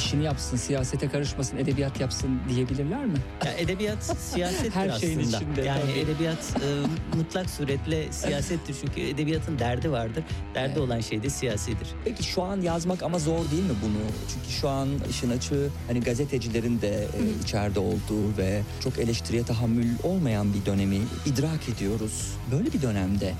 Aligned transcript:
işini 0.00 0.24
yapsın, 0.24 0.56
siyasete 0.56 1.08
karışmasın, 1.08 1.56
edebiyat 1.56 2.00
yapsın 2.00 2.40
diyebilirler 2.48 3.04
mi? 3.06 3.14
Ya 3.44 3.52
edebiyat 3.52 4.04
siyasettir 4.18 4.70
Her 4.70 4.90
şeyin 4.98 5.18
aslında. 5.20 5.36
içinde, 5.36 5.62
yani 5.62 5.80
tabii. 5.80 5.98
edebiyat 5.98 6.38
e, 6.56 6.68
mutlak 7.16 7.50
suretle 7.50 8.12
siyasettir 8.12 8.76
çünkü 8.80 9.00
edebiyatın 9.00 9.58
derdi 9.58 9.90
vardır. 9.90 10.24
Derdi 10.54 10.68
Evet. 10.70 10.78
olan 10.78 11.00
şey 11.00 11.22
de 11.22 11.30
siyasidir. 11.30 11.88
Peki 12.04 12.22
şu 12.22 12.42
an 12.42 12.60
yazmak 12.60 13.02
ama 13.02 13.18
zor 13.18 13.50
değil 13.50 13.62
mi 13.62 13.74
bunu? 13.84 13.98
Çünkü 14.34 14.50
şu 14.60 14.68
an 14.68 14.88
işin 15.10 15.30
açığı 15.30 15.68
hani 15.86 16.00
gazetecilerin 16.00 16.80
de 16.80 16.88
e, 17.04 17.42
içeride 17.44 17.80
olduğu 17.80 18.36
ve 18.38 18.62
çok 18.84 18.98
eleştiriye 18.98 19.42
tahammül 19.42 19.88
olmayan 20.02 20.54
bir 20.54 20.66
dönemi 20.66 20.98
idrak 21.26 21.68
ediyoruz. 21.76 22.32
Böyle 22.52 22.72
bir 22.72 22.82
dönemde 22.82 23.34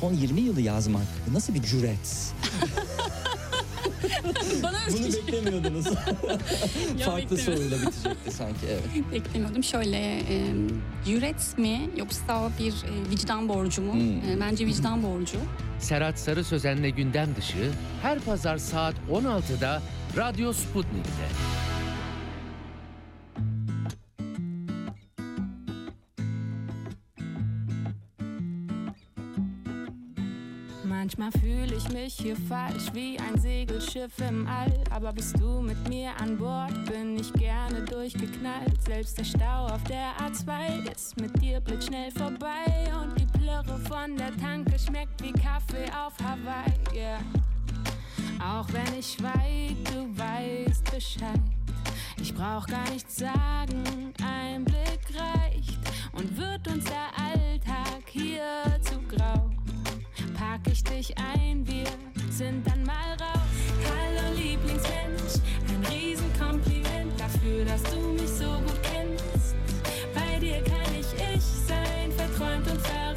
son 0.00 0.12
20 0.14 0.40
yılı 0.40 0.60
yazmak 0.60 1.06
nasıl 1.32 1.54
bir 1.54 1.62
cüret? 1.62 2.32
Bana 4.62 4.78
Bunu 4.92 5.06
beklemiyordunuz. 5.06 5.84
Farklı 7.04 7.38
soruyla 7.38 7.76
bitecekti 7.76 8.30
sanki 8.30 8.66
evet. 8.70 9.12
beklemiyordum. 9.12 9.64
Şöyle 9.64 9.98
e, 10.18 10.54
cüret 11.04 11.58
mi 11.58 11.90
yoksa 11.96 12.50
bir 12.58 12.72
e, 12.72 13.10
vicdan 13.10 13.48
borcu 13.48 13.82
mu? 13.82 13.92
Hmm. 13.92 14.30
E, 14.30 14.40
bence 14.40 14.66
vicdan 14.66 15.02
borcu. 15.02 15.38
Serhat 15.78 16.18
Sarı 16.18 16.44
Sözen'le 16.44 16.90
gündem 16.96 17.36
dışı 17.36 17.70
her 18.02 18.18
pazar 18.18 18.58
saat 18.58 18.94
16'da 19.10 19.82
Radyo 20.16 20.52
Sputnik'te. 20.52 21.69
Ich 31.80 31.92
mich 31.92 32.14
hier 32.14 32.36
falsch 32.36 32.92
wie 32.92 33.18
ein 33.18 33.38
Segelschiff 33.40 34.12
im 34.28 34.46
All. 34.46 34.72
Aber 34.90 35.12
bist 35.12 35.38
du 35.38 35.60
mit 35.60 35.88
mir 35.88 36.10
an 36.20 36.36
Bord, 36.36 36.72
bin 36.86 37.18
ich 37.18 37.32
gerne 37.34 37.82
durchgeknallt. 37.82 38.82
Selbst 38.82 39.18
der 39.18 39.24
Stau 39.24 39.66
auf 39.66 39.82
der 39.84 40.12
A2 40.18 40.90
ist 40.92 41.20
mit 41.20 41.40
dir 41.40 41.60
blitzschnell 41.60 42.10
vorbei. 42.10 42.92
Und 43.00 43.18
die 43.18 43.26
Plörre 43.38 43.78
von 43.88 44.16
der 44.16 44.36
Tanke 44.36 44.78
schmeckt 44.78 45.22
wie 45.22 45.32
Kaffee 45.32 45.86
auf 45.92 46.12
Hawaii. 46.22 46.72
Yeah. 46.94 47.20
Auch 48.42 48.66
wenn 48.72 48.98
ich 48.98 49.12
schweig, 49.12 49.76
du 49.84 50.18
weißt 50.18 50.90
Bescheid. 50.90 51.40
Ich 52.20 52.34
brauch 52.34 52.66
gar 52.66 52.88
nichts 52.90 53.16
sagen, 53.16 54.12
ein 54.22 54.64
Blick 54.64 55.00
reicht. 55.18 55.78
Und 56.12 56.36
wird 56.36 56.66
uns 56.68 56.84
der 56.84 57.08
Alltag 57.16 58.02
hier 58.06 58.80
zu 58.82 59.00
grau? 59.08 59.59
Pack 60.50 60.72
ich 60.72 60.82
dich 60.82 61.14
ein, 61.16 61.64
wir 61.64 61.84
sind 62.28 62.66
dann 62.66 62.82
mal 62.82 63.12
raus. 63.20 63.54
Hallo 63.86 64.34
Lieblingsmensch, 64.34 65.34
ein 65.68 65.84
Riesenkompliment 65.92 67.12
dafür, 67.20 67.64
dass 67.64 67.82
du 67.84 68.00
mich 68.14 68.28
so 68.28 68.50
gut 68.66 68.80
kennst. 68.82 69.54
Bei 70.12 70.40
dir 70.40 70.60
kann 70.64 70.92
ich 70.98 71.06
ich 71.36 71.44
sein, 71.68 72.10
verträumt 72.16 72.68
und 72.68 72.80
verrückt 72.80 73.09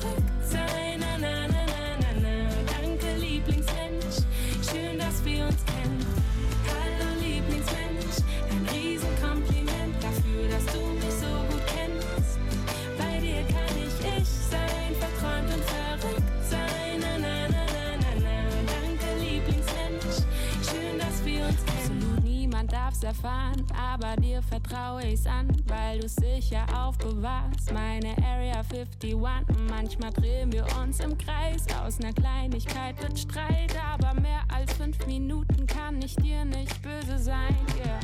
darf's 22.94 23.04
erfahren, 23.04 23.66
aber 23.76 24.16
dir 24.18 24.42
vertraue 24.42 25.04
ich's 25.04 25.26
an, 25.26 25.48
weil 25.68 26.00
du's 26.00 26.16
sicher 26.16 26.66
aufbewahrst. 26.76 27.74
Meine 27.74 28.16
Area 28.24 28.62
51. 28.70 29.16
Und 29.16 29.70
manchmal 29.70 30.12
drehen 30.12 30.52
wir 30.52 30.66
uns 30.80 31.00
im 31.00 31.18
Kreis. 31.18 31.66
Aus 31.82 32.00
ner 32.00 32.14
Kleinigkeit 32.14 33.02
wird 33.02 33.18
Streit, 33.18 33.74
aber 33.92 34.20
mehr 34.20 34.42
als 34.54 34.74
fünf 34.74 35.06
Minuten 35.08 35.66
kann 35.66 36.02
ich 36.02 36.16
dir 36.18 36.46
nicht 36.46 36.82
böse 36.82 37.18
sein. 37.18 37.56
Yeah. 37.84 38.00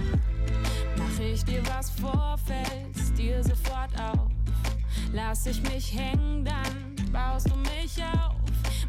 Mach 0.98 1.20
ich 1.20 1.44
dir 1.44 1.62
was 1.68 1.92
vor, 1.92 2.38
fällst 2.46 3.18
dir 3.18 3.44
sofort 3.44 3.92
auf. 4.00 4.28
Lass 5.14 5.46
ich 5.46 5.62
mich 5.64 5.96
hängen, 5.98 6.46
dann 6.46 7.12
baust 7.12 7.50
du 7.50 7.56
mich 7.56 8.02
auf. 8.04 8.36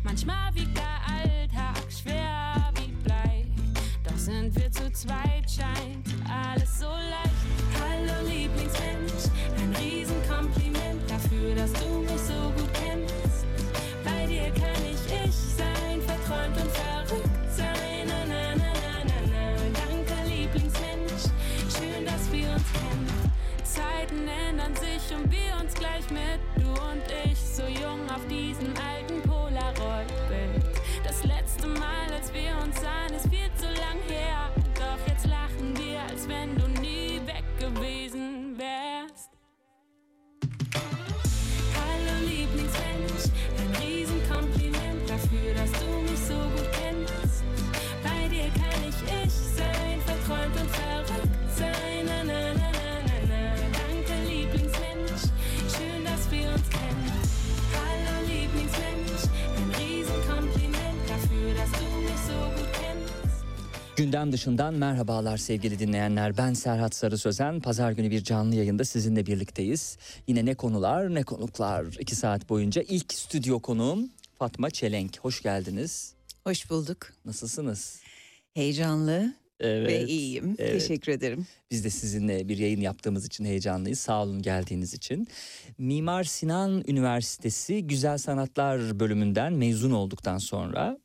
Manchmal 0.03 0.55
wiegt 0.55 0.77
der 0.77 0.85
Alltag 1.15 1.91
schwer 1.91 2.71
wie 2.77 2.90
sind 4.21 4.55
wir 4.55 4.71
zu 4.71 4.93
zweit, 4.93 5.49
scheint 5.51 6.07
alles 6.29 6.81
so 6.81 6.87
leicht. 6.87 7.41
Hallo 7.81 8.29
Lieblingsmensch, 8.29 9.33
ein 9.57 9.75
Riesenkompliment 9.83 11.11
dafür, 11.11 11.55
dass 11.55 11.73
du 11.73 12.01
mich 12.01 12.21
so 12.21 12.53
gut 12.55 12.69
kennst. 12.75 13.47
Bei 14.05 14.27
dir 14.27 14.51
kann 14.51 14.85
ich 14.85 15.01
ich 15.25 15.35
sein, 15.57 16.03
verträumt 16.03 16.55
und 16.61 16.71
verrückt 16.71 17.51
sein. 17.57 18.07
Na, 18.09 18.25
na, 18.29 18.55
na, 18.57 18.73
na, 18.77 19.01
na, 19.07 19.21
na. 19.33 19.81
Danke 19.81 20.29
Lieblingsmensch, 20.29 21.25
schön, 21.75 22.05
dass 22.05 22.31
wir 22.31 22.51
uns 22.51 22.73
kennen. 22.75 23.33
Zeiten 23.65 24.29
ändern 24.29 24.75
sich 24.77 25.17
und 25.17 25.31
wir 25.33 25.57
uns 25.63 25.73
gleich 25.75 26.11
mit, 26.11 26.41
du 26.57 26.69
und 26.69 27.05
ich, 27.25 27.39
so 27.39 27.63
jung 27.63 28.05
auf 28.11 28.27
diesem 28.29 28.75
alten 28.77 29.23
Polaroid-Bild. 29.23 30.63
Das 31.05 31.25
letzte 31.25 31.50
Mal, 31.67 32.15
als 32.15 32.33
wir 32.33 32.57
uns 32.65 32.81
sahen, 32.81 33.15
ist 33.15 33.29
viel 33.29 33.51
zu 33.57 33.67
lang 33.67 34.01
her. 34.09 34.51
Doch 34.75 35.07
jetzt 35.07 35.27
lachen 35.27 35.77
wir, 35.77 36.01
als 36.09 36.27
wenn 36.27 36.57
du 36.57 36.67
nie 36.81 37.21
weg 37.27 37.45
gewesen 37.59 38.57
wärst. 38.57 39.31
Hallo 41.75 42.27
Lieblingsmensch, 42.27 43.31
ein 43.59 43.83
Riesenkompliment 43.83 45.09
dafür, 45.09 45.53
dass 45.55 45.73
du 45.73 46.01
mich 46.01 46.21
so 46.21 46.35
gut 46.35 46.71
kennst. 46.73 47.45
Bei 48.03 48.27
dir 48.29 48.49
kann 48.55 48.81
ich 48.89 49.25
ich 49.25 49.33
sein, 49.33 50.01
verträumt 50.07 50.59
und 50.59 50.71
verrückt 50.71 51.57
sein. 51.57 52.00
Gündem 64.01 64.33
dışından 64.33 64.75
merhabalar 64.75 65.37
sevgili 65.37 65.79
dinleyenler. 65.79 66.37
Ben 66.37 66.55
Serhat 66.55 66.95
Sarı 66.95 67.19
Sözen. 67.19 67.61
Pazar 67.61 67.93
günü 67.93 68.11
bir 68.11 68.25
canlı 68.25 68.55
yayında 68.57 68.85
sizinle 68.85 69.27
birlikteyiz. 69.27 69.99
Yine 70.27 70.45
ne 70.45 70.55
konular 70.55 71.15
ne 71.15 71.23
konuklar. 71.23 71.87
iki 72.01 72.17
saat 72.17 72.49
boyunca 72.49 72.83
ilk 72.83 73.13
stüdyo 73.13 73.61
konuğum 73.61 74.11
Fatma 74.39 74.71
Çelenk. 74.71 75.19
Hoş 75.19 75.43
geldiniz. 75.43 76.15
Hoş 76.45 76.71
bulduk. 76.71 77.13
Nasılsınız? 77.25 78.01
Heyecanlı 78.55 79.35
Evet. 79.61 79.89
ve 79.89 80.07
iyiyim. 80.07 80.57
evet. 80.59 80.81
Teşekkür 80.81 81.13
ederim. 81.13 81.47
Biz 81.71 81.85
de 81.85 81.91
sizinle 81.91 82.49
bir 82.49 82.59
yayın 82.59 82.81
yaptığımız 82.81 83.27
için 83.27 83.45
heyecanlıyız. 83.45 83.99
Sağ 83.99 84.23
olun 84.23 84.43
geldiğiniz 84.43 84.95
için. 84.95 85.29
Mimar 85.79 86.25
Sinan 86.25 86.85
Üniversitesi 86.87 87.87
Güzel 87.87 88.19
Sanatlar 88.19 89.01
bölümünden 89.01 89.53
mezun 89.53 89.91
olduktan 89.91 90.39
sonra 90.39 90.99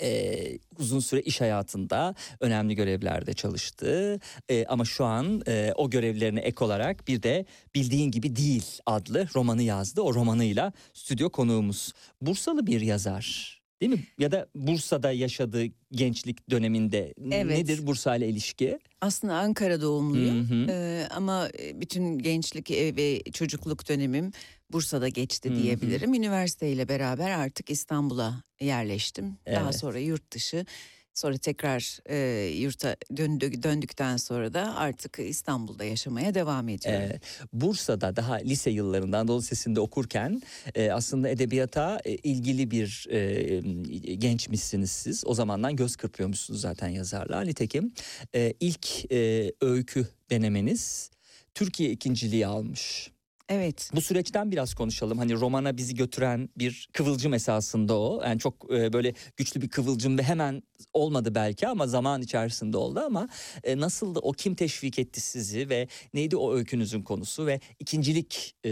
e, 0.00 0.58
uzun 0.78 1.00
süre 1.00 1.20
iş 1.20 1.40
hayatında 1.40 2.14
önemli 2.40 2.74
görevlerde 2.74 3.32
çalıştı. 3.32 4.20
E, 4.50 4.66
ama 4.66 4.84
şu 4.84 5.04
an 5.04 5.42
e, 5.48 5.72
o 5.76 5.90
görevlerine 5.90 6.40
ek 6.40 6.64
olarak 6.64 7.08
bir 7.08 7.22
de 7.22 7.46
Bildiğin 7.74 8.10
Gibi 8.10 8.36
Değil 8.36 8.78
adlı 8.86 9.28
romanı 9.34 9.62
yazdı. 9.62 10.00
O 10.02 10.14
romanıyla 10.14 10.72
stüdyo 10.94 11.30
konuğumuz. 11.30 11.92
Bursalı 12.22 12.66
bir 12.66 12.80
yazar. 12.80 13.58
Değil 13.80 13.92
mi? 13.92 14.04
Ya 14.18 14.32
da 14.32 14.46
Bursa'da 14.54 15.12
yaşadığı 15.12 15.64
gençlik 15.92 16.50
döneminde 16.50 17.14
Evet. 17.30 17.58
nedir 17.58 17.86
Bursa 17.86 18.16
ile 18.16 18.28
ilişki? 18.28 18.78
Aslında 19.00 19.34
Ankara 19.34 19.80
doğumluyum. 19.80 20.50
Hı 20.50 20.54
hı. 20.54 20.66
Ee, 20.70 21.06
ama 21.10 21.48
bütün 21.74 22.18
gençlik 22.18 22.70
e, 22.70 22.96
ve 22.96 23.22
çocukluk 23.32 23.88
dönemim 23.88 24.32
Bursa'da 24.72 25.08
geçti 25.08 25.48
Hı 25.48 25.52
hı. 25.52 25.56
diyebilirim. 25.56 26.14
Üniversiteyle 26.14 26.88
beraber 26.88 27.30
artık 27.30 27.70
İstanbul'a 27.70 28.42
yerleştim. 28.60 29.36
Daha 29.46 29.64
Evet. 29.64 29.76
sonra 29.78 29.98
yurt 29.98 30.32
dışı. 30.32 30.66
Sonra 31.14 31.38
tekrar 31.38 31.98
e, 32.10 32.46
yurta 32.46 32.96
döndü, 33.16 33.62
döndükten 33.62 34.16
sonra 34.16 34.54
da 34.54 34.76
artık 34.76 35.18
İstanbul'da 35.18 35.84
yaşamaya 35.84 36.34
devam 36.34 36.68
ediyorum. 36.68 37.02
Ee, 37.02 37.20
Bursa'da 37.52 38.16
daha 38.16 38.34
lise 38.34 38.70
yıllarında 38.70 39.18
Anadolu 39.18 39.38
Lisesi'nde 39.38 39.80
okurken 39.80 40.42
e, 40.74 40.90
aslında 40.90 41.28
edebiyata 41.28 42.00
e, 42.04 42.14
ilgili 42.14 42.70
bir 42.70 43.06
e, 43.10 44.14
gençmişsiniz 44.14 44.90
siz. 44.90 45.24
O 45.26 45.34
zamandan 45.34 45.76
göz 45.76 45.96
kırpıyormuşsunuz 45.96 46.60
zaten 46.60 46.88
yazarlar. 46.88 47.46
Nitekim 47.46 47.92
e, 48.34 48.54
ilk 48.60 49.12
e, 49.12 49.52
öykü 49.60 50.08
denemeniz 50.30 51.10
Türkiye 51.54 51.90
ikinciliği 51.90 52.46
almış. 52.46 53.10
Evet. 53.48 53.90
Bu 53.94 54.00
süreçten 54.00 54.50
biraz 54.52 54.74
konuşalım. 54.74 55.18
Hani 55.18 55.34
romana 55.34 55.76
bizi 55.76 55.94
götüren 55.94 56.48
bir 56.58 56.88
kıvılcım 56.92 57.34
esasında 57.34 57.98
o. 57.98 58.22
Yani 58.24 58.38
çok 58.38 58.72
e, 58.72 58.92
böyle 58.92 59.14
güçlü 59.36 59.62
bir 59.62 59.68
kıvılcım 59.68 60.18
ve 60.18 60.22
hemen 60.22 60.62
olmadı 60.92 61.34
belki 61.34 61.68
ama 61.68 61.86
zaman 61.86 62.22
içerisinde 62.22 62.76
oldu 62.76 63.00
ama 63.00 63.28
e, 63.64 63.78
nasıldı 63.80 64.18
o 64.22 64.32
kim 64.32 64.54
teşvik 64.54 64.98
etti 64.98 65.20
sizi 65.20 65.68
ve 65.68 65.88
neydi 66.14 66.36
o 66.36 66.54
öykünüzün 66.54 67.02
konusu 67.02 67.46
ve 67.46 67.60
ikincilik 67.80 68.56
e, 68.64 68.70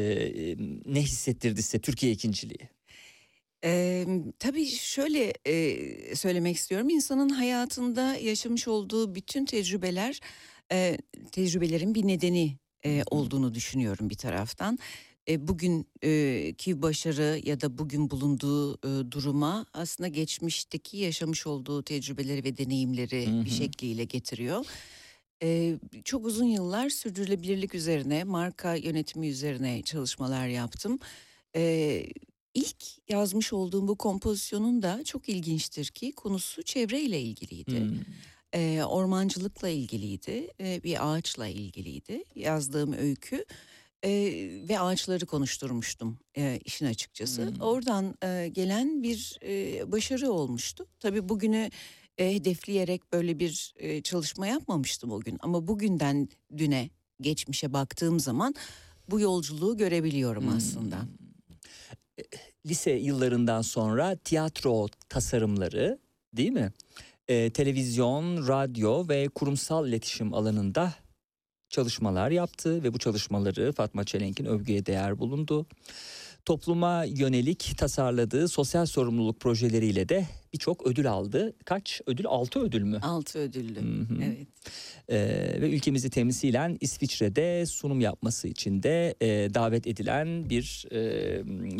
ne 0.87 1.03
hissettirdi 1.03 1.63
size 1.63 1.79
Türkiye 1.79 2.13
ikinciliği? 2.13 2.69
Ee, 3.65 4.07
tabii 4.39 4.67
şöyle 4.67 5.33
e, 5.47 6.17
söylemek 6.17 6.57
istiyorum. 6.57 6.89
İnsanın 6.89 7.29
hayatında 7.29 8.17
yaşamış 8.17 8.69
olduğu 8.69 9.15
bütün 9.15 9.45
tecrübeler, 9.45 10.21
e, 10.73 10.99
tecrübelerin 11.33 11.95
bir 11.95 12.07
nedeni 12.07 12.57
e, 12.85 13.03
olduğunu 13.11 13.55
düşünüyorum 13.55 14.11
bir 14.11 14.15
taraftan. 14.15 14.79
E, 15.29 15.49
bugünkü 15.49 16.83
başarı 16.83 17.41
ya 17.45 17.61
da 17.61 17.79
bugün 17.79 18.11
bulunduğu 18.11 18.75
e, 18.75 19.11
duruma 19.11 19.67
aslında 19.73 20.09
geçmişteki 20.09 20.97
yaşamış 20.97 21.47
olduğu 21.47 21.83
tecrübeleri 21.83 22.45
ve 22.45 22.57
deneyimleri 22.57 23.27
Hı 23.27 23.45
bir 23.45 23.51
şekliyle 23.51 24.05
getiriyor. 24.05 24.67
E, 25.43 25.79
çok 26.05 26.27
uzun 26.27 26.45
yıllar 26.45 26.89
sürdürülebilirlik 26.89 27.75
üzerine, 27.75 28.25
marka 28.25 28.75
yönetimi 28.75 29.29
üzerine 29.29 29.83
çalışmalar 29.83 30.49
yaptım. 30.49 30.99
E, 31.57 32.07
ilk 32.55 33.09
yazmış 33.09 33.53
olduğum 33.53 33.89
bu 33.89 33.97
kompozisyonun 33.97 34.83
da 34.83 35.05
çok 35.05 35.29
ilginçtir 35.29 35.87
ki 35.87 36.13
konusu 36.13 36.63
çevreyle 36.63 37.21
ilgiliydi. 37.21 37.81
Hmm. 37.81 37.99
E, 38.55 38.83
ormancılıkla 38.85 39.69
ilgiliydi, 39.69 40.49
e, 40.61 40.83
bir 40.85 41.09
ağaçla 41.13 41.47
ilgiliydi 41.47 42.25
yazdığım 42.35 42.93
öykü. 42.93 43.45
E, 44.05 44.11
ve 44.69 44.81
ağaçları 44.81 45.27
konuşturmuştum 45.27 46.19
e, 46.37 46.61
işin 46.65 46.87
açıkçası. 46.87 47.47
Hmm. 47.47 47.61
Oradan 47.61 48.15
e, 48.25 48.49
gelen 48.49 49.03
bir 49.03 49.39
e, 49.43 49.93
başarı 49.93 50.31
olmuştu. 50.33 50.87
Tabii 51.01 51.29
bugünü 51.29 51.71
e, 52.19 52.35
hedefleyerek 52.35 53.13
böyle 53.13 53.39
bir 53.39 53.75
e, 53.77 54.03
çalışma 54.03 54.47
yapmamıştım 54.47 55.11
o 55.13 55.21
gün. 55.21 55.37
Ama 55.41 55.69
bugünden 55.69 56.29
düne, 56.57 56.91
geçmişe 57.21 57.73
baktığım 57.73 58.21
zaman 58.21 58.55
bu 59.11 59.21
yolculuğu 59.21 59.77
görebiliyorum 59.77 60.45
Hmm. 60.47 60.57
aslında. 60.57 60.99
Lise 62.67 62.91
yıllarından 62.91 63.63
sonra 63.63 64.17
tiyatro 64.17 64.89
tasarımları 65.09 65.99
değil 66.33 66.51
mi? 66.51 66.73
Ee, 67.29 67.51
televizyon, 67.51 68.49
radyo 68.49 69.09
ve 69.09 69.29
kurumsal 69.29 69.89
iletişim 69.89 70.35
alanında 70.35 70.95
çalışmalar 71.69 72.31
yaptı 72.31 72.83
ve 72.83 72.95
bu 72.95 72.99
çalışmaları 72.99 73.73
Fatma 73.73 74.05
Çelenk'in 74.05 74.45
övgüye 74.45 74.87
değer 74.87 75.19
bulundu. 75.19 75.67
Topluma 76.47 77.05
yönelik 77.05 77.75
tasarladığı 77.79 78.49
sosyal 78.49 78.87
sorumluluk 78.87 79.41
projeleriyle 79.41 80.09
de 80.09 80.27
birçok 80.53 80.87
ödül 80.87 81.11
aldı. 81.11 81.53
Kaç 81.65 82.01
ödül? 82.07 82.27
Altı 82.27 82.61
ödül 82.61 82.83
mü? 82.83 83.01
Altı 83.03 83.39
ödüllü. 83.39 83.81
Hı 83.81 84.15
hı. 84.15 84.23
Evet. 84.23 84.47
Ee, 85.09 85.61
ve 85.61 85.71
ülkemizi 85.71 86.11
temsilen 86.11 86.77
İsviçre'de 86.81 87.67
sunum 87.67 88.01
yapması 88.01 88.49
için 88.49 88.83
de 88.83 89.15
e, 89.21 89.55
davet 89.55 89.87
edilen 89.87 90.51
bir 90.51 90.87
e, 90.91 90.99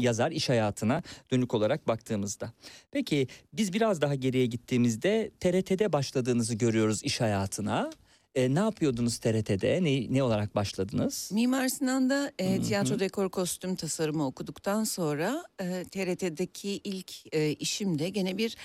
yazar 0.03 0.31
iş 0.31 0.49
hayatına 0.49 1.03
dönük 1.33 1.55
olarak 1.55 1.89
baktığımızda. 1.89 2.53
Peki 2.91 3.29
biz 3.53 3.73
biraz 3.73 4.01
daha 4.01 4.15
geriye 4.15 4.47
gittiğimizde 4.47 5.31
TRT'de 5.41 5.93
başladığınızı 5.93 6.55
görüyoruz 6.55 7.05
iş 7.05 7.21
hayatına. 7.21 7.91
E, 8.37 8.55
ne 8.55 8.59
yapıyordunuz 8.59 9.19
TRT'de? 9.19 9.85
Ne, 9.85 10.15
ne 10.15 10.23
olarak 10.23 10.55
başladınız? 10.55 11.31
Mimar 11.33 11.69
Sinan'da 11.69 12.33
e, 12.39 12.63
tiyatro 12.63 12.99
dekor 12.99 13.31
kostüm 13.31 13.77
tasarımı 13.77 14.27
okuduktan 14.27 14.85
sonra 14.85 15.45
e, 15.61 15.85
TRT'deki 15.91 16.69
ilk 16.85 17.35
e, 17.35 17.53
işim 17.53 17.99
de 17.99 18.09
gene 18.09 18.39
bir 18.39 18.57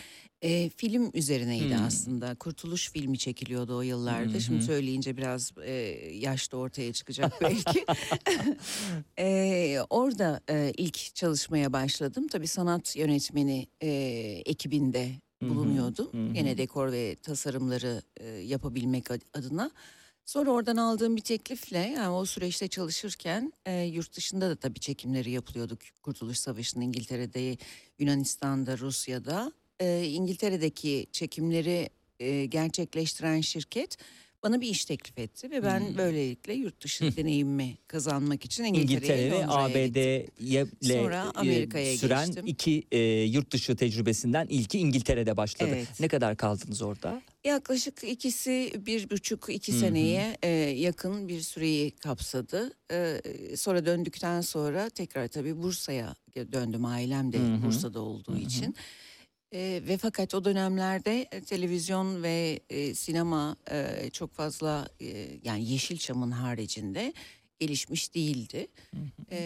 e, 0.42 0.70
film 0.70 1.12
üzerineydi 1.14 1.76
Hmm. 1.76 1.86
aslında. 1.86 2.36
Kurtuluş 2.36 2.92
filmi 2.92 3.18
çekiliyordu 3.18 3.78
o 3.78 3.82
yıllarda. 3.82 4.34
Hı. 4.34 4.42
Şimdi 4.42 4.64
söyleyince 4.64 5.18
biraz 5.18 5.52
e, 5.66 5.72
yaş 6.14 6.52
da 6.52 6.58
ortaya 6.58 6.94
çıkacak 6.94 7.34
belki. 7.42 7.86
e, 9.20 9.78
orada 9.90 10.42
e, 10.50 10.74
ilk 10.78 11.16
çalışmaya 11.16 11.74
başladım. 11.74 12.28
Tabii 12.28 12.48
sanat 12.48 12.96
yönetmeni 12.96 13.68
e, 13.82 13.90
ekibinde 14.46 15.10
Hı 15.42 15.46
hı, 15.46 15.50
bulunuyordum. 15.50 16.08
hı. 16.30 16.34
Gene 16.34 16.58
dekor 16.58 16.92
ve 16.92 17.16
tasarımları 17.16 18.02
e, 18.18 18.28
yapabilmek 18.28 19.12
ad- 19.12 19.22
adına. 19.34 19.72
Sonra 20.26 20.52
oradan 20.52 20.78
aldığım 20.78 21.16
bir 21.16 21.22
teklifle 21.22 21.78
yani 21.78 22.10
o 22.10 22.26
süreçte 22.26 22.68
çalışırken 22.68 23.54
e, 23.66 23.82
yurt 23.82 24.16
dışında 24.18 24.50
da 24.50 24.56
tabii 24.56 24.80
çekimleri 24.80 25.32
yapılıyordu. 25.32 25.78
Kurtuluş 26.04 26.38
Savaşı'nın 26.38 26.84
İngiltere'de, 26.86 27.58
Yunanistan'da, 28.00 28.78
Rusya'da. 28.78 29.52
E, 29.80 30.04
İngiltere'deki 30.06 31.08
çekimleri 31.12 31.90
e, 32.20 32.46
gerçekleştiren 32.46 33.42
şirket 33.42 33.98
bana 34.44 34.62
bir 34.62 34.68
iş 34.70 34.86
teklif 34.86 35.18
etti 35.20 35.52
ve 35.52 35.64
ben 35.64 35.80
Hmm. 35.80 35.98
böylelikle 35.98 36.54
yurt 36.54 36.84
dışı 36.84 37.18
deneyimimi 37.18 37.78
kazanmak 37.88 38.46
için 38.46 38.64
İngiltere'ye, 38.64 39.28
İngiltere. 39.28 39.46
ABD'ye 39.48 40.66
Sonra 40.82 41.26
e, 41.36 41.40
Amerika'ya 41.40 41.98
süren 41.98 42.26
geçtim. 42.26 42.46
iki 42.48 42.84
e, 42.92 43.00
yurt 43.24 43.52
dışı 43.52 43.76
tecrübesinden 43.76 44.48
ilki 44.50 44.80
İngiltere'de 44.80 45.38
başladı. 45.38 45.70
Evet. 45.76 45.88
Ne 46.00 46.08
kadar 46.08 46.38
kaldınız 46.38 46.82
orada? 46.82 47.22
Yaklaşık 47.44 48.04
ikisi 48.04 48.74
bir 48.86 49.10
buçuk 49.10 49.50
iki 49.50 49.72
Hı 49.72 49.76
hı. 49.76 49.80
seneye 49.80 50.38
e, 50.44 50.48
yakın 50.78 51.28
bir 51.28 51.42
süreyi 51.42 51.92
kapsadı. 51.92 52.72
E, 52.92 53.22
sonra 53.58 53.86
döndükten 53.86 54.42
sonra 54.42 54.90
tekrar 54.90 55.28
tabii 55.28 55.62
Bursa'ya 55.62 56.16
döndüm 56.52 56.86
ailem 56.86 57.34
de 57.34 57.38
Hı 57.40 57.56
hı. 57.56 57.64
Bursa'da 57.66 58.00
olduğu 58.02 58.32
Hı 58.32 58.36
hı. 58.38 58.42
için. 58.42 58.76
E, 59.54 59.82
ve 59.88 59.98
fakat 59.98 60.36
o 60.36 60.46
dönemlerde 60.46 61.28
e, 61.32 61.42
televizyon 61.42 62.24
ve 62.24 62.60
e, 62.70 62.96
sinema 62.96 63.56
e, 63.72 64.10
çok 64.14 64.34
fazla 64.34 64.88
e, 65.02 65.28
yani 65.44 65.70
Yeşilçam'ın 65.72 66.32
haricinde 66.32 67.14
gelişmiş 67.60 68.16
değildi. 68.16 68.68
E, 69.32 69.40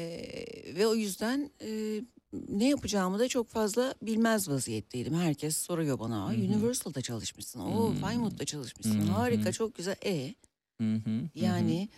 ve 0.76 0.88
o 0.88 0.96
yüzden 0.96 1.50
e, 1.62 2.02
ne 2.50 2.70
yapacağımı 2.70 3.20
da 3.20 3.28
çok 3.28 3.50
fazla 3.50 3.96
bilmez 4.02 4.50
vaziyetteydim. 4.50 5.14
Herkes 5.14 5.58
soruyor 5.58 6.00
bana. 6.00 6.26
"Aa, 6.26 6.32
Hı 6.32 6.36
hı. 6.38 6.42
Universal'da 6.42 7.02
çalışmışsın. 7.02 7.60
O. 7.60 7.94
Feyenoord'da 8.08 8.46
çalışmışsın. 8.46 9.00
Harika, 9.00 9.52
çok 9.52 9.76
güzel. 9.76 9.96
E 10.06 10.34
yani 11.36 11.90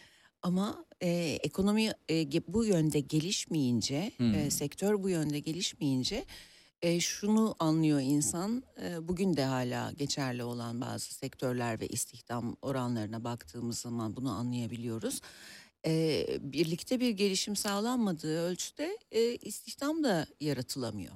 ama 0.41 0.85
e, 1.03 1.09
ekonomi 1.43 1.91
e, 2.09 2.31
bu 2.47 2.65
yönde 2.65 2.99
gelişmeyince, 2.99 4.11
e, 4.35 4.49
sektör 4.49 5.03
bu 5.03 5.09
yönde 5.09 5.39
gelişmeyince 5.39 6.25
e, 6.81 6.99
şunu 6.99 7.55
anlıyor 7.59 7.99
insan. 7.99 8.63
e, 8.81 9.07
bugün 9.07 9.37
de 9.37 9.45
hala 9.45 9.91
geçerli 9.91 10.43
olan 10.43 10.81
bazı 10.81 11.13
sektörler 11.13 11.79
ve 11.79 11.87
istihdam 11.87 12.57
oranlarına 12.61 13.23
baktığımız 13.23 13.79
zaman 13.79 14.15
bunu 14.15 14.31
anlayabiliyoruz. 14.31 15.21
E, 15.85 16.25
birlikte 16.41 16.99
bir 16.99 17.09
gelişim 17.09 17.55
sağlanmadığı 17.55 18.41
ölçüde 18.41 18.97
e, 19.11 19.35
istihdam 19.35 20.03
da 20.03 20.27
yaratılamıyor. 20.41 21.13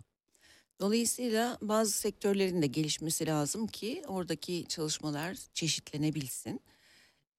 Dolayısıyla 0.79 1.57
bazı 1.61 1.91
sektörlerin 1.91 2.61
de 2.61 2.67
gelişmesi 2.67 3.25
lazım 3.25 3.67
ki 3.67 4.03
oradaki 4.07 4.65
çalışmalar 4.67 5.37
çeşitlenebilsin. 5.53 6.61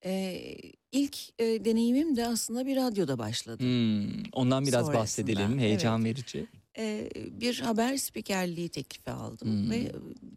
Ee, 0.05 0.57
ilk 0.93 1.41
e, 1.41 1.65
deneyimim 1.65 2.17
de 2.17 2.27
aslında 2.27 2.67
bir 2.67 2.77
radyoda 2.77 3.19
başladı. 3.19 3.63
Hmm, 3.63 4.23
ondan 4.33 4.67
biraz 4.67 4.81
Sonrasında, 4.87 5.03
bahsedelim. 5.03 5.59
Heyecan 5.59 6.05
verici. 6.05 6.47
Bir 7.41 7.61
haber 7.61 7.97
spikerliği 7.97 8.69
teklifi 8.69 9.11
aldım 9.11 9.49
Hmm. 9.49 9.71
ve 9.71 9.93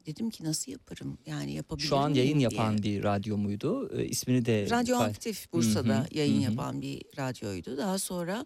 dedim 0.06 0.30
ki 0.30 0.44
nasıl 0.44 0.72
yaparım 0.72 1.18
yani 1.26 1.52
yapabilir 1.54 1.88
Şu 1.88 1.98
an 1.98 2.14
yayın 2.14 2.34
diye. 2.40 2.42
yapan 2.50 2.78
bir 2.84 3.04
radyo 3.04 3.38
muydu? 3.38 4.00
İsmini 4.02 4.46
de 4.46 4.70
Radyo 4.70 4.98
pay- 4.98 5.10
Aktif 5.10 5.54
Bursa'da 5.54 5.98
Hı 6.00 6.02
hı, 6.04 6.08
yayın 6.12 6.34
hı 6.36 6.38
hı. 6.38 6.44
yapan 6.44 6.82
bir 6.82 7.02
radyoydu. 7.18 7.78
Daha 7.78 8.00
sonra 8.00 8.46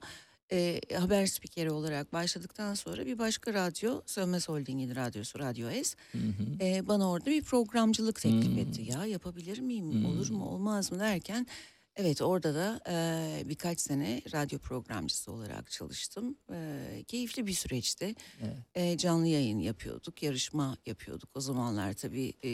e, 0.52 0.82
haber 1.00 1.26
spikeri 1.26 1.72
olarak 1.72 2.14
başladıktan 2.14 2.74
sonra 2.74 3.06
bir 3.06 3.20
başka 3.20 3.54
radyo 3.54 4.02
Sönmez 4.06 4.50
Holding'in 4.50 4.96
radyosu 4.96 5.40
Radyo 5.40 5.70
S 5.84 5.96
Hı 6.12 6.18
hı. 6.18 6.64
e, 6.66 6.88
bana 6.88 7.10
orada 7.12 7.26
bir 7.30 7.44
programcılık 7.44 8.22
teklif 8.22 8.52
Hmm. 8.52 8.58
etti. 8.58 8.82
Ya 8.82 9.06
yapabilir 9.06 9.60
miyim, 9.60 9.92
Hmm. 9.92 10.06
olur 10.06 10.30
mu, 10.30 10.46
olmaz 10.46 10.92
mı 10.92 11.00
derken 11.00 11.48
evet 11.96 12.22
orada 12.22 12.56
da 12.56 12.82
e, 12.90 13.50
birkaç 13.50 13.80
sene 13.80 14.22
radyo 14.34 14.60
programcısı 14.60 15.32
olarak 15.32 15.72
çalıştım. 15.72 16.38
E, 16.54 17.04
keyifli 17.08 17.48
bir 17.48 17.54
süreçti. 17.54 18.16
Evet. 18.42 18.58
E, 18.76 18.98
canlı 18.98 19.28
yayın 19.28 19.60
yapıyorduk, 19.60 20.24
yarışma 20.24 20.78
yapıyorduk. 20.86 21.30
O 21.36 21.42
zamanlar 21.42 21.94
tabii 21.94 22.34
e, 22.42 22.50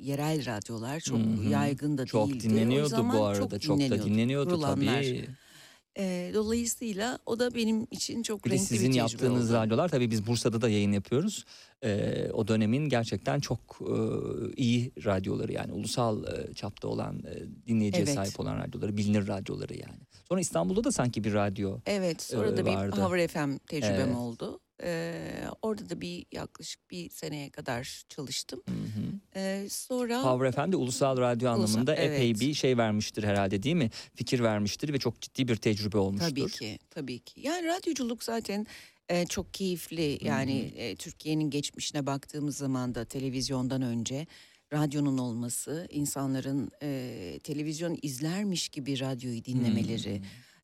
yerel 0.00 0.46
radyolar 0.46 1.00
çok 1.00 1.18
Hı 1.18 1.22
hı. 1.22 1.48
yaygın 1.48 1.98
da 1.98 2.06
Çok 2.06 2.28
değildi. 2.28 2.46
O 2.46 2.50
dinleniyordu 2.50 2.88
zaman 2.88 3.18
bu 3.18 3.24
arada. 3.24 3.40
Çok, 3.40 3.50
da 3.50 3.60
dinleniyordu. 4.04 4.50
Kurulanlar 4.50 5.02
tabii. 5.02 5.28
E, 5.98 6.30
dolayısıyla 6.34 7.18
o 7.26 7.38
da 7.38 7.54
benim 7.54 7.86
için 7.90 8.22
çok 8.22 8.44
Bir 8.44 8.50
renkli 8.50 8.64
sizin 8.66 8.78
bir 8.78 8.92
tecrübe 8.92 8.98
yaptığınız 8.98 9.50
oldu. 9.50 9.58
radyolar 9.58 9.88
tabii 9.88 10.10
biz 10.10 10.26
Bursa'da 10.26 10.60
da 10.60 10.68
yayın 10.68 10.92
yapıyoruz. 10.92 11.44
Ee, 11.84 12.30
o 12.32 12.48
dönemin 12.48 12.88
gerçekten 12.88 13.40
çok 13.40 13.60
e, 13.80 13.94
iyi 14.56 14.92
radyoları 15.04 15.52
yani 15.52 15.72
ulusal 15.72 16.24
e, 16.24 16.54
çapta 16.54 16.88
olan 16.88 17.18
e, 17.18 17.66
dinleyiciye 17.66 18.04
Evet. 18.04 18.14
sahip 18.14 18.40
olan 18.40 18.58
radyoları, 18.58 18.96
bilinir 18.96 19.28
radyoları 19.28 19.74
yani. 19.74 20.00
Sonra 20.28 20.40
İstanbul'da 20.40 20.84
da 20.84 20.92
sanki 20.92 21.24
bir 21.24 21.34
radyo. 21.34 21.78
Evet 21.86 22.22
sonra 22.22 22.48
e, 22.50 22.56
da 22.56 22.66
bir 22.66 22.70
vardı. 22.70 22.96
Power 22.96 23.28
FM 23.28 23.56
tecrübem 23.66 24.00
Evet. 24.08 24.16
oldu. 24.16 24.60
E, 24.82 25.14
orada 25.62 25.90
da 25.90 26.00
bir 26.00 26.26
yaklaşık 26.32 26.90
bir 26.90 27.10
seneye 27.10 27.50
kadar 27.50 28.02
çalıştım. 28.08 28.62
Hı 28.68 28.74
hı. 28.74 29.09
E, 29.36 29.66
sonra 29.70 30.22
Power 30.22 30.72
de 30.72 30.76
ulusal 30.76 31.16
radyo 31.18 31.50
Ulusal, 31.50 31.64
anlamında 31.64 31.94
epey 31.94 32.30
evet. 32.30 32.40
bir 32.40 32.54
şey 32.54 32.76
vermiştir 32.78 33.24
herhalde 33.24 33.62
değil 33.62 33.76
mi? 33.76 33.90
Fikir 34.14 34.40
vermiştir 34.40 34.92
ve 34.92 34.98
çok 34.98 35.20
ciddi 35.20 35.48
bir 35.48 35.56
tecrübe 35.56 35.98
olmuştur. 35.98 36.30
Tabii 36.30 36.46
ki, 36.48 36.78
tabii 36.90 37.18
ki. 37.18 37.40
Yani 37.40 37.66
radyoculuk 37.66 38.24
zaten 38.24 38.66
e, 39.08 39.26
çok 39.26 39.54
keyifli. 39.54 40.18
Yani 40.22 40.72
e, 40.76 40.96
Türkiye'nin 40.96 41.50
geçmişine 41.50 42.06
baktığımız 42.06 42.56
zaman 42.56 42.94
da 42.94 43.04
televizyondan 43.04 43.82
önce 43.82 44.26
radyonun 44.72 45.18
olması, 45.18 45.86
insanların 45.90 46.70
e, 46.82 47.38
televizyon 47.42 47.98
izlermiş 48.02 48.68
gibi 48.68 49.00
radyoyu 49.00 49.44
dinlemeleri, 49.44 50.22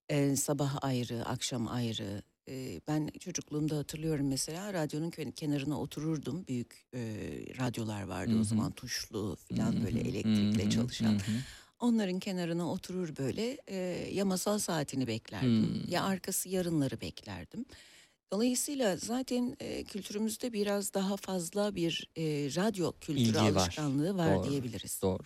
e, 0.09 0.37
sabah 0.37 0.79
ayrı, 0.83 1.25
akşam 1.25 1.69
ayrı. 1.69 2.23
E, 2.49 2.81
ben 2.89 3.09
çocukluğumda 3.21 3.77
hatırlıyorum 3.77 4.29
mesela 4.29 4.73
radyonun 4.73 5.11
kenarına 5.11 5.81
otururdum. 5.81 6.45
Büyük 6.49 6.87
e, 6.95 7.01
radyolar 7.59 8.03
vardı 8.03 8.37
Hı 8.37 8.41
o 8.41 8.45
zaman 8.45 8.73
tuşlu 8.73 9.37
falan 9.49 9.73
böyle 9.85 10.01
elektrikle 10.01 10.65
hı 10.65 10.67
hı, 10.67 10.71
çalışan. 10.71 11.07
hı 11.07 11.17
hı. 11.17 11.21
Onların 11.81 12.19
kenarına 12.19 12.71
oturur 12.73 13.17
böyle 13.17 13.59
e, 13.69 13.77
ya 14.13 14.25
masal 14.25 14.59
saatini 14.59 15.07
beklerdim 15.07 15.83
Hmm. 15.85 15.91
ya 15.93 16.05
arkası 16.05 16.49
yarınları 16.49 17.01
beklerdim. 17.01 17.65
Dolayısıyla 18.33 18.97
zaten 18.97 19.57
e, 19.61 19.85
kültürümüzde 19.85 20.53
biraz 20.53 20.95
daha 20.95 21.17
fazla 21.17 21.75
bir 21.75 22.09
e, 22.17 22.23
radyo 22.57 22.93
kültürü 23.01 23.23
İlgi 23.23 23.55
var. 23.55 23.63
alışkanlığı 23.63 24.17
var 24.17 24.37
Doğru, 24.37 24.51
diyebiliriz. 24.51 25.03
Doğru. 25.03 25.23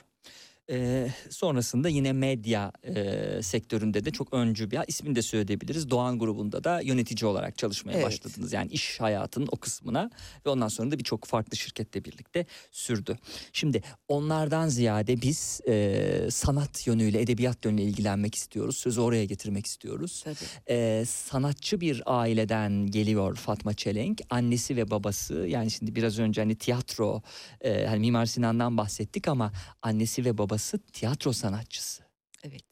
Ee, 0.70 1.08
sonrasında 1.30 1.88
yine 1.88 2.12
medya 2.12 2.72
e, 2.84 3.42
sektöründe 3.42 4.04
de 4.04 4.10
çok 4.10 4.34
öncü 4.34 4.70
bir 4.70 4.80
ismini 4.88 5.16
de 5.16 5.22
söyleyebiliriz. 5.22 5.90
Doğan 5.90 6.18
grubunda 6.18 6.64
da 6.64 6.80
yönetici 6.80 7.30
olarak 7.30 7.58
çalışmaya 7.58 7.92
Evet. 7.92 8.06
başladınız. 8.06 8.52
Yani 8.52 8.70
iş 8.70 9.00
hayatının 9.00 9.48
o 9.52 9.56
kısmına 9.56 10.10
ve 10.46 10.50
ondan 10.50 10.68
sonra 10.68 10.90
da 10.90 10.98
birçok 10.98 11.24
farklı 11.24 11.56
şirkette 11.56 12.04
birlikte 12.04 12.46
sürdü. 12.70 13.18
Şimdi 13.52 13.82
onlardan 14.08 14.68
ziyade 14.68 15.22
biz 15.22 15.60
e, 15.68 16.26
sanat 16.30 16.86
yönüyle, 16.86 17.20
edebiyat 17.20 17.64
yönüyle 17.64 17.82
ilgilenmek 17.84 18.34
istiyoruz. 18.34 18.76
Sözü 18.76 19.00
oraya 19.00 19.24
getirmek 19.24 19.66
istiyoruz. 19.66 20.22
Tabii. 20.24 20.36
Ee, 20.70 21.04
sanatçı 21.06 21.80
bir 21.80 22.02
aileden 22.06 22.86
geliyor 22.86 23.36
Fatma 23.36 23.74
Çelenk. 23.74 24.20
Annesi 24.30 24.76
ve 24.76 24.90
babası 24.90 25.34
yani 25.34 25.70
şimdi 25.70 25.94
biraz 25.94 26.18
önce 26.18 26.40
hani 26.40 26.54
tiyatro 26.54 27.22
e, 27.60 27.86
hani 27.86 28.00
Mimar 28.00 28.26
Sinan'dan 28.26 28.76
bahsettik 28.78 29.28
ama 29.28 29.52
annesi 29.82 30.24
ve 30.24 30.38
babası 30.38 30.59
tiyatro 30.92 31.32
sanatçısı. 31.32 32.02
Evet. 32.44 32.64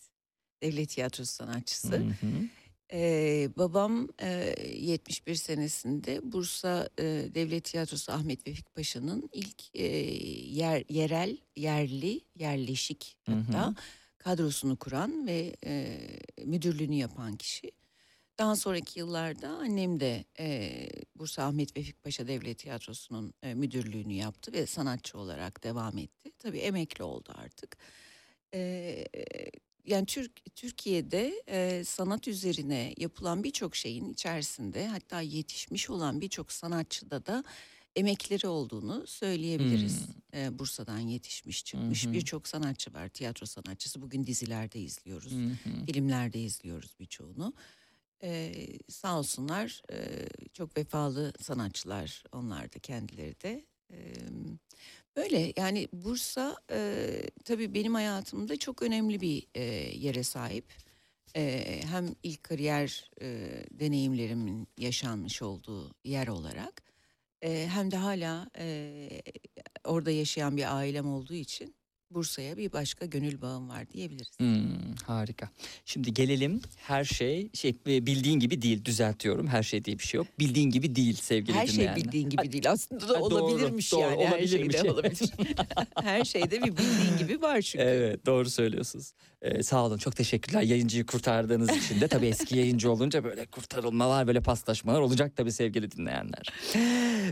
Devlet 0.62 0.88
tiyatrosu 0.88 1.33
sanatçısı. 1.33 1.97
Hı 1.97 2.00
hı. 2.00 2.49
Ee, 2.92 3.49
babam 3.57 4.09
e, 4.18 4.54
71 4.76 5.35
senesinde 5.35 6.33
Bursa 6.33 6.88
e, 6.99 7.04
Devlet 7.35 7.64
Tiyatrosu 7.64 8.12
Ahmet 8.12 8.47
Vefik 8.47 8.75
Paşa'nın 8.75 9.30
ilk 9.33 9.76
e, 9.76 9.87
yer, 10.54 10.85
yerel, 10.88 11.37
yerli, 11.57 12.21
yerleşik 12.35 13.16
Hı 13.26 13.33
hı. 13.33 13.37
hatta 13.37 13.75
kadrosunu 14.18 14.76
kuran 14.76 15.26
ve 15.26 15.57
e, 15.66 15.99
müdürlüğünü 16.45 16.95
yapan 16.95 17.37
kişi. 17.37 17.71
Daha 18.38 18.57
sonraki 18.57 18.99
yıllarda 18.99 19.49
annem 19.49 20.00
de 20.00 20.25
e, 20.38 20.71
Bursa 21.16 21.42
Ahmet 21.42 21.76
Vefik 21.76 22.02
Paşa 22.02 22.28
Devlet 22.28 22.59
Tiyatrosu'nun 22.59 23.35
e, 23.42 23.54
müdürlüğünü 23.54 24.12
yaptı 24.12 24.52
ve 24.52 24.66
sanatçı 24.66 25.18
olarak 25.18 25.64
devam 25.64 25.99
etti. 25.99 26.33
Tabii 26.38 26.59
emekli 26.59 27.04
oldu 27.04 27.33
artık. 27.35 27.76
E, 28.54 29.04
yani 29.85 30.07
Türk 30.07 30.54
Türkiye'de 30.54 31.42
e, 31.49 31.85
sanat 31.85 32.28
üzerine 32.28 32.95
yapılan 32.97 33.45
birçok 33.45 33.76
şeyin 33.76 34.12
içerisinde 34.12 34.87
hatta 34.87 35.21
yetişmiş 35.21 35.90
olan 35.90 36.21
birçok 36.21 36.52
sanatçıda 36.52 37.26
da 37.26 37.45
emekleri 37.97 38.47
olduğunu 38.47 39.07
söyleyebiliriz. 39.07 40.07
E, 40.35 40.59
Bursa'dan 40.59 40.99
yetişmiş 40.99 41.64
çıkmış 41.64 42.07
hı. 42.07 42.12
birçok 42.12 42.49
sanatçı 42.49 42.95
var. 42.95 43.09
Tiyatro 43.09 43.47
sanatçısı 43.47 44.02
bugün 44.02 44.26
dizilerde 44.26 44.80
izliyoruz. 44.80 45.33
Hı. 45.33 45.87
Filmlerde 45.87 46.40
izliyoruz 46.40 46.95
birçoğunu. 47.00 47.52
E, 48.22 48.52
sağ 48.88 49.18
olsunlar 49.18 49.82
e, 49.92 49.96
çok 50.52 50.76
vefalı 50.76 51.32
sanatçılar 51.40 52.25
onlar 52.32 52.72
da 52.75 52.78
kendileri 52.78 53.40
de. 53.40 53.64
E, 53.92 53.98
Böyle 55.16 55.52
yani 55.56 55.88
Bursa 55.92 56.56
e, 56.70 57.06
tabii 57.44 57.75
benim 57.75 57.94
hayatımda 57.94 58.56
çok 58.56 58.82
önemli 58.82 59.20
bir 59.20 59.46
e, 59.54 59.62
yere 59.98 60.22
sahip. 60.22 60.64
E, 61.37 61.64
hem 61.90 62.14
ilk 62.22 62.42
kariyer 62.42 63.10
e, 63.20 63.48
deneyimlerimin 63.70 64.68
yaşanmış 64.78 65.42
olduğu 65.42 65.94
yer 66.04 66.28
olarak 66.28 66.82
e, 67.42 67.68
hem 67.68 67.90
de 67.90 67.96
hala 67.96 68.50
e, 68.58 69.08
orada 69.84 70.10
yaşayan 70.10 70.56
bir 70.56 70.76
ailem 70.76 71.12
olduğu 71.12 71.34
için 71.34 71.75
Bursa'ya 72.10 72.56
bir 72.56 72.72
başka 72.72 73.06
gönül 73.06 73.40
bağım 73.42 73.68
var 73.68 73.90
diyebiliriz. 73.92 74.30
Hmm, 74.38 74.94
harika. 75.06 75.48
Şimdi 75.84 76.14
gelelim 76.14 76.60
her 76.76 77.04
şey 77.04 77.50
şey 77.54 77.70
e, 77.86 78.06
bildiğin 78.06 78.40
gibi 78.40 78.62
değil 78.62 78.84
düzeltiyorum. 78.84 79.46
Her 79.46 79.62
şey 79.62 79.84
diye 79.84 79.98
bir 79.98 80.04
şey 80.04 80.18
yok. 80.18 80.26
Bildiğin 80.38 80.70
gibi 80.70 80.94
değil 80.96 81.14
sevgili 81.16 81.56
Her 81.56 81.66
şey 81.66 81.74
dinleyenler. 81.74 81.96
bildiğin 82.04 82.30
gibi 82.30 82.52
değil 82.52 82.70
aslında 82.70 83.08
da 83.08 83.14
Ha, 83.14 83.20
doğru, 83.20 83.34
olabilirmiş 83.34 83.92
doğru, 83.92 84.00
yani 84.00 84.24
her 84.26 84.32
olabilirmiş. 84.32 84.76
şeyde 84.76 84.90
olabilir. 84.92 85.30
her 86.02 86.24
şeyde 86.24 86.62
bir 86.62 86.76
bildiğin 86.76 87.18
gibi 87.18 87.42
var 87.42 87.60
çünkü. 87.62 87.84
Evet 87.84 88.26
doğru 88.26 88.50
söylüyorsunuz. 88.50 89.12
Ee, 89.42 89.62
sağ 89.62 89.87
olun 89.87 89.99
çok 89.99 90.16
teşekkürler 90.16 90.62
yayıncıyı 90.62 91.07
kurtardığınız 91.07 91.76
için 91.76 92.00
de. 92.00 92.09
Tabii 92.09 92.26
eski 92.26 92.57
yayıncı 92.59 92.90
olunca 92.90 93.25
böyle 93.25 93.47
kurtarılmalar 93.47 94.26
böyle 94.26 94.40
paslaşmalar 94.40 95.00
olacak 95.00 95.37
tabii 95.37 95.52
sevgili 95.52 95.90
dinleyenler. 95.90 96.49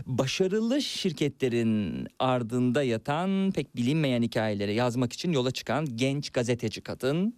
Başarılı 0.05 0.81
şirketlerin 0.81 2.07
ardında 2.19 2.83
yatan 2.83 3.51
pek 3.55 3.75
bilinmeyen 3.75 4.21
hikayeleri 4.21 4.75
yazmak 4.75 5.13
için 5.13 5.31
yola 5.31 5.51
çıkan 5.51 5.97
genç 5.97 6.29
gazeteci 6.29 6.81
kadın 6.81 7.35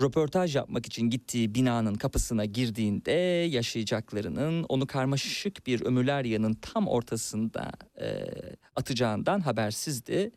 röportaj 0.00 0.56
yapmak 0.56 0.86
için 0.86 1.10
gittiği 1.10 1.54
binanın 1.54 1.94
kapısına 1.94 2.44
girdiğinde 2.44 3.10
yaşayacaklarının 3.50 4.64
onu 4.68 4.86
karmaşık 4.86 5.66
bir 5.66 5.82
ömürler 5.82 6.24
yanın 6.24 6.54
tam 6.54 6.88
ortasında 6.88 7.72
e, 8.00 8.24
atacağından 8.76 9.40
habersizdi. 9.40 10.30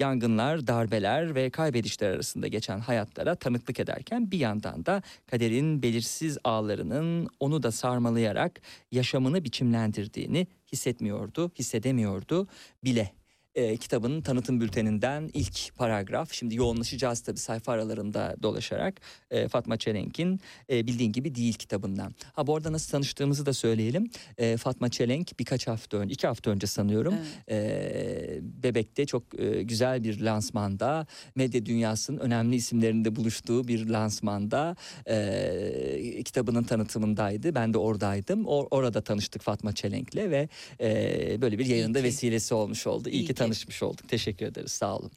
Yangınlar, 0.00 0.66
darbeler 0.66 1.34
ve 1.34 1.50
kaybedişler 1.50 2.10
arasında 2.10 2.48
geçen 2.48 2.78
hayatlara 2.78 3.34
tanıklık 3.34 3.80
ederken 3.80 4.30
bir 4.30 4.38
yandan 4.38 4.86
da 4.86 5.02
kaderin 5.26 5.82
belirsiz 5.82 6.38
ağlarının 6.44 7.28
onu 7.40 7.62
da 7.62 7.72
sarmalayarak 7.72 8.60
yaşamını 8.92 9.44
biçimlendirdiğini 9.44 10.46
hissetmiyordu, 10.72 11.50
hissedemiyordu 11.58 12.48
bile. 12.84 13.23
E, 13.54 13.76
kitabının 13.76 14.20
tanıtım 14.20 14.60
bülteninden 14.60 15.30
ilk 15.34 15.76
paragraf. 15.76 16.32
Şimdi 16.32 16.54
yoğunlaşacağız 16.54 17.20
tabii 17.20 17.38
sayfa 17.38 17.72
aralarında 17.72 18.36
dolaşarak 18.42 19.00
e, 19.30 19.48
Fatma 19.48 19.76
Çelenk'in 19.76 20.40
e, 20.70 20.86
bildiğin 20.86 21.12
gibi 21.12 21.34
değil 21.34 21.54
kitabından. 21.54 22.14
Ha 22.32 22.46
bu 22.46 22.56
arada 22.56 22.72
nasıl 22.72 22.90
tanıştığımızı 22.90 23.46
da 23.46 23.52
söyleyelim. 23.52 24.10
E, 24.38 24.56
Fatma 24.56 24.88
Çelenk 24.88 25.38
birkaç 25.38 25.66
hafta 25.66 25.96
önce, 25.96 26.12
iki 26.12 26.26
hafta 26.26 26.50
önce 26.50 26.66
sanıyorum 26.66 27.14
Evet. 27.48 27.64
e, 27.64 28.38
Bebek'te 28.62 29.06
çok 29.06 29.40
e, 29.40 29.62
güzel 29.62 30.04
bir 30.04 30.20
lansmanda 30.20 31.06
medya 31.34 31.66
dünyasının 31.66 32.18
önemli 32.18 32.56
isimlerinde 32.56 33.16
buluştuğu 33.16 33.68
bir 33.68 33.86
lansmanda 33.86 34.76
e, 35.08 36.22
kitabının 36.24 36.62
tanıtımındaydı. 36.62 37.54
Ben 37.54 37.74
de 37.74 37.78
oradaydım. 37.78 38.46
O, 38.46 38.68
orada 38.70 39.00
tanıştık 39.00 39.42
Fatma 39.42 39.72
Çelenk'le 39.72 40.16
ve 40.16 40.48
e, 40.80 41.38
böyle 41.40 41.58
bir 41.58 41.66
yayında 41.66 42.02
vesilesi 42.02 42.54
olmuş 42.54 42.86
oldu. 42.86 43.08
İyi, 43.08 43.12
İyi 43.12 43.26
ki. 43.26 43.43
Tanışmış 43.46 43.82
olduk. 43.82 44.08
Teşekkür 44.08 44.46
ederiz. 44.46 44.72
Sağ 44.72 44.96
olun. 44.96 45.10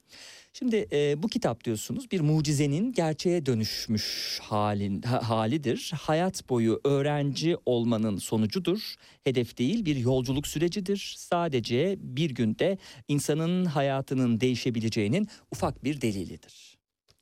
Şimdi 0.53 0.87
e, 0.91 1.23
bu 1.23 1.27
kitap 1.27 1.63
diyorsunuz 1.63 2.11
bir 2.11 2.21
mucizenin 2.21 2.91
gerçeğe 2.93 3.45
dönüşmüş 3.45 4.39
halin 4.41 5.01
ha- 5.01 5.29
halidir. 5.29 5.91
Hayat 6.01 6.49
boyu 6.49 6.81
öğrenci 6.83 7.57
olmanın 7.65 8.17
sonucudur. 8.17 8.95
Hedef 9.23 9.57
değil 9.57 9.85
bir 9.85 9.95
yolculuk 9.95 10.47
sürecidir. 10.47 11.13
Sadece 11.17 11.95
bir 11.99 12.29
günde 12.29 12.77
insanın 13.07 13.65
hayatının 13.65 14.39
değişebileceğinin 14.39 15.27
ufak 15.51 15.83
bir 15.83 16.01
delilidir. 16.01 16.77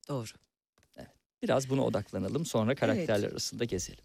Doğru. 0.09 0.27
Biraz 1.43 1.69
buna 1.69 1.81
odaklanalım 1.85 2.45
sonra 2.45 2.75
karakterler 2.75 3.29
arasında 3.29 3.65
gezelim. 3.65 4.03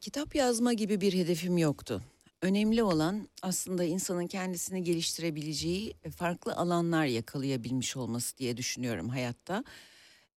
Kitap 0.00 0.34
yazma 0.34 0.72
gibi 0.72 1.00
bir 1.00 1.12
hedefim 1.12 1.58
yoktu. 1.58 2.02
Önemli 2.42 2.82
olan 2.82 3.28
aslında 3.42 3.84
insanın 3.84 4.26
kendisini 4.26 4.82
geliştirebileceği 4.82 5.94
farklı 6.16 6.54
alanlar 6.56 7.04
yakalayabilmiş 7.04 7.96
olması 7.96 8.38
diye 8.38 8.56
düşünüyorum 8.56 9.08
hayatta. 9.08 9.64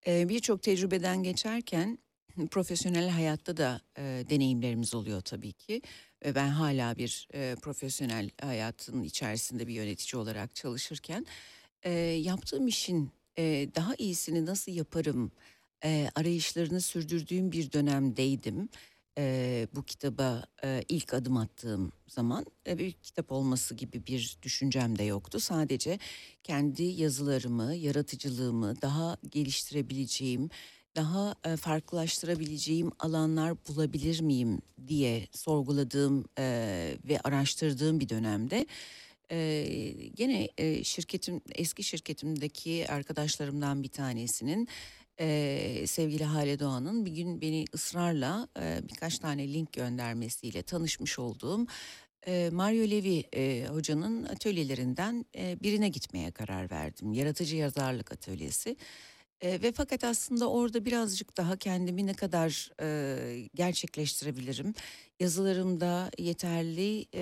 Ee, 0.08 0.30
Birçok 0.30 0.64
tecrübeden 0.64 1.24
geçerken 1.24 2.00
profesyonel 2.52 3.10
hayatta 3.10 3.58
da 3.58 3.82
e, 3.98 4.02
deneyimlerimiz 4.30 4.96
oluyor 4.96 5.22
tabii 5.22 5.54
ki. 5.54 5.82
Ben 6.36 6.48
hala 6.48 6.98
bir 6.98 7.28
e, 7.34 7.56
profesyonel 7.62 8.30
hayatın 8.42 9.04
içerisinde 9.04 9.68
bir 9.68 9.74
yönetici 9.74 10.22
olarak 10.22 10.56
çalışırken 10.56 11.26
e, 11.84 11.92
yaptığım 12.00 12.68
işin 12.68 13.12
e, 13.38 13.44
daha 13.76 13.96
iyisini 13.96 14.46
nasıl 14.46 14.72
yaparım 14.72 15.32
e, 15.84 16.10
arayışlarını 16.16 16.82
sürdürdüğüm 16.82 17.52
bir 17.52 17.72
dönemdeydim. 17.72 18.70
E, 19.18 19.68
bu 19.76 19.84
kitaba 19.84 20.44
e, 20.64 20.84
ilk 20.90 21.14
adım 21.14 21.38
attığım 21.38 21.92
zaman 22.08 22.46
e, 22.68 22.78
bir 22.78 22.92
kitap 22.92 23.32
olması 23.32 23.76
gibi 23.76 24.08
bir 24.08 24.38
düşüncem 24.44 24.98
de 24.98 25.04
yoktu. 25.04 25.40
Sadece 25.40 26.00
kendi 26.44 26.84
yazılarımı, 26.84 27.76
yaratıcılığımı 27.76 28.82
daha 28.82 29.18
geliştirebileceğim, 29.30 30.50
daha 30.96 31.36
e, 31.46 31.56
farklılaştırabileceğim 31.56 32.92
alanlar 33.00 33.54
bulabilir 33.68 34.22
miyim 34.22 34.62
diye 34.88 35.28
sorguladığım 35.32 36.26
e, 36.38 36.44
ve 37.10 37.20
araştırdığım 37.20 38.00
bir 38.00 38.10
dönemde 38.10 38.66
e, 39.32 39.64
gene 40.16 40.50
e, 40.58 40.84
şirketim 40.84 41.42
eski 41.52 41.84
şirketimdeki 41.84 42.86
arkadaşlarımdan 42.90 43.84
bir 43.84 43.90
tanesinin 43.90 44.68
e, 45.20 45.84
sevgili 45.88 46.24
Hale 46.24 46.60
Doğan'ın 46.60 47.06
bir 47.06 47.12
gün 47.12 47.42
beni 47.42 47.66
ısrarla 47.74 48.48
e, 48.60 48.80
birkaç 48.90 49.20
tane 49.20 49.54
link 49.54 49.74
göndermesiyle 49.74 50.64
tanışmış 50.64 51.20
olduğum 51.20 51.66
e, 52.28 52.50
Mario 52.54 52.90
Levi 52.92 53.24
e, 53.36 53.68
hocanın 53.70 54.24
atölyelerinden 54.24 55.26
e, 55.38 55.58
birine 55.64 55.90
gitmeye 55.90 56.32
karar 56.32 56.72
verdim. 56.72 57.14
Yaratıcı 57.14 57.56
yazarlık 57.56 58.12
atölyesi. 58.12 58.78
E, 59.42 59.62
ve 59.62 59.72
fakat 59.72 60.04
aslında 60.04 60.50
orada 60.50 60.86
birazcık 60.86 61.38
daha 61.38 61.58
kendimi 61.58 62.06
ne 62.08 62.14
kadar 62.14 62.72
e, 62.82 63.48
gerçekleştirebilirim? 63.56 64.74
Yazılarımda 65.20 66.12
yeterli 66.18 67.06
e, 67.14 67.22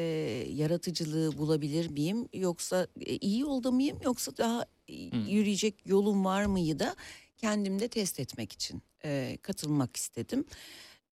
yaratıcılığı 0.50 1.38
bulabilir 1.38 1.90
miyim? 1.90 2.30
Yoksa 2.34 2.88
e, 3.02 3.18
iyi 3.18 3.40
yolda 3.40 3.72
mıyım? 3.72 4.00
Yoksa 4.04 4.38
daha 4.38 4.66
Hmm. 5.12 5.26
yürüyecek 5.28 5.76
yolum 5.86 6.26
var 6.26 6.46
mıyı 6.46 6.80
da 6.80 6.96
kendimde 7.44 7.88
test 7.88 8.20
etmek 8.20 8.52
için 8.52 8.82
e, 9.06 9.38
katılmak 9.42 9.96
istedim. 9.96 10.46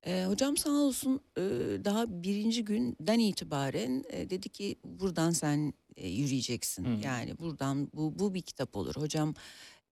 E, 0.06 0.26
hocam 0.26 0.58
sağ 0.58 0.72
olsun 0.72 1.22
e, 1.38 1.42
daha 1.86 2.24
birinci 2.24 2.66
günden 2.66 3.20
itibaren 3.20 4.04
e, 4.10 4.30
dedi 4.30 4.50
ki 4.50 4.76
buradan 4.86 5.32
sen 5.32 5.74
e, 5.98 6.10
yürüyeceksin. 6.10 6.86
Hmm. 6.86 7.02
Yani 7.02 7.40
buradan 7.40 7.90
bu 7.94 8.20
bu 8.20 8.34
bir 8.34 8.42
kitap 8.42 8.76
olur. 8.78 8.96
Hocam 8.96 9.34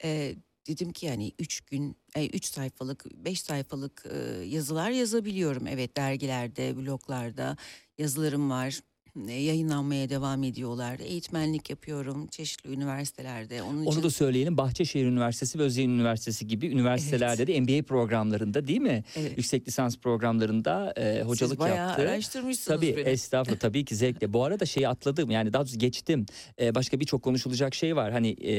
e, 0.03 0.35
dedim 0.67 0.91
ki 0.91 1.05
yani 1.05 1.31
üç 1.39 1.61
gün, 1.61 1.97
e, 2.15 2.27
üç 2.27 2.45
sayfalık, 2.45 3.05
beş 3.25 3.41
sayfalık 3.41 4.05
e, 4.11 4.45
yazılar 4.45 4.91
yazabiliyorum. 4.91 5.67
Evet 5.67 5.97
dergilerde, 5.97 6.77
bloglarda 6.77 7.57
yazılarım 7.97 8.49
var. 8.49 8.79
E, 9.27 9.31
yayınlanmaya 9.33 10.09
devam 10.09 10.43
ediyorlar. 10.43 10.99
Eğitmenlik 10.99 11.69
yapıyorum 11.69 12.27
çeşitli 12.27 12.73
üniversitelerde. 12.73 13.61
Onun 13.63 13.81
için 13.83 13.91
Onu 13.91 14.03
da 14.03 14.09
söyleyelim. 14.09 14.57
Bahçeşehir 14.57 15.05
Üniversitesi 15.05 15.59
ve 15.59 15.63
Özyeğin 15.63 15.89
Üniversitesi 15.89 16.47
gibi 16.47 16.67
üniversitelerde 16.67 17.47
de 17.47 17.61
MBA 17.61 17.83
programlarında 17.85 18.67
değil 18.67 18.81
mi? 18.81 19.03
evet, 19.15 19.37
Yüksek 19.37 19.67
lisans 19.67 19.97
programlarında 19.97 20.93
e, 20.97 21.21
hocalık 21.21 21.51
siz 21.51 21.59
bayağı 21.59 21.87
yaptı. 21.87 22.01
araştırmışsınız 22.01 22.79
Tabii 22.79 22.97
beni. 22.97 23.09
estağfurullah 23.09 23.59
tabii 23.59 23.85
ki 23.85 23.95
zevkle. 23.95 24.33
Bu 24.33 24.43
arada 24.43 24.65
şeyi 24.65 24.87
atladım 24.87 25.31
yani 25.31 25.53
daha 25.53 25.61
doğrusu 25.61 25.79
geçtim. 25.79 26.25
Ee, 26.61 26.75
başka 26.75 26.99
birçok 26.99 27.21
konuşulacak 27.23 27.75
şey 27.75 27.95
var. 27.95 28.11
Hani 28.11 28.29
e, 28.29 28.55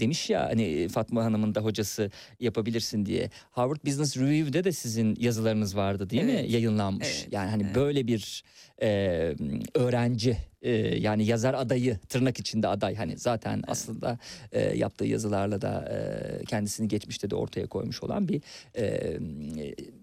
demiş 0.00 0.30
ya 0.30 0.46
hani 0.46 0.88
Fatma 0.88 1.24
Hanım'ın 1.24 1.54
da 1.54 1.60
hocası 1.60 2.10
yapabilirsin 2.40 3.06
diye. 3.06 3.30
Harvard 3.50 3.86
Business 3.86 4.16
Review'de 4.16 4.64
de 4.64 4.72
sizin 4.72 5.16
yazılarınız 5.20 5.76
vardı 5.76 6.10
değil 6.10 6.22
mi? 6.24 6.32
Evet. 6.40 6.50
Yayınlanmış. 6.50 7.06
Evet, 7.08 7.28
Yani 7.30 7.50
hani 7.50 7.62
evet. 7.62 7.74
böyle 7.74 8.06
bir 8.06 8.44
e, 8.82 8.88
öğrenci 9.74 10.03
e, 10.62 10.70
yani 10.98 11.24
yazar 11.24 11.54
adayı 11.54 11.98
tırnak 12.08 12.40
içinde 12.40 12.68
aday 12.68 12.94
hani 12.96 13.18
zaten 13.18 13.62
aslında 13.66 14.18
e, 14.52 14.76
yaptığı 14.76 15.04
yazılarla 15.04 15.60
da 15.60 15.88
e, 15.90 16.44
kendisini 16.44 16.88
geçmişte 16.88 17.30
de 17.30 17.34
ortaya 17.34 17.66
koymuş 17.66 18.02
olan 18.02 18.28
bir 18.28 18.42
e, 18.76 19.18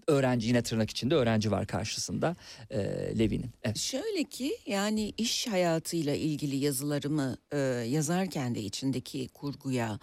öğrenci 0.06 0.48
yine 0.48 0.62
tırnak 0.62 0.90
içinde 0.90 1.14
öğrenci 1.14 1.50
var 1.50 1.66
karşısında 1.66 2.36
e, 2.70 2.78
Levi'nin. 3.18 3.50
Evet. 3.62 3.78
Şöyle 3.78 4.24
ki 4.24 4.52
yani 4.66 5.12
iş 5.18 5.46
hayatıyla 5.46 6.14
ilgili 6.14 6.56
yazılarımı 6.56 7.36
e, 7.52 7.58
yazarken 7.88 8.54
de 8.54 8.60
içindeki 8.60 9.28
kurguya, 9.28 9.98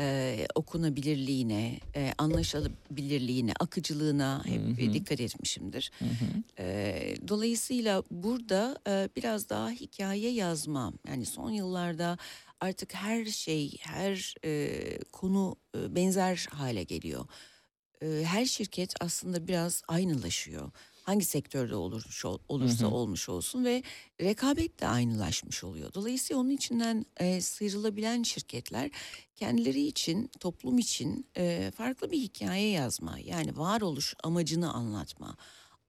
e, 0.00 0.46
okunabilirliğine, 0.54 1.80
e, 1.96 2.12
anlaşılabilirliğine, 2.18 3.52
akıcılığına 3.60 4.42
hep 4.46 4.78
Hı 4.78 4.84
hı. 4.86 4.92
dikkat 4.92 5.20
etmişimdir. 5.20 5.90
Hı 5.98 6.04
hı. 6.04 6.42
E, 6.58 7.14
dolayısıyla 7.28 8.02
burada 8.10 8.78
e, 8.88 9.08
biraz 9.16 9.48
daha 9.48 9.70
hikaye 9.70 10.30
yazma 10.30 10.92
yani 11.08 11.26
son 11.26 11.50
yıllarda 11.50 12.18
artık 12.60 12.94
her 12.94 13.24
şey, 13.24 13.76
her 13.80 14.34
e, 14.44 14.80
konu 15.12 15.56
e, 15.76 15.94
benzer 15.94 16.46
hale 16.50 16.82
geliyor. 16.82 17.24
E, 18.02 18.22
her 18.24 18.44
şirket 18.44 18.94
aslında 19.00 19.48
biraz 19.48 19.82
aynılaşıyor. 19.88 20.70
Hangi 21.02 21.24
sektörde 21.24 21.74
olurmuş 21.76 22.24
ol- 22.24 22.38
olursa 22.48 22.84
Hı 22.84 22.88
hı. 22.90 22.94
olmuş 22.94 23.28
olsun 23.28 23.64
ve 23.64 23.82
rekabet 24.20 24.80
de 24.80 24.86
aynılaşmış 24.86 25.64
oluyor. 25.64 25.94
Dolayısıyla 25.94 26.40
onun 26.42 26.50
içinden 26.50 27.06
e, 27.16 27.40
sıyrılabilen 27.40 28.22
şirketler 28.22 28.90
kendileri 29.36 29.86
için, 29.86 30.30
toplum 30.40 30.78
için 30.78 31.26
e, 31.36 31.72
farklı 31.76 32.10
bir 32.10 32.18
hikaye 32.18 32.70
yazma, 32.70 33.18
yani 33.18 33.56
varoluş 33.56 34.14
amacını 34.24 34.72
anlatma, 34.72 35.36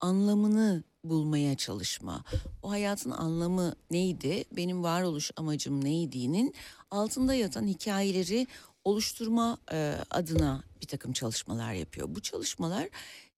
anlamını 0.00 0.84
bulmaya 1.04 1.56
çalışma. 1.56 2.24
O 2.62 2.70
hayatın 2.70 3.10
anlamı 3.10 3.74
neydi, 3.90 4.44
benim 4.52 4.82
varoluş 4.82 5.30
amacım 5.36 5.84
neydiğinin 5.84 6.54
altında 6.90 7.34
yatan 7.34 7.66
hikayeleri 7.66 8.46
oluşturma 8.84 9.58
e, 9.72 9.94
adına 10.10 10.62
bir 10.82 10.86
takım 10.86 11.12
çalışmalar 11.12 11.72
yapıyor. 11.72 12.06
Bu 12.14 12.22
çalışmalar 12.22 12.88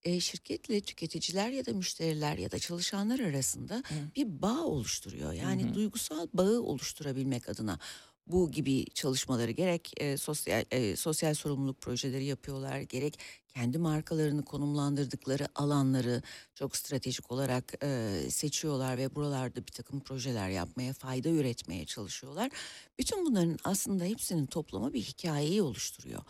e, 0.04 0.20
şirketle 0.20 0.80
tüketiciler 0.80 1.48
ya 1.48 1.66
da 1.66 1.72
müşteriler 1.72 2.38
ya 2.38 2.50
da 2.50 2.58
çalışanlar 2.58 3.20
arasında 3.20 3.82
bir 4.16 4.42
bağ 4.42 4.60
oluşturuyor. 4.60 5.32
Yani 5.32 5.64
Hı 5.64 5.68
hı. 5.68 5.74
duygusal 5.74 6.28
bağı 6.34 6.60
oluşturabilmek 6.60 7.48
adına 7.48 7.78
bu 8.26 8.50
gibi 8.50 8.86
çalışmaları 8.94 9.50
gerek 9.50 9.92
e, 9.96 10.16
sosyal 10.16 10.64
e, 10.70 10.96
sosyal 10.96 11.34
sorumluluk 11.34 11.80
projeleri 11.80 12.24
yapıyorlar 12.24 12.80
gerek 12.80 13.18
kendi 13.48 13.78
markalarını 13.78 14.44
konumlandırdıkları 14.44 15.48
alanları 15.54 16.22
çok 16.54 16.76
stratejik 16.76 17.32
olarak 17.32 17.72
e, 17.82 18.20
seçiyorlar 18.30 18.98
ve 18.98 19.14
buralarda 19.14 19.66
bir 19.66 19.72
takım 19.72 20.00
projeler 20.00 20.48
yapmaya 20.48 20.92
fayda 20.92 21.28
üretmeye 21.28 21.86
çalışıyorlar. 21.86 22.50
Bütün 22.98 23.26
bunların 23.26 23.58
aslında 23.64 24.04
hepsinin 24.04 24.46
toplama 24.46 24.92
bir 24.92 25.02
hikayeyi 25.02 25.62
oluşturuyor. 25.62 26.22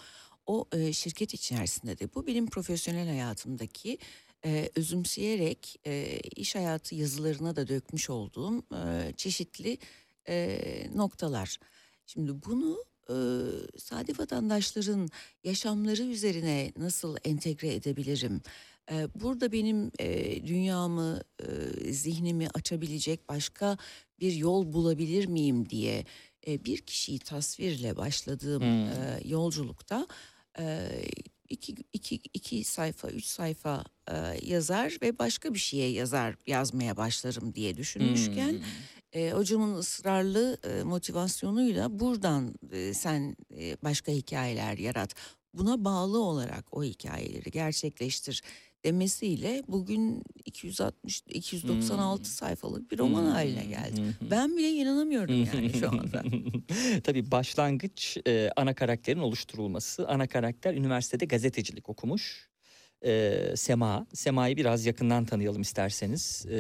O 0.47 0.65
e, 0.73 0.93
şirket 0.93 1.35
içerisinde 1.35 1.99
de 1.99 2.15
bu 2.15 2.27
benim 2.27 2.47
profesyonel 2.47 3.09
hayatımdaki 3.09 3.99
e, 4.45 4.71
özümseyerek 4.77 5.81
e, 5.87 6.21
iş 6.37 6.55
hayatı 6.55 6.95
yazılarına 6.95 7.57
da 7.57 7.69
dökmüş 7.69 8.11
olduğum 8.11 8.63
e, 8.75 9.13
çeşitli 9.17 9.79
e, 10.29 10.61
noktalar. 10.95 11.59
Şimdi 12.07 12.33
bunu 12.47 12.85
e, 13.09 13.15
sade 13.79 14.13
vatandaşların 14.19 15.09
yaşamları 15.45 16.03
üzerine 16.03 16.73
nasıl 16.77 17.17
entegre 17.25 17.75
edebilirim? 17.75 18.43
E, 18.91 19.09
burada 19.15 19.53
benim 19.53 19.91
e, 19.99 20.47
dünyamı, 20.47 21.21
e, 21.41 21.93
zihnimi 21.93 22.49
açabilecek 22.55 23.29
başka 23.29 23.79
bir 24.21 24.33
yol 24.33 24.73
bulabilir 24.73 25.27
miyim 25.27 25.69
diye 25.69 26.05
e, 26.47 26.65
bir 26.65 26.79
kişiyi 26.79 27.19
tasvirle 27.19 27.97
başladığım 27.97 28.63
Hmm. 28.63 28.87
e, 28.89 29.21
yolculukta 29.25 30.07
iki, 31.49 31.75
iki, 31.93 32.15
iki 32.35 32.65
sayfa, 32.65 33.09
üç 33.09 33.25
sayfa 33.25 33.85
e, 34.11 34.15
yazar 34.43 34.99
ve 35.03 35.19
başka 35.19 35.55
bir 35.55 35.59
şeye 35.59 35.91
yazar 35.91 36.35
yazmaya 36.47 36.97
başlarım 36.97 37.55
diye 37.55 37.77
düşünmüşken 37.77 38.53
Hmm. 38.53 38.61
e, 39.13 39.31
hocamın 39.31 39.75
ısrarlı 39.75 40.59
e, 40.65 40.83
motivasyonuyla 40.83 41.99
buradan 41.99 42.55
e, 42.73 42.95
sen 42.95 43.37
e, 43.59 43.77
başka 43.83 44.13
hikayeler 44.13 44.79
yarat. 44.79 45.15
Buna 45.55 45.85
bağlı 45.85 46.19
olarak 46.23 46.77
o 46.77 46.85
hikayeleri 46.85 47.51
gerçekleştir 47.51 48.43
demesiyle 48.85 49.63
bugün 49.69 50.23
260 50.45 51.23
296 51.29 52.19
Hmm. 52.19 52.25
sayfalık 52.25 52.91
bir 52.91 52.99
roman 52.99 53.27
haline 53.27 53.65
geldi. 53.65 54.01
Hı 54.03 54.07
hı. 54.07 54.31
Ben 54.31 54.57
bile 54.57 54.71
inanamıyorum 54.71 55.49
yani 55.55 55.73
şu 55.81 55.89
anda. 55.89 56.23
Tabii 57.05 57.31
başlangıç 57.31 58.17
e, 58.27 58.51
ana 58.57 58.75
karakterin 58.75 59.19
oluşturulması. 59.21 60.09
Ana 60.09 60.27
karakter 60.27 60.75
üniversitede 60.75 61.25
gazetecilik 61.25 61.89
okumuş. 61.89 62.49
E, 63.05 63.41
Sema. 63.57 64.07
Sema'yı 64.15 64.57
biraz 64.57 64.87
yakından 64.87 65.25
tanıyalım 65.25 65.63
isterseniz. 65.63 66.47
E, 66.47 66.59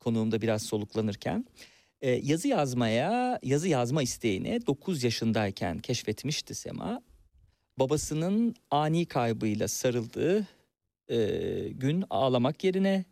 konuğumda 0.00 0.40
biraz 0.42 0.62
soluklanırken. 0.62 1.44
E, 2.00 2.10
yazı 2.10 2.48
yazmaya, 2.48 3.38
yazı 3.42 3.68
yazma 3.68 4.02
isteğini 4.02 4.66
9 4.66 5.04
yaşındayken 5.04 5.78
keşfetmişti 5.78 6.54
Sema. 6.54 7.02
Babasının 7.78 8.54
ani 8.70 9.06
kaybıyla 9.06 9.68
sarıldığı 9.68 10.46
e, 11.12 11.68
gün 11.68 12.04
ağlamak 12.10 12.64
yerine 12.64 13.04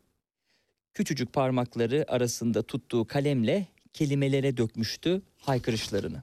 küçücük 0.95 1.33
parmakları 1.33 2.05
arasında 2.09 2.63
tuttuğu 2.63 3.07
kalemle 3.07 3.67
kelimelere 3.93 4.57
dökmüştü 4.57 5.23
haykırışlarını. 5.39 6.23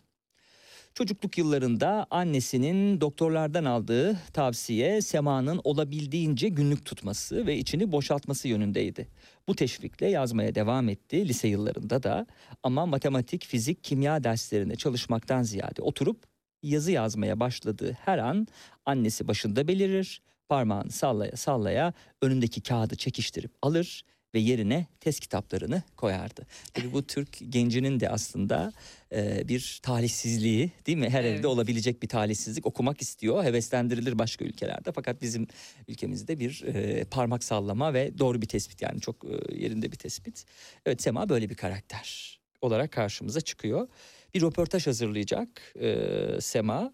Çocukluk 0.93 1.37
yıllarında 1.37 2.07
annesinin 2.11 3.01
doktorlardan 3.01 3.65
aldığı 3.65 4.19
tavsiye 4.33 5.01
Sema'nın 5.01 5.61
olabildiğince 5.63 6.49
günlük 6.49 6.85
tutması 6.85 7.47
ve 7.47 7.57
içini 7.57 7.91
boşaltması 7.91 8.47
yönündeydi. 8.47 9.07
Bu 9.47 9.55
teşvikle 9.55 10.09
yazmaya 10.09 10.55
devam 10.55 10.89
etti 10.89 11.27
lise 11.27 11.47
yıllarında 11.47 12.03
da 12.03 12.25
ama 12.63 12.85
matematik, 12.85 13.45
fizik, 13.45 13.83
kimya 13.83 14.23
derslerine 14.23 14.75
çalışmaktan 14.75 15.43
ziyade 15.43 15.81
oturup 15.81 16.23
yazı 16.63 16.91
yazmaya 16.91 17.39
başladığı 17.39 17.91
her 17.91 18.17
an 18.17 18.47
annesi 18.85 19.27
başında 19.27 19.67
belirir, 19.67 20.21
parmağını 20.49 20.91
sallaya 20.91 21.35
sallaya 21.35 21.93
önündeki 22.21 22.61
kağıdı 22.61 22.95
çekiştirip 22.95 23.51
alır 23.61 24.03
ve 24.33 24.39
yerine 24.39 24.85
test 24.99 25.19
kitaplarını 25.19 25.81
koyardı. 25.95 26.47
Tabii 26.73 26.93
bu 26.93 27.07
Türk 27.07 27.37
gencinin 27.49 27.99
de 27.99 28.09
aslında 28.09 28.73
e, 29.11 29.47
bir 29.47 29.79
talihsizliği 29.83 30.71
değil 30.87 30.97
mi? 30.97 31.09
Her 31.09 31.23
Evet. 31.23 31.39
evde 31.39 31.47
olabilecek 31.47 32.03
bir 32.03 32.07
talihsizlik. 32.07 32.65
Okumak 32.65 33.01
istiyor, 33.01 33.43
heveslendirilir 33.43 34.19
başka 34.19 34.45
ülkelerde. 34.45 34.91
Fakat 34.91 35.21
bizim 35.21 35.47
ülkemizde 35.87 36.39
bir 36.39 36.63
e, 36.63 37.03
parmak 37.03 37.43
sallama 37.43 37.93
ve 37.93 38.17
doğru 38.19 38.41
bir 38.41 38.47
tespit 38.47 38.81
yani 38.81 39.01
çok 39.01 39.25
e, 39.25 39.55
yerinde 39.55 39.91
bir 39.91 39.97
tespit. 39.97 40.45
Evet 40.85 41.01
Sema 41.01 41.29
böyle 41.29 41.49
bir 41.49 41.55
karakter 41.55 42.39
olarak 42.61 42.91
karşımıza 42.91 43.41
çıkıyor. 43.41 43.87
Bir 44.33 44.41
röportaj 44.41 44.87
hazırlayacak 44.87 45.73
e, 45.81 45.97
Sema. 46.41 46.93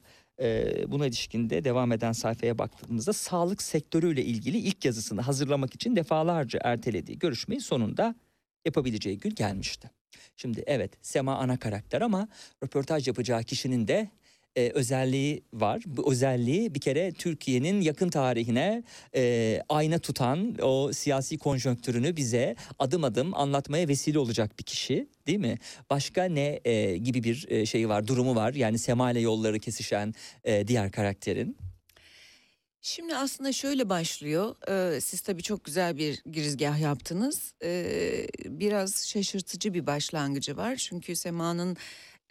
Buna 0.87 1.07
ilişkinde 1.07 1.63
devam 1.63 1.91
eden 1.91 2.11
sayfaya 2.11 2.57
baktığımızda 2.57 3.13
sağlık 3.13 3.61
sektörüyle 3.61 4.23
ilgili 4.25 4.57
ilk 4.57 4.85
yazısını 4.85 5.21
hazırlamak 5.21 5.75
için 5.75 5.95
defalarca 5.95 6.59
ertelediği 6.63 7.19
görüşmeyi 7.19 7.61
sonunda 7.61 8.15
yapabileceği 8.65 9.19
gün 9.19 9.35
gelmişti. 9.35 9.91
Şimdi 10.37 10.63
evet 10.67 10.93
Sema 11.01 11.35
ana 11.35 11.59
karakter 11.59 12.01
ama 12.01 12.27
röportaj 12.63 13.07
yapacağı 13.07 13.43
kişinin 13.43 13.87
de 13.87 14.09
e, 14.55 14.69
özelliği 14.69 15.43
var. 15.53 15.83
Bu 15.85 16.11
özelliği 16.11 16.75
bir 16.75 16.79
kere 16.79 17.11
Türkiye'nin 17.11 17.81
yakın 17.81 18.09
tarihine 18.09 18.83
e, 19.15 19.61
ayna 19.69 19.99
tutan 19.99 20.55
o 20.61 20.93
siyasi 20.93 21.37
konjonktürünü 21.37 22.15
bize 22.15 22.55
adım 22.79 23.03
adım 23.03 23.33
anlatmaya 23.33 23.87
vesile 23.87 24.19
olacak 24.19 24.59
bir 24.59 24.63
kişi 24.63 25.07
değil 25.27 25.39
mi? 25.39 25.57
Başka 25.89 26.23
ne 26.23 26.59
e, 26.65 26.97
gibi 26.97 27.23
bir 27.23 27.45
e, 27.49 27.65
şeyi 27.65 27.89
var, 27.89 28.07
durumu 28.07 28.35
var? 28.35 28.53
Yani 28.53 28.79
Sema 28.79 29.11
ile 29.11 29.19
yolları 29.19 29.59
kesişen 29.59 30.13
e, 30.43 30.67
diğer 30.67 30.91
karakterin. 30.91 31.57
Şimdi 32.85 33.15
aslında 33.15 33.51
şöyle 33.51 33.89
başlıyor. 33.89 34.55
Ee, 34.69 35.01
siz 35.01 35.21
tabii 35.21 35.43
çok 35.43 35.63
güzel 35.63 35.97
bir 35.97 36.21
girizgah 36.31 36.79
yaptınız. 36.79 37.53
Ee, 37.63 38.27
biraz 38.45 39.07
şaşırtıcı 39.07 39.73
bir 39.73 39.87
başlangıcı 39.87 40.57
var. 40.57 40.75
Çünkü 40.75 41.15
Sema'nın 41.15 41.77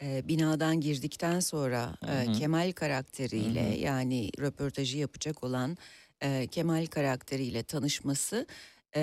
e, 0.03 0.29
binadan 0.29 0.81
girdikten 0.81 1.41
sonra 1.41 1.97
e, 2.09 2.27
Hı 2.27 2.31
hı. 2.31 2.33
Kemal 2.33 2.73
karakteriyle 2.73 3.71
Hı 3.71 3.75
hı. 3.75 3.79
yani 3.79 4.31
röportajı 4.38 4.99
yapacak 4.99 5.45
olan 5.45 5.77
e, 6.23 6.47
Kemal 6.47 6.87
karakteriyle 6.87 7.62
tanışması 7.62 8.47
e, 8.97 9.03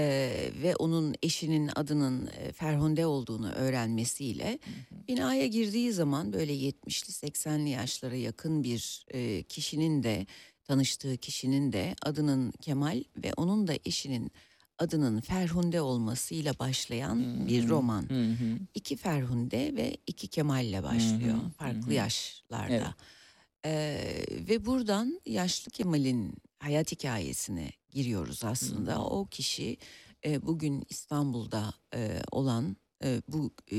ve 0.64 0.76
onun 0.76 1.16
eşinin 1.24 1.70
adının 1.76 2.28
e, 2.28 2.52
Ferhunde 2.52 3.06
olduğunu 3.06 3.52
öğrenmesiyle 3.52 4.60
binaya 5.08 5.48
girdiği 5.48 5.92
zaman 5.92 6.34
böyle 6.34 6.54
70'li 6.54 7.30
80'li 7.30 7.70
yaşlara 7.70 8.16
yakın 8.16 8.64
bir 8.64 9.06
e, 9.14 9.44
kişinin 9.44 10.04
de 10.04 10.26
tanıştığı 10.64 11.18
kişinin 11.18 11.74
de 11.74 11.96
adının 12.02 12.52
Kemal 12.52 13.04
ve 13.24 13.34
onun 13.38 13.68
da 13.68 13.74
eşinin 13.86 14.32
adının 14.80 15.22
Ferhunde 15.22 15.82
olmasıyla 15.82 16.60
başlayan 16.60 17.48
bir 17.48 17.63
Hmm. 17.63 17.70
roman. 17.70 18.10
Hı 18.10 18.24
hı. 18.32 18.60
İki 18.76 18.96
Ferhunde 18.96 19.76
ve 19.76 19.98
iki 20.08 20.28
Kemal'le 20.28 20.84
başlıyor 20.84 21.38
Hı 21.38 21.46
hı, 21.46 21.50
farklı 21.50 21.89
hı. 21.92 21.94
yaşlarda. 21.96 22.74
Evet. 22.74 22.88
Ee, 23.65 24.26
ve 24.50 24.65
buradan 24.65 25.22
yaşlı 25.26 25.72
Kemal'in 25.72 26.36
hayat 26.60 26.92
hikayesine 26.92 27.72
giriyoruz 27.89 28.44
aslında. 28.46 28.96
Hı. 28.96 29.00
O 29.00 29.26
kişi 29.26 29.78
e, 30.26 30.46
bugün 30.48 30.84
İstanbul'da 30.89 31.74
e, 31.96 32.22
olan 32.32 32.78
e, 33.04 33.22
bu 33.28 33.52
e, 33.68 33.78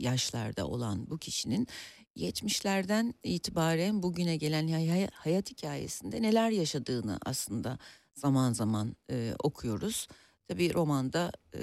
yaşlarda 0.00 0.66
olan 0.66 1.10
bu 1.10 1.18
kişinin 1.18 1.68
70'lerden 2.16 3.14
itibaren 3.24 4.02
bugüne 4.02 4.36
gelen 4.36 4.68
hay- 4.68 5.10
hayat 5.12 5.50
hikayesinde 5.50 6.22
neler 6.22 6.50
yaşadığını 6.50 7.18
aslında 7.26 7.78
zaman 8.14 8.52
zaman 8.52 8.96
e, 9.10 9.34
okuyoruz. 9.42 10.08
Tabii 10.50 10.74
romanda 10.74 11.32
e, 11.54 11.60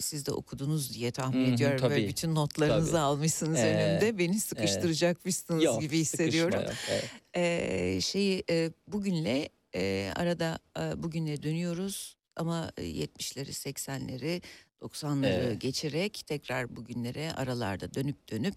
siz 0.00 0.26
de 0.26 0.32
okudunuz 0.32 0.94
diye 0.94 1.10
tahmin 1.10 1.44
Hı 1.44 1.50
hı, 1.50 1.54
ediyorum. 1.54 1.82
Böyle 1.82 1.94
tabii, 1.94 2.08
bütün 2.08 2.34
notlarınızı 2.34 2.90
tabii. 2.92 3.00
almışsınız 3.00 3.58
Ee, 3.58 3.66
önümde. 3.66 4.18
Beni 4.18 4.40
sıkıştıracakmışsınız 4.40 5.64
Yok, 5.64 5.80
gibi 5.80 5.98
hissediyorum. 5.98 6.60
yok, 6.60 6.72
evet. 6.88 7.10
Ee, 7.36 8.00
şeyi 8.00 8.44
e, 8.50 8.70
bugünle 8.88 9.48
e, 9.74 10.12
arada 10.16 10.58
e, 10.78 11.02
bugüne 11.02 11.42
dönüyoruz 11.42 12.16
ama 12.36 12.72
e, 12.76 12.82
70'leri 12.82 13.50
80'leri 13.50 14.42
90'ları 14.82 15.26
Evet. 15.26 15.60
geçerek 15.60 16.22
tekrar 16.26 16.76
bugünlere 16.76 17.32
aralarda 17.32 17.94
dönüp 17.94 18.28
dönüp 18.30 18.54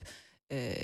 e, 0.51 0.75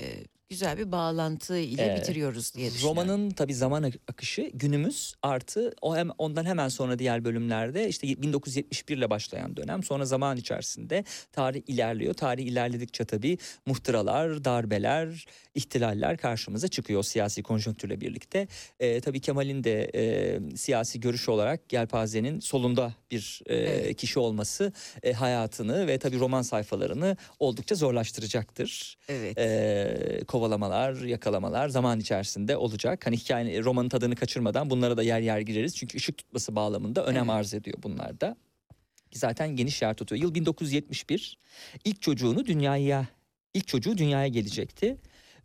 güzel 0.50 0.78
bir 0.78 0.92
bağlantı 0.92 1.58
ile 1.58 1.82
Evet. 1.82 2.00
bitiriyoruz 2.02 2.54
diye 2.54 2.70
düşünüyorum. 2.72 2.96
Romanın 2.98 3.30
tabii 3.30 3.54
zaman 3.54 3.82
ak- 3.82 3.94
akışı 4.08 4.50
günümüz 4.54 5.14
artı 5.22 5.72
o 5.82 5.96
hem 5.96 6.10
ondan 6.18 6.44
hemen 6.44 6.68
sonra 6.68 6.98
diğer 6.98 7.24
bölümlerde 7.24 7.88
işte 7.88 8.08
1971 8.08 8.96
ile 8.96 9.10
başlayan 9.10 9.56
dönem 9.56 9.82
sonra 9.82 10.04
zaman 10.04 10.36
içerisinde 10.36 11.04
tarih 11.32 11.62
ilerliyor. 11.66 12.14
Tarih 12.14 12.44
ilerledikçe 12.46 13.04
tabii 13.04 13.38
muhtıralar, 13.66 14.44
darbeler, 14.44 15.26
ihtilaller 15.54 16.16
karşımıza 16.16 16.68
çıkıyor 16.68 17.02
siyasi 17.02 17.42
konjonktürle 17.42 18.00
birlikte. 18.00 18.48
Ee, 18.80 19.00
tabii 19.00 19.20
Kemal'in 19.20 19.64
de 19.64 19.90
e, 19.94 20.56
siyasi 20.56 21.00
görüş 21.00 21.28
olarak 21.28 21.72
Yelpaze'nin 21.72 22.40
solunda 22.40 22.94
bir 23.10 23.40
e, 23.46 23.54
Evet. 23.56 23.96
kişi 23.96 24.18
olması 24.18 24.72
e, 25.02 25.12
hayatını 25.12 25.86
ve 25.86 25.98
tabii 25.98 26.18
roman 26.20 26.42
sayfalarını 26.42 27.16
oldukça 27.38 27.74
zorlaştıracaktır 27.74 28.98
Evet. 29.08 29.38
e, 29.38 30.24
kovalamalar, 30.34 30.94
yakalamalar 30.94 31.68
zaman 31.68 32.00
içerisinde 32.00 32.56
olacak. 32.56 33.06
Hani 33.06 33.16
hikayenin 33.16 33.64
romanın 33.64 33.88
tadını 33.88 34.16
kaçırmadan 34.16 34.70
bunlara 34.70 34.96
da 34.96 35.02
yer 35.02 35.20
yer 35.20 35.40
gireriz. 35.40 35.76
Çünkü 35.76 35.96
ışık 35.98 36.18
tutması 36.18 36.56
bağlamında 36.56 37.06
önem 37.06 37.30
Evet. 37.30 37.30
arz 37.30 37.54
ediyor 37.54 37.78
bunlar 37.82 38.20
da. 38.20 38.36
Zaten 39.12 39.56
geniş 39.56 39.82
yer 39.82 39.94
tutuyor. 39.94 40.22
Yıl 40.22 40.34
1971. 40.34 41.38
İlk 41.84 42.02
çocuğunu 42.02 42.46
dünyaya 42.46 43.06
ilk 43.54 43.68
çocuğu 43.68 43.98
dünyaya 43.98 44.28
gelecekti. 44.28 44.96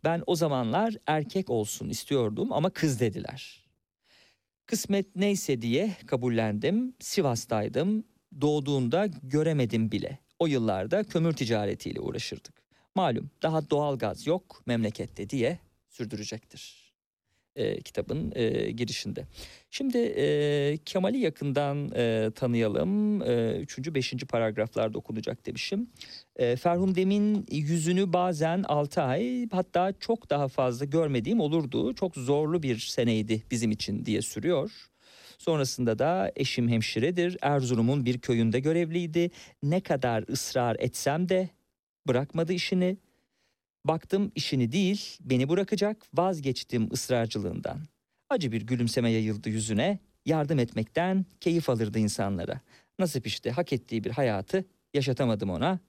Ben 0.04 0.22
o 0.26 0.36
zamanlar 0.36 0.94
erkek 1.06 1.50
olsun 1.50 1.88
istiyordum 1.88 2.52
ama 2.52 2.70
kız 2.70 3.00
dediler. 3.00 3.64
Kısmet 4.66 5.16
neyse 5.16 5.62
diye 5.62 5.96
kabullendim. 6.06 6.94
Sivas'taydım. 7.00 8.04
Doğduğunda 8.40 9.06
göremedim 9.06 9.92
bile. 9.92 10.18
O 10.38 10.46
yıllarda 10.46 11.04
kömür 11.04 11.32
ticaretiyle 11.32 12.00
uğraşırdık. 12.00 12.69
Malum 13.00 13.30
daha 13.42 13.70
doğal 13.70 13.98
gaz 13.98 14.26
yok 14.26 14.62
memlekette 14.66 15.30
diye 15.30 15.58
sürdürecektir 15.88 16.92
e, 17.56 17.80
kitabın 17.80 18.32
e, 18.34 18.70
girişinde. 18.70 19.26
Şimdi 19.70 19.98
e, 19.98 20.78
Kemal'i 20.84 21.18
yakından 21.18 21.90
e, 21.96 22.30
tanıyalım. 22.34 23.22
E, 23.22 23.56
üçüncü, 23.60 23.94
beşinci 23.94 24.26
paragraflarda 24.26 24.98
okunacak 24.98 25.46
demişim. 25.46 25.90
E, 26.36 26.56
Ferhundem'in 26.56 27.46
yüzünü 27.50 28.12
bazen 28.12 28.62
6 28.68 29.02
ay 29.02 29.48
hatta 29.52 29.92
çok 30.00 30.30
daha 30.30 30.48
fazla 30.48 30.84
görmediğim 30.84 31.40
olurdu. 31.40 31.94
Çok 31.94 32.14
zorlu 32.14 32.62
bir 32.62 32.78
seneydi 32.78 33.42
bizim 33.50 33.70
için 33.70 34.04
diye 34.04 34.22
sürüyor. 34.22 34.90
Sonrasında 35.38 35.98
da 35.98 36.32
eşim 36.36 36.68
hemşiredir. 36.68 37.36
Erzurum'un 37.42 38.04
bir 38.04 38.18
köyünde 38.18 38.60
görevliydi. 38.60 39.30
Ne 39.62 39.80
kadar 39.80 40.24
ısrar 40.28 40.76
etsem 40.78 41.28
de 41.28 41.48
bırakmadı 42.08 42.52
işini. 42.52 42.96
Baktım 43.84 44.32
işini 44.34 44.72
değil 44.72 45.18
beni 45.20 45.48
bırakacak 45.48 46.06
vazgeçtim 46.14 46.92
ısrarcılığından. 46.92 47.80
Acı 48.30 48.52
bir 48.52 48.62
gülümseme 48.62 49.10
yayıldı 49.10 49.48
yüzüne. 49.48 49.98
Yardım 50.26 50.58
etmekten 50.58 51.26
keyif 51.40 51.70
alırdı 51.70 51.98
insanlara. 51.98 52.60
Nasip 52.98 53.26
işte 53.26 53.50
hak 53.50 53.72
ettiği 53.72 54.04
bir 54.04 54.10
hayatı 54.10 54.64
yaşatamadım 54.94 55.50
ona. 55.50 55.80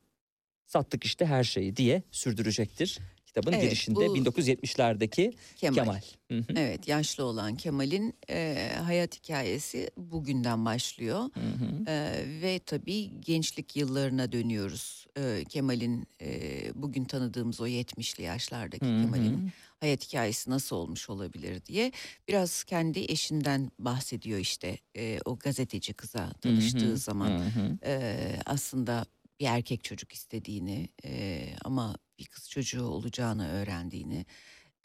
Sattık 0.65 1.03
işte 1.03 1.25
her 1.25 1.43
şeyi 1.43 1.75
diye 1.75 2.03
sürdürecektir. 2.11 2.99
Kitabın 3.33 3.51
Evet, 3.55 3.61
girişinde 3.61 3.99
bu 4.09 4.15
1970'lerdeki 4.15 5.31
Kemal. 5.55 5.85
Kemal. 5.85 6.01
Hı 6.31 6.37
hı, 6.37 6.53
Evet 6.55 6.87
yaşlı 6.87 7.23
olan 7.25 7.55
Kemal'in 7.55 8.13
e, 8.29 8.71
hayat 8.83 9.15
hikayesi 9.19 9.89
bugünden 9.97 10.65
başlıyor. 10.65 11.29
hı 11.37 11.39
hı. 11.39 11.87
E, 11.87 12.25
ve 12.41 12.59
tabii 12.65 13.21
gençlik 13.21 13.75
yıllarına 13.75 14.31
dönüyoruz. 14.31 15.05
E, 15.17 15.43
Kemal'in 15.49 16.07
e, 16.21 16.71
bugün 16.75 17.05
tanıdığımız 17.05 17.61
o 17.61 17.67
70'li 17.67 18.23
yaşlardaki. 18.23 18.93
Kemal'in 19.01 19.43
hayat 19.79 20.03
hikayesi 20.07 20.49
nasıl 20.49 20.75
olmuş 20.75 21.09
olabilir 21.09 21.65
diye 21.65 21.91
biraz 22.27 22.63
kendi 22.63 22.99
eşinden 22.99 23.71
bahsediyor 23.79 24.39
işte 24.39 24.77
e, 24.97 25.19
o 25.25 25.37
gazeteci 25.39 25.93
kıza 25.93 26.33
tanıştığı 26.41 26.85
Hı 26.87 26.91
hı, 26.93 26.97
zaman 26.97 27.35
hı 27.37 27.43
hı. 27.49 27.79
e, 27.85 28.17
aslında 28.45 29.05
bir 29.41 29.45
erkek 29.45 29.83
çocuk 29.83 30.13
istediğini 30.13 30.89
e, 31.05 31.43
ama 31.65 31.95
bir 32.19 32.25
kız 32.25 32.49
çocuğu 32.49 32.83
olacağını 32.83 33.49
öğrendiğini 33.51 34.25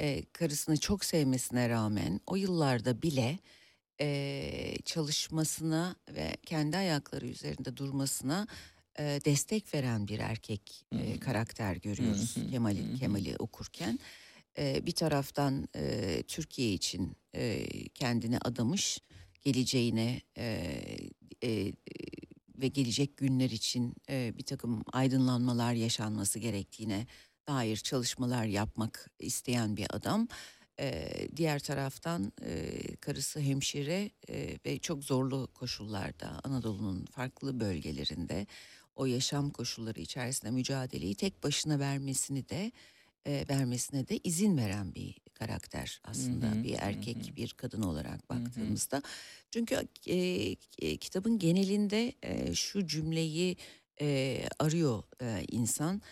e, 0.01 0.25
karısını 0.33 0.77
çok 0.77 1.05
sevmesine 1.05 1.69
rağmen 1.69 2.21
o 2.27 2.37
yıllarda 2.37 3.03
bile 3.03 3.38
e, 4.01 4.77
çalışmasına 4.85 5.97
ve 6.11 6.37
kendi 6.47 6.77
ayakları 6.77 7.27
üzerinde 7.27 7.77
durmasına 7.77 8.47
e, 8.99 9.21
destek 9.25 9.75
veren 9.75 10.09
bir 10.09 10.19
erkek 10.19 10.85
e, 10.92 11.21
karakter 11.21 11.77
görüyoruz 11.77 12.35
Kemal'i. 12.51 12.99
Kemal'i 12.99 13.37
okurken. 13.37 13.99
E, 14.59 14.87
bir 14.87 14.92
taraftan 14.92 15.69
e, 15.77 16.23
Türkiye 16.29 16.73
için 16.73 17.16
e, 17.35 17.66
kendini 17.88 18.38
adamış 18.38 18.99
geleceğine 19.42 20.21
e, 20.38 20.73
e, 21.42 21.73
ve 22.61 22.69
gelecek 22.69 23.16
günler 23.16 23.51
için 23.51 23.95
e, 24.11 24.33
bir 24.38 24.45
takım 24.45 24.83
aydınlanmalar 24.92 25.73
yaşanması 25.73 26.38
gerektiğine 26.38 27.07
dair 27.49 27.77
çalışmalar 27.77 28.45
yapmak 28.45 29.11
isteyen 29.19 29.77
bir 29.77 29.87
adam. 29.90 30.29
E, 30.81 31.11
diğer 31.37 31.59
taraftan 31.59 32.33
e, 32.42 32.81
karısı 32.97 33.40
hemşire 33.40 34.11
e, 34.29 34.59
ve 34.66 34.79
çok 34.79 35.05
zorlu 35.05 35.49
koşullarda 35.55 36.40
Anadolu'nun 36.45 37.05
farklı 37.05 37.61
bölgelerinde 37.61 38.47
o 38.97 39.07
yaşam 39.07 39.51
koşulları 39.51 40.01
içerisinde 40.01 40.51
mücadeleyi 40.51 41.14
tek 41.14 41.42
başına 41.42 41.79
vermesini 41.79 42.49
de 42.49 42.73
e, 43.27 43.45
vermesine 43.49 44.09
de 44.09 44.19
izin 44.25 44.57
veren 44.57 44.95
bir 44.95 45.26
karakter 45.38 46.01
aslında 46.05 46.46
Hı 46.46 46.51
hı, 46.51 46.64
bir 46.64 46.72
hı 46.72 46.77
erkek 46.81 47.33
hı. 47.33 47.37
bir 47.37 47.53
kadın 47.53 47.83
olarak 47.83 48.31
Hı 48.31 48.35
hı. 48.37 48.40
baktığımızda 48.40 49.03
çünkü 49.51 49.88
e, 50.07 50.96
kitabın 50.96 51.38
genelinde 51.38 52.12
e, 52.22 52.55
şu 52.55 52.87
cümleyi 52.87 53.57
e, 54.01 54.40
arıyor 54.59 55.03
e, 55.22 55.44
insan 55.51 56.03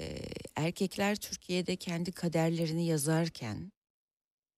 E, 0.00 0.18
erkekler 0.56 1.16
Türkiye'de 1.16 1.76
kendi 1.76 2.12
kaderlerini 2.12 2.86
yazarken 2.86 3.72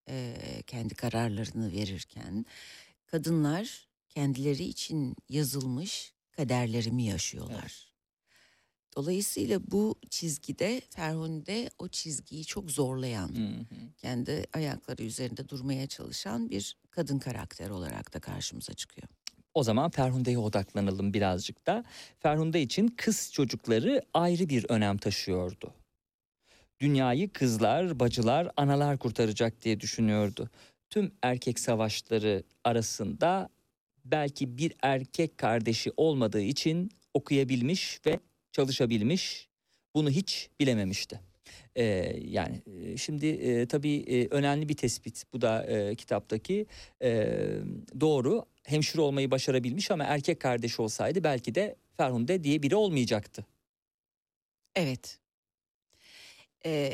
e, 0.09 0.37
kendi 0.67 0.95
kararlarını 0.95 1.73
verirken 1.73 2.47
kadınlar 3.07 3.89
kendileri 4.09 4.65
için 4.65 5.17
yazılmış 5.29 6.15
kaderlerimi 6.33 7.05
yaşıyorlar. 7.05 7.90
Dolayısıyla 8.97 9.61
bu 9.71 9.95
çizgide 10.11 10.81
Ferhunde 10.91 11.71
o 11.79 11.89
çizgiyi 11.89 12.45
çok 12.45 12.71
zorlayan, 12.71 13.29
Hı 13.29 13.49
hı. 13.49 13.77
kendi 13.97 14.47
ayakları 14.53 15.03
üzerinde 15.03 15.49
durmaya 15.49 15.87
çalışan 15.87 16.51
bir 16.51 16.77
kadın 16.91 17.19
karakter 17.19 17.71
olarak 17.71 18.15
da 18.15 18.21
karşımıza 18.21 18.75
çıkıyor. 18.75 19.09
O 19.55 19.63
zaman 19.63 19.91
Ferhunde'ye 19.91 20.39
odaklanalım 20.39 21.15
birazcık 21.15 21.67
da. 21.67 21.85
Ferhunde 22.19 22.63
için 22.63 22.89
kız 22.89 23.33
çocukları 23.33 24.03
ayrı 24.15 24.49
bir 24.49 24.67
önem 24.69 24.99
taşıyordu. 24.99 25.75
Dünyayı 26.81 27.33
kızlar, 27.33 28.01
bacılar, 28.01 28.51
analar 28.57 28.99
kurtaracak 28.99 29.63
diye 29.63 29.81
düşünüyordu. 29.81 30.51
Tüm 30.91 31.13
erkek 31.23 31.59
savaşları 31.59 32.43
arasında 32.65 33.49
belki 34.05 34.59
bir 34.59 34.75
erkek 34.83 35.39
kardeşi 35.39 35.93
olmadığı 35.97 36.41
için 36.41 36.91
okuyabilmiş 37.15 38.01
ve 38.07 38.21
çalışabilmiş. 38.53 39.49
Bunu 39.95 40.11
hiç 40.11 40.49
bilememişti. 40.61 41.21
Ee, 41.77 41.85
yani 42.25 42.63
e, 42.83 42.97
şimdi 42.97 43.27
e, 43.27 43.67
tabii 43.67 43.97
e, 43.97 44.27
önemli 44.29 44.69
bir 44.69 44.77
tespit 44.77 45.25
bu 45.33 45.41
da 45.41 45.65
e, 45.67 45.95
kitaptaki 45.95 46.67
E, 47.03 47.39
doğru 48.01 48.45
hemşire 48.65 49.01
olmayı 49.03 49.31
başarabilmiş 49.31 49.91
ama 49.91 50.05
erkek 50.05 50.41
kardeşi 50.41 50.83
olsaydı 50.83 51.25
belki 51.25 51.55
de 51.55 51.77
Ferhunde 51.97 52.45
diye 52.45 52.63
biri 52.63 52.77
olmayacaktı. 52.77 53.47
Evet. 54.75 55.19
Ee, 56.67 56.93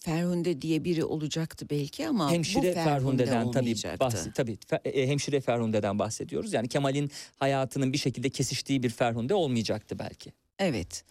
Ferhunde 0.00 0.62
diye 0.62 0.84
biri 0.84 1.04
olacaktı 1.04 1.66
belki 1.70 2.08
ama 2.08 2.30
hemşire 2.32 2.58
bu 2.70 2.74
Ferhunde 2.74 3.26
Ferhunde'den 3.26 3.50
tabii 3.50 3.74
bahs 4.00 4.26
tabii 4.34 4.52
fe- 4.54 4.88
e, 4.88 5.06
hemşire 5.08 5.40
Ferhunde'den 5.40 5.98
bahsediyoruz. 5.98 6.52
Yani 6.52 6.68
Kemal'in 6.68 7.10
hayatının 7.36 7.92
bir 7.92 7.98
şekilde 7.98 8.30
kesiştiği 8.30 8.82
bir 8.82 8.90
Ferhunde 8.90 9.34
olmayacaktı 9.34 9.98
belki. 9.98 10.32
Evet. 10.60 11.04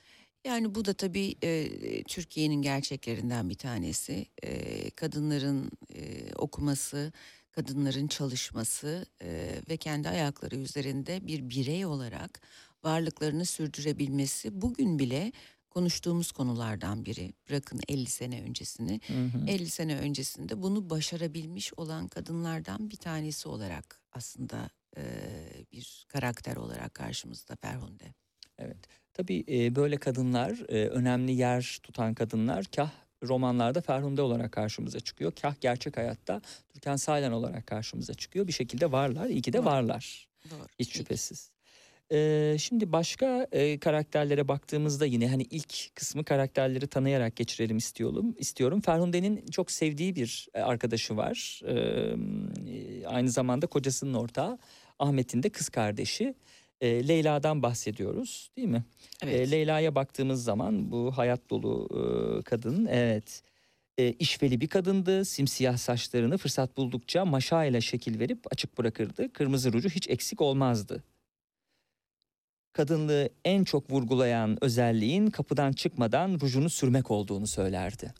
Yani 0.45 0.75
bu 0.75 0.85
da 0.85 0.93
tabii 0.93 1.35
e, 1.43 2.03
Türkiye'nin 2.03 2.61
gerçeklerinden 2.61 3.49
bir 3.49 3.55
tanesi. 3.55 4.25
E, 4.43 4.89
kadınların 4.89 5.71
e, 5.95 6.33
okuması, 6.35 7.11
kadınların 7.51 8.07
çalışması 8.07 9.05
e, 9.21 9.55
ve 9.69 9.77
kendi 9.77 10.09
ayakları 10.09 10.55
üzerinde 10.55 11.27
bir 11.27 11.49
birey 11.49 11.85
olarak 11.85 12.41
varlıklarını 12.83 13.45
sürdürebilmesi 13.45 14.61
bugün 14.61 14.99
bile 14.99 15.31
konuştuğumuz 15.69 16.31
konulardan 16.31 17.05
biri. 17.05 17.33
Bırakın 17.49 17.79
50 17.87 18.05
sene 18.05 18.41
öncesini. 18.41 19.01
Hı 19.07 19.13
hı. 19.13 19.45
50 19.47 19.69
sene 19.69 19.97
öncesinde 19.97 20.61
bunu 20.61 20.89
başarabilmiş 20.89 21.73
olan 21.73 22.07
kadınlardan 22.07 22.89
bir 22.89 22.97
tanesi 22.97 23.49
olarak 23.49 24.01
aslında 24.11 24.69
e, 24.97 25.03
bir 25.71 26.05
karakter 26.09 26.55
olarak 26.55 26.93
karşımızda 26.93 27.55
Ferhunde. 27.55 28.13
Evet. 28.57 28.77
Tabii 29.13 29.43
e, 29.49 29.75
böyle 29.75 29.97
kadınlar, 29.97 30.69
e, 30.69 30.87
önemli 30.87 31.31
yer 31.31 31.79
tutan 31.83 32.13
kadınlar 32.13 32.65
kah 32.75 32.91
romanlarda 33.23 33.81
Ferhunde 33.81 34.21
olarak 34.21 34.51
karşımıza 34.51 34.99
çıkıyor. 34.99 35.31
Kah 35.41 35.55
gerçek 35.61 35.97
hayatta 35.97 36.41
Türkan 36.73 36.95
Saylan 36.95 37.33
olarak 37.33 37.67
karşımıza 37.67 38.13
çıkıyor. 38.13 38.47
Bir 38.47 38.51
şekilde 38.53 38.91
varlar, 38.91 39.25
iyi 39.25 39.41
ki 39.41 39.53
de 39.53 39.59
Var. 39.59 39.65
varlar. 39.65 40.27
Doğru. 40.51 40.67
Hiç 40.79 40.93
şüphesiz. 40.97 41.51
Ee, 42.11 42.55
şimdi 42.59 42.91
başka 42.91 43.47
e, 43.51 43.79
karakterlere 43.79 44.47
baktığımızda 44.47 45.05
yine 45.05 45.29
hani 45.29 45.43
ilk 45.43 45.95
kısmı 45.95 46.23
karakterleri 46.23 46.87
tanıyarak 46.87 47.35
geçirelim 47.35 47.77
istiyorum. 47.77 48.35
İstiyorum. 48.37 48.81
Ferhunde'nin 48.81 49.45
çok 49.51 49.71
sevdiği 49.71 50.15
bir 50.15 50.47
arkadaşı 50.53 51.17
var. 51.17 51.61
Ee, 51.67 53.05
aynı 53.05 53.29
zamanda 53.29 53.67
kocasının 53.67 54.13
ortağı 54.13 54.57
Ahmet'in 54.99 55.43
de 55.43 55.49
kız 55.49 55.69
kardeşi. 55.69 56.35
E, 56.81 57.07
Leyla'dan 57.07 57.63
bahsediyoruz, 57.63 58.51
değil 58.57 58.67
mi? 58.67 58.83
Evet. 59.23 59.47
E, 59.47 59.51
Leyla'ya 59.51 59.95
baktığımız 59.95 60.43
zaman 60.43 60.91
bu 60.91 61.17
hayat 61.17 61.49
dolu 61.49 61.89
e, 61.91 62.41
kadın 62.41 62.85
evet 62.85 63.43
e, 63.97 64.11
işveli 64.11 64.61
bir 64.61 64.67
kadındı. 64.67 65.25
Simsiyah 65.25 65.77
saçlarını 65.77 66.37
fırsat 66.37 66.77
buldukça 66.77 67.25
maşa 67.25 67.65
ile 67.65 67.81
şekil 67.81 68.19
verip 68.19 68.39
açık 68.51 68.77
bırakırdı. 68.77 69.33
Kırmızı 69.33 69.73
ruju 69.73 69.89
hiç 69.89 70.09
eksik 70.09 70.41
olmazdı. 70.41 71.03
Kadınlığı 72.73 73.29
en 73.45 73.63
çok 73.63 73.91
vurgulayan 73.91 74.57
özelliğin 74.63 75.29
kapıdan 75.29 75.71
çıkmadan 75.71 76.39
rujunu 76.41 76.69
sürmek 76.69 77.11
olduğunu 77.11 77.47
söylerdi. 77.47 78.13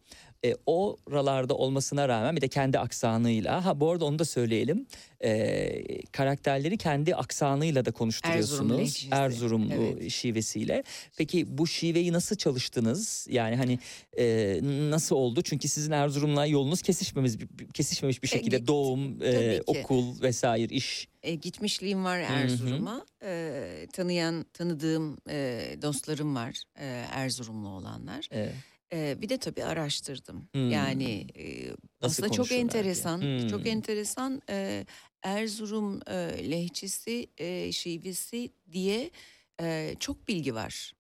E, 0.46 0.56
oralarda 0.66 1.54
olmasına 1.56 2.08
rağmen 2.10 2.36
bir 2.36 2.42
de 2.42 2.48
kendi 2.48 2.80
aksanıyla 2.80 3.66
ha 3.66 3.80
bu 3.80 3.92
arada 3.92 4.06
onu 4.06 4.20
da 4.20 4.26
söyleyelim 4.26 4.88
e, 5.24 6.02
karakterleri 6.12 6.78
kendi 6.78 7.16
aksanıyla 7.16 7.86
da 7.86 7.92
konuşturuyorsunuz 7.92 8.80
lehçesi, 8.80 9.08
Erzurumlu 9.12 9.74
evet. 9.74 10.12
şivesiyle 10.12 10.84
peki 11.18 11.58
bu 11.58 11.68
şiveyi 11.68 12.14
nasıl 12.14 12.36
çalıştınız 12.36 13.28
yani 13.30 13.56
hani 13.56 13.80
e, 14.18 14.60
nasıl 14.64 15.16
oldu 15.16 15.42
çünkü 15.42 15.68
sizin 15.68 15.92
Erzurum'la 15.92 16.46
yolunuz 16.46 16.82
kesişmemiş 16.82 17.34
kesişmemiş 17.74 18.24
bir 18.24 18.28
E, 18.28 18.32
şekilde 18.32 18.58
git- 18.58 18.68
doğum 18.68 19.24
e, 19.24 19.62
okul 19.68 20.22
vesaire 20.22 20.74
iş 20.76 21.08
E, 21.24 21.36
gitmişliğim 21.36 22.04
var. 22.04 22.20
Erzurum'a. 22.20 23.06
E, 23.24 23.88
tanıyan, 23.94 24.46
tanıdığım 24.54 25.18
e, 25.30 25.62
dostlarım 25.82 26.36
var 26.36 26.64
e, 26.80 26.86
Erzurumlu 27.14 27.70
olanlar. 27.70 28.30
e, 28.34 28.50
E, 28.94 29.22
bir 29.22 29.30
de 29.30 29.38
tabii 29.38 29.64
araştırdım. 29.66 30.50
Hmm. 30.54 30.70
Yani 30.72 31.28
e, 31.38 31.72
aslında 32.02 32.30
çok 32.30 32.46
diye. 32.50 32.62
enteresan, 32.62 33.20
Hmm. 33.20 33.48
çok 33.48 33.68
enteresan 33.68 34.42
e, 34.50 34.86
Erzurum 35.24 36.00
e, 36.08 36.52
lehçesi, 36.52 37.28
e, 37.38 37.72
şivesi 37.72 38.54
diye 38.72 39.12
e, 39.62 39.96
çok 40.00 40.28
bilgi 40.28 40.56
var. 40.56 40.94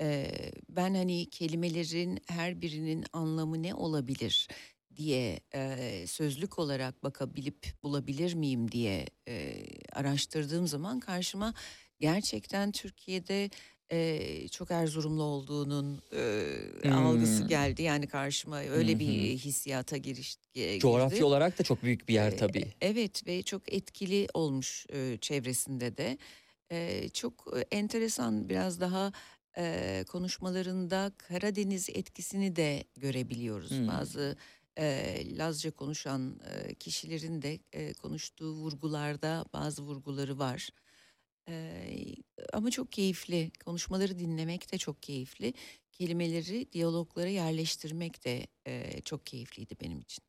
E, 0.00 0.30
ben 0.68 0.94
hani 0.94 1.30
kelimelerin 1.30 2.18
her 2.28 2.60
birinin 2.62 3.04
anlamı 3.12 3.62
ne 3.62 3.74
olabilir 3.74 4.48
diye 4.96 5.40
e, 5.54 6.04
sözlük 6.08 6.58
olarak 6.58 7.02
bakabilip 7.04 7.66
bulabilir 7.82 8.34
miyim 8.34 8.72
diye 8.72 9.06
e, 9.28 9.64
araştırdığım 9.92 10.66
zaman 10.66 11.00
karşıma 11.00 11.54
gerçekten 12.00 12.72
Türkiye'de 12.72 13.50
e, 13.92 14.48
çok 14.48 14.70
Erzurumlu 14.70 15.22
olduğunun 15.22 16.02
e, 16.12 16.44
Hmm. 16.82 16.92
algısı 16.92 17.44
geldi. 17.44 17.82
Yani 17.82 18.06
karşıma 18.06 18.58
öyle 18.58 18.94
Hı 18.94 18.98
bir 18.98 19.38
hissiyata 19.38 19.96
giriş, 19.96 20.36
e, 20.54 20.78
Coğrafya 20.78 21.16
girdi. 21.16 21.24
olarak 21.24 21.58
da 21.58 21.62
çok 21.62 21.82
büyük 21.82 22.08
bir 22.08 22.14
yer 22.14 22.38
tabii. 22.38 22.72
Evet 22.80 23.26
ve 23.26 23.42
çok 23.42 23.72
etkili 23.72 24.26
olmuş 24.34 24.86
e, 24.92 25.18
çevresinde 25.20 25.96
de. 25.96 26.18
E, 26.72 27.08
çok 27.08 27.54
e, 27.56 27.76
enteresan 27.76 28.48
biraz 28.48 28.80
daha 28.80 29.12
e, 29.58 30.04
konuşmalarında 30.08 31.12
Karadeniz 31.18 31.88
etkisini 31.90 32.56
de 32.56 32.84
görebiliyoruz. 32.96 33.70
Hmm. 33.70 33.88
Bazı 33.88 34.36
e, 34.78 35.38
Lazca 35.38 35.70
konuşan 35.70 36.40
e, 36.54 36.74
kişilerin 36.74 37.42
de 37.42 37.58
e, 37.72 37.92
konuştuğu 37.92 38.52
vurgularda 38.52 39.44
bazı 39.52 39.82
vurguları 39.82 40.38
var. 40.38 40.68
Ama 42.52 42.70
çok 42.70 42.92
keyifli. 42.92 43.50
Konuşmaları 43.64 44.18
dinlemek 44.18 44.72
de 44.72 44.78
çok 44.78 45.02
keyifli. 45.02 45.54
Kelimeleri 45.92 46.72
diyaloglara 46.72 47.28
yerleştirmek 47.28 48.24
de 48.24 48.46
e, 48.66 49.00
çok 49.00 49.26
keyifliydi 49.26 49.74
benim 49.82 50.00
için. 50.00 50.24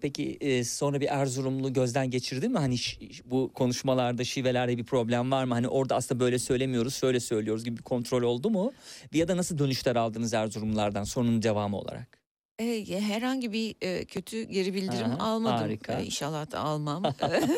Peki 0.00 0.62
sonra 0.64 1.00
bir 1.00 1.06
Erzurumlu 1.06 1.72
gözden 1.72 2.10
geçirdi 2.10 2.48
mi? 2.48 2.58
Hani 2.58 2.76
bu 3.24 3.52
konuşmalarda 3.54 4.24
şivelerde 4.24 4.78
bir 4.78 4.84
problem 4.84 5.30
var 5.30 5.44
mı? 5.44 5.54
Hani 5.54 5.68
orada 5.68 5.96
aslında 5.96 6.20
böyle 6.20 6.38
söylemiyoruz, 6.38 6.94
şöyle 6.94 7.20
söylüyoruz 7.20 7.64
gibi 7.64 7.76
bir 7.76 7.82
kontrol 7.82 8.22
oldu 8.22 8.50
mu? 8.50 8.72
Ya 9.12 9.28
da 9.28 9.36
nasıl 9.36 9.58
dönüşler 9.58 9.96
aldınız 9.96 10.34
Erzurumlulardan 10.34 11.04
sorunun 11.04 11.42
devamı 11.42 11.78
olarak? 11.78 12.17
E, 12.58 13.00
herhangi 13.00 13.52
bir 13.52 13.74
e, 13.80 14.04
kötü 14.04 14.42
geri 14.42 14.74
bildirim 14.74 15.06
Aha, 15.06 15.26
almadım. 15.28 15.56
harika. 15.56 16.00
E, 16.00 16.04
inşallah 16.04 16.50
da 16.50 16.58
almam. 16.58 17.02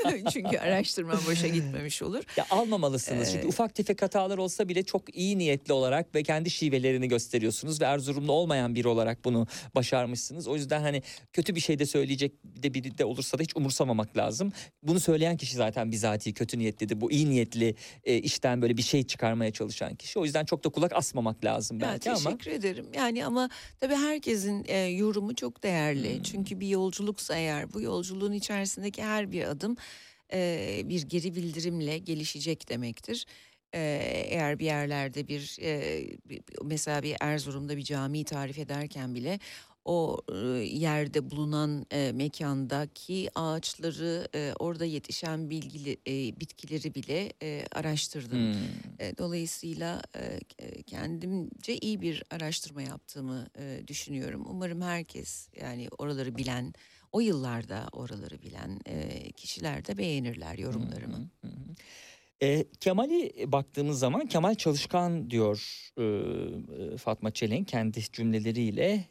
Çünkü 0.33 0.59
araştırmam 0.59 1.19
boşa 1.31 1.49
gitmemiş 1.49 2.03
olur. 2.03 2.23
Ya 2.37 2.47
almamalısınız 2.51 3.33
çünkü 3.33 3.45
Ee, 3.47 3.49
ufak 3.49 3.75
tefek 3.75 4.03
hatalar 4.03 4.39
olsa 4.39 4.69
bile 4.69 4.83
çok 4.83 5.17
iyi 5.17 5.39
niyetli 5.39 5.73
olarak 5.73 6.15
ve 6.15 6.23
kendi 6.23 6.51
şivelerini 6.51 7.09
gösteriyorsunuz 7.09 7.81
ve 7.81 7.85
Erzurumlu 7.85 8.33
olmayan 8.33 8.75
biri 8.75 8.89
olarak 8.89 9.25
bunu 9.25 9.47
başarmışsınız. 9.75 10.49
O 10.49 10.55
yüzden 10.57 10.81
hani 10.81 11.03
kötü 11.33 11.55
bir 11.55 11.61
şey 11.61 11.79
de 11.79 11.87
söyleyecek 11.87 12.33
de 12.45 12.75
biri 12.75 12.99
de 12.99 13.05
olursa 13.05 13.39
da 13.39 13.43
hiç 13.43 13.57
umursamamak 13.57 14.17
lazım. 14.17 14.53
Bunu 14.83 15.01
söyleyen 15.01 15.37
kişi 15.37 15.57
zaten 15.57 15.93
bizatihi 15.93 16.35
kötü 16.35 16.59
niyetlidir. 16.59 17.01
Bu 17.01 17.11
iyi 17.13 17.31
niyetli 17.31 17.75
e, 18.05 18.17
işten 18.19 18.63
böyle 18.63 18.77
bir 18.77 18.83
şey 18.83 19.03
çıkarmaya 19.03 19.51
çalışan 19.53 19.95
kişi. 19.95 20.19
O 20.19 20.25
yüzden 20.25 20.45
çok 20.45 20.65
da 20.65 20.69
kulak 20.69 20.93
asmamak 20.97 21.45
lazım 21.45 21.81
Ya, 21.81 21.89
belki 21.89 22.11
ama. 22.11 22.19
teşekkür 22.19 22.51
ederim. 22.51 22.87
Yani 22.97 23.27
ama 23.27 23.51
tabii 23.81 23.95
herkesin 23.97 24.65
e, 24.69 24.90
yorumu 24.91 25.35
çok 25.35 25.63
değerli. 25.63 26.17
Hmm. 26.17 26.23
Çünkü 26.23 26.61
bir 26.61 26.69
yolculuksa 26.69 27.37
eğer 27.37 27.73
bu 27.73 27.81
yolculuğun 27.81 28.33
içerisindeki 28.33 29.03
her 29.03 29.33
bir 29.33 29.45
adım 29.45 29.77
e, 30.33 30.83
bir 30.85 31.03
geri 31.03 31.35
bildirimle 31.35 31.99
gelişecek 31.99 32.69
demektir. 32.69 33.27
E, 33.75 33.81
eğer 34.31 34.59
bir 34.59 34.65
yerlerde 34.65 35.29
bir, 35.29 35.57
e, 35.63 36.05
bir- 36.25 36.43
mesela 36.65 37.03
bir 37.03 37.17
Erzurum'da 37.21 37.77
bir 37.77 37.83
camiyi 37.83 38.25
tarif 38.25 38.59
ederken 38.59 39.15
bile 39.15 39.39
o 39.85 40.19
e, 40.33 40.37
yerde 40.59 41.31
bulunan 41.31 41.87
e, 41.91 42.13
mekandaki 42.13 43.29
ağaçları, 43.35 44.29
e, 44.35 44.53
orada 44.59 44.85
yetişen 44.85 45.51
bilgili, 45.51 45.97
e, 46.07 46.41
bitkileri 46.41 46.95
bile 46.95 47.33
e, 47.43 47.65
araştırdım. 47.73 48.39
Hmm. 48.39 48.61
E, 48.99 49.19
Dolayısıyla 49.19 50.03
e, 50.59 50.83
kendimce 50.83 51.77
iyi 51.77 52.01
bir 52.01 52.23
araştırma 52.31 52.83
yaptığımı 52.83 53.47
e, 53.59 53.89
düşünüyorum. 53.89 54.47
Umarım 54.51 54.83
herkes 54.83 55.49
yani 55.61 55.89
oraları 55.99 56.37
bilen, 56.37 56.75
o 57.13 57.21
yıllarda 57.21 57.89
oraları 57.93 58.43
bilen 58.43 58.81
e, 58.87 59.31
kişiler 59.33 59.87
de 59.87 59.99
beğenirler 59.99 60.59
yorumlarımı. 60.59 61.17
Hı 61.17 61.47
hı 61.47 61.51
hı. 61.51 61.75
E, 62.43 62.65
Kemal'i 62.81 63.53
baktığımız 63.53 63.99
zaman 63.99 64.27
Kemal 64.27 64.55
Çalışkan 64.55 65.31
diyor 65.31 65.89
e, 65.99 66.97
Fatma 66.97 67.31
Çelenk 67.31 67.69
kendi 67.69 68.01
cümleleriyle. 68.13 69.05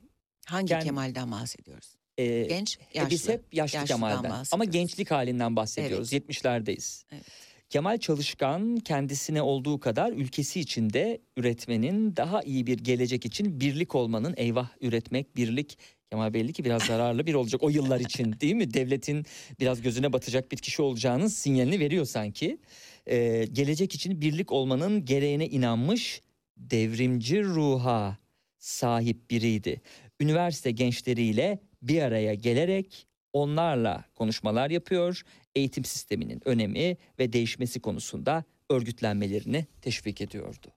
Hangi 0.51 0.73
Kend- 0.73 0.83
Kemal'den 0.83 1.31
bahsediyoruz? 1.31 1.95
E, 2.17 2.45
Genç, 2.49 2.77
e, 2.77 2.97
yaşlı. 2.97 3.09
biz 3.09 3.29
hep 3.29 3.53
yaşlı 3.53 3.77
Yaşlıdan 3.77 3.95
Kemal'den 3.99 4.43
ama 4.51 4.65
gençlik 4.65 5.11
halinden 5.11 5.55
bahsediyoruz. 5.55 6.13
70'lerdeyiz. 6.13 7.03
Evet. 7.11 7.23
Kemal 7.69 7.97
Çalışkan 7.97 8.77
kendisine 8.77 9.41
olduğu 9.41 9.79
kadar 9.79 10.11
ülkesi 10.11 10.59
için 10.59 10.93
de 10.93 11.21
üretmenin 11.37 12.15
daha 12.15 12.41
iyi 12.41 12.67
bir 12.67 12.77
gelecek 12.77 13.25
için 13.25 13.59
birlik 13.59 13.95
olmanın 13.95 14.33
eyvah 14.37 14.69
üretmek 14.81 15.35
birlik 15.35 15.77
Kemal 16.11 16.33
belli 16.33 16.53
ki 16.53 16.65
biraz 16.65 16.83
zararlı 16.83 17.25
bir 17.25 17.33
olacak 17.33 17.63
o 17.63 17.69
yıllar 17.69 17.99
için 17.99 18.35
değil 18.41 18.55
mi? 18.55 18.73
Devletin 18.73 19.25
biraz 19.59 19.81
gözüne 19.81 20.13
batacak 20.13 20.51
bir 20.51 20.57
kişi 20.57 20.81
olacağının 20.81 21.27
sinyalini 21.27 21.79
veriyor 21.79 22.05
sanki. 22.05 22.57
Ee, 23.05 23.45
gelecek 23.51 23.95
için 23.95 24.21
birlik 24.21 24.51
olmanın 24.51 25.05
gereğine 25.05 25.47
inanmış 25.47 26.21
devrimci 26.57 27.43
ruha 27.43 28.17
sahip 28.59 29.31
biriydi. 29.31 29.81
Üniversite 30.19 30.71
gençleriyle 30.71 31.59
bir 31.81 32.01
araya 32.01 32.33
gelerek 32.33 33.07
onlarla 33.33 34.05
konuşmalar 34.15 34.69
yapıyor. 34.69 35.21
Eğitim 35.55 35.85
sisteminin 35.85 36.41
önemi 36.45 36.97
ve 37.19 37.33
değişmesi 37.33 37.79
konusunda 37.79 38.43
örgütlenmelerini 38.69 39.65
teşvik 39.81 40.21
ediyordu. 40.21 40.67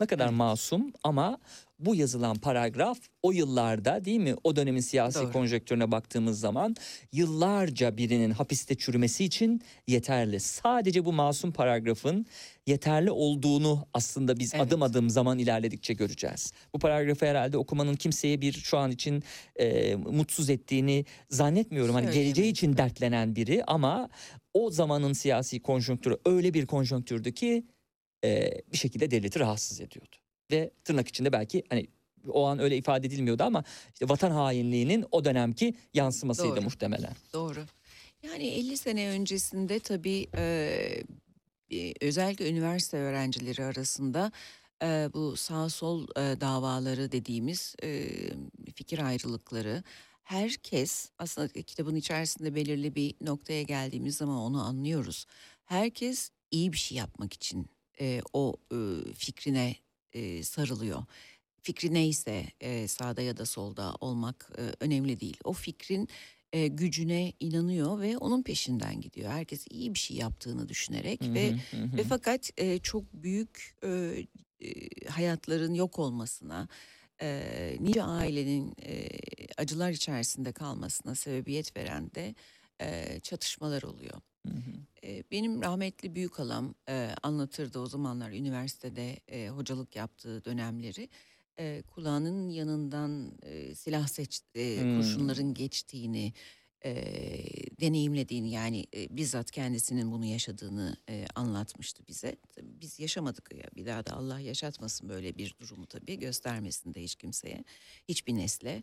Ne 0.00 0.06
kadar 0.06 0.26
Evet. 0.26 0.36
masum 0.36 0.92
ama 1.04 1.38
bu 1.78 1.94
yazılan 1.94 2.36
paragraf 2.36 2.98
o 3.22 3.32
yıllarda 3.32 4.04
değil 4.04 4.20
mi 4.20 4.34
o 4.44 4.56
dönemin 4.56 4.80
siyasi 4.80 5.18
Doğru. 5.18 5.32
konjonktürüne 5.32 5.92
baktığımız 5.92 6.40
zaman 6.40 6.76
yıllarca 7.12 7.96
birinin 7.96 8.30
hapiste 8.30 8.74
çürümesi 8.74 9.24
için 9.24 9.62
yeterli. 9.88 10.40
Sadece 10.40 11.04
bu 11.04 11.12
masum 11.12 11.52
paragrafın 11.52 12.26
yeterli 12.66 13.10
olduğunu 13.10 13.86
aslında 13.94 14.38
biz 14.38 14.54
Evet. 14.54 14.66
adım 14.66 14.82
adım 14.82 15.10
zaman 15.10 15.38
ilerledikçe 15.38 15.94
göreceğiz. 15.94 16.52
Bu 16.74 16.78
paragrafı 16.78 17.26
herhalde 17.26 17.58
okumanın 17.58 17.94
kimseye 17.94 18.40
bir 18.40 18.52
şu 18.52 18.78
an 18.78 18.90
için 18.90 19.22
e, 19.56 19.94
mutsuz 19.96 20.50
ettiğini 20.50 21.04
zannetmiyorum. 21.30 21.94
Hani 21.94 22.10
geleceği 22.10 22.50
için 22.50 22.76
dertlenen 22.76 23.36
biri 23.36 23.64
ama 23.66 24.08
o 24.54 24.70
zamanın 24.70 25.12
siyasi 25.12 25.62
konjonktürü 25.62 26.18
öyle 26.26 26.54
bir 26.54 26.66
konjonktürdü 26.66 27.32
ki 27.32 27.66
e, 28.26 28.62
bir 28.72 28.76
şekilde 28.78 29.10
devleti 29.10 29.40
rahatsız 29.40 29.80
ediyordu. 29.80 30.16
Ve 30.50 30.70
tırnak 30.84 31.08
içinde 31.08 31.32
belki 31.32 31.62
hani 31.68 31.86
o 32.28 32.46
an 32.46 32.58
öyle 32.58 32.76
ifade 32.76 33.06
edilmiyordu 33.06 33.42
ama 33.42 33.64
işte 33.92 34.08
vatan 34.08 34.30
hainliğinin 34.30 35.04
o 35.12 35.24
dönemki 35.24 35.74
yansımasıydı 35.94 36.56
Doğru. 36.56 36.64
muhtemelen. 36.64 37.12
Doğru. 37.32 37.66
Yani 38.22 38.46
50 38.46 38.76
sene 38.76 39.08
öncesinde 39.08 39.78
tabii 39.78 40.26
e, 40.36 41.04
e, 41.70 41.92
özellikle 42.00 42.50
üniversite 42.50 42.96
öğrencileri 42.96 43.64
arasında 43.64 44.32
e, 44.82 45.10
bu 45.14 45.36
sağ 45.36 45.68
sol 45.68 46.06
e, 46.16 46.40
davaları 46.40 47.12
dediğimiz 47.12 47.74
e, 47.82 48.08
fikir 48.74 48.98
ayrılıkları 48.98 49.82
herkes 50.22 51.10
aslında 51.18 51.48
kitabın 51.48 51.94
içerisinde 51.94 52.54
belirli 52.54 52.94
bir 52.94 53.14
noktaya 53.20 53.62
geldiğimiz 53.62 54.16
zaman 54.16 54.36
onu 54.36 54.62
anlıyoruz. 54.64 55.26
Herkes 55.64 56.30
iyi 56.50 56.72
bir 56.72 56.78
şey 56.78 56.98
yapmak 56.98 57.32
için 57.32 57.66
e, 58.00 58.20
o 58.32 58.56
e, 58.72 58.76
fikrine 59.14 59.76
e, 60.12 60.42
sarılıyor. 60.42 61.04
Fikri 61.62 61.94
neyse 61.94 62.46
e, 62.60 62.88
sağda 62.88 63.22
ya 63.22 63.36
da 63.36 63.46
solda 63.46 63.94
olmak 64.00 64.50
e, 64.58 64.84
önemli 64.84 65.20
değil. 65.20 65.36
O 65.44 65.52
fikrin 65.52 66.08
e, 66.52 66.66
gücüne 66.66 67.32
inanıyor 67.40 68.00
ve 68.00 68.18
onun 68.18 68.42
peşinden 68.42 69.00
gidiyor. 69.00 69.30
Herkes 69.30 69.66
iyi 69.70 69.94
bir 69.94 69.98
şey 69.98 70.16
yaptığını 70.16 70.68
düşünerek 70.68 71.22
Hı 71.22 71.34
ve 71.34 71.52
hı, 71.52 71.76
hı 71.76 71.82
hı. 71.82 71.96
ve 71.96 72.04
fakat 72.04 72.50
e, 72.56 72.78
çok 72.78 73.12
büyük 73.12 73.74
e, 73.84 74.22
e, 74.60 74.88
hayatların 75.08 75.74
yok 75.74 75.98
olmasına, 75.98 76.68
e, 77.22 77.76
nice 77.80 78.02
ailenin 78.02 78.74
e, 78.82 79.08
acılar 79.56 79.90
içerisinde 79.90 80.52
kalmasına 80.52 81.14
sebebiyet 81.14 81.76
veren 81.76 82.10
de 82.14 82.34
e, 82.80 83.20
çatışmalar 83.20 83.82
oluyor. 83.82 84.20
Hı 84.50 84.56
hı. 84.56 85.06
E, 85.06 85.24
Benim 85.30 85.62
rahmetli 85.62 86.14
büyük 86.14 86.38
halam 86.38 86.74
e, 86.88 87.10
anlatırdı 87.22 87.78
o 87.78 87.86
zamanlar 87.86 88.30
üniversitede 88.30 89.16
e, 89.28 89.48
hocalık 89.48 89.96
yaptığı 89.96 90.44
dönemleri. 90.44 91.08
E, 91.58 91.82
kulağının 91.82 92.48
yanından 92.48 93.32
e, 93.42 93.74
silah 93.74 94.08
seç, 94.08 94.40
e, 94.54 94.96
kurşunların 94.96 95.54
geçtiğini 95.54 96.32
e, 96.84 96.92
deneyimlediğini 97.80 98.50
yani 98.50 98.86
e, 98.96 99.16
bizzat 99.16 99.50
kendisinin 99.50 100.12
bunu 100.12 100.24
yaşadığını 100.24 100.96
e, 101.08 101.26
anlatmıştı 101.34 102.02
bize. 102.08 102.36
Tabii 102.52 102.80
biz 102.80 102.98
yaşamadık 103.00 103.54
ya 103.54 103.64
bir 103.76 103.86
daha 103.86 104.06
da 104.06 104.12
Allah 104.12 104.40
yaşatmasın 104.40 105.08
böyle 105.08 105.38
bir 105.38 105.54
durumu 105.60 105.86
tabii 105.86 106.18
göstermesin 106.18 106.94
de 106.94 107.02
hiç 107.02 107.14
kimseye 107.14 107.64
hiçbir 108.08 108.34
nesle. 108.36 108.82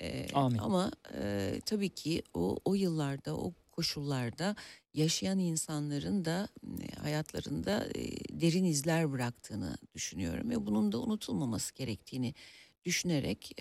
E, 0.00 0.26
Amin. 0.34 0.58
Ama 0.58 0.90
e, 1.14 1.60
tabii 1.66 1.88
ki 1.88 2.22
o 2.34 2.56
o 2.64 2.74
yıllarda 2.74 3.36
o 3.36 3.52
koşullarda 3.76 4.56
yaşayan 4.94 5.38
insanların 5.38 6.24
da 6.24 6.48
hayatlarında 7.00 7.86
derin 8.30 8.64
izler 8.64 9.12
bıraktığını 9.12 9.76
düşünüyorum 9.94 10.50
ve 10.50 10.66
bunun 10.66 10.92
da 10.92 11.00
unutulmaması 11.00 11.74
gerektiğini 11.74 12.34
düşünerek 12.84 13.56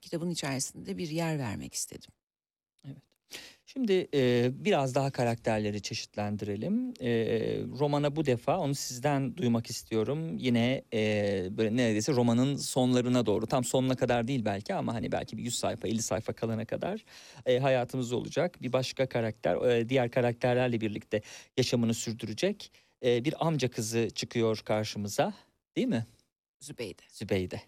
kitabın 0.00 0.30
içerisinde 0.30 0.98
bir 0.98 1.08
yer 1.08 1.38
vermek 1.38 1.74
istedim. 1.74 2.10
Şimdi 3.76 4.08
e, 4.14 4.50
biraz 4.64 4.94
daha 4.94 5.10
karakterleri 5.10 5.82
çeşitlendirelim. 5.82 6.94
E, 7.00 7.10
romana 7.78 8.16
bu 8.16 8.26
defa 8.26 8.58
onu 8.58 8.74
sizden 8.74 9.36
duymak 9.36 9.70
istiyorum. 9.70 10.38
Yine 10.38 10.84
e, 10.94 11.48
böyle 11.50 11.76
neredeyse 11.76 12.12
romanın 12.12 12.56
sonlarına 12.56 13.26
doğru. 13.26 13.46
Tam 13.46 13.64
sonuna 13.64 13.96
kadar 13.96 14.28
değil 14.28 14.44
belki 14.44 14.74
ama 14.74 14.94
hani 14.94 15.12
belki 15.12 15.38
bir 15.38 15.42
100 15.42 15.54
sayfa 15.54 15.88
50 15.88 16.02
sayfa 16.02 16.32
kalana 16.32 16.64
kadar 16.64 17.04
e, 17.46 17.58
hayatımız 17.58 18.12
olacak. 18.12 18.62
Bir 18.62 18.72
başka 18.72 19.08
karakter 19.08 19.56
e, 19.56 19.88
diğer 19.88 20.10
karakterlerle 20.10 20.80
birlikte 20.80 21.22
yaşamını 21.56 21.94
sürdürecek. 21.94 22.72
E, 23.04 23.24
bir 23.24 23.46
amca 23.46 23.70
kızı 23.70 24.08
çıkıyor 24.14 24.60
karşımıza 24.64 25.34
değil 25.76 25.88
mi? 25.88 26.06
Zübeyde. 26.60 27.02
Zübeyde. 27.08 27.60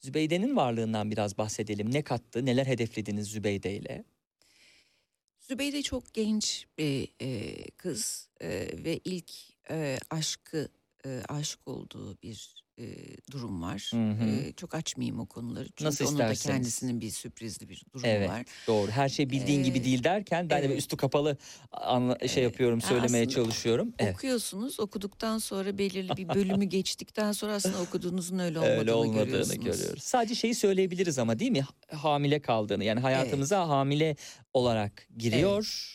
Zübeyde'nin 0.00 0.56
varlığından 0.56 1.10
biraz 1.10 1.38
bahsedelim. 1.38 1.92
Ne 1.92 2.02
kattı, 2.02 2.46
neler 2.46 2.66
hedeflediniz 2.66 3.28
Zübeyde 3.28 3.74
ile? 3.76 4.04
Zübeyde 5.48 5.82
çok 5.82 6.14
genç 6.14 6.66
bir 6.78 7.08
e, 7.20 7.54
kız 7.70 8.28
e, 8.40 8.48
ve 8.84 9.00
ilk 9.04 9.30
e, 9.70 9.98
aşkı 10.10 10.68
e, 11.06 11.22
aşık 11.28 11.68
olduğu 11.68 12.18
bir 12.22 12.66
e, 12.78 12.84
durum 13.32 13.62
var. 13.62 13.90
Hı 13.94 14.10
hı. 14.10 14.24
E, 14.28 14.52
çok 14.52 14.74
açmayayım 14.74 15.20
o 15.20 15.26
konuları 15.26 15.64
çünkü 15.68 15.84
Nasıl 15.84 16.06
onun 16.06 16.18
da 16.18 16.34
kendisinin 16.34 17.00
bir 17.00 17.10
sürprizli 17.10 17.68
bir 17.68 17.82
durumu 17.94 18.06
Evet. 18.06 18.30
var. 18.30 18.42
Doğru. 18.66 18.90
Her 18.90 19.08
şey 19.08 19.30
bildiğin 19.30 19.62
gibi 19.62 19.78
Ee, 19.78 19.84
değil 19.84 20.04
derken 20.04 20.50
ben 20.50 20.62
de 20.62 20.66
evet. 20.66 20.78
üstü 20.78 20.96
kapalı 20.96 21.36
anla, 21.72 22.18
şey 22.28 22.42
Ee, 22.42 22.46
yapıyorum, 22.46 22.78
ya 22.82 22.88
söylemeye 22.88 23.28
çalışıyorum. 23.28 23.92
Evet. 23.98 24.14
Okuyorsunuz 24.14 24.80
okuduktan 24.80 25.38
sonra 25.38 25.78
belirli 25.78 26.16
bir 26.16 26.28
bölümü 26.34 26.64
geçtikten 26.64 27.32
sonra 27.32 27.52
aslında 27.52 27.80
okuduğunuzun 27.82 28.38
öyle 28.38 28.58
olmadığını, 28.58 28.78
Öyle 28.80 28.92
olmadığını 28.92 29.24
görüyorsunuz. 29.24 29.64
görüyoruz. 29.64 30.02
Sadece 30.02 30.34
şeyi 30.34 30.54
söyleyebiliriz 30.54 31.18
ama 31.18 31.38
değil 31.38 31.50
mi? 31.50 31.60
Ha- 31.60 32.02
Hamile 32.02 32.40
kaldığını. 32.42 32.84
Yani 32.84 33.00
hayatımıza 33.00 33.68
hamile 33.68 34.16
olarak 34.54 35.08
giriyor. 35.18 35.92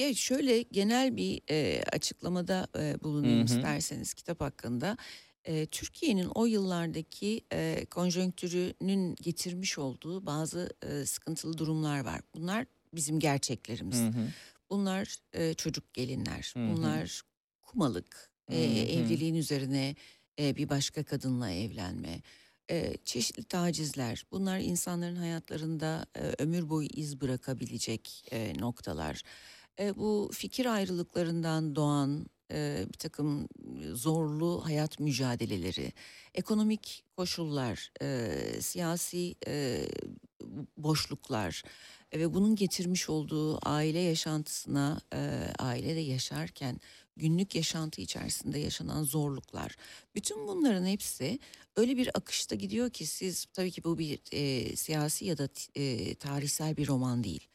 Ya 0.00 0.14
şöyle 0.14 0.62
genel 0.62 1.16
bir 1.16 1.42
e, 1.50 1.82
açıklamada 1.92 2.68
e, 2.78 3.02
bulunayım 3.02 3.38
Hı 3.38 3.42
hı. 3.42 3.44
isterseniz 3.44 4.14
kitap 4.14 4.40
hakkında. 4.40 4.96
E, 5.44 5.66
Türkiye'nin 5.66 6.28
o 6.34 6.46
yıllardaki 6.46 7.44
e, 7.52 7.86
konjonktürünün 7.90 9.14
getirmiş 9.22 9.78
olduğu 9.78 10.26
bazı 10.26 10.70
e, 10.82 11.06
sıkıntılı 11.06 11.58
durumlar 11.58 12.00
var. 12.04 12.20
Bunlar 12.34 12.66
bizim 12.94 13.20
gerçeklerimiz. 13.20 13.98
Hı 13.98 14.06
hı. 14.06 14.28
Bunlar 14.70 15.16
e, 15.32 15.54
çocuk 15.54 15.94
gelinler, 15.94 16.54
Hı 16.56 16.60
hı. 16.64 16.68
bunlar 16.68 17.22
kumalık, 17.62 18.30
e, 18.48 18.56
Hı 18.56 18.58
hı. 18.60 18.64
evliliğin 18.64 19.34
üzerine 19.34 19.94
e, 20.40 20.56
bir 20.56 20.68
başka 20.68 21.04
kadınla 21.04 21.50
evlenme, 21.50 22.22
e, 22.70 22.96
çeşitli 23.04 23.44
tacizler. 23.44 24.24
Bunlar 24.30 24.58
insanların 24.58 25.16
hayatlarında 25.16 26.06
e, 26.16 26.20
ömür 26.38 26.68
boyu 26.68 26.88
iz 26.94 27.20
bırakabilecek 27.20 28.24
e, 28.32 28.52
noktalar. 28.58 29.22
E, 29.80 29.96
bu 29.96 30.30
fikir 30.32 30.66
ayrılıklarından 30.66 31.76
doğan 31.76 32.26
e, 32.52 32.84
bir 32.88 32.98
takım 32.98 33.48
zorlu 33.92 34.64
hayat 34.64 35.00
mücadeleleri, 35.00 35.92
ekonomik 36.34 37.04
koşullar, 37.16 37.92
e, 38.02 38.36
siyasi 38.60 39.34
e, 39.46 39.86
boşluklar 40.76 41.62
e, 42.12 42.20
ve 42.20 42.34
bunun 42.34 42.56
getirmiş 42.56 43.08
olduğu 43.08 43.68
aile 43.68 43.98
yaşantısına, 43.98 45.00
e, 45.14 45.18
ailede 45.58 46.00
yaşarken 46.00 46.80
günlük 47.16 47.54
yaşantı 47.54 48.00
içerisinde 48.00 48.58
yaşanan 48.58 49.02
zorluklar. 49.04 49.76
Bütün 50.14 50.46
bunların 50.46 50.86
hepsi 50.86 51.38
öyle 51.76 51.96
bir 51.96 52.10
akışta 52.14 52.54
gidiyor 52.54 52.90
ki 52.90 53.06
siz 53.06 53.46
tabii 53.52 53.70
ki 53.70 53.84
bu 53.84 53.98
bir 53.98 54.20
e, 54.32 54.76
siyasi 54.76 55.24
ya 55.24 55.38
da 55.38 55.48
e, 55.74 56.14
tarihsel 56.14 56.76
bir 56.76 56.88
roman 56.88 57.24
değil. 57.24 57.48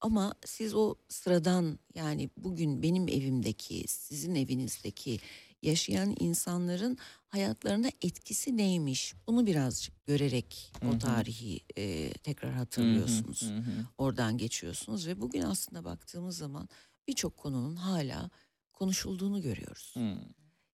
Ama 0.00 0.34
siz 0.44 0.74
o 0.74 0.94
sıradan 1.08 1.78
yani 1.94 2.30
bugün 2.36 2.82
benim 2.82 3.08
evimdeki, 3.08 3.84
sizin 3.88 4.34
evinizdeki 4.34 5.18
yaşayan 5.62 6.16
insanların 6.20 6.98
hayatlarına 7.28 7.88
etkisi 8.02 8.56
neymiş? 8.56 9.14
Bunu 9.26 9.46
birazcık 9.46 10.06
görerek 10.06 10.72
o 10.88 10.98
tarihi 10.98 11.60
e, 11.76 12.12
tekrar 12.12 12.52
hatırlıyorsunuz. 12.52 13.52
Oradan 13.98 14.38
geçiyorsunuz 14.38 15.06
ve 15.06 15.20
bugün 15.20 15.42
aslında 15.42 15.84
baktığımız 15.84 16.38
zaman 16.38 16.68
birçok 17.08 17.36
konunun 17.36 17.76
hala 17.76 18.30
konuşulduğunu 18.72 19.42
görüyoruz. 19.42 19.94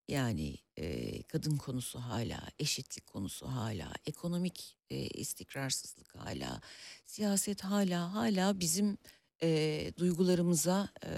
Yani 0.09 0.57
e, 0.76 1.22
kadın 1.22 1.57
konusu 1.57 1.98
hala, 1.98 2.40
eşitlik 2.59 3.07
konusu 3.07 3.46
hala, 3.46 3.92
ekonomik 4.07 4.76
e, 4.90 4.96
istikrarsızlık 5.07 6.14
hala, 6.16 6.61
siyaset 7.05 7.64
hala 7.64 8.14
hala 8.14 8.61
bizim 8.61 8.98
e, 9.42 9.92
duygularımıza 9.98 10.88
e, 11.07 11.11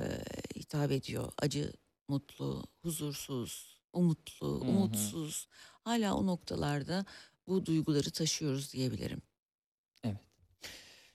hitap 0.57 0.93
ediyor. 0.93 1.33
Acı, 1.39 1.73
mutlu, 2.09 2.65
huzursuz, 2.83 3.81
umutlu, 3.93 4.47
Hı 4.47 4.55
hı. 4.65 4.71
umutsuz. 4.71 5.49
Hala 5.85 6.15
o 6.15 6.27
noktalarda 6.27 7.05
bu 7.47 7.67
duyguları 7.67 8.11
taşıyoruz 8.11 8.73
diyebilirim. 8.73 9.23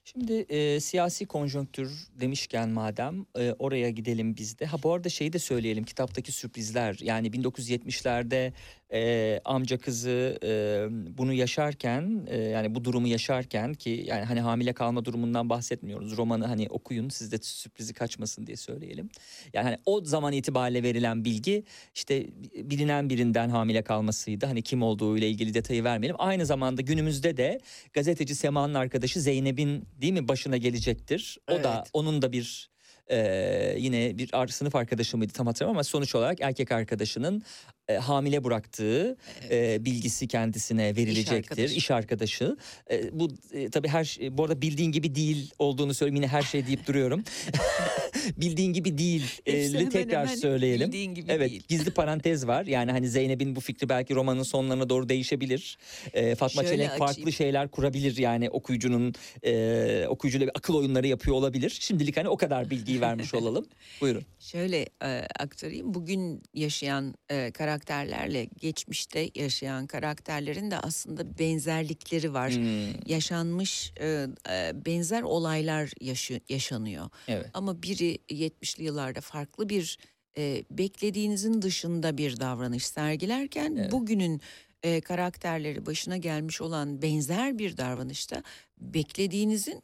Şimdi 0.04 0.32
e, 0.32 0.80
siyasi 0.80 1.26
konjonktür 1.26 2.08
demişken 2.20 2.68
madem 2.68 3.26
e, 3.38 3.52
oraya 3.58 3.90
gidelim 3.90 4.36
biz 4.36 4.58
de. 4.58 4.66
Ha 4.66 4.82
bu 4.82 4.92
arada 4.92 5.08
şeyi 5.08 5.32
de 5.32 5.38
söyleyelim 5.38 5.84
kitaptaki 5.84 6.32
sürprizler. 6.32 6.98
Yani 7.02 7.28
1970'lerde 7.28 8.52
e, 8.92 9.40
amca 9.44 9.78
kızı 9.78 10.38
e, 10.44 10.86
bunu 11.18 11.32
yaşarken 11.32 12.26
e, 12.30 12.38
yani 12.38 12.74
bu 12.74 12.84
durumu 12.84 13.08
yaşarken 13.08 13.74
ki 13.74 14.04
yani 14.06 14.24
hani 14.24 14.40
hamile 14.40 14.72
kalma 14.72 15.04
durumundan 15.04 15.50
bahsetmiyoruz. 15.50 16.16
Romanı 16.16 16.46
hani 16.46 16.66
okuyun 16.70 17.08
siz 17.08 17.32
de 17.32 17.38
sürprizi 17.42 17.94
kaçmasın 17.94 18.46
diye 18.46 18.56
söyleyelim. 18.56 19.08
Yani 19.52 19.64
hani 19.64 19.76
o 19.86 20.04
zaman 20.04 20.32
itibariyle 20.32 20.82
verilen 20.82 21.24
bilgi 21.24 21.64
işte 21.94 22.26
bilinen 22.54 23.10
birinden 23.10 23.48
hamile 23.48 23.82
kalmasıydı. 23.82 24.46
Hani 24.46 24.62
kim 24.62 24.82
olduğu 24.82 25.18
ile 25.18 25.28
ilgili 25.28 25.54
detayı 25.54 25.84
vermeyelim. 25.84 26.16
Aynı 26.18 26.46
zamanda 26.46 26.82
günümüzde 26.82 27.36
de 27.36 27.60
gazeteci 27.92 28.34
Sema'nın 28.34 28.74
arkadaşı 28.74 29.20
Zeynep'in 29.20 29.84
değil 30.00 30.12
mi 30.12 30.28
başına 30.28 30.56
gelecektir. 30.56 31.38
O 31.50 31.62
da 31.64 31.74
Evet. 31.76 31.90
onun 31.92 32.22
da 32.22 32.32
bir 32.32 32.71
e, 33.10 33.74
yine 33.78 34.18
bir 34.18 34.30
ar- 34.32 34.48
sınıf 34.48 34.76
arkadaşı 34.76 35.16
mıydı 35.16 35.32
tam 35.32 35.46
hatırlamıyorum 35.46 35.76
ama 35.76 35.84
sonuç 35.84 36.14
olarak 36.14 36.40
erkek 36.40 36.72
arkadaşının 36.72 37.42
e, 37.88 37.94
hamile 37.94 38.44
bıraktığı 38.44 39.16
e, 39.50 39.84
bilgisi 39.84 40.28
kendisine 40.28 40.96
verilecektir. 40.96 41.36
arkadaşı. 41.36 41.74
İş 41.74 41.90
arkadaşı. 41.90 42.56
E, 42.90 43.20
bu 43.20 43.28
e, 43.52 43.70
tabii 43.70 43.88
her 43.88 44.04
şey, 44.04 44.38
bu 44.38 44.42
arada 44.44 44.62
bildiğin 44.62 44.92
gibi 44.92 45.14
değil 45.14 45.50
olduğunu 45.58 45.94
söyleyeyim 45.94 46.16
yine 46.16 46.26
her 46.26 46.42
şey 46.42 46.66
deyip 46.66 46.86
duruyorum. 46.86 47.24
bildiğin 48.36 48.72
gibi 48.72 48.98
değil 48.98 49.24
e, 49.46 49.88
tekrar 49.88 50.26
hemen 50.26 50.34
söyleyelim. 50.36 50.86
bildiğin 50.88 51.14
gibi 51.14 51.26
Evet 51.32 51.50
değil. 51.50 51.62
gizli 51.68 51.90
parantez 51.90 52.46
var. 52.46 52.66
Yani 52.66 52.90
hani 52.90 53.08
Zeynep'in 53.08 53.56
bu 53.56 53.60
fikri 53.60 53.88
belki 53.88 54.14
romanın 54.14 54.42
sonlarına 54.42 54.88
doğru 54.88 55.08
değişebilir. 55.08 55.78
Ee, 56.12 56.34
Fatma 56.34 56.62
Şöyle 56.62 56.76
Çelenk 56.76 56.90
farklı 56.90 57.12
açayım. 57.12 57.32
şeyler 57.32 57.68
kurabilir 57.68 58.16
yani 58.16 58.50
okuyucunun 58.50 59.14
e, 59.44 60.06
okuyucuyla 60.08 60.46
bir 60.46 60.52
akıl 60.58 60.74
oyunları 60.74 61.06
yapıyor 61.06 61.36
olabilir. 61.36 61.76
Şimdilik 61.80 62.16
hani 62.16 62.28
o 62.28 62.36
kadar 62.36 62.70
bilgiyi 62.94 63.08
vermiş 63.08 63.34
olalım. 63.34 63.66
Buyurun. 64.00 64.22
Şöyle 64.38 64.86
e, 65.02 65.26
aktarayım. 65.38 65.94
Bugün 65.94 66.42
yaşayan 66.54 67.14
e, 67.30 67.50
karakterlerle 67.50 68.44
geçmişte 68.44 69.30
yaşayan 69.34 69.86
karakterlerin 69.86 70.70
de 70.70 70.78
aslında 70.78 71.38
benzerlikleri 71.38 72.32
var. 72.34 72.52
Hmm, 72.52 72.92
Yaşanmış 73.06 73.92
e, 74.00 74.26
e, 74.50 74.72
benzer 74.86 75.22
olaylar 75.22 75.90
yaşı- 76.00 76.40
yaşanıyor. 76.48 77.08
evet. 77.28 77.46
Ama 77.54 77.82
biri 77.82 78.18
70'li 78.30 78.84
yıllarda 78.84 79.20
farklı 79.20 79.68
bir 79.68 79.98
e, 80.38 80.64
beklediğinizin 80.70 81.62
dışında 81.62 82.18
bir 82.18 82.40
davranış 82.40 82.86
sergilerken 82.86 83.76
Evet. 83.78 83.92
bugünün 83.92 84.40
e, 84.82 85.00
karakterleri 85.00 85.86
başına 85.86 86.16
gelmiş 86.16 86.60
olan 86.60 87.02
benzer 87.02 87.58
bir 87.58 87.76
davranışta 87.76 88.42
beklediğinizin 88.80 89.82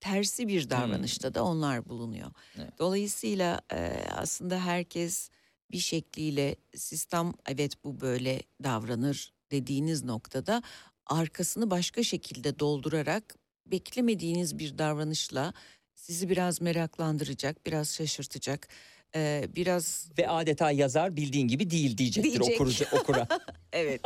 tersi 0.00 0.48
bir 0.48 0.70
davranışta 0.70 1.34
da 1.34 1.44
onlar 1.44 1.88
bulunuyor. 1.88 2.30
Evet. 2.58 2.78
Dolayısıyla 2.78 3.60
e, 3.72 4.04
aslında 4.16 4.64
herkes 4.64 5.30
bir 5.70 5.78
şekliyle 5.78 6.56
sistem 6.76 7.32
evet 7.46 7.84
bu 7.84 8.00
böyle 8.00 8.42
davranır 8.64 9.32
dediğiniz 9.50 10.04
noktada 10.04 10.62
arkasını 11.06 11.70
başka 11.70 12.02
şekilde 12.02 12.58
doldurarak 12.58 13.34
beklemediğiniz 13.66 14.58
bir 14.58 14.78
davranışla 14.78 15.52
sizi 15.94 16.28
biraz 16.28 16.60
meraklandıracak, 16.60 17.66
biraz 17.66 17.94
şaşırtacak, 17.94 18.68
e, 19.14 19.48
biraz 19.56 20.10
Ve 20.18 20.28
adeta 20.28 20.70
yazar 20.70 21.16
bildiğin 21.16 21.48
gibi 21.48 21.70
değil 21.70 21.98
diyecektir 21.98 22.32
Diyecek. 22.32 22.54
okurucu, 22.54 22.84
okura. 22.92 23.28
Evet, 23.72 24.00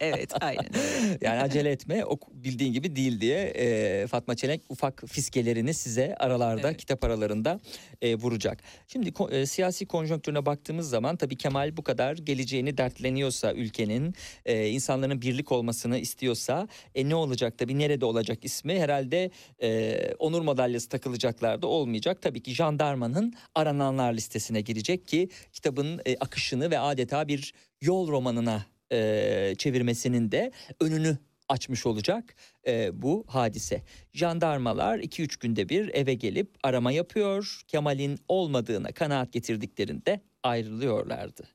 evet, 0.00 0.32
aynen 0.40 0.64
öyle. 0.74 1.18
Yani 1.20 1.40
acele 1.40 1.70
etme 1.70 2.04
o 2.04 2.18
bildiğin 2.32 2.72
gibi 2.72 2.96
değil 2.96 3.20
diye 3.20 3.38
e, 3.40 4.06
Fatma 4.06 4.34
Çelenk 4.34 4.62
ufak 4.68 5.02
fiskelerini 5.06 5.74
size 5.74 6.14
aralarda 6.18 6.68
Evet. 6.68 6.76
kitap 6.80 7.04
aralarında 7.04 7.60
e, 8.02 8.14
vuracak. 8.14 8.58
Şimdi 8.86 9.12
e, 9.30 9.46
siyasi 9.46 9.86
konjonktürüne 9.86 10.46
baktığımız 10.46 10.88
zaman 10.90 11.16
tabii 11.16 11.36
Kemal 11.36 11.76
bu 11.76 11.82
kadar 11.82 12.16
geleceğini 12.16 12.78
dertleniyorsa 12.78 13.52
ülkenin 13.52 14.14
e, 14.46 14.68
insanların 14.68 15.22
birlik 15.22 15.52
olmasını 15.52 15.98
istiyorsa 15.98 16.68
e, 16.94 17.08
ne 17.08 17.14
olacak 17.14 17.58
tabii 17.58 17.78
nerede 17.78 18.04
olacak 18.04 18.38
ismi 18.44 18.80
herhalde 18.80 19.30
e, 19.62 19.98
onur 20.18 20.42
madalyası 20.42 20.88
takılacaklar 20.88 21.62
da 21.62 21.66
olmayacak. 21.66 22.22
Tabii 22.22 22.42
ki 22.42 22.54
jandarmanın 22.54 23.34
arananlar 23.54 24.12
listesine 24.12 24.60
girecek 24.60 25.08
ki 25.08 25.28
kitabın 25.52 26.00
e, 26.06 26.16
akışını 26.16 26.70
ve 26.70 26.78
adeta 26.78 27.28
bir 27.28 27.54
yol 27.80 28.08
romanına 28.08 28.73
e, 28.92 29.54
çevirmesinin 29.58 30.32
de 30.32 30.52
önünü 30.80 31.18
açmış 31.48 31.86
olacak 31.86 32.34
e, 32.66 33.02
bu 33.02 33.24
hadise. 33.28 33.82
Jandarmalar 34.12 34.98
2-3 34.98 35.40
günde 35.40 35.68
bir 35.68 35.94
eve 35.94 36.14
gelip 36.14 36.56
arama 36.62 36.92
yapıyor. 36.92 37.62
Kemal'in 37.68 38.18
olmadığına 38.28 38.92
kanaat 38.92 39.32
getirdiklerinde 39.32 40.20
ayrılıyorlardı. 40.42 41.48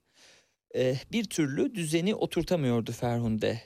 E, 0.76 0.96
bir 1.12 1.24
türlü 1.24 1.76
düzeni 1.76 2.16
oturtamıyordu 2.16 2.92
Ferhunde. 2.92 3.62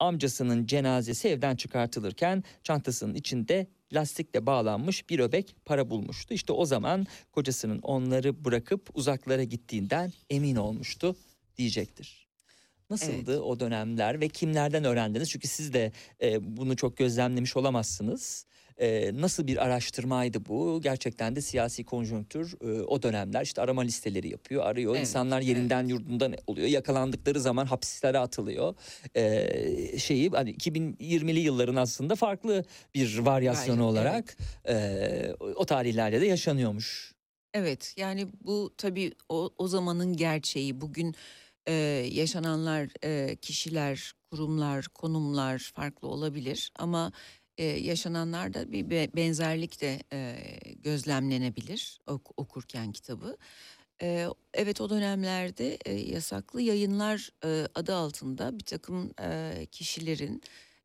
Amcasının 0.00 0.66
cenazesi 0.66 1.28
evden 1.28 1.56
çıkartılırken 1.56 2.44
çantasının 2.62 3.14
içinde 3.14 3.66
lastikle 3.92 4.46
bağlanmış 4.46 5.10
bir 5.10 5.18
öbek 5.18 5.56
para 5.64 5.90
bulmuştu. 5.90 6.34
İşte 6.34 6.52
o 6.52 6.66
zaman 6.66 7.06
kocasının 7.32 7.78
onları 7.78 8.44
bırakıp 8.44 8.90
uzaklara 8.94 9.44
gittiğinden 9.44 10.12
emin 10.30 10.56
olmuştu 10.56 11.16
diyecektir. 11.58 12.28
Nasıldı 12.90 13.32
Evet. 13.32 13.40
o 13.40 13.60
dönemler 13.60 14.20
ve 14.20 14.28
kimlerden 14.28 14.84
öğrendiniz? 14.84 15.30
Çünkü 15.30 15.48
siz 15.48 15.72
de 15.72 15.92
e, 16.22 16.56
bunu 16.56 16.76
çok 16.76 16.96
gözlemlemiş 16.96 17.56
olamazsınız. 17.56 18.46
E, 18.80 19.10
nasıl 19.14 19.46
bir 19.46 19.64
araştırmaydı 19.64 20.46
bu? 20.46 20.80
Gerçekten 20.82 21.36
de 21.36 21.40
siyasi 21.40 21.84
konjonktür 21.84 22.56
e, 22.60 22.82
o 22.82 23.02
dönemler 23.02 23.42
işte 23.42 23.62
arama 23.62 23.82
listeleri 23.82 24.28
yapıyor, 24.28 24.64
arıyor. 24.64 24.92
Evet, 24.94 25.06
İnsanlar 25.06 25.40
yerinden 25.40 25.86
yurdundan 25.86 26.34
oluyor. 26.46 26.68
Yakalandıkları 26.68 27.40
zaman 27.40 27.66
hapislere 27.66 28.18
atılıyor. 28.18 28.74
E, 29.16 29.98
şeyi 29.98 30.30
hani 30.30 30.54
2020'li 30.54 31.40
yılların 31.40 31.76
aslında 31.76 32.16
farklı 32.16 32.64
bir 32.94 33.18
varyasyonu 33.18 33.78
Gayet, 33.78 33.92
olarak 33.92 34.36
e, 34.68 35.34
o 35.56 35.64
tarihlerde 35.66 36.20
de 36.20 36.26
yaşanıyormuş. 36.26 37.14
Evet, 37.54 37.94
yani 37.96 38.26
bu 38.40 38.74
tabii 38.76 39.12
o, 39.28 39.50
o 39.58 39.68
zamanın 39.68 40.16
gerçeği. 40.16 40.80
Bugün 40.80 41.14
e, 41.68 41.72
yaşananlar, 42.12 42.88
e, 43.04 43.36
kişiler, 43.36 44.12
kurumlar, 44.30 44.84
konumlar 44.88 45.58
farklı 45.74 46.08
olabilir 46.08 46.72
ama 46.76 47.12
e, 47.58 47.64
yaşananlarda 47.64 48.72
bir 48.72 48.90
be- 48.90 49.10
benzerlik 49.16 49.80
de 49.80 50.02
e, 50.12 50.36
gözlemlenebilir 50.76 52.00
ok- 52.06 52.32
okurken 52.40 52.92
kitabı. 52.92 53.36
E, 54.02 54.26
evet 54.54 54.80
o 54.80 54.90
dönemlerde 54.90 55.78
e, 55.84 55.92
yasaklı 55.92 56.62
yayınlar 56.62 57.30
e, 57.44 57.68
adı 57.74 57.94
altında 57.94 58.58
bir 58.58 58.64
takım 58.64 59.12
e, 59.22 59.66
kişilerin 59.72 60.42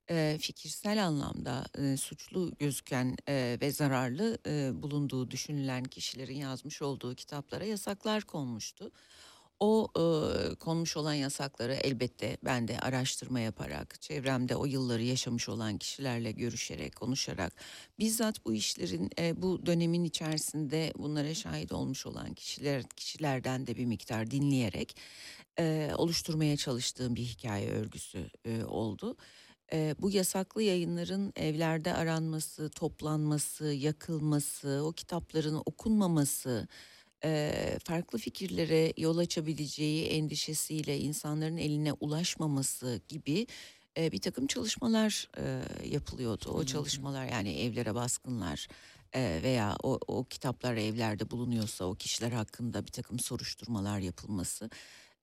e, 0.10 0.38
fikirsel 0.42 1.06
anlamda 1.06 1.66
e, 1.78 1.98
suçlu 1.98 2.52
gözüken 2.60 3.16
e, 3.30 3.58
ve 3.62 3.72
zararlı 3.72 4.38
e, 4.48 4.72
bulunduğu 4.84 5.32
düşünülen 5.32 5.84
kişilerin 5.84 6.36
yazmış 6.38 6.82
olduğu 6.82 7.16
kitaplara 7.16 7.66
yasaklar 7.66 8.24
konmuştu. 8.24 8.92
O 9.60 9.88
e, 9.96 10.56
konmuş 10.56 10.98
olan 10.98 11.14
yasakları 11.14 11.74
elbette 11.74 12.38
ben 12.46 12.68
de 12.68 12.80
araştırma 12.80 13.40
yaparak, 13.40 14.02
çevremde 14.02 14.56
o 14.56 14.66
yılları 14.66 15.04
yaşamış 15.04 15.50
olan 15.50 15.78
kişilerle 15.78 16.32
görüşerek, 16.32 16.96
konuşarak, 16.96 17.56
bizzat 18.00 18.46
bu 18.46 18.54
işlerin 18.54 19.10
e, 19.20 19.42
bu 19.42 19.66
dönemin 19.66 20.04
içerisinde 20.04 20.94
bunlara 20.98 21.34
şahit 21.34 21.72
olmuş 21.72 22.06
olan 22.06 22.34
kişiler 22.34 22.84
kişilerden 22.84 23.68
de 23.68 23.78
bir 23.78 23.86
miktar 23.86 24.32
dinleyerek 24.32 24.98
e, 25.60 25.92
oluşturmaya 25.98 26.58
çalıştığım 26.58 27.16
bir 27.16 27.24
hikaye 27.24 27.70
örgüsü 27.70 28.30
e, 28.46 28.64
oldu. 28.64 29.18
E, 29.74 29.96
bu 30.00 30.12
yasaklı 30.12 30.62
yayınların 30.62 31.34
evlerde 31.36 31.94
aranması, 31.94 32.70
toplanması, 32.70 33.66
yakılması, 33.66 34.82
o 34.86 34.92
kitapların 34.92 35.62
okunmaması, 35.66 36.68
farklı 37.86 38.20
fikirlere 38.20 38.94
yol 38.98 39.18
açabileceği 39.18 40.06
endişesiyle 40.06 41.00
insanların 41.00 41.58
eline 41.58 41.94
ulaşmaması 41.94 43.02
gibi 43.10 43.48
bir 43.98 44.22
takım 44.22 44.48
çalışmalar 44.48 45.30
yapılıyordu. 45.86 46.50
O 46.50 46.66
çalışmalar 46.66 47.26
yani 47.26 47.60
evlere 47.60 47.96
baskınlar 47.96 48.68
veya 49.16 49.76
o, 49.84 50.00
o 50.08 50.24
kitaplar 50.24 50.76
evlerde 50.76 51.32
bulunuyorsa 51.32 51.86
o 51.86 51.96
kişiler 51.96 52.32
hakkında 52.32 52.86
bir 52.86 52.92
takım 52.92 53.20
soruşturmalar 53.20 54.00
yapılması. 54.00 54.70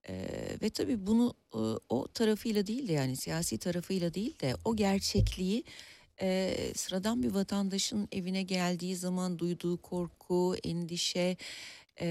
Ee, 0.09 0.59
ve 0.63 0.71
tabii 0.71 1.07
bunu 1.07 1.35
e, 1.55 1.59
o 1.89 2.09
tarafıyla 2.09 2.67
değil 2.67 2.89
de 2.89 2.93
yani 2.93 3.17
siyasi 3.17 3.59
tarafıyla 3.59 4.15
değil 4.15 4.39
de 4.39 4.55
o 4.65 4.77
gerçekliği 4.77 5.65
e, 6.23 6.57
sıradan 6.75 7.23
bir 7.23 7.31
vatandaşın 7.31 8.09
evine 8.13 8.43
geldiği 8.43 8.97
zaman 8.97 9.39
duyduğu 9.39 9.77
korku, 9.77 10.57
endişe, 10.65 11.37
e, 12.01 12.07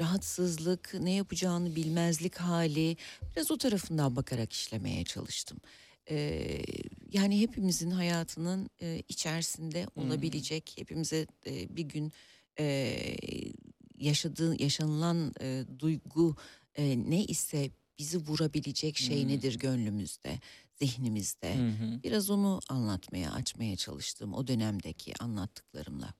rahatsızlık, 0.00 0.94
ne 1.00 1.12
yapacağını 1.12 1.76
bilmezlik 1.76 2.36
hali 2.36 2.96
biraz 3.36 3.50
o 3.50 3.58
tarafından 3.58 4.16
bakarak 4.16 4.52
işlemeye 4.52 5.04
çalıştım. 5.04 5.58
Ee, 6.10 6.62
yani 7.12 7.40
hepimizin 7.40 7.90
hayatının 7.90 8.70
e, 8.82 9.02
içerisinde 9.08 9.84
Hmm. 9.84 10.04
olabilecek, 10.04 10.72
hepimize 10.76 11.26
e, 11.46 11.76
bir 11.76 11.82
gün 11.82 12.12
e, 12.58 12.96
yaşadığı 13.98 14.62
yaşanılan 14.62 15.32
e, 15.40 15.64
duygu 15.78 16.36
e, 16.74 17.10
ne 17.10 17.24
ise 17.24 17.70
bizi 17.98 18.18
vurabilecek 18.18 18.96
şey 18.98 19.22
Hmm. 19.22 19.28
nedir 19.28 19.58
gönlümüzde, 19.58 20.38
zihnimizde. 20.78 21.54
Hı. 21.56 22.02
Biraz 22.04 22.30
onu 22.30 22.60
anlatmaya, 22.68 23.32
açmaya 23.32 23.76
çalıştım 23.76 24.34
o 24.34 24.46
dönemdeki 24.46 25.12
anlattıklarımla. 25.22 26.14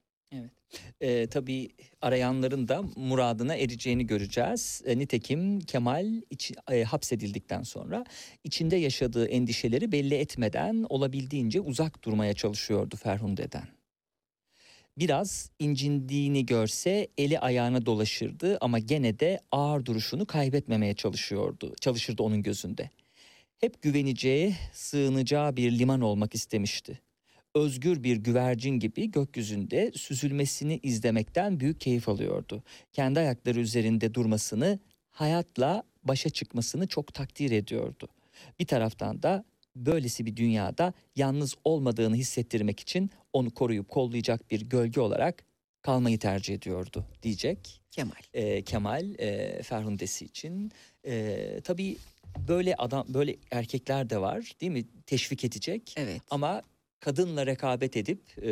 E, 1.00 1.26
tabii 1.26 1.68
arayanların 2.00 2.68
da 2.68 2.82
muradına 2.96 3.54
ereceğini 3.54 4.06
göreceğiz. 4.06 4.82
E, 4.86 4.98
nitekim 4.98 5.60
Kemal 5.60 6.06
içi- 6.30 6.54
e, 6.70 6.84
hapsedildikten 6.84 7.62
sonra 7.62 8.04
içinde 8.44 8.76
yaşadığı 8.76 9.26
endişeleri 9.26 9.92
belli 9.92 10.14
etmeden 10.14 10.86
olabildiğince 10.88 11.60
uzak 11.60 12.04
durmaya 12.04 12.34
çalışıyordu 12.34 12.96
Ferhunde'den. 12.96 13.68
Biraz 14.98 15.50
incindiğini 15.58 16.46
görse 16.46 17.08
eli 17.18 17.38
ayağına 17.38 17.86
dolaşırdı 17.86 18.58
ama 18.60 18.78
gene 18.78 19.18
de 19.18 19.40
ağır 19.52 19.84
duruşunu 19.84 20.26
kaybetmemeye 20.26 20.94
çalışıyordu. 20.94 21.74
Çalışırdı 21.80 22.22
onun 22.22 22.42
gözünde. 22.42 22.90
Hep 23.58 23.82
güveneceği, 23.82 24.54
sığınacağı 24.72 25.56
bir 25.56 25.78
liman 25.78 26.00
olmak 26.00 26.34
istemişti 26.34 27.00
özgür 27.54 28.02
bir 28.02 28.16
güvercin 28.16 28.78
gibi 28.78 29.10
gökyüzünde 29.10 29.92
süzülmesini 29.94 30.80
izlemekten 30.82 31.60
büyük 31.60 31.80
keyif 31.80 32.08
alıyordu. 32.08 32.62
Kendi 32.92 33.18
ayakları 33.20 33.60
üzerinde 33.60 34.14
durmasını, 34.14 34.78
hayatla 35.10 35.82
başa 36.04 36.30
çıkmasını 36.30 36.86
çok 36.86 37.14
takdir 37.14 37.50
ediyordu. 37.50 38.08
Bir 38.60 38.66
taraftan 38.66 39.22
da 39.22 39.44
böylesi 39.76 40.26
bir 40.26 40.36
dünyada 40.36 40.92
yalnız 41.16 41.54
olmadığını 41.64 42.16
hissettirmek 42.16 42.80
için 42.80 43.10
onu 43.32 43.50
koruyup 43.50 43.88
kollayacak 43.88 44.50
bir 44.50 44.60
gölge 44.60 45.00
olarak 45.00 45.44
kalmayı 45.82 46.18
tercih 46.18 46.54
ediyordu 46.54 47.04
diyecek 47.22 47.80
Kemal. 47.90 48.12
e, 48.34 48.62
Kemal 48.62 49.14
e, 49.18 49.62
Ferhundesi 49.62 50.24
için. 50.24 50.72
E, 51.06 51.60
tabii 51.64 51.96
böyle 52.48 52.74
adam 52.76 53.06
böyle 53.08 53.36
erkekler 53.50 54.10
de 54.10 54.20
var 54.20 54.52
değil 54.60 54.72
mi? 54.72 54.84
Teşvik 55.06 55.44
edecek 55.44 55.94
Evet. 55.96 56.22
ama 56.30 56.62
kadınla 57.02 57.46
rekabet 57.46 57.96
edip 57.96 58.22
e, 58.42 58.50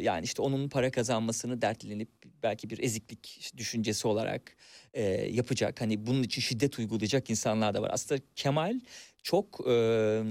yani 0.00 0.24
işte 0.24 0.42
onun 0.42 0.68
para 0.68 0.90
kazanmasını 0.90 1.62
dertlenip 1.62 2.08
belki 2.42 2.70
bir 2.70 2.82
eziklik 2.82 3.52
düşüncesi 3.56 4.08
olarak 4.08 4.56
e, 4.94 5.02
yapacak. 5.12 5.80
Hani 5.80 6.06
bunun 6.06 6.22
için 6.22 6.42
şiddet 6.42 6.78
uygulayacak 6.78 7.30
insanlar 7.30 7.74
da 7.74 7.82
var. 7.82 7.90
Aslında 7.92 8.20
Kemal 8.36 8.80
çok 9.22 9.68
e, 9.68 10.22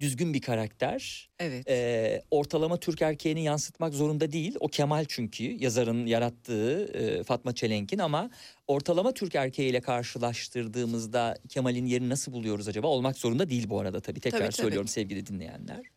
düzgün 0.00 0.34
bir 0.34 0.40
karakter. 0.40 1.28
Evet. 1.38 1.68
E, 1.68 2.22
ortalama 2.30 2.80
Türk 2.80 3.02
erkeğini 3.02 3.44
yansıtmak 3.44 3.94
zorunda 3.94 4.32
değil. 4.32 4.56
O 4.60 4.68
Kemal 4.68 5.04
çünkü 5.08 5.44
yazarın 5.44 6.06
yarattığı 6.06 6.84
e, 6.84 7.22
Fatma 7.22 7.54
Çelenk'in 7.54 7.98
ama 7.98 8.30
ortalama 8.66 9.14
Türk 9.14 9.34
erkeğiyle 9.34 9.80
karşılaştırdığımızda 9.80 11.36
Kemal'in 11.48 11.86
yerini 11.86 12.08
nasıl 12.08 12.32
buluyoruz 12.32 12.68
acaba? 12.68 12.86
Olmak 12.86 13.18
zorunda 13.18 13.50
değil 13.50 13.70
bu 13.70 13.80
arada 13.80 14.00
tabii. 14.00 14.20
Tekrar 14.20 14.38
Tabii, 14.38 14.48
tabii. 14.48 14.56
söylüyorum 14.56 14.88
sevgili 14.88 15.26
dinleyenler. 15.26 15.93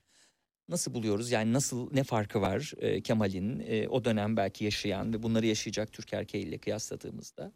Nasıl 0.70 0.93
buluyoruz? 0.93 1.32
Yani 1.32 1.53
nasıl 1.53 1.93
ne 1.93 2.03
farkı 2.03 2.41
var 2.41 2.74
e, 2.78 3.01
Kemal'in 3.01 3.59
e, 3.68 3.88
o 3.88 4.05
dönem 4.05 4.38
belki 4.38 4.65
yaşayan 4.65 5.13
ve 5.13 5.24
bunları 5.24 5.45
yaşayacak 5.45 5.93
Türk 5.93 6.13
erkeğiyle 6.13 6.57
kıyasladığımızda? 6.57 7.51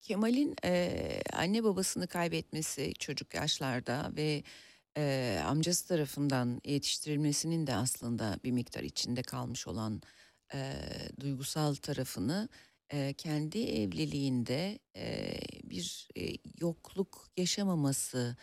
Kemal'in 0.00 0.54
e, 0.64 1.20
anne 1.32 1.64
babasını 1.64 2.06
kaybetmesi 2.06 2.94
çocuk 2.98 3.34
yaşlarda 3.34 4.12
ve 4.16 4.42
e, 4.96 5.40
amcası 5.46 5.88
tarafından 5.88 6.60
yetiştirilmesinin 6.64 7.66
de 7.66 7.74
aslında 7.74 8.38
bir 8.44 8.50
miktar 8.50 8.82
içinde 8.82 9.22
kalmış 9.22 9.66
olan 9.66 10.02
e, 10.54 10.72
duygusal 11.20 11.74
tarafını 11.74 12.48
e, 12.92 13.12
kendi 13.12 13.58
evliliğinde 13.58 14.78
e, 14.96 15.34
bir 15.64 16.08
e, 16.16 16.26
yokluk 16.60 17.28
yaşamaması, 17.36 18.36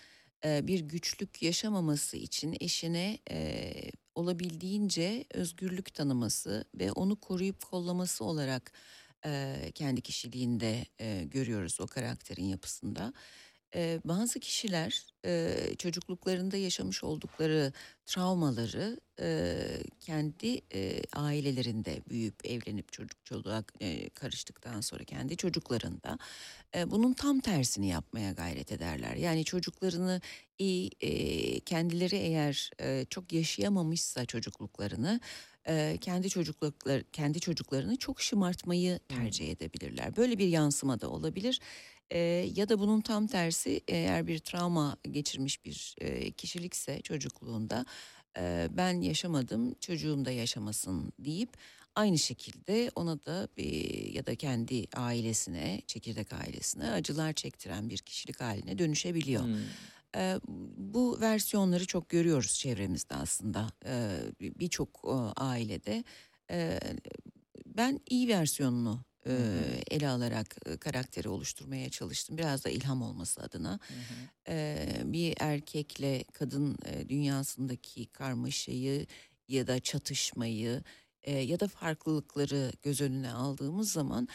bir 0.44 0.80
güçlük 0.80 1.42
yaşamaması 1.44 2.18
için 2.18 2.58
eşine 2.60 3.20
e, 3.32 3.74
olabildiğince 4.16 5.26
özgürlük 5.34 5.94
tanıması 5.94 6.66
ve 6.76 6.92
onu 6.92 7.16
koruyup 7.16 7.66
kollaması 7.66 8.24
olarak 8.26 8.72
e, 9.26 9.56
kendi 9.76 10.02
kişiliğinde 10.02 10.86
e, 11.00 11.24
görüyoruz 11.24 11.82
o 11.82 11.88
karakterin 11.88 12.46
yapısında. 12.46 13.14
E, 13.76 14.00
bazı 14.06 14.40
kişiler 14.40 15.06
e, 15.26 15.56
çocukluklarında 15.78 16.58
yaşamış 16.58 17.04
oldukları 17.04 17.74
travmaları 18.06 19.00
e, 19.20 19.56
kendi 20.00 20.62
e, 20.74 21.02
ailelerinde 21.14 22.02
büyüyüp 22.10 22.46
evlenip 22.46 22.92
çocuk 22.92 23.26
çoluğa 23.26 23.64
e, 23.82 24.10
karıştıktan 24.10 24.82
sonra 24.82 25.04
kendi 25.04 25.38
çocuklarında 25.38 26.18
e, 26.76 26.92
bunun 26.92 27.14
tam 27.14 27.40
tersini 27.40 27.88
yapmaya 27.88 28.32
gayret 28.32 28.72
ederler. 28.72 29.16
Yani 29.16 29.46
çocuklarını 29.46 30.22
iyi 30.58 30.92
e, 31.02 31.60
kendileri 31.60 32.16
eğer 32.16 32.72
e, 32.82 33.06
çok 33.10 33.34
yaşayamamışsa 33.34 34.26
çocukluklarını 34.26 35.20
e, 35.68 35.98
kendi 36.02 36.30
çocukluklar 36.30 37.04
kendi 37.04 37.40
çocuklarını 37.40 37.96
çok 37.96 38.22
şımartmayı 38.22 39.00
tercih 39.10 39.52
edebilirler. 39.52 40.16
Böyle 40.16 40.38
bir 40.38 40.48
yansıma 40.48 41.02
da 41.02 41.10
olabilir. 41.10 41.60
E, 42.12 42.20
ya 42.56 42.70
da 42.70 42.80
bunun 42.80 43.02
tam 43.02 43.28
tersi 43.28 43.82
eğer 43.88 44.28
bir 44.28 44.40
travma 44.40 44.98
geçirmiş 45.12 45.66
bir 45.66 45.96
e, 46.02 46.32
kişilikse 46.32 47.02
çocukluğunda 47.02 47.86
e, 48.38 48.68
ben 48.72 49.02
yaşamadım 49.02 49.74
çocuğum 49.74 50.26
da 50.26 50.32
yaşamasın 50.32 51.14
deyip 51.20 51.50
aynı 51.96 52.18
şekilde 52.20 52.92
ona 52.96 53.26
da 53.26 53.48
bir, 53.58 54.14
ya 54.14 54.26
da 54.26 54.36
kendi 54.36 54.88
ailesine 54.96 55.82
çekirdek 55.88 56.34
ailesine 56.34 56.92
acılar 56.92 57.34
çektiren 57.34 57.90
bir 57.90 57.98
kişilik 57.98 58.42
haline 58.42 58.80
dönüşebiliyor. 58.80 59.44
Hmm. 59.44 59.56
Ee, 60.16 60.40
bu 60.78 61.22
versiyonları 61.22 61.86
çok 61.88 62.10
görüyoruz 62.10 62.54
çevremizde 62.54 63.16
aslında 63.16 63.68
bir- 64.40 64.56
birçok 64.60 64.90
e, 65.06 65.10
ailede. 65.42 66.04
Ee, 66.52 66.80
ben 67.66 68.00
iyi 68.10 68.28
versiyonunu 68.28 69.00
e, 69.28 69.34
ele 69.92 70.08
alarak 70.08 70.56
e, 70.66 70.78
karakteri 70.78 71.30
oluşturmaya 71.30 71.90
çalıştım. 71.90 72.38
Biraz 72.38 72.66
da 72.66 72.70
ilham 72.70 73.02
olması 73.02 73.42
adına. 73.42 73.80
Ee, 74.48 75.02
bir 75.06 75.34
erkekle 75.40 76.24
kadın 76.34 76.78
e, 76.86 77.10
dünyasındaki 77.10 78.06
karmaşayı 78.06 79.06
ya 79.48 79.68
da 79.68 79.80
çatışmayı 79.80 80.84
e, 81.24 81.40
ya 81.40 81.60
da 81.60 81.68
farklılıkları 81.68 82.72
göz 82.84 83.02
önüne 83.02 83.32
aldığımız 83.32 83.92
zaman 83.92 84.28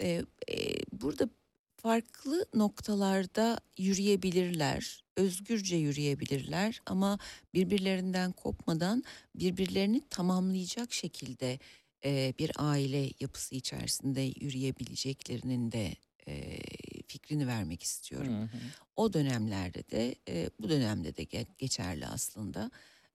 e, 0.00 0.22
e, 0.48 0.74
burada 0.92 1.28
farklı 1.76 2.46
noktalarda 2.54 3.60
yürüyebilirler, 3.78 5.04
özgürce 5.16 5.76
yürüyebilirler 5.76 6.82
ama 6.86 7.18
birbirlerinden 7.54 8.32
kopmadan 8.32 9.04
birbirlerini 9.34 10.02
tamamlayacak 10.10 10.92
şekilde 10.92 11.58
e, 12.06 12.34
bir 12.38 12.50
aile 12.56 13.10
yapısı 13.20 13.54
içerisinde 13.54 14.20
yürüyebileceklerinin 14.20 15.72
de 15.72 15.94
e, 16.28 16.58
fikrini 17.06 17.46
vermek 17.46 17.82
istiyorum. 17.82 18.34
Hı 18.38 18.42
hı. 18.42 18.58
O 18.96 19.12
dönemlerde 19.12 19.90
de 19.90 20.14
e, 20.28 20.50
bu 20.60 20.68
dönemde 20.68 21.16
de 21.16 21.22
ge- 21.24 21.46
geçerli 21.58 22.06
aslında. 22.06 22.70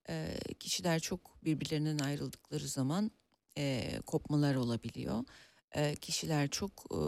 E, 0.10 0.38
kişiler 0.60 1.00
çok 1.00 1.44
birbirlerinden 1.44 2.00
ayrıldıkları 2.00 2.68
zaman 2.68 3.12
e, 3.58 3.94
kopmalar 4.06 4.56
olabiliyor. 4.56 5.24
E, 5.76 5.96
kişiler 5.96 6.50
çok 6.50 6.72
e, 6.92 7.00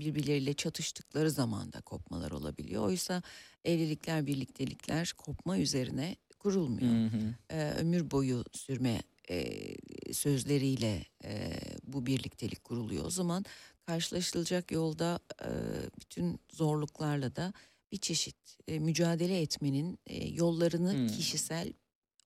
birbirleriyle 0.00 0.54
çatıştıkları 0.54 1.30
zaman 1.30 1.72
da 1.72 1.80
kopmalar 1.80 2.30
olabiliyor. 2.30 2.82
Oysa 2.82 3.22
evlilikler, 3.64 4.26
birliktelikler 4.26 5.14
kopma 5.18 5.58
üzerine 5.58 6.16
kurulmuyor. 6.38 7.12
Hı 7.12 7.16
hı. 7.16 7.34
E, 7.50 7.70
ömür 7.70 8.10
boyu 8.10 8.44
sürme 8.52 9.02
e, 9.30 9.74
sözleriyle 10.12 11.04
e, 11.24 11.52
bu 11.86 12.06
birliktelik 12.06 12.64
kuruluyor. 12.64 13.04
O 13.04 13.10
zaman 13.10 13.44
karşılaşılacak 13.86 14.72
yolda 14.72 15.20
e, 15.44 15.50
bütün 16.00 16.40
zorluklarla 16.52 17.36
da 17.36 17.52
bir 17.92 17.96
çeşit 17.96 18.36
e, 18.68 18.78
mücadele 18.78 19.40
etmenin 19.40 19.98
e, 20.06 20.28
yollarını 20.28 20.92
Hmm. 20.92 21.06
kişisel 21.06 21.72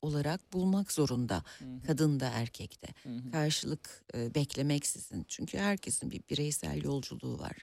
olarak 0.03 0.53
bulmak 0.53 0.93
zorunda. 0.93 1.45
Hı. 1.59 1.65
Kadın 1.87 2.21
da 2.21 2.29
erkek 2.29 2.83
de. 2.83 2.87
Hı 3.03 3.17
hı. 3.17 3.31
Karşılık 3.31 4.05
e, 4.15 4.35
beklemeksizin. 4.35 5.25
Çünkü 5.29 5.59
herkesin 5.59 6.11
bir 6.11 6.21
bireysel 6.31 6.85
yolculuğu 6.85 7.39
var. 7.39 7.57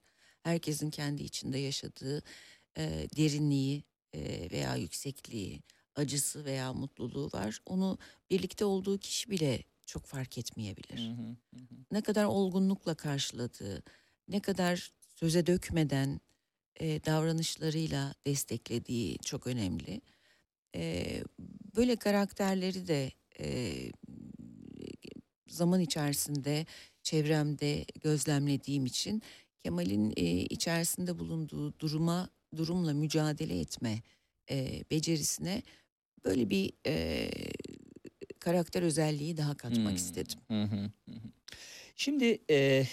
Herkesin 0.43 0.89
kendi 0.89 1.23
içinde 1.23 1.57
yaşadığı 1.57 2.23
e, 2.77 3.07
derinliği 3.17 3.83
e, 4.13 4.49
veya 4.51 4.75
yüksekliği, 4.75 5.61
acısı 5.99 6.45
veya 6.45 6.73
mutluluğu 6.73 7.29
var. 7.33 7.59
Onu 7.65 7.97
birlikte 8.29 8.65
olduğu 8.65 8.97
kişi 8.97 9.29
bile 9.31 9.63
çok 9.85 10.05
fark 10.05 10.37
etmeyebilir 10.37 10.99
Hı 10.99 11.11
hı. 11.11 11.35
Hı 11.55 11.59
hı. 11.61 11.75
ne 11.91 12.01
kadar 12.01 12.25
olgunlukla 12.25 12.95
karşıladığı, 12.95 13.83
ne 14.27 14.39
kadar 14.39 14.91
söze 15.15 15.45
dökmeden 15.45 16.19
e, 16.79 17.05
davranışlarıyla 17.05 18.13
desteklediği 18.25 19.17
çok 19.17 19.47
önemli. 19.47 20.01
E, 20.75 21.05
böyle 21.75 21.95
karakterleri 21.95 22.87
de 22.87 23.11
e, 23.39 23.73
zaman 25.47 25.79
içerisinde 25.79 26.65
çevremde 27.03 27.85
gözlemlediğim 28.01 28.85
için 28.85 29.21
Kemal'in 29.59 30.13
e, 30.17 30.23
içerisinde 30.25 31.19
bulunduğu 31.19 31.79
duruma 31.79 32.29
durumla 32.55 32.93
mücadele 32.93 33.59
etme 33.59 34.01
e, 34.51 34.83
becerisine 34.91 35.63
böyle 36.25 36.49
bir 36.49 36.73
e, 36.87 37.29
karakter 38.39 38.83
özelliği 38.83 39.37
daha 39.37 39.57
katmak 39.57 39.87
Hmm. 39.87 39.95
istedim. 39.95 40.39
Hı 40.51 40.63
hı, 40.63 40.75
hı. 41.09 41.15
Şimdi 41.95 42.39
e, 42.51 42.85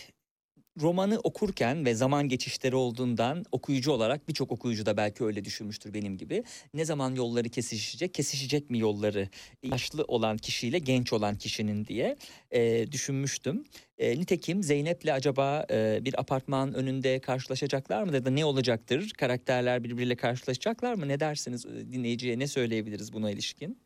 romanı 0.80 1.18
okurken 1.18 1.84
ve 1.84 1.94
zaman 1.94 2.28
geçişleri 2.28 2.76
olduğundan 2.76 3.44
okuyucu 3.52 3.92
olarak 3.92 4.28
birçok 4.28 4.52
okuyucu 4.52 4.86
da 4.86 4.96
belki 4.96 5.24
öyle 5.24 5.44
düşünmüştür 5.44 5.94
benim 5.94 6.16
gibi. 6.16 6.44
Ne 6.74 6.84
zaman 6.84 7.14
yolları 7.14 7.48
kesişecek, 7.48 8.14
kesişecek 8.14 8.70
mi 8.70 8.78
yolları 8.78 9.28
yaşlı 9.62 10.04
olan 10.04 10.36
kişiyle 10.36 10.78
genç 10.78 11.12
olan 11.12 11.36
kişinin 11.36 11.84
diye 11.84 12.16
e, 12.50 12.92
düşünmüştüm. 12.92 13.64
E, 13.98 14.20
nitekim 14.20 14.62
Zeynep'le 14.62 15.12
acaba 15.12 15.66
e, 15.70 16.04
bir 16.04 16.20
apartman 16.20 16.74
önünde 16.74 17.20
karşılaşacaklar 17.20 18.02
mı 18.02 18.14
ya 18.14 18.24
da 18.24 18.30
ne 18.30 18.44
olacaktır? 18.44 19.12
Karakterler 19.18 19.84
birbiriyle 19.84 20.16
karşılaşacaklar 20.16 20.94
mı? 20.94 21.08
Ne 21.08 21.20
dersiniz 21.20 21.66
e, 21.66 21.92
dinleyiciye 21.92 22.38
ne 22.38 22.46
söyleyebiliriz 22.46 23.12
buna 23.12 23.30
ilişkin? 23.30 23.85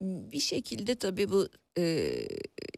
Bir 0.00 0.40
şekilde 0.40 0.94
tabii 0.94 1.30
bu 1.30 1.48
e, 1.78 2.12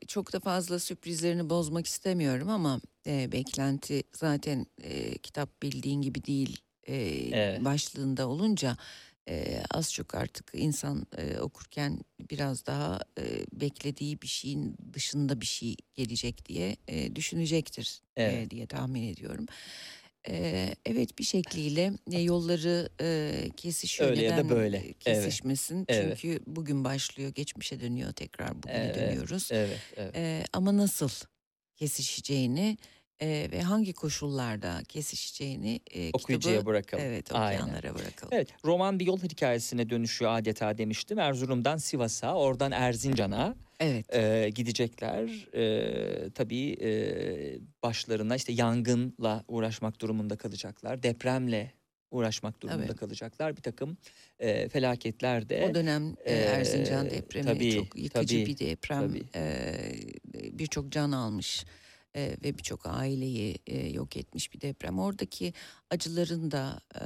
çok 0.09 0.33
da 0.33 0.41
fazla 0.41 0.79
sürprizlerini 0.79 1.51
bozmak 1.51 1.87
istemiyorum 1.87 2.49
ama 2.49 2.81
e, 3.07 3.33
beklenti 3.33 4.03
zaten 4.13 4.67
e, 4.83 5.19
kitap 5.19 5.63
bildiğin 5.63 6.03
gibi 6.03 6.25
değil 6.25 6.61
e, 6.89 6.95
Evet. 7.33 7.65
başlığında 7.65 8.29
olunca 8.29 8.77
e, 9.29 9.63
az 9.71 9.93
çok 9.93 10.15
artık 10.15 10.51
insan 10.55 11.07
e, 11.19 11.39
okurken 11.39 12.01
biraz 12.31 12.67
daha 12.67 13.01
e, 13.19 13.45
beklediği 13.53 14.23
bir 14.23 14.27
şeyin 14.29 14.77
dışında 14.93 15.41
bir 15.41 15.47
şey 15.47 15.77
gelecek 15.95 16.47
diye 16.49 16.77
e, 16.89 17.17
düşünecektir 17.17 18.01
e, 18.17 18.23
Evet. 18.23 18.51
diye 18.51 18.67
tahmin 18.67 19.03
ediyorum. 19.03 19.47
E, 20.29 20.69
evet 20.87 21.19
bir 21.19 21.25
şekliyle 21.25 21.93
yolları 22.23 22.89
e, 23.01 23.49
kesişiyor. 23.57 24.11
Öyle 24.11 24.23
ya 24.23 24.31
da 24.31 24.35
Neden 24.37 24.49
böyle. 24.51 24.77
Evet. 24.79 24.99
kesişmesin? 24.99 25.85
Evet. 25.89 26.19
Çünkü 26.21 26.41
bugün 26.47 26.85
başlıyor, 26.85 27.31
geçmişe 27.35 27.81
dönüyor, 27.81 28.13
tekrar 28.13 28.63
bugüne 28.63 28.77
Evet, 28.77 28.95
dönüyoruz. 28.97 29.49
Evet, 29.53 29.79
evet. 29.97 30.17
E, 30.17 30.45
ama 30.53 30.77
nasıl 30.77 31.09
kesişeceğini 31.77 32.77
e, 33.21 33.49
ve 33.53 33.63
hangi 33.63 33.93
koşullarda 33.93 34.83
kesişeceğini 34.89 35.81
e, 35.91 36.11
Okuyucuya 36.13 36.55
kitabı 36.55 36.67
bırakalım. 36.71 37.05
evet 37.05 37.33
Aynen. 37.35 37.63
okuyanlara 37.63 37.95
bırakalım. 37.95 38.29
Evet, 38.33 38.49
roman 38.65 38.99
bir 39.01 39.07
yol 39.07 39.19
hikayesine 39.21 39.91
dönüşüyor 39.91 40.39
adeta 40.39 40.79
demiştim. 40.79 41.19
Erzurum'dan 41.19 41.77
Sivas'a, 41.77 42.35
oradan 42.35 42.73
Erzincan'a 42.73 43.55
Evet. 43.83 44.15
e, 44.15 44.51
gidecekler. 44.55 45.49
E, 45.55 46.31
tabii 46.31 46.77
e, 46.81 46.91
başlarına 47.83 48.37
işte 48.37 48.53
yangınla 48.53 49.45
uğraşmak 49.49 50.01
durumunda 50.01 50.37
kalacaklar. 50.37 51.03
Depremle 51.03 51.73
uğraşmak 52.11 52.63
durumunda 52.63 52.87
Tabii. 52.87 52.97
kalacaklar. 52.97 53.57
Bir 53.57 53.63
takım 53.63 53.97
e, 54.39 54.69
felaketler 54.69 55.49
de. 55.49 55.69
O 55.71 55.75
dönem 55.75 56.15
e, 56.25 56.35
Erzincan 56.35 57.11
depremi 57.11 57.47
tabii, 57.47 57.73
çok 57.73 57.99
yıkıcı 57.99 58.11
tabii, 58.37 58.47
bir 58.47 58.59
deprem. 58.59 59.01
tabii. 59.09 59.25
E, 59.35 59.75
Birçok 60.59 60.93
can 60.93 61.13
almış 61.13 61.65
e, 62.17 62.37
ve 62.45 62.59
birçok 62.59 62.87
aileyi 62.87 63.59
e, 63.67 63.89
yok 63.89 64.17
etmiş 64.17 64.53
bir 64.55 64.61
deprem. 64.61 64.99
Oradaki 64.99 65.53
acıların 65.91 66.51
da 66.51 66.81
e, 66.95 67.05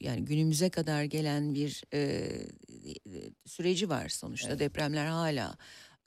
yani 0.00 0.24
günümüze 0.24 0.70
kadar 0.70 1.04
gelen 1.04 1.54
bir 1.54 1.82
e, 1.94 2.30
süreci 3.46 3.88
var 3.88 4.08
sonuçta. 4.08 4.48
Evet. 4.48 4.60
Depremler 4.60 5.06
hala 5.06 5.56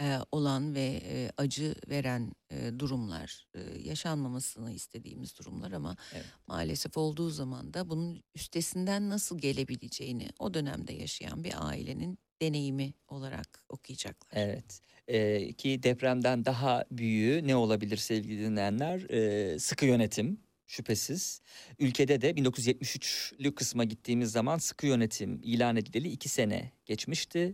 e, 0.02 0.18
olan 0.32 0.76
ve 0.76 1.02
e, 1.04 1.32
acı 1.38 1.76
veren 1.89 2.32
e, 2.52 2.80
durumlar, 2.80 3.48
e, 3.56 3.60
yaşanmamasını 3.84 4.72
istediğimiz 4.72 5.39
durumlar 5.39 5.72
ama 5.72 5.98
Evet. 6.14 6.26
maalesef 6.48 6.98
olduğu 6.98 7.30
zaman 7.30 7.74
da 7.74 7.89
bunun 7.89 8.24
üstesinden 8.36 9.10
nasıl 9.10 9.38
gelebileceğini 9.38 10.30
o 10.39 10.54
dönemde 10.54 10.94
yaşayan 10.94 11.44
bir 11.44 11.68
ailenin 11.68 12.20
deneyimi 12.41 12.94
olarak 13.08 13.64
okuyacaklar. 13.70 14.38
Evet. 14.41 14.80
Ee, 15.08 15.54
ki 15.54 15.84
depremden 15.84 16.46
daha 16.46 16.86
büyüğü 16.91 17.48
ne 17.48 17.56
olabilir 17.56 17.98
sevgili 17.98 18.39
dinleyenler? 18.39 19.10
Ee, 19.10 19.60
sıkı 19.60 19.86
yönetim 19.86 20.43
şüphesiz. 20.68 21.41
Ülkede 21.80 22.22
de 22.22 22.32
1973'lü 22.32 23.55
kısma 23.55 23.84
gittiğimiz 23.84 24.32
zaman 24.32 24.57
sıkı 24.57 24.88
yönetim 24.88 25.39
ilan 25.43 25.76
edileli 25.76 26.09
iki 26.09 26.30
sene 26.30 26.72
geçmişti. 26.86 27.53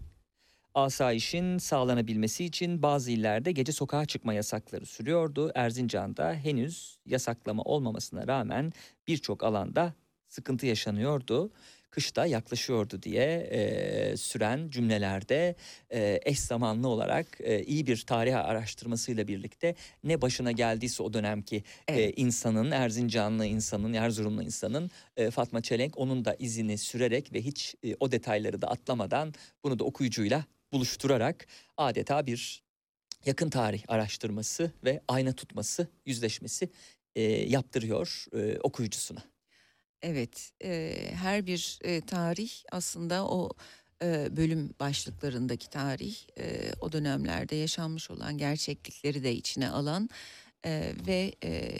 Asayişin 0.73 1.57
sağlanabilmesi 1.57 2.45
için 2.45 2.81
bazı 2.81 3.11
illerde 3.11 3.51
gece 3.51 3.71
sokağa 3.71 4.05
çıkma 4.05 4.33
yasakları 4.33 4.85
sürüyordu. 4.85 5.51
Erzincan'da 5.55 6.33
henüz 6.33 6.99
yasaklama 7.05 7.63
olmamasına 7.63 8.27
rağmen 8.27 8.73
birçok 9.07 9.43
alanda 9.43 9.93
sıkıntı 10.27 10.65
yaşanıyordu. 10.65 11.51
Kışta 11.91 12.25
yaklaşıyordu 12.25 13.03
diye 13.03 13.23
e, 13.51 14.17
süren 14.17 14.69
cümlelerde 14.69 15.55
e, 15.89 16.19
eş 16.25 16.39
zamanlı 16.39 16.87
olarak 16.87 17.37
e, 17.39 17.63
iyi 17.63 17.87
bir 17.87 18.01
tarih 18.01 18.37
araştırmasıyla 18.37 19.27
birlikte 19.27 19.75
ne 20.03 20.21
başına 20.21 20.51
geldiyse 20.51 21.03
o 21.03 21.13
dönemki 21.13 21.55
e, 21.55 21.61
Evet. 21.87 22.13
insanın, 22.17 22.71
Erzincanlı 22.71 23.45
insanın, 23.45 23.93
Erzurumlu 23.93 24.43
insanın 24.43 24.91
e, 25.17 25.31
Fatma 25.31 25.61
Çelenk 25.61 25.97
onun 25.97 26.25
da 26.25 26.35
izini 26.39 26.77
sürerek 26.77 27.33
ve 27.33 27.41
hiç 27.41 27.75
e, 27.83 27.95
o 27.99 28.11
detayları 28.11 28.61
da 28.61 28.67
atlamadan 28.67 29.33
bunu 29.63 29.79
da 29.79 29.83
okuyucuyla 29.83 30.45
buluşturarak 30.71 31.47
adeta 31.77 32.25
bir 32.25 32.63
yakın 33.25 33.49
tarih 33.49 33.83
araştırması 33.87 34.71
ve 34.83 35.01
ayna 35.07 35.33
tutması, 35.33 35.87
yüzleşmesi 36.05 36.69
e, 37.15 37.21
yaptırıyor 37.23 38.25
e, 38.33 38.59
okuyucusuna. 38.59 39.23
Evet, 40.01 40.51
e, 40.63 40.95
her 41.13 41.45
bir 41.47 41.79
e, 41.83 42.01
tarih 42.01 42.51
aslında 42.71 43.27
o 43.27 43.49
e, 44.03 44.37
bölüm 44.37 44.73
başlıklarındaki 44.79 45.69
tarih 45.69 46.15
e, 46.39 46.71
o 46.81 46.91
dönemlerde 46.91 47.55
yaşanmış 47.55 48.11
olan 48.11 48.37
gerçeklikleri 48.37 49.23
de 49.23 49.33
içine 49.35 49.69
alan 49.69 50.09
e, 50.65 50.93
ve 51.07 51.35
e, 51.43 51.71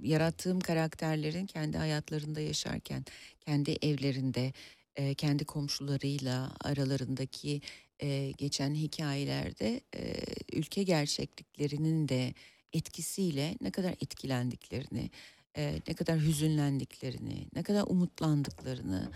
yarattığım 0.00 0.60
karakterlerin 0.60 1.46
kendi 1.46 1.78
hayatlarında 1.78 2.40
yaşarken, 2.40 3.04
kendi 3.40 3.70
evlerinde, 3.82 4.52
e, 4.96 5.14
kendi 5.14 5.44
komşularıyla 5.44 6.52
aralarındaki 6.60 7.60
e, 8.02 8.30
geçen 8.38 8.74
hikayelerde 8.74 9.80
e, 9.96 10.14
ülke 10.52 10.82
gerçekliklerinin 10.82 12.08
de 12.08 12.34
etkisiyle 12.72 13.56
ne 13.60 13.70
kadar 13.70 13.92
etkilendiklerini, 13.92 15.10
e, 15.56 15.80
ne 15.88 15.94
kadar 15.94 16.18
hüzünlendiklerini, 16.20 17.46
ne 17.54 17.62
kadar 17.62 17.84
umutlandıklarını 17.86 19.10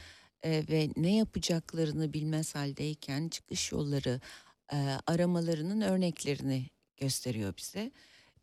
e, 0.45 0.65
ve 0.71 0.91
ne 0.97 1.17
yapacaklarını 1.17 2.13
bilmez 2.13 2.55
haldeyken 2.55 3.29
çıkış 3.29 3.73
yolları 3.73 4.21
e, 4.73 4.77
aramalarının 5.07 5.81
örneklerini 5.81 6.67
gösteriyor 6.97 7.55
bize. 7.57 7.91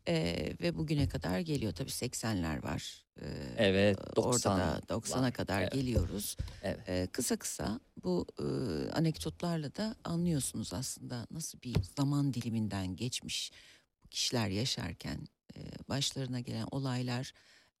E, 0.08 0.36
ve 0.62 0.76
bugüne 0.76 1.08
kadar 1.08 1.38
geliyor 1.40 1.72
tabii 1.72 1.90
80'ler 1.90 2.62
var. 2.62 3.04
E, 3.20 3.26
Evet, 3.56 3.98
Orada 4.16 4.32
90 4.32 4.58
da 4.60 4.80
90'a 4.88 5.22
var. 5.22 5.32
kadar 5.32 5.62
Evet. 5.62 5.72
geliyoruz. 5.72 6.36
Evet. 6.62 6.88
E, 6.88 7.06
kısa 7.12 7.36
kısa 7.36 7.80
bu 8.04 8.26
e, 8.38 8.44
anekdotlarla 8.92 9.74
da 9.76 9.96
anlıyorsunuz 10.04 10.74
aslında 10.74 11.26
nasıl 11.30 11.62
bir 11.62 11.74
zaman 11.96 12.34
diliminden 12.34 12.96
geçmiş 12.96 13.52
bu 14.04 14.08
kişiler 14.08 14.48
yaşarken 14.48 15.28
e, 15.56 15.60
başlarına 15.88 16.40
gelen 16.40 16.66
olaylar 16.70 17.32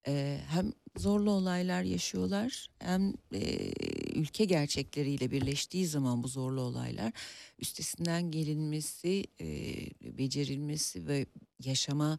e, 0.06 0.40
hem 0.48 0.72
zorlu 0.96 1.30
olaylar 1.30 1.82
yaşıyorlar 1.82 2.68
hem 2.78 3.14
e, 3.34 3.70
ülke 4.14 4.44
gerçekleriyle 4.44 5.30
birleştiği 5.30 5.86
zaman 5.86 6.22
bu 6.22 6.28
zorlu 6.28 6.60
olaylar 6.60 7.12
üstesinden 7.58 8.30
gelinmesi, 8.30 9.24
e, 9.40 9.46
becerilmesi 10.18 11.06
ve 11.06 11.26
yaşama 11.64 12.18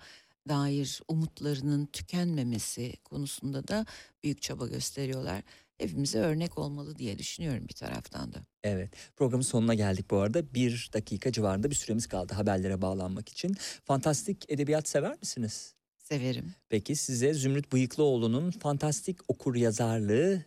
dair 0.50 1.02
umutlarının 1.08 1.86
tükenmemesi 1.86 2.94
konusunda 3.04 3.68
da 3.68 3.86
büyük 4.24 4.42
çaba 4.42 4.68
gösteriyorlar. 4.68 5.42
Hepimize 5.78 6.20
örnek 6.20 6.58
olmalı 6.58 6.98
diye 6.98 7.20
düşünüyorum 7.20 7.68
bir 7.68 7.74
taraftan 7.74 8.34
da. 8.34 8.40
Evet 8.64 8.94
programın 9.16 9.44
sonuna 9.44 9.74
geldik 9.74 10.12
bu 10.12 10.18
arada. 10.18 10.54
Bir 10.54 10.90
dakika 10.94 11.32
civarında 11.32 11.70
bir 11.70 11.76
süremiz 11.76 12.08
kaldı 12.08 12.34
haberlere 12.34 12.82
bağlanmak 12.82 13.30
için. 13.30 13.54
Fantastik 13.84 14.52
edebiyat 14.52 14.88
sever 14.88 15.18
misiniz? 15.22 15.76
Severim. 16.10 16.54
Peki 16.70 16.96
size 16.96 17.34
Zümrüt 17.34 17.74
Bıyıklıoğlu'nun 17.74 18.52
fantastik 18.52 19.18
okur 19.28 19.56
yazarlığı 19.56 20.46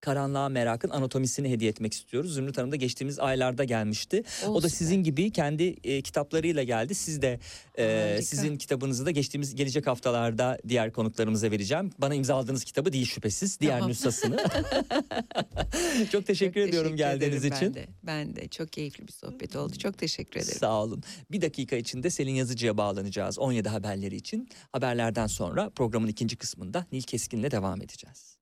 Karanlığa 0.00 0.48
Merak'ın 0.48 0.90
anatomisini 0.90 1.50
hediye 1.50 1.70
etmek 1.70 1.92
istiyoruz. 1.92 2.34
Zümrüt 2.34 2.58
Hanım 2.58 2.72
da 2.72 2.76
geçtiğimiz 2.76 3.18
aylarda 3.18 3.64
gelmişti. 3.64 4.22
o 4.46 4.62
da 4.62 4.68
sizin 4.68 5.02
gibi 5.02 5.30
kendi 5.30 5.62
e, 5.84 6.02
kitaplarıyla 6.02 6.62
geldi. 6.62 6.94
Siz 6.94 7.22
de 7.22 7.40
e, 7.78 7.84
Harika. 7.84 8.22
sizin 8.22 8.56
kitabınızı 8.56 9.06
da 9.06 9.10
geçtiğimiz 9.10 9.54
gelecek 9.54 9.86
haftalarda 9.86 10.58
diğer 10.68 10.92
konuklarımıza 10.92 11.50
vereceğim. 11.50 11.90
Bana 11.98 12.14
imzaladığınız 12.14 12.64
kitabı 12.64 12.92
değil 12.92 13.06
şüphesiz. 13.06 13.60
Diğer 13.60 13.78
Tamam. 13.78 13.90
nüshasını. 13.90 14.36
Çok 16.12 16.26
teşekkür 16.26 16.60
Çok 16.60 16.68
ediyorum 16.68 16.96
teşekkür 16.96 17.10
geldiğiniz 17.20 17.44
için. 17.44 17.74
Ben 17.74 17.74
de, 17.74 17.86
ben 18.02 18.36
de 18.36 18.48
çok 18.48 18.72
keyifli 18.72 19.08
bir 19.08 19.12
sohbet 19.12 19.56
oldu. 19.56 19.72
Çok 19.78 19.98
teşekkür 19.98 20.40
ederim. 20.40 20.58
Sağ 20.58 20.82
olun. 20.82 21.02
Bir 21.30 21.40
dakika 21.40 21.76
içinde 21.76 22.10
Selin 22.10 22.34
Yazıcı'ya 22.34 22.76
bağlanacağız 22.76 23.38
17 23.38 23.68
haberleri 23.68 24.16
için. 24.16 24.48
Haberlerden 24.72 25.26
sonra 25.26 25.70
programın 25.70 26.08
ikinci 26.08 26.36
kısmında 26.36 26.86
Nil 26.92 27.02
Keskin'le 27.02 27.50
devam 27.50 27.82
edeceğiz. 27.82 28.37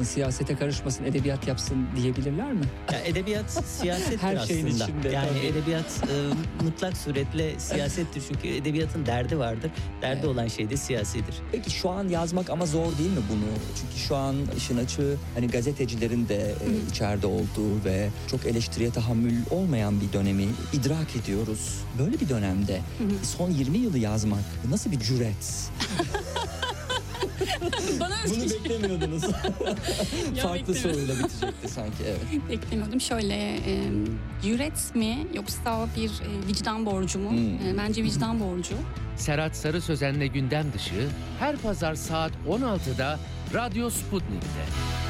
Yapsın, 0.00 0.14
siyasete 0.14 0.56
karışmasın, 0.56 1.04
edebiyat 1.04 1.48
yapsın 1.48 1.86
diyebilirler 1.96 2.52
mi? 2.52 2.64
Ya 2.92 3.00
edebiyat 3.00 3.50
siyasettir 3.50 4.18
Her 4.18 4.34
aslında. 4.36 4.46
şeyin 4.46 4.66
içinde, 4.66 5.08
Yani 5.08 5.28
tabii. 5.28 5.46
edebiyat 5.46 6.02
e, 6.10 6.14
mutlak 6.64 6.96
suretle 6.96 7.60
siyasettir. 7.60 8.22
Çünkü 8.28 8.48
edebiyatın 8.48 9.06
derdi 9.06 9.38
vardır. 9.38 9.70
Derdi 10.02 10.16
Evet. 10.20 10.24
olan 10.24 10.48
şey 10.48 10.70
de 10.70 10.76
siyasidir. 10.76 11.34
Peki 11.52 11.70
şu 11.70 11.90
an 11.90 12.08
yazmak 12.08 12.50
ama 12.50 12.66
zor 12.66 12.98
değil 12.98 13.10
mi 13.10 13.22
bunu? 13.32 13.44
Çünkü 13.80 13.98
şu 14.08 14.16
an 14.16 14.36
işin 14.56 14.76
açığı 14.78 15.16
hani 15.34 15.48
gazetecilerin 15.48 16.28
de 16.28 16.36
e, 16.36 16.90
içeride 16.90 17.26
olduğu 17.26 17.84
ve 17.84 18.08
çok 18.30 18.46
eleştiriye 18.46 18.90
tahammül 18.90 19.34
olmayan 19.50 20.00
bir 20.00 20.12
dönemi 20.12 20.46
idrak 20.72 21.16
ediyoruz. 21.16 21.80
Böyle 21.98 22.20
bir 22.20 22.28
dönemde 22.28 22.80
son 23.22 23.50
20 23.50 23.78
yılı 23.78 23.98
yazmak 23.98 24.44
nasıl 24.70 24.90
bir 24.92 25.00
cüret? 25.00 25.70
Bana 28.00 28.14
Bunu 28.28 28.50
beklemiyordunuz. 28.50 29.22
Farklı 30.42 30.74
soruyla 30.74 31.14
bitecekti 31.14 31.68
sanki 31.68 32.04
evet. 32.06 32.48
beklemiyordum. 32.50 33.00
Şöyle 33.00 33.34
e, 33.54 33.90
cüret 34.42 34.94
mi 34.94 35.26
yoksa 35.34 35.88
bir 35.96 36.10
e, 36.10 36.48
vicdan 36.48 36.86
borcu 36.86 37.18
mu? 37.18 37.30
Hmm. 37.30 37.68
E, 37.68 37.76
bence 37.78 38.02
vicdan 38.02 38.40
borcu. 38.40 38.74
Serhat 39.16 39.56
Sarı 39.56 39.80
Sözen'le 39.80 40.26
gündem 40.32 40.72
dışı 40.72 41.08
her 41.38 41.56
pazar 41.56 41.94
saat 41.94 42.32
16'da 42.48 43.18
Radyo 43.54 43.90
Sputnik'te. 43.90 45.09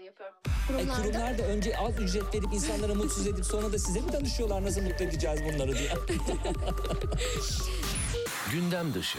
E, 0.21 0.67
Kurumlarda 0.67 1.01
kurumlar 1.01 1.37
da 1.37 1.43
önce 1.43 1.77
az 1.77 1.99
ücret 1.99 2.23
verip 2.33 2.53
insanlara 2.53 2.93
mutsuz 2.93 3.27
edip 3.27 3.45
sonra 3.45 3.71
da 3.73 3.79
size 3.79 3.99
mi 4.01 4.13
danışıyorlar 4.13 4.63
nasıl 4.63 4.81
mutlu 4.81 5.05
edeceğiz 5.05 5.39
bunları 5.43 5.77
diye. 5.77 5.91
Gündem 8.51 8.93
dışı. 8.93 9.17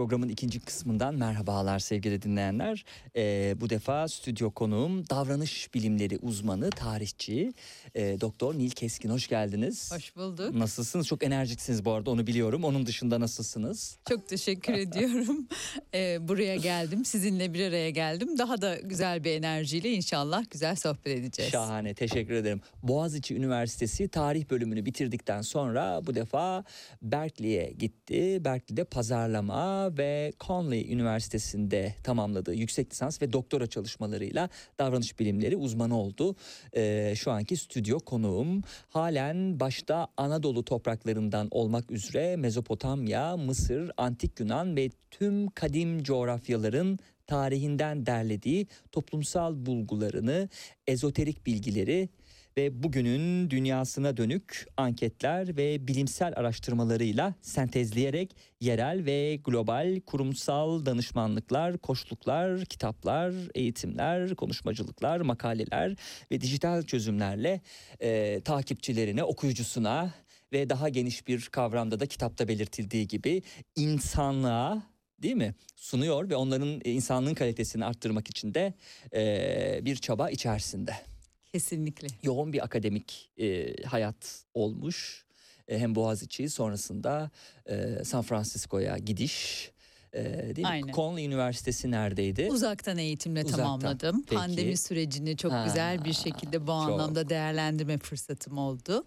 Programın 0.00 0.28
ikinci 0.28 0.60
kısmından 0.60 1.14
merhabalar 1.14 1.78
sevgili 1.78 2.22
dinleyenler. 2.22 2.84
Ee, 3.16 3.54
bu 3.60 3.70
defa 3.70 4.08
stüdyo 4.08 4.50
konuğum 4.50 5.08
davranış 5.10 5.74
bilimleri 5.74 6.18
uzmanı, 6.18 6.70
tarihçi 6.70 7.52
e, 7.94 8.20
Doktor 8.20 8.54
Nil 8.54 8.70
Keskin. 8.70 9.10
Hoş 9.10 9.28
geldiniz. 9.28 9.92
Hoş 9.92 10.16
bulduk. 10.16 10.54
Nasılsınız? 10.54 11.06
Çok 11.06 11.22
enerjiksiniz 11.22 11.84
bu 11.84 11.92
arada 11.92 12.10
onu 12.10 12.26
biliyorum. 12.26 12.64
Onun 12.64 12.86
dışında 12.86 13.20
nasılsınız? 13.20 13.98
Çok 14.08 14.28
teşekkür 14.28 14.72
ediyorum. 14.84 15.48
Ee, 15.94 16.28
buraya 16.28 16.56
geldim. 16.56 17.04
Sizinle 17.04 17.54
bir 17.54 17.68
araya 17.68 17.90
geldim. 17.90 18.38
Daha 18.38 18.62
da 18.62 18.76
güzel 18.76 19.24
bir 19.24 19.30
enerjiyle 19.30 19.92
inşallah 19.92 20.44
güzel 20.50 20.76
sohbet 20.76 21.18
edeceğiz. 21.18 21.52
Şahane 21.52 21.94
teşekkür 21.94 22.34
ederim. 22.34 22.60
Boğaziçi 22.82 23.34
Üniversitesi 23.34 24.08
tarih 24.08 24.50
bölümünü 24.50 24.84
bitirdikten 24.84 25.42
sonra 25.42 26.00
bu 26.06 26.14
defa 26.14 26.64
Berkeley'e 27.02 27.72
gitti. 27.72 28.44
Berkeley'de 28.44 28.84
pazarlama 28.84 29.89
ve 29.98 30.32
Conley 30.40 30.92
Üniversitesi'nde 30.92 31.94
tamamladığı 32.02 32.54
yüksek 32.54 32.90
lisans 32.90 33.22
ve 33.22 33.32
doktora 33.32 33.66
çalışmalarıyla 33.66 34.48
davranış 34.78 35.18
bilimleri 35.18 35.56
uzmanı 35.56 35.98
oldu. 35.98 36.36
Ee, 36.76 37.14
şu 37.16 37.30
anki 37.30 37.56
stüdyo 37.56 37.98
konuğum 37.98 38.62
halen 38.88 39.60
başta 39.60 40.08
Anadolu 40.16 40.64
topraklarından 40.64 41.48
olmak 41.50 41.90
üzere 41.90 42.36
Mezopotamya, 42.36 43.36
Mısır, 43.36 43.90
Antik 43.96 44.40
Yunan 44.40 44.76
ve 44.76 44.90
tüm 45.10 45.50
kadim 45.50 46.02
coğrafyaların 46.02 46.98
tarihinden 47.26 48.06
derlediği 48.06 48.66
toplumsal 48.92 49.66
bulgularını, 49.66 50.48
ezoterik 50.86 51.46
bilgileri 51.46 52.08
ve 52.56 52.82
bugünün 52.82 53.50
dünyasına 53.50 54.16
dönük 54.16 54.66
anketler 54.76 55.56
ve 55.56 55.88
bilimsel 55.88 56.32
araştırmalarıyla 56.36 57.34
sentezleyerek 57.40 58.36
yerel 58.60 59.04
ve 59.04 59.36
global 59.44 60.00
kurumsal 60.00 60.86
danışmanlıklar, 60.86 61.78
koçluklar, 61.78 62.64
kitaplar, 62.64 63.34
eğitimler, 63.54 64.34
konuşmacılıklar, 64.34 65.20
makaleler 65.20 65.96
ve 66.32 66.40
dijital 66.40 66.82
çözümlerle 66.82 67.60
e, 68.00 68.40
takipçilerine, 68.40 69.24
okuyucusuna 69.24 70.14
ve 70.52 70.70
daha 70.70 70.88
geniş 70.88 71.28
bir 71.28 71.46
kavramda 71.46 72.00
da 72.00 72.06
kitapta 72.06 72.48
belirtildiği 72.48 73.08
gibi 73.08 73.42
insanlığa 73.76 74.82
değil 75.22 75.36
mi 75.36 75.54
sunuyor 75.76 76.30
ve 76.30 76.36
onların 76.36 76.80
e, 76.84 76.90
insanlığın 76.90 77.34
kalitesini 77.34 77.84
arttırmak 77.84 78.28
için 78.28 78.54
de 78.54 78.74
e, 79.14 79.80
bir 79.84 79.96
çaba 79.96 80.30
içerisinde. 80.30 81.09
Kesinlikle. 81.52 82.08
Yoğun 82.22 82.52
bir 82.52 82.64
akademik 82.64 83.30
e, 83.38 83.74
hayat 83.82 84.44
olmuş. 84.54 85.24
E, 85.68 85.78
hem 85.78 85.94
Boğaziçi 85.94 86.50
sonrasında 86.50 87.30
e, 87.66 88.04
San 88.04 88.22
Francisco'ya 88.22 88.98
gidiş. 88.98 89.70
E, 90.12 90.22
değil 90.24 90.58
mi? 90.58 90.66
Aynen. 90.66 90.92
Conley 90.92 91.26
Üniversitesi 91.26 91.90
neredeydi? 91.90 92.48
Uzaktan 92.50 92.98
eğitimle 92.98 93.44
Uzaktan. 93.44 93.64
tamamladım. 93.64 94.22
Peki. 94.22 94.34
Pandemi 94.36 94.76
sürecini 94.76 95.36
çok 95.36 95.52
Ha, 95.52 95.64
güzel 95.64 96.04
bir 96.04 96.12
şekilde 96.12 96.66
bu 96.66 96.72
anlamda 96.72 97.28
değerlendirme 97.28 97.98
fırsatım 97.98 98.58
oldu. 98.58 99.04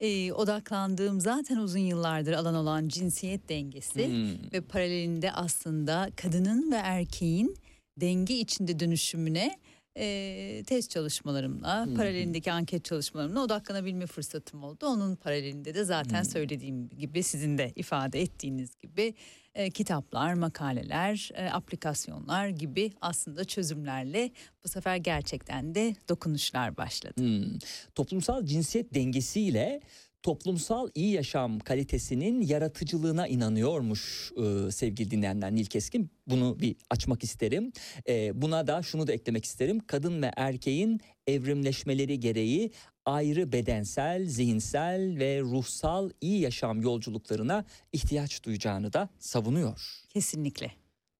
e, 0.00 0.32
odaklandığım 0.32 1.20
zaten 1.20 1.56
uzun 1.56 1.78
yıllardır 1.78 2.32
alan 2.32 2.54
olan 2.54 2.88
cinsiyet 2.88 3.48
dengesi 3.48 4.06
Hmm. 4.06 4.52
ve 4.52 4.60
paralelinde 4.60 5.32
aslında 5.32 6.10
kadının 6.16 6.72
ve 6.72 6.76
erkeğin 6.76 7.56
denge 8.00 8.34
içinde 8.34 8.80
dönüşümüne 8.80 9.58
e, 9.96 10.62
test 10.66 10.90
çalışmalarımla, 10.90 11.88
paralelindeki 11.96 12.52
anket 12.52 12.84
çalışmalarımla 12.84 13.40
odaklanabilme 13.40 14.06
fırsatım 14.06 14.64
oldu. 14.64 14.86
Onun 14.86 15.16
paralelinde 15.16 15.74
de 15.74 15.84
zaten 15.84 16.22
söylediğim 16.22 16.88
gibi 16.88 17.22
sizin 17.22 17.58
de 17.58 17.72
ifade 17.76 18.20
ettiğiniz 18.20 18.70
gibi 18.82 19.14
e, 19.54 19.70
kitaplar, 19.70 20.34
makaleler, 20.34 21.30
e, 21.34 21.50
aplikasyonlar 21.50 22.48
gibi 22.48 22.92
aslında 23.00 23.44
çözümlerle 23.44 24.30
bu 24.64 24.68
sefer 24.68 24.96
gerçekten 24.96 25.74
de 25.74 25.96
dokunuşlar 26.08 26.76
başladı. 26.76 27.20
Hmm. 27.20 27.58
Toplumsal 27.94 28.46
cinsiyet 28.46 28.94
dengesiyle 28.94 29.80
toplumsal 30.26 30.88
iyi 30.94 31.12
yaşam 31.12 31.58
kalitesinin 31.58 32.40
yaratıcılığına 32.40 33.26
inanıyormuş 33.26 34.32
e, 34.36 34.70
sevgili 34.70 35.10
dinleyenler 35.10 35.54
Nil 35.54 35.66
Keskin. 35.66 36.10
Bunu 36.26 36.60
bir 36.60 36.76
açmak 36.90 37.24
isterim. 37.24 37.72
E, 38.08 38.42
buna 38.42 38.66
da 38.66 38.82
şunu 38.82 39.06
da 39.06 39.12
eklemek 39.12 39.44
isterim. 39.44 39.80
Kadın 39.86 40.22
ve 40.22 40.30
erkeğin 40.36 41.00
evrimleşmeleri 41.26 42.20
gereği 42.20 42.70
ayrı 43.04 43.52
bedensel, 43.52 44.26
zihinsel 44.26 45.18
ve 45.18 45.40
ruhsal 45.40 46.10
iyi 46.20 46.40
yaşam 46.40 46.82
yolculuklarına 46.82 47.64
ihtiyaç 47.92 48.44
duyacağını 48.44 48.92
da 48.92 49.08
savunuyor. 49.18 50.04
Kesinlikle. 50.08 50.72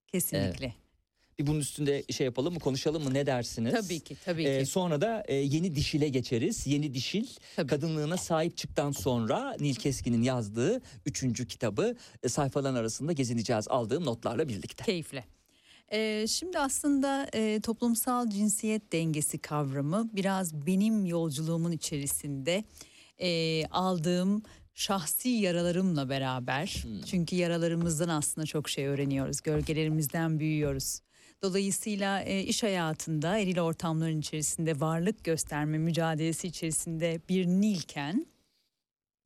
Kesinlikle. 0.07 0.75
Bir 1.39 1.47
bunun 1.47 1.61
üstünde 1.61 2.05
şey 2.11 2.25
yapalım 2.25 2.55
mı, 2.55 2.61
konuşalım 2.61 3.05
mı 3.05 3.15
ne 3.15 3.27
dersiniz? 3.27 3.73
Tabii 3.73 4.01
ki, 4.01 4.17
tabii 4.25 4.43
ki. 4.43 4.49
Ee, 4.49 4.67
sonra 4.67 5.01
da 5.01 5.25
e, 5.29 5.35
yeni 5.35 5.75
dişile 5.75 6.09
geçeriz. 6.09 6.67
Yeni 6.67 6.95
dişil 6.95 7.27
Tabii. 7.57 7.67
kadınlığına 7.67 8.17
sahip 8.17 8.57
çıktıktan 8.57 8.93
sonra 8.93 9.57
Nil 9.61 9.75
Keskin'in 9.75 10.23
yazdığı 10.23 10.83
üçüncü 11.07 11.47
kitabı 11.47 11.97
e, 12.23 12.29
sayfaların 12.29 12.75
arasında 12.75 13.13
gezineceğiz 13.13 13.69
aldığım 13.69 14.05
notlarla 14.05 14.49
birlikte. 14.49 14.85
Keyifle. 14.85 15.25
Ee, 15.93 16.27
şimdi 16.29 16.59
aslında 16.59 17.29
e, 17.35 17.61
toplumsal 17.61 18.31
cinsiyet 18.31 18.93
dengesi 18.93 19.39
kavramı 19.39 20.11
biraz 20.13 20.67
benim 20.67 21.05
yolculuğumun 21.05 21.73
içerisinde 21.73 22.65
e, 23.21 23.63
aldığım 23.67 24.43
şahsi 24.75 25.29
yaralarımla 25.29 26.09
beraber. 26.09 26.85
Çünkü 27.07 27.37
yaralarımızdan 27.37 28.09
aslında 28.09 28.47
çok 28.47 28.69
şey 28.69 28.87
öğreniyoruz, 28.87 29.41
gölgelerimizden 29.41 30.39
büyüyoruz. 30.39 31.01
Dolayısıyla 31.43 32.23
e, 32.23 32.43
iş 32.43 32.63
hayatında 32.63 33.39
eril 33.39 33.61
ortamların 33.61 34.21
içerisinde 34.21 34.81
varlık 34.81 35.25
gösterme 35.25 35.79
mücadelesi 35.79 36.47
içerisinde 36.47 37.21
bir 37.29 37.47
nilken 37.47 38.27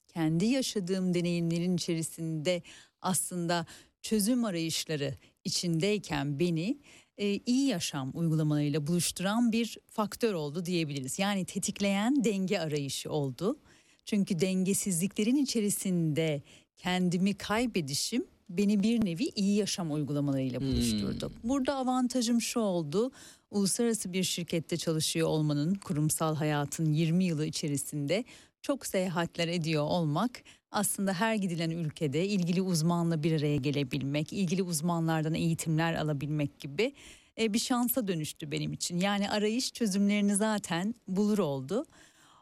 kendi 0.09 0.47
yaşadığım 0.47 1.15
deneyimlerin 1.15 1.77
içerisinde 1.77 2.63
aslında 3.01 3.67
çözüm 4.03 4.45
arayışları 4.45 5.15
içindeyken 5.45 6.39
beni 6.39 6.79
e, 7.19 7.41
iyi 7.47 7.67
yaşam 7.67 8.11
uygulamalarıyla 8.15 8.87
buluşturan 8.87 9.53
bir 9.53 9.79
faktör 9.87 10.35
oldu 10.35 10.65
diyebiliriz. 10.65 11.19
Yani 11.19 11.45
tetikleyen 11.45 12.25
denge 12.25 12.59
arayışı 12.59 13.11
oldu. 13.11 13.59
Çünkü 14.05 14.41
dengesizliklerin 14.41 15.37
içerisinde 15.37 16.43
kendimi 16.77 17.35
kaybedişim 17.35 18.25
beni 18.51 18.83
bir 18.83 19.05
nevi 19.05 19.25
iyi 19.25 19.57
yaşam 19.57 19.93
uygulamalarıyla 19.93 20.61
buluşturdu. 20.61 21.33
Burada 21.45 21.75
avantajım 21.75 22.41
şu 22.41 22.61
oldu. 22.61 23.11
Uluslararası 23.51 24.13
bir 24.13 24.23
şirkette 24.23 24.77
çalışıyor 24.77 25.29
olmanın 25.29 25.75
kurumsal 25.75 26.37
hayatın 26.37 26.93
20 26.93 27.25
yılı 27.25 27.47
içerisinde 27.47 28.25
çok 28.63 28.87
seyahatler 28.87 29.49
ediyor 29.49 29.83
olmak 29.83 30.43
aslında 30.71 31.13
her 31.13 31.35
gidilen 31.35 31.71
ülkede 31.71 32.27
ilgili 32.27 32.63
uzmanla 32.63 33.23
bir 33.23 33.39
araya 33.39 33.57
gelebilmek, 33.57 34.33
ilgili 34.33 34.63
uzmanlardan 34.63 35.35
eğitimler 35.35 35.95
alabilmek 35.95 36.61
gibi 36.61 36.93
e, 37.39 37.55
bir 37.55 37.59
şansa 37.59 38.09
dönüştü 38.09 38.51
benim 38.51 38.73
için. 38.73 39.01
Yani 39.01 39.31
arayış 39.31 39.73
çözümlerini 39.73 40.37
zaten 40.37 40.95
bulur 41.09 41.39
oldu. 41.39 41.85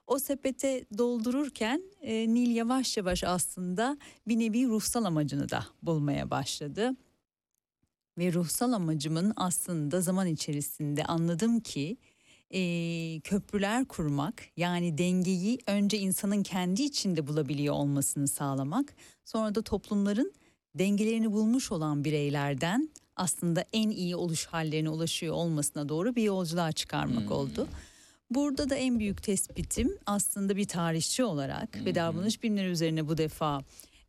O 0.09 0.19
sepete 0.19 0.85
doldururken 0.99 1.83
e, 2.03 2.35
Nil 2.35 2.57
yavaş 2.57 2.97
yavaş 2.97 3.25
aslında 3.25 3.99
bir 4.29 4.39
nevi 4.39 4.67
ruhsal 4.67 5.05
amacını 5.05 5.51
da 5.51 5.67
bulmaya 5.83 6.31
başladı. 6.31 6.97
Ve 8.19 8.33
ruhsal 8.33 8.73
amacımın 8.73 9.33
aslında 9.37 10.01
zaman 10.01 10.27
içerisinde 10.27 11.05
anladım 11.05 11.61
ki 11.61 11.97
e, 12.51 12.61
köprüler 13.21 13.85
kurmak 13.85 14.43
yani 14.57 14.99
dengeyi 14.99 15.59
önce 15.67 15.99
insanın 15.99 16.43
kendi 16.43 16.83
içinde 16.83 17.27
bulabiliyor 17.27 17.75
olmasını 17.75 18.29
sağlamak 18.29 18.95
sonra 19.25 19.55
da 19.55 19.63
toplumların 19.63 20.33
dengelerini 20.75 21.33
bulmuş 21.33 21.73
olan 21.73 22.05
bireylerden 22.05 22.91
aslında 23.17 23.65
en 23.73 23.91
iyi 23.91 24.17
oluş 24.17 24.47
hallerine 24.47 24.91
ulaşıyor 24.91 25.35
olmasına 25.35 25.89
doğru 25.89 26.17
bir 26.17 26.23
yolculuğa 26.23 26.73
çıkarmak 26.73 27.31
oldu. 27.31 27.69
Burada 28.31 28.71
da 28.71 28.75
en 28.75 28.99
büyük 28.99 29.23
tespitim 29.23 29.99
aslında 30.07 30.57
bir 30.57 30.69
tarihçi 30.69 31.25
olarak 31.25 31.85
ve 31.85 31.95
davranış 31.95 32.43
bilimleri 32.43 32.69
üzerine 32.69 33.09
bu 33.09 33.19
defa 33.19 33.63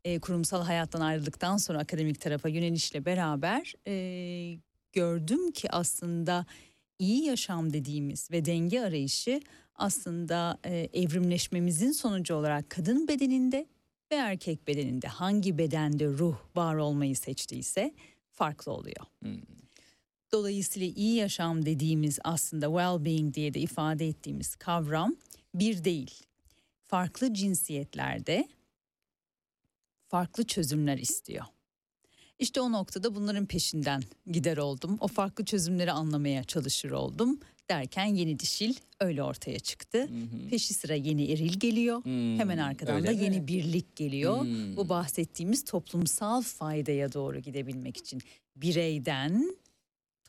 e, 0.03 0.19
kurumsal 0.19 0.63
hayattan 0.63 1.01
ayrıldıktan 1.01 1.57
sonra 1.57 1.79
akademik 1.79 2.21
tarafa 2.21 2.49
yönelişle 2.49 3.05
beraber 3.05 3.73
e, 3.87 4.57
gördüm 4.93 5.51
ki 5.51 5.71
aslında 5.71 6.45
iyi 6.99 7.25
yaşam 7.25 7.73
dediğimiz 7.73 8.31
ve 8.31 8.45
denge 8.45 8.81
arayışı 8.81 9.41
aslında 9.75 10.57
e, 10.65 10.89
evrimleşmemizin 10.93 11.91
sonucu 11.91 12.35
olarak 12.35 12.69
kadın 12.69 13.07
bedeninde 13.07 13.67
ve 14.11 14.15
erkek 14.15 14.67
bedeninde 14.67 15.07
hangi 15.07 15.57
bedende 15.57 16.05
ruh 16.07 16.37
var 16.55 16.75
olmayı 16.75 17.15
seçtiyse 17.15 17.93
farklı 18.31 18.71
oluyor. 18.71 19.05
Dolayısıyla 20.31 20.87
iyi 20.95 21.15
yaşam 21.15 21.65
dediğimiz 21.65 22.19
aslında 22.23 22.65
well-being 22.65 23.33
diye 23.33 23.53
de 23.53 23.59
ifade 23.59 24.07
ettiğimiz 24.07 24.55
kavram 24.55 25.15
bir 25.53 25.83
değil. 25.83 26.13
Farklı 26.87 27.33
cinsiyetlerde 27.33 28.47
farklı 30.07 30.47
çözümler 30.47 30.97
istiyor. 30.97 31.45
İşte 32.39 32.61
o 32.61 32.71
noktada 32.71 33.15
bunların 33.15 33.45
peşinden 33.45 34.01
gider 34.31 34.57
oldum. 34.57 34.97
O 34.99 35.07
farklı 35.07 35.45
çözümleri 35.45 35.91
anlamaya 35.91 36.43
çalışır 36.43 36.91
oldum. 36.91 37.39
Derken 37.69 38.05
yeni 38.05 38.39
dişil 38.39 38.73
öyle 38.99 39.23
ortaya 39.23 39.59
çıktı. 39.59 40.09
Peşi 40.49 40.73
sıra 40.73 40.95
yeni 40.95 41.31
eril 41.31 41.59
geliyor. 41.59 42.05
Hemen 42.37 42.57
arkadan 42.57 42.95
öyle 42.95 43.07
da 43.07 43.11
mi? 43.11 43.23
yeni 43.23 43.47
birlik 43.47 43.95
geliyor. 43.95 44.41
Hmm. 44.41 44.77
Bu 44.77 44.89
bahsettiğimiz 44.89 45.65
toplumsal 45.65 46.41
faydaya 46.41 47.13
doğru 47.13 47.39
gidebilmek 47.39 47.97
için 47.97 48.21
bireyden 48.55 49.57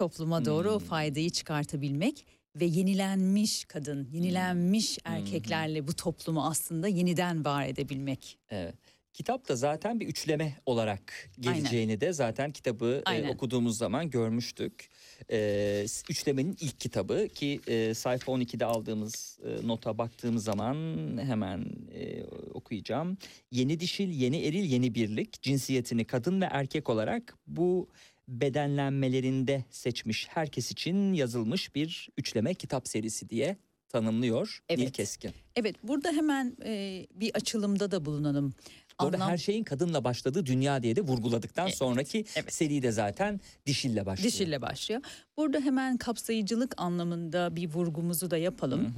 topluma 0.00 0.44
doğru 0.44 0.70
o 0.70 0.78
faydayı 0.78 1.30
çıkartabilmek 1.30 2.26
ve 2.56 2.64
yenilenmiş 2.64 3.64
kadın, 3.64 4.08
yenilenmiş 4.12 4.98
erkeklerle 5.04 5.88
bu 5.88 5.96
toplumu 5.96 6.46
aslında 6.46 6.88
yeniden 6.88 7.44
var 7.44 7.66
edebilmek. 7.66 8.38
Evet. 8.50 8.74
Kitap 9.12 9.48
da 9.48 9.56
zaten 9.56 10.00
bir 10.00 10.06
üçleme 10.06 10.56
olarak 10.66 11.30
geleceğini 11.40 12.00
de 12.00 12.12
zaten 12.12 12.52
kitabı 12.52 13.02
e, 13.06 13.10
Aynen. 13.10 13.28
okuduğumuz 13.28 13.78
zaman 13.78 14.10
görmüştük. 14.10 14.90
E, 15.30 15.86
üçlemenin 16.10 16.56
ilk 16.60 16.80
kitabı 16.80 17.28
ki 17.28 17.60
e, 17.66 17.94
sayfa 17.94 18.32
12'de 18.32 18.64
aldığımız 18.64 19.38
e, 19.44 19.66
nota 19.66 19.98
baktığımız 19.98 20.44
zaman 20.44 20.76
hemen 21.22 21.66
e, 21.94 22.24
okuyacağım. 22.54 23.18
Yeni 23.50 23.80
dişil, 23.80 24.08
yeni 24.08 24.46
eril, 24.46 24.64
yeni 24.64 24.94
birlik 24.94 25.42
cinsiyetini 25.42 26.04
kadın 26.04 26.40
ve 26.40 26.48
erkek 26.50 26.88
olarak 26.88 27.34
bu 27.46 27.88
bedenlenmelerinde 28.30 29.64
seçmiş 29.70 30.28
herkes 30.30 30.70
için 30.70 31.12
yazılmış 31.12 31.74
bir 31.74 32.08
üçleme 32.18 32.54
kitap 32.54 32.88
serisi 32.88 33.30
diye 33.30 33.56
tanımlıyor 33.88 34.58
Evet. 34.68 34.92
Keskin. 34.92 35.30
Evet 35.56 35.76
burada 35.82 36.12
hemen 36.12 36.56
e, 36.64 37.06
bir 37.14 37.34
açılımda 37.34 37.90
da 37.90 38.04
bulunalım. 38.04 38.54
Bu 39.00 39.04
arada 39.04 39.16
Anlam- 39.16 39.30
her 39.30 39.38
şeyin 39.38 39.64
kadınla 39.64 40.04
başladığı 40.04 40.46
dünya 40.46 40.82
diye 40.82 40.96
de 40.96 41.00
vurguladıktan 41.00 41.66
Evet, 41.66 41.76
sonraki 41.76 42.24
evet. 42.36 42.52
seri 42.54 42.82
de 42.82 42.92
zaten 42.92 43.40
dişille 43.66 44.06
başlıyor. 44.06 44.32
Dişille 44.32 44.62
başlıyor. 44.62 45.00
Burada 45.36 45.60
hemen 45.60 45.96
kapsayıcılık 45.96 46.74
anlamında 46.76 47.56
bir 47.56 47.70
vurgumuzu 47.74 48.30
da 48.30 48.36
yapalım. 48.38 48.94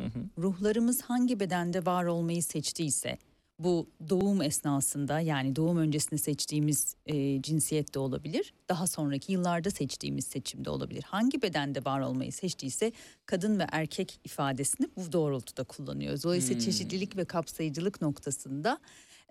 Hı 0.00 0.04
hı. 0.04 0.08
Ruhlarımız 0.38 1.02
hangi 1.02 1.40
bedende 1.40 1.86
var 1.86 2.04
olmayı 2.04 2.42
seçtiyse 2.42 3.18
bu 3.58 3.86
doğum 4.08 4.42
esnasında 4.42 5.20
yani 5.20 5.56
doğum 5.56 5.78
öncesinde 5.78 6.18
seçtiğimiz 6.20 6.96
e, 7.06 7.42
cinsiyet 7.42 7.94
de 7.94 7.98
olabilir. 7.98 8.54
Daha 8.68 8.86
sonraki 8.86 9.32
yıllarda 9.32 9.70
seçtiğimiz 9.70 10.24
seçim 10.26 10.64
de 10.64 10.70
olabilir. 10.70 11.02
Hangi 11.02 11.42
bedende 11.42 11.84
var 11.84 12.00
olmayı 12.00 12.32
seçtiyse 12.32 12.92
kadın 13.26 13.58
ve 13.58 13.66
erkek 13.72 14.20
ifadesini 14.24 14.88
bu 14.96 15.12
doğrultuda 15.12 15.64
kullanıyoruz. 15.64 16.24
Dolayısıyla 16.24 16.60
Hmm. 16.60 16.64
çeşitlilik 16.64 17.16
ve 17.16 17.24
kapsayıcılık 17.24 18.02
noktasında 18.02 18.78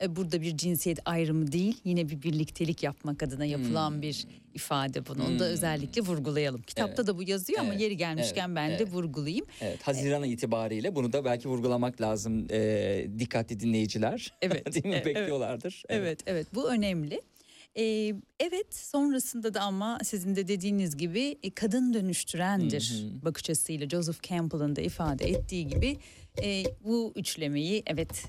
Burada 0.09 0.41
bir 0.41 0.57
cinsiyet 0.57 0.99
ayrımı 1.05 1.51
değil 1.51 1.77
yine 1.83 2.09
bir 2.09 2.21
birliktelik 2.21 2.83
yapmak 2.83 3.23
adına 3.23 3.45
yapılan 3.45 3.91
Hmm. 3.91 4.01
bir 4.01 4.27
ifade 4.53 5.05
bunu. 5.07 5.23
Onu 5.25 5.39
da 5.39 5.45
Hmm. 5.45 5.51
özellikle 5.51 6.01
vurgulayalım. 6.01 6.61
Kitapta 6.61 6.93
Evet. 7.01 7.07
da 7.07 7.17
bu 7.17 7.23
yazıyor 7.23 7.59
ama 7.59 7.69
Evet. 7.69 7.81
yeri 7.81 7.97
gelmişken 7.97 8.47
Evet. 8.47 8.55
ben 8.55 8.69
de 8.69 8.75
Evet. 8.75 8.91
vurgulayayım. 8.93 9.45
Evet, 9.61 9.81
Haziran 9.83 10.23
itibariyle 10.23 10.95
bunu 10.95 11.13
da 11.13 11.25
belki 11.25 11.49
vurgulamak 11.49 12.01
lazım 12.01 12.47
e, 12.51 13.07
dikkatli 13.19 13.59
dinleyiciler. 13.59 14.33
Evet, 14.41 14.73
Değil 14.73 14.85
mi? 14.85 14.91
e- 14.91 14.95
evet. 14.95 15.05
Bekliyorlardır. 15.05 15.83
Evet 15.89 16.19
evet 16.25 16.47
bu 16.55 16.69
önemli. 16.71 17.21
Ee, 17.77 18.13
evet 18.39 18.75
sonrasında 18.75 19.53
da 19.53 19.61
ama 19.61 19.97
sizin 20.03 20.35
de 20.35 20.47
dediğiniz 20.47 20.97
gibi 20.97 21.37
e, 21.43 21.49
kadın 21.49 21.93
dönüştürendir 21.93 22.93
Hı 23.03 23.07
hı. 23.17 23.25
bakış 23.25 23.43
açısıyla 23.49 23.89
Joseph 23.89 24.21
Campbell'ın 24.23 24.75
da 24.75 24.81
ifade 24.81 25.29
ettiği 25.29 25.67
gibi 25.67 25.97
e, 26.43 26.63
bu 26.83 27.13
üçlemeyi 27.15 27.83
evet 27.87 28.23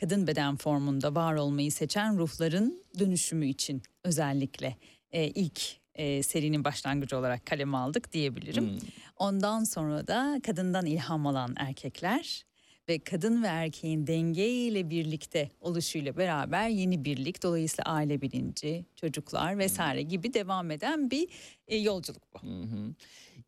kadın 0.00 0.26
beden 0.26 0.56
formunda 0.56 1.14
var 1.14 1.34
olmayı 1.34 1.72
seçen 1.72 2.18
ruhların 2.18 2.82
dönüşümü 2.98 3.46
için 3.46 3.82
özellikle 4.04 4.76
e, 5.12 5.26
ilk 5.26 5.60
e, 5.94 6.22
serinin 6.22 6.64
başlangıcı 6.64 7.18
olarak 7.18 7.46
kaleme 7.46 7.76
aldık 7.76 8.12
diyebilirim. 8.12 8.70
Hmm. 8.70 8.78
Ondan 9.16 9.64
sonra 9.64 10.06
da 10.06 10.40
kadından 10.46 10.86
ilham 10.86 11.26
alan 11.26 11.54
erkekler 11.56 12.44
ve 12.88 12.98
kadın 12.98 13.42
ve 13.42 13.46
erkeğin 13.46 14.06
dengeyle 14.06 14.90
birlikte 14.90 15.50
oluşuyla 15.60 16.16
beraber 16.16 16.68
yeni 16.68 17.04
birlik 17.04 17.42
dolayısıyla 17.42 17.92
aile 17.92 18.20
bilinci, 18.20 18.84
çocuklar 18.96 19.58
vesaire 19.58 20.02
gibi 20.02 20.34
devam 20.34 20.70
eden 20.70 21.10
bir 21.10 21.28
e, 21.68 21.76
yolculuk 21.76 22.22
bu. 22.34 22.38
Hı. 22.48 22.94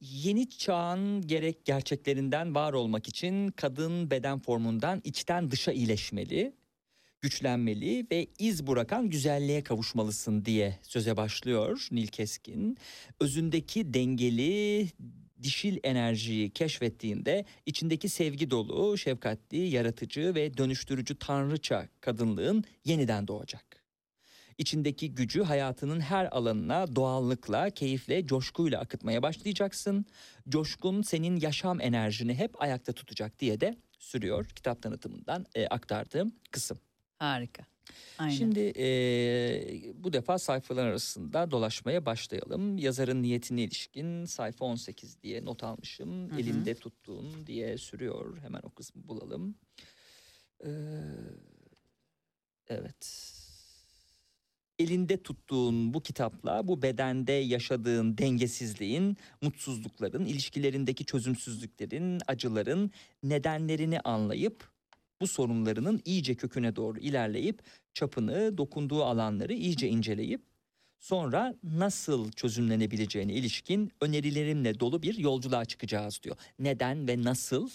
Yeni 0.03 0.48
çağın 0.48 1.26
gerek 1.26 1.64
gerçeklerinden 1.64 2.55
var 2.55 2.72
olmak 2.72 3.09
için 3.09 3.48
kadın 3.48 4.11
beden 4.11 4.38
formundan 4.38 5.00
içten 5.05 5.50
dışa 5.50 5.72
iyileşmeli, 5.72 6.53
güçlenmeli 7.20 8.07
ve 8.12 8.26
iz 8.38 8.66
bırakan 8.66 9.11
güzelliğe 9.11 9.62
kavuşmalısın 9.62 10.44
diye 10.44 10.78
söze 10.82 11.16
başlıyor 11.16 11.88
Nil 11.90 12.07
Keskin. 12.07 12.76
Özündeki 13.20 13.94
dengeli 13.94 14.88
dişil 15.42 15.78
enerjiyi 15.82 16.50
keşfettiğinde 16.50 17.44
içindeki 17.66 18.09
sevgi 18.09 18.50
dolu, 18.50 18.98
şefkatli, 18.98 19.59
yaratıcı 19.59 20.34
ve 20.34 20.57
dönüştürücü 20.57 21.18
tanrıça 21.18 21.88
kadınlığın 22.00 22.64
yeniden 22.84 23.28
doğacak. 23.28 23.71
İçindeki 24.62 25.14
gücü 25.14 25.42
hayatının 25.42 26.00
her 26.00 26.36
alanına 26.36 26.96
doğallıkla, 26.96 27.70
keyifle, 27.70 28.26
coşkuyla 28.26 28.80
akıtmaya 28.80 29.22
başlayacaksın. 29.22 30.06
Coşkun 30.48 31.02
senin 31.02 31.36
yaşam 31.36 31.80
enerjini 31.80 32.34
hep 32.34 32.62
ayakta 32.62 32.92
tutacak 32.92 33.38
diye 33.38 33.60
de 33.60 33.76
sürüyor 33.98 34.46
kitap 34.46 34.82
tanıtımından 34.82 35.46
e, 35.54 35.66
aktardığım 35.66 36.32
kısım. 36.50 36.78
Harika. 37.18 37.66
Aynen. 38.18 38.34
Şimdi 38.34 38.72
e, 38.76 38.86
bu 39.94 40.12
defa 40.12 40.38
sayfalar 40.38 40.86
arasında 40.86 41.50
dolaşmaya 41.50 42.06
başlayalım. 42.06 42.78
Yazarın 42.78 43.22
niyetine 43.22 43.62
ilişkin 43.62 44.24
sayfa 44.24 44.64
18 44.64 45.22
diye 45.22 45.44
not 45.44 45.64
almışım. 45.64 46.30
Hı 46.30 46.34
hı. 46.34 46.40
Elinde 46.40 46.74
tuttuğun 46.74 47.46
diye 47.46 47.78
sürüyor. 47.78 48.38
Hemen 48.38 48.60
o 48.62 48.70
kısmı 48.70 49.08
bulalım. 49.08 49.54
Ee, 50.64 50.70
evet. 52.68 53.41
Elinde 54.82 55.22
tuttuğun 55.22 55.94
bu 55.94 56.02
kitapla 56.02 56.68
bu 56.68 56.82
bedende 56.82 57.32
yaşadığın 57.32 58.18
dengesizliğin, 58.18 59.16
mutsuzlukların, 59.42 60.24
ilişkilerindeki 60.24 61.04
çözümsüzlüklerin, 61.04 62.18
acıların 62.26 62.90
nedenlerini 63.22 64.00
anlayıp 64.00 64.70
bu 65.20 65.26
sorunlarının 65.26 66.02
iyice 66.04 66.34
köküne 66.34 66.76
doğru 66.76 66.98
ilerleyip 66.98 67.62
çapını, 67.94 68.58
dokunduğu 68.58 69.04
alanları 69.04 69.52
iyice 69.52 69.88
inceleyip 69.88 70.42
sonra 70.98 71.54
nasıl 71.62 72.32
çözümlenebileceğine 72.32 73.32
ilişkin 73.32 73.92
önerilerimle 74.00 74.80
dolu 74.80 75.02
bir 75.02 75.18
yolculuğa 75.18 75.64
çıkacağız 75.64 76.20
diyor. 76.22 76.36
Neden 76.58 77.08
ve 77.08 77.22
nasıl 77.22 77.68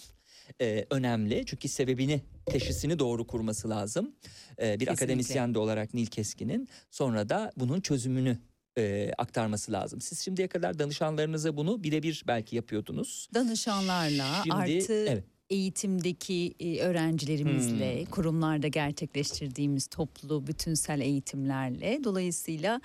e, 0.60 0.86
önemli 0.90 1.42
çünkü 1.46 1.68
sebebini, 1.68 2.20
teşhisini 2.46 2.98
doğru 2.98 3.26
kurması 3.26 3.68
lazım. 3.70 4.06
E, 4.06 4.10
bir 4.58 4.58
Kesinlikle. 4.58 4.92
akademisyen 4.92 5.54
de 5.54 5.58
olarak 5.58 5.94
Nil 5.94 6.06
Keskin'in 6.06 6.68
sonra 6.90 7.28
da 7.28 7.52
bunun 7.56 7.80
çözümünü 7.80 8.38
e, 8.78 9.10
aktarması 9.18 9.72
lazım. 9.72 10.00
Siz 10.00 10.20
şimdiye 10.20 10.48
kadar 10.48 10.78
danışanlarınıza 10.78 11.56
bunu 11.56 11.82
birebir 11.84 12.24
belki 12.26 12.56
yapıyordunuz. 12.56 13.28
Danışanlarla 13.34 14.40
Şimdi- 14.42 14.54
artı 14.54 14.92
evet. 15.08 15.24
eğitimdeki 15.50 16.54
e, 16.60 16.80
öğrencilerimizle, 16.80 17.98
Hmm. 18.00 18.10
kurumlarda 18.10 18.68
gerçekleştirdiğimiz 18.68 19.86
toplu 19.86 20.46
bütünsel 20.46 21.00
eğitimlerle 21.00 22.00
dolayısıyla 22.04 22.80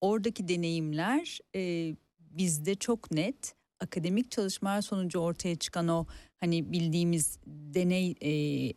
oradaki 0.00 0.48
deneyimler 0.48 1.38
e, 1.56 1.94
bizde 2.20 2.74
çok 2.74 3.10
net. 3.10 3.54
Akademik 3.80 4.30
çalışmalar 4.30 4.82
sonucu 4.82 5.18
ortaya 5.18 5.56
çıkan 5.56 5.88
o 5.88 6.06
hani 6.44 6.72
bildiğimiz 6.72 7.38
deney 7.46 8.14
e, 8.20 8.30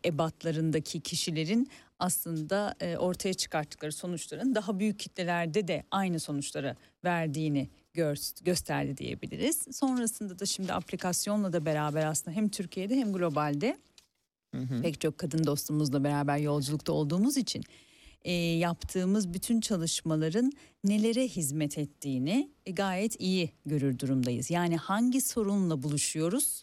ebatlarındaki 0.08 1.00
kişilerin 1.00 1.68
aslında 1.98 2.74
e, 2.80 2.96
ortaya 2.96 3.34
çıkarttıkları 3.34 3.92
sonuçların 3.92 4.54
daha 4.54 4.78
büyük 4.78 4.98
kitlelerde 4.98 5.68
de 5.68 5.84
aynı 5.90 6.20
sonuçları 6.20 6.76
verdiğini 7.04 7.68
gösterdi 8.44 8.96
diyebiliriz. 8.96 9.66
Sonrasında 9.72 10.38
da 10.38 10.46
şimdi 10.46 10.72
aplikasyonla 10.72 11.52
da 11.52 11.66
beraber 11.66 12.06
aslında 12.06 12.36
hem 12.36 12.48
Türkiye'de 12.48 12.96
hem 12.96 13.12
globalde 13.12 13.78
Hı 14.54 14.60
hı. 14.60 14.82
pek 14.82 15.00
çok 15.00 15.18
kadın 15.18 15.44
dostumuzla 15.44 16.04
beraber 16.04 16.38
yolculukta 16.38 16.92
olduğumuz 16.92 17.36
için 17.36 17.62
e, 18.22 18.32
yaptığımız 18.32 19.34
bütün 19.34 19.60
çalışmaların 19.60 20.52
nelere 20.84 21.28
hizmet 21.28 21.78
ettiğini 21.78 22.50
e, 22.66 22.72
gayet 22.72 23.20
iyi 23.20 23.50
görür 23.66 23.98
durumdayız. 23.98 24.50
Yani 24.50 24.76
hangi 24.76 25.20
sorunla 25.20 25.82
buluşuyoruz, 25.82 26.62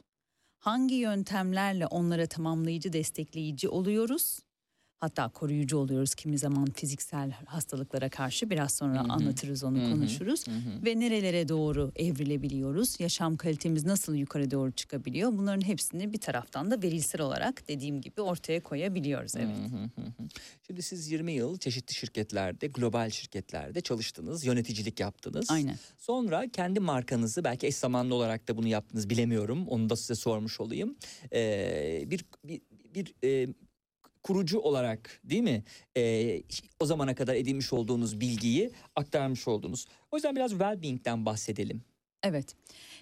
hangi 0.66 0.96
yöntemlerle 0.96 1.88
onlara 1.88 2.28
tamamlayıcı, 2.28 2.94
destekleyici 2.94 3.70
oluyoruz. 3.70 4.40
Hatta 5.00 5.30
koruyucu 5.30 5.78
oluyoruz 5.78 6.16
kimi 6.16 6.38
zaman 6.38 6.66
fiziksel 6.66 7.32
hastalıklara 7.32 8.10
karşı 8.10 8.50
biraz 8.50 8.72
sonra 8.72 9.00
Hı 9.00 9.04
hı. 9.04 9.12
anlatırız 9.14 9.64
onu 9.64 9.80
Hı 9.80 9.86
hı. 9.86 9.92
konuşuruz 9.92 10.48
Hı 10.48 10.52
hı. 10.52 10.86
ve 10.86 11.00
nerelere 11.00 11.50
doğru 11.50 11.92
evrilebiliyoruz? 11.96 13.00
Yaşam 13.00 13.38
kalitemiz 13.38 13.86
nasıl 13.86 14.16
yukarı 14.16 14.52
doğru 14.52 14.72
çıkabiliyor? 14.72 15.32
Bunların 15.38 15.62
hepsini 15.62 16.14
bir 16.14 16.18
taraftan 16.18 16.72
da 16.72 16.82
verilsel 16.82 17.22
olarak 17.22 17.68
dediğim 17.68 18.02
gibi 18.02 18.22
ortaya 18.22 18.64
koyabiliyoruz. 18.64 19.36
Evet. 19.36 19.48
Hı 19.48 19.76
hı 19.76 19.84
hı 20.02 20.08
hı. 20.08 20.28
Şimdi 20.68 20.82
siz 20.82 21.12
20 21.12 21.32
yıl 21.32 21.58
çeşitli 21.58 21.94
şirketlerde, 21.94 22.68
global 22.68 23.10
şirketlerde 23.10 23.82
çalıştınız, 23.82 24.46
yöneticilik 24.46 25.00
yaptınız. 25.00 25.52
Aynen. 25.52 25.76
Sonra 25.98 26.48
kendi 26.52 26.80
markanızı 26.80 27.44
belki 27.44 27.68
eş 27.68 27.76
zamanlı 27.76 28.16
olarak 28.16 28.48
da 28.48 28.58
bunu 28.58 28.68
yaptınız 28.68 29.10
bilemiyorum. 29.10 29.68
Onu 29.68 29.90
da 29.90 29.96
size 29.96 30.16
sormuş 30.16 30.60
olayım. 30.60 30.96
Ee, 31.34 32.04
bir 32.08 32.26
bir, 32.44 32.62
bir 32.96 33.14
e, 33.24 33.48
kurucu 34.26 34.60
olarak 34.60 35.22
değil 35.24 35.44
mi? 35.44 35.64
Ee, 35.98 36.42
o 36.80 36.86
zamana 36.86 37.16
kadar 37.16 37.36
edinmiş 37.36 37.74
olduğunuz 37.74 38.20
bilgiyi 38.20 38.72
aktarmış 38.96 39.48
oldunuz. 39.48 39.86
O 40.12 40.18
yüzden 40.18 40.36
biraz 40.36 40.52
well-being'den 40.52 41.26
bahsedelim. 41.26 41.82
Evet. 42.24 42.56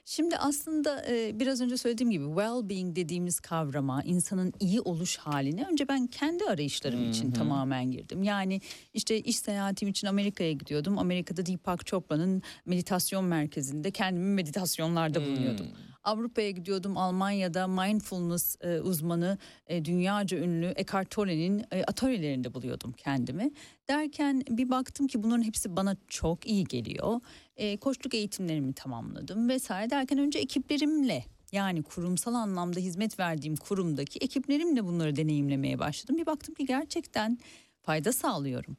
Şimdi 0.05 0.37
aslında 0.37 1.05
e, 1.09 1.39
biraz 1.39 1.61
önce 1.61 1.77
söylediğim 1.77 2.11
gibi 2.11 2.23
well-being 2.23 2.95
dediğimiz 2.95 3.39
kavrama, 3.39 4.03
insanın 4.03 4.53
iyi 4.59 4.81
oluş 4.81 5.17
haline 5.17 5.65
önce 5.71 5.87
ben 5.87 6.07
kendi 6.07 6.43
arayışlarım 6.43 7.09
için 7.11 7.25
Hı 7.25 7.29
hı. 7.29 7.33
tamamen 7.33 7.91
girdim. 7.91 8.23
Yani 8.23 8.61
işte 8.93 9.19
iş 9.19 9.37
seyahatim 9.37 9.89
için 9.89 10.07
Amerika'ya 10.07 10.51
gidiyordum. 10.51 10.97
Amerika'da 10.97 11.45
Deepak 11.45 11.85
Chopra'nın 11.85 12.41
meditasyon 12.65 13.25
merkezinde 13.25 13.91
kendimi 13.91 14.33
meditasyonlarda 14.33 15.21
bulunuyordum. 15.25 15.65
Hmm. 15.65 15.92
Avrupa'ya 16.03 16.51
gidiyordum. 16.51 16.97
Almanya'da 16.97 17.67
mindfulness 17.67 18.55
e, 18.61 18.79
uzmanı 18.79 19.37
e, 19.67 19.85
dünyaca 19.85 20.37
ünlü 20.37 20.73
Eckhart 20.75 21.09
Tolle'nin 21.09 21.65
e, 21.71 21.83
atölyelerinde 21.83 22.53
buluyordum 22.53 22.93
kendimi. 22.97 23.51
Derken 23.89 24.43
bir 24.49 24.69
baktım 24.69 25.07
ki 25.07 25.23
bunların 25.23 25.43
hepsi 25.43 25.75
bana 25.75 25.95
çok 26.07 26.47
iyi 26.47 26.63
geliyor. 26.63 27.19
E, 27.57 27.77
koçluk 27.77 28.13
eğitimlerimi 28.13 28.73
tamamladım 28.73 29.49
vesaire 29.49 29.89
derken 29.89 30.17
önce 30.17 30.39
ekiplerimle 30.39 31.23
yani 31.51 31.83
kurumsal 31.83 32.33
anlamda 32.33 32.79
hizmet 32.79 33.19
verdiğim 33.19 33.55
kurumdaki 33.55 34.19
ekiplerimle 34.19 34.85
bunları 34.85 35.15
deneyimlemeye 35.15 35.79
başladım. 35.79 36.17
Bir 36.17 36.25
baktım 36.25 36.55
ki 36.55 36.65
gerçekten 36.65 37.37
fayda 37.81 38.11
sağlıyorum. 38.11 38.77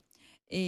E, 0.50 0.60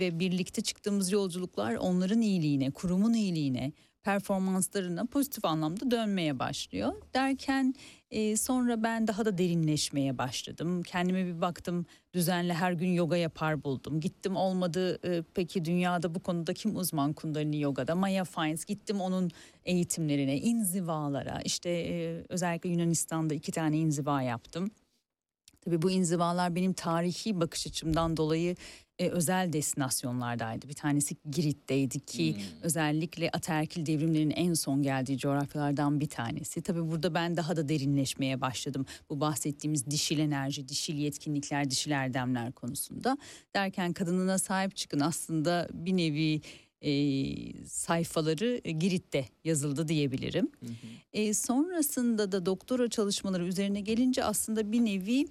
ve 0.00 0.18
birlikte 0.18 0.62
çıktığımız 0.62 1.12
yolculuklar 1.12 1.74
onların 1.74 2.20
iyiliğine, 2.20 2.70
kurumun 2.70 3.12
iyiliğine, 3.12 3.72
performanslarına 4.02 5.06
pozitif 5.06 5.44
anlamda 5.44 5.90
dönmeye 5.90 6.38
başlıyor. 6.38 6.92
Derken 7.14 7.74
e, 8.10 8.36
sonra 8.36 8.82
ben 8.82 9.06
daha 9.06 9.24
da 9.24 9.38
derinleşmeye 9.38 10.18
başladım. 10.18 10.82
Kendime 10.82 11.26
bir 11.26 11.40
baktım 11.40 11.86
düzenli 12.14 12.52
her 12.52 12.72
gün 12.72 12.92
yoga 12.92 13.16
yapar 13.16 13.64
buldum. 13.64 14.00
Gittim 14.00 14.36
olmadı 14.36 14.98
e, 15.08 15.22
peki 15.34 15.64
dünyada 15.64 16.14
bu 16.14 16.20
konuda 16.20 16.54
kim 16.54 16.76
uzman 16.76 17.12
Kundalini 17.12 17.60
Yoga'da? 17.60 17.94
Maya 17.94 18.24
Fines 18.24 18.64
gittim 18.64 19.00
onun 19.00 19.30
eğitimlerine, 19.64 20.38
inzivalara 20.38 21.40
işte 21.44 21.70
e, 21.70 22.24
özellikle 22.28 22.70
Yunanistan'da 22.70 23.34
iki 23.34 23.52
tane 23.52 23.78
inziva 23.78 24.22
yaptım. 24.22 24.70
Tabii 25.64 25.82
bu 25.82 25.90
inzivalar 25.90 26.54
benim 26.54 26.72
tarihi 26.72 27.40
bakış 27.40 27.66
açımdan 27.66 28.16
dolayı 28.16 28.56
e, 29.02 29.08
özel 29.08 29.52
destinasyonlardaydı. 29.52 30.68
Bir 30.68 30.74
tanesi 30.74 31.16
Girit'teydi 31.30 32.00
ki 32.00 32.36
özellikle 32.62 33.30
ataerkil 33.30 33.86
devrimlerin 33.86 34.30
en 34.30 34.54
son 34.54 34.82
geldiği 34.82 35.18
coğrafyalardan 35.18 36.00
bir 36.00 36.08
tanesi. 36.08 36.62
Tabii 36.62 36.90
burada 36.90 37.14
ben 37.14 37.36
daha 37.36 37.56
da 37.56 37.68
derinleşmeye 37.68 38.40
başladım. 38.40 38.86
Bu 39.10 39.20
bahsettiğimiz 39.20 39.86
dişil 39.86 40.18
enerji, 40.18 40.68
dişil 40.68 40.94
yetkinlikler, 40.94 41.70
dişil 41.70 41.90
erdemler 41.90 42.52
konusunda. 42.52 43.18
Derken 43.54 43.92
kadınına 43.92 44.38
sahip 44.38 44.76
çıkın 44.76 45.00
aslında 45.00 45.68
bir 45.72 45.96
nevi 45.96 46.40
e, 46.80 46.92
sayfaları 47.66 48.60
e, 48.64 48.70
Girit'te 48.70 49.28
yazıldı 49.44 49.88
diyebilirim. 49.88 50.50
E, 51.12 51.34
sonrasında 51.34 52.32
da 52.32 52.46
doktora 52.46 52.88
çalışmaları 52.88 53.46
üzerine 53.46 53.80
gelince 53.80 54.24
aslında 54.24 54.72
bir 54.72 54.84
nevi 54.84 55.26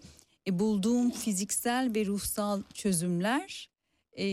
e, 0.48 0.60
bulduğum 0.60 1.12
fiziksel 1.12 1.92
ve 1.96 2.06
ruhsal 2.06 2.62
çözümler 2.74 3.71
e, 4.18 4.26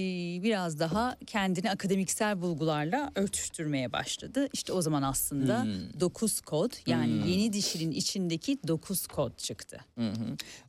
biraz 0.43 0.79
daha 0.79 1.17
kendini 1.27 1.71
akademiksel 1.71 2.41
bulgularla 2.41 3.13
örtüştürmeye 3.15 3.93
başladı. 3.93 4.49
İşte 4.53 4.73
o 4.73 4.83
zaman 4.83 5.03
aslında 5.03 5.63
Hmm. 5.63 6.01
9 6.01 6.41
kod 6.41 6.73
yani 6.87 7.13
Hmm. 7.13 7.29
yeni 7.29 7.53
dişilin 7.53 7.91
içindeki 7.91 8.59
9 8.69 9.07
kod 9.07 9.37
çıktı. 9.37 9.81
Hı. 9.99 10.13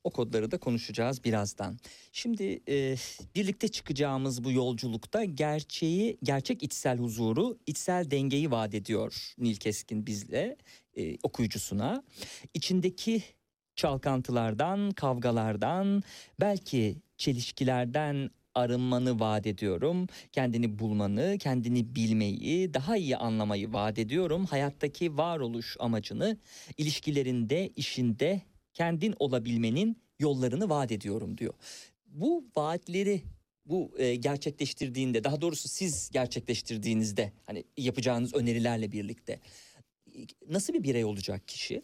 O 0.04 0.10
kodları 0.10 0.52
da 0.52 0.58
konuşacağız 0.58 1.24
birazdan. 1.24 1.78
Şimdi 2.12 2.60
e, 2.70 2.96
birlikte 3.36 3.68
çıkacağımız 3.68 4.44
bu 4.44 4.52
yolculukta 4.52 5.24
gerçeği, 5.24 6.18
gerçek 6.24 6.64
içsel 6.64 6.98
huzuru, 6.98 7.58
içsel 7.68 8.12
dengeyi 8.12 8.52
vaat 8.52 8.74
ediyor 8.74 9.34
Nil 9.38 9.56
Keskin 9.56 10.06
bizle, 10.08 10.58
e, 10.98 11.18
okuyucusuna. 11.24 12.04
İçindeki 12.54 13.24
çalkantılardan, 13.76 14.92
kavgalardan, 14.92 16.04
belki 16.40 16.98
çelişkilerden 17.18 18.30
arınmanı 18.60 19.20
vaat 19.20 19.48
ediyorum. 19.48 20.08
Kendini 20.32 20.80
bulmanı, 20.80 21.38
kendini 21.40 21.96
bilmeyi, 21.96 22.74
daha 22.74 22.98
iyi 22.98 23.18
anlamayı 23.18 23.74
vaat 23.74 24.00
ediyorum. 24.00 24.46
Hayattaki 24.46 25.18
varoluş 25.18 25.78
amacını 25.80 26.38
ilişkilerinde, 26.78 27.70
işinde 27.76 28.42
kendin 28.74 29.16
olabilmenin 29.20 29.98
yollarını 30.20 30.70
vaat 30.70 30.92
ediyorum 30.92 31.38
diyor. 31.38 31.54
Bu 32.08 32.46
vaatleri 32.58 33.22
bu 33.66 33.92
e, 33.98 34.16
gerçekleştirdiğinde 34.16 35.24
daha 35.24 35.42
doğrusu 35.42 35.68
siz 35.68 36.10
gerçekleştirdiğinizde 36.10 37.34
hani 37.46 37.64
yapacağınız 37.78 38.34
önerilerle 38.34 38.92
birlikte 38.92 39.40
nasıl 40.50 40.74
bir 40.74 40.84
birey 40.84 41.06
olacak 41.06 41.48
kişi? 41.48 41.84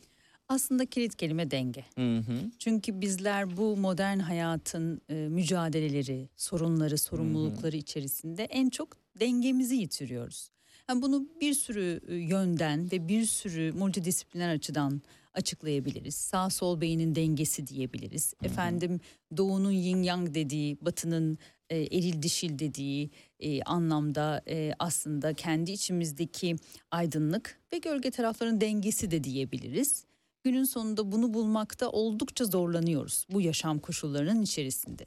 Aslında 0.49 0.85
kilit 0.85 1.15
kelime 1.15 1.51
denge. 1.51 1.85
Hı 1.95 2.17
hı. 2.17 2.51
Çünkü 2.59 3.01
bizler 3.01 3.57
bu 3.57 3.77
modern 3.77 4.19
hayatın 4.19 5.01
e, 5.09 5.13
mücadeleleri, 5.13 6.29
sorunları, 6.35 6.97
sorumlulukları 6.97 7.77
içerisinde 7.77 8.43
en 8.43 8.69
çok 8.69 8.97
dengemizi 9.19 9.75
yitiriyoruz. 9.75 10.49
Yani 10.89 11.01
bunu 11.01 11.27
bir 11.41 11.53
sürü 11.53 12.01
e, 12.07 12.15
yönden 12.15 12.91
ve 12.91 13.07
bir 13.07 13.25
sürü 13.25 13.71
multidisipliner 13.71 14.49
açıdan 14.49 15.01
açıklayabiliriz. 15.33 16.15
Sağ 16.15 16.49
sol 16.49 16.81
beynin 16.81 17.15
dengesi 17.15 17.67
diyebiliriz. 17.67 18.33
Efendim 18.43 18.99
doğunun 19.37 19.71
yin 19.71 20.03
yang 20.03 20.33
dediği, 20.33 20.77
batının 20.81 21.37
e, 21.69 21.77
eril 21.77 22.21
dişil 22.21 22.59
dediği 22.59 23.09
e, 23.39 23.61
anlamda 23.63 24.41
e, 24.47 24.73
aslında 24.79 25.33
kendi 25.33 25.71
içimizdeki 25.71 26.55
aydınlık 26.91 27.59
ve 27.73 27.77
gölge 27.77 28.11
tarafların 28.11 28.61
dengesi 28.61 29.11
de 29.11 29.23
diyebiliriz. 29.23 30.05
Günün 30.45 30.63
sonunda 30.63 31.11
bunu 31.11 31.33
bulmakta 31.33 31.89
oldukça 31.89 32.45
zorlanıyoruz 32.45 33.25
bu 33.29 33.41
yaşam 33.41 33.79
koşullarının 33.79 34.41
içerisinde. 34.41 35.05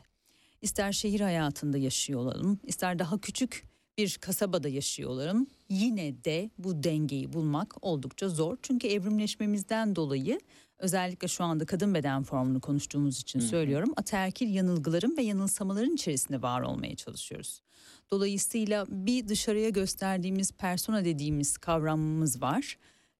İster 0.63 0.93
şehir 0.93 1.21
hayatında 1.21 1.79
yaşıyor 1.79 2.21
olalım, 2.21 2.59
ister 2.65 2.99
daha 2.99 3.19
küçük 3.19 3.65
bir 3.99 4.19
kasabada 4.21 4.69
yaşıyor 4.69 5.11
olalım. 5.11 5.47
Yine 5.69 6.25
de 6.25 6.51
bu 6.59 6.83
dengeyi 6.83 7.33
bulmak 7.33 7.85
oldukça 7.85 8.29
zor. 8.29 8.57
Çünkü 8.63 8.89
evrimleşmemizden 8.89 9.97
dolayı 9.97 10.41
özellikle 10.79 11.29
şu 11.29 11.45
anda 11.45 11.67
kadın 11.67 11.95
beden 11.95 12.23
formunu 12.23 12.61
konuştuğumuz 12.61 13.21
için 13.21 13.41
söylüyorum. 13.41 13.93
Ataerkil 13.97 14.55
yanılgıların 14.55 15.17
ve 15.17 15.23
yanılsamaların 15.23 15.95
içerisinde 15.95 16.43
var 16.43 16.61
olmaya 16.61 16.97
çalışıyoruz. 16.97 17.63
Dolayısıyla 18.11 18.87
bir 18.89 19.29
dışarıya 19.29 19.69
gösterdiğimiz 19.69 20.53
persona 20.53 21.05
dediğimiz 21.05 21.59
kavramımız 21.59 22.43
var 22.43 22.79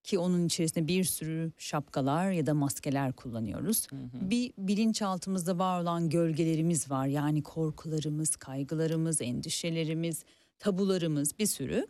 ki 0.09 0.19
onun 0.19 0.47
içerisinde 0.47 0.89
bir 0.89 1.05
sürü 1.05 1.53
şapkalar 1.59 2.31
ya 2.31 2.47
da 2.47 2.55
maskeler 2.55 3.13
kullanıyoruz. 3.13 3.87
Bir 4.13 4.53
bilinçaltımızda 4.59 5.59
var 5.59 5.83
olan 5.83 6.09
gölgelerimiz 6.09 6.91
var. 6.91 7.07
Yani 7.07 7.43
korkularımız, 7.43 8.37
kaygılarımız, 8.37 9.21
endişelerimiz, 9.23 10.25
tabularımız 10.59 11.39
bir 11.39 11.47
sürü. 11.47 11.87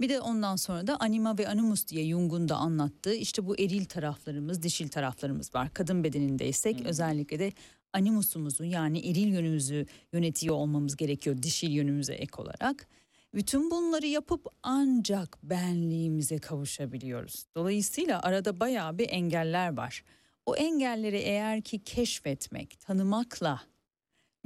Bir 0.00 0.08
de 0.08 0.20
ondan 0.20 0.56
sonra 0.56 0.86
da 0.86 0.96
anima 1.00 1.38
ve 1.38 1.48
animus 1.48 1.88
diye 1.88 2.08
Jung'un 2.08 2.48
da 2.48 2.56
anlattığı 2.56 3.14
işte 3.14 3.46
bu 3.46 3.58
eril 3.58 3.84
taraflarımız, 3.84 4.62
dişil 4.62 4.88
taraflarımız 4.88 5.54
var. 5.54 5.74
Kadın 5.74 6.04
bedenindeysek 6.04 6.80
özellikle 6.86 7.38
de 7.38 7.52
animusumuzu 7.92 8.64
yani 8.64 8.98
eril 8.98 9.28
yönümüzü 9.28 9.86
yönetiyor 10.12 10.54
olmamız 10.54 10.96
gerekiyor 10.96 11.42
dişil 11.42 11.70
yönümüze 11.70 12.14
ek 12.14 12.32
olarak. 12.36 12.88
Bütün 13.36 13.70
bunları 13.70 14.06
yapıp 14.06 14.46
ancak 14.62 15.38
benliğimize 15.42 16.38
kavuşabiliyoruz. 16.38 17.46
Dolayısıyla 17.54 18.20
arada 18.22 18.60
bayağı 18.60 18.98
bir 18.98 19.08
engeller 19.10 19.76
var. 19.76 20.04
O 20.46 20.56
engelleri 20.56 21.16
eğer 21.16 21.62
ki 21.62 21.84
keşfetmek, 21.84 22.80
tanımakla 22.80 23.62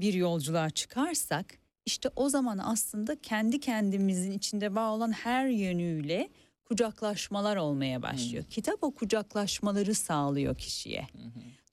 bir 0.00 0.14
yolculuğa 0.14 0.70
çıkarsak 0.70 1.46
işte 1.86 2.10
o 2.16 2.28
zaman 2.28 2.58
aslında 2.58 3.20
kendi 3.20 3.60
kendimizin 3.60 4.32
içinde 4.32 4.74
var 4.74 4.90
olan 4.90 5.12
her 5.12 5.46
yönüyle 5.46 6.30
kucaklaşmalar 6.64 7.56
olmaya 7.56 8.02
başlıyor. 8.02 8.44
Kitap 8.50 8.78
o 8.82 8.94
kucaklaşmaları 8.94 9.94
sağlıyor 9.94 10.58
kişiye. 10.58 11.06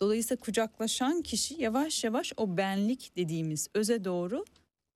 Dolayısıyla 0.02 0.41
kucaklaşan 0.41 1.22
kişi 1.22 1.61
yavaş 1.61 2.03
yavaş 2.03 2.34
o 2.38 2.57
benlik 2.57 3.15
dediğimiz 3.15 3.68
öze 3.73 4.06
doğru 4.06 4.45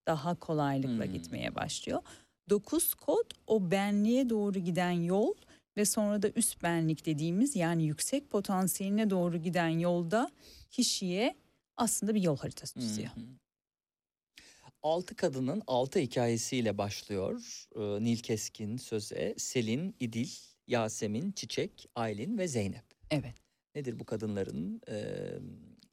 daha 0.08 0.36
kolaylıkla 0.36 1.06
Hmm. 1.06 1.14
gitmeye 1.14 1.56
başlıyor. 1.56 2.02
Dokuz 2.50 2.94
kod 2.94 3.32
o 3.48 3.72
benliğe 3.72 4.30
doğru 4.30 4.60
giden 4.60 4.92
yol 4.92 5.34
ve 5.78 5.86
sonra 5.86 6.22
da 6.22 6.30
üst 6.36 6.64
benlik 6.64 7.06
dediğimiz 7.06 7.56
yani 7.56 7.86
yüksek 7.86 8.30
potansiyeline 8.30 9.10
doğru 9.10 9.38
giden 9.38 9.70
yolda 9.70 10.32
kişiye 10.72 11.36
aslında 11.78 12.16
bir 12.16 12.22
yol 12.22 12.38
haritası 12.38 12.80
çiziyor. 12.80 13.10
Hı. 13.10 13.22
Altı 14.84 15.16
kadının 15.16 15.62
altı 15.68 16.00
hikayesiyle 16.00 16.78
başlıyor 16.78 17.66
e, 17.76 18.04
Nil 18.04 18.18
Keskin 18.18 18.78
söze. 18.78 19.36
Selin, 19.38 19.96
İdil, 20.00 20.30
Yasemin, 20.68 21.32
Çiçek, 21.32 21.90
Aylin 21.96 22.38
ve 22.38 22.48
Zeynep. 22.48 22.86
Evet. 23.12 23.36
Nedir 23.76 24.00
bu 24.00 24.06
kadınların 24.06 24.82
e, 24.88 24.96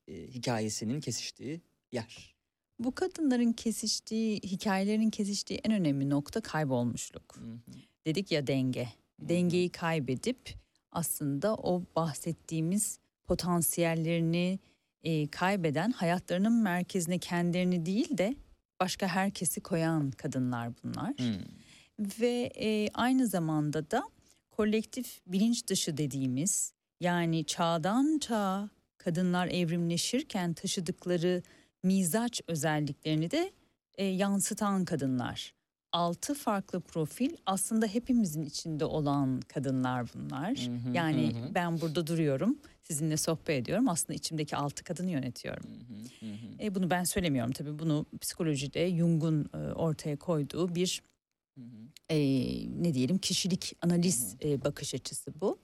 e, 0.08 0.26
hikayesinin 0.26 1.00
kesiştiği 1.00 1.60
yer? 1.92 2.37
Bu 2.78 2.94
kadınların 2.94 3.52
kesiştiği, 3.52 4.40
hikayelerinin 4.40 5.10
kesiştiği 5.10 5.60
en 5.64 5.72
önemli 5.72 6.10
nokta 6.10 6.40
kaybolmuşluk. 6.40 7.36
Hı 7.36 7.40
hı. 7.40 7.78
Dedik 8.06 8.32
ya 8.32 8.46
denge. 8.46 8.88
Dengeyi 9.20 9.68
kaybedip 9.68 10.54
aslında 10.92 11.54
o 11.54 11.82
bahsettiğimiz 11.96 12.98
potansiyellerini 13.26 14.58
e, 15.02 15.26
kaybeden 15.26 15.90
hayatlarının 15.90 16.62
merkezine 16.62 17.18
kendilerini 17.18 17.86
değil 17.86 18.18
de 18.18 18.36
başka 18.80 19.06
herkesi 19.06 19.60
koyan 19.60 20.10
kadınlar 20.10 20.70
bunlar. 20.82 21.14
Hı. 21.18 21.38
Ve 22.20 22.50
e, 22.60 22.88
aynı 22.94 23.26
zamanda 23.26 23.90
da 23.90 24.02
kolektif 24.50 25.20
bilinç 25.26 25.66
dışı 25.66 25.96
dediğimiz 25.96 26.72
yani 27.00 27.44
çağdan 27.44 28.18
çağa 28.18 28.70
kadınlar 28.98 29.46
evrimleşirken 29.46 30.54
taşıdıkları 30.54 31.42
mizaç 31.88 32.40
özelliklerini 32.46 33.30
de 33.30 33.52
e, 33.98 34.04
yansıtan 34.04 34.84
kadınlar. 34.84 35.54
Altı 35.92 36.34
farklı 36.34 36.80
profil 36.80 37.36
aslında 37.46 37.86
hepimizin 37.86 38.42
içinde 38.42 38.84
olan 38.84 39.40
kadınlar 39.40 40.06
bunlar. 40.14 40.58
Hı 40.58 40.88
hı, 40.88 40.94
yani 40.94 41.34
hı 41.34 41.38
hı. 41.38 41.54
ben 41.54 41.80
burada 41.80 42.06
duruyorum, 42.06 42.58
sizinle 42.82 43.16
sohbet 43.16 43.62
ediyorum. 43.62 43.88
Aslında 43.88 44.14
içimdeki 44.14 44.56
altı 44.56 44.84
kadını 44.84 45.10
yönetiyorum. 45.10 45.64
Hı 45.64 46.26
hı, 46.26 46.28
hı 46.28 46.32
hı. 46.32 46.64
E, 46.64 46.74
bunu 46.74 46.90
ben 46.90 47.04
söylemiyorum 47.04 47.52
tabii. 47.52 47.78
Bunu 47.78 48.06
psikolojide 48.20 48.96
Jung'un 48.96 49.50
e, 49.54 49.56
ortaya 49.56 50.16
koyduğu 50.16 50.74
bir 50.74 51.02
Hı 51.58 51.64
hı. 51.64 52.14
e, 52.14 52.18
ne 52.82 52.94
diyelim 52.94 53.18
kişilik 53.18 53.76
analiz 53.82 54.36
e, 54.44 54.64
bakış 54.64 54.94
açısı 54.94 55.40
bu. 55.40 55.58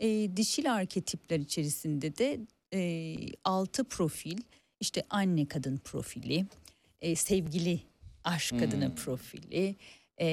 E, 0.00 0.36
dişil 0.36 0.74
arketipler 0.74 1.38
içerisinde 1.38 2.16
de 2.16 2.40
e, 2.74 3.14
altı 3.44 3.84
profil 3.84 4.38
işte 4.80 5.02
anne 5.10 5.46
kadın 5.46 5.76
profili, 5.76 6.46
e, 7.00 7.16
sevgili 7.16 7.80
aşk 8.24 8.58
kadını 8.60 8.86
Hmm. 8.86 8.94
profili, 8.94 9.76
e, 10.20 10.28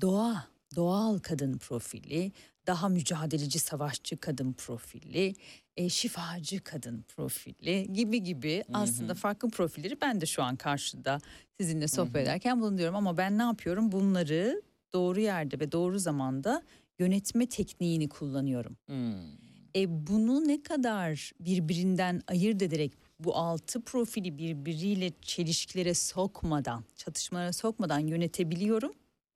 doğa 0.00 0.46
doğal 0.76 1.18
kadın 1.18 1.58
profili, 1.58 2.32
daha 2.66 2.88
mücadeleci 2.88 3.58
savaşçı 3.58 4.16
kadın 4.16 4.52
profili, 4.52 5.34
e, 5.76 5.88
şifacı 5.88 6.60
kadın 6.64 7.04
profili 7.16 7.92
gibi 7.92 8.22
gibi 8.22 8.64
aslında 8.72 9.14
farklı 9.14 9.50
profilleri 9.50 10.00
ben 10.00 10.20
de 10.20 10.26
şu 10.26 10.42
an 10.42 10.56
karşıda 10.56 11.20
sizinle 11.60 11.88
sohbet 11.88 12.22
ederken 12.22 12.60
bulunuyorum 12.60 12.96
ama 12.96 13.16
ben 13.16 13.38
ne 13.38 13.42
yapıyorum? 13.42 13.92
Bunları 13.92 14.62
doğru 14.92 15.20
yerde 15.20 15.60
ve 15.60 15.72
doğru 15.72 15.98
zamanda 15.98 16.62
yönetme 16.98 17.46
tekniğini 17.46 18.08
kullanıyorum. 18.08 18.76
Hmm. 18.86 19.38
E 19.76 20.06
bunu 20.06 20.48
ne 20.48 20.62
kadar 20.62 21.32
birbirinden 21.40 22.22
ayırt 22.26 22.62
ederek 22.62 22.92
bu 23.20 23.36
altı 23.36 23.80
profili 23.80 24.38
birbiriyle 24.38 25.10
çelişkilere 25.22 25.94
sokmadan, 25.94 26.84
çatışmalara 26.96 27.52
sokmadan 27.52 27.98
yönetebiliyorum. 27.98 28.92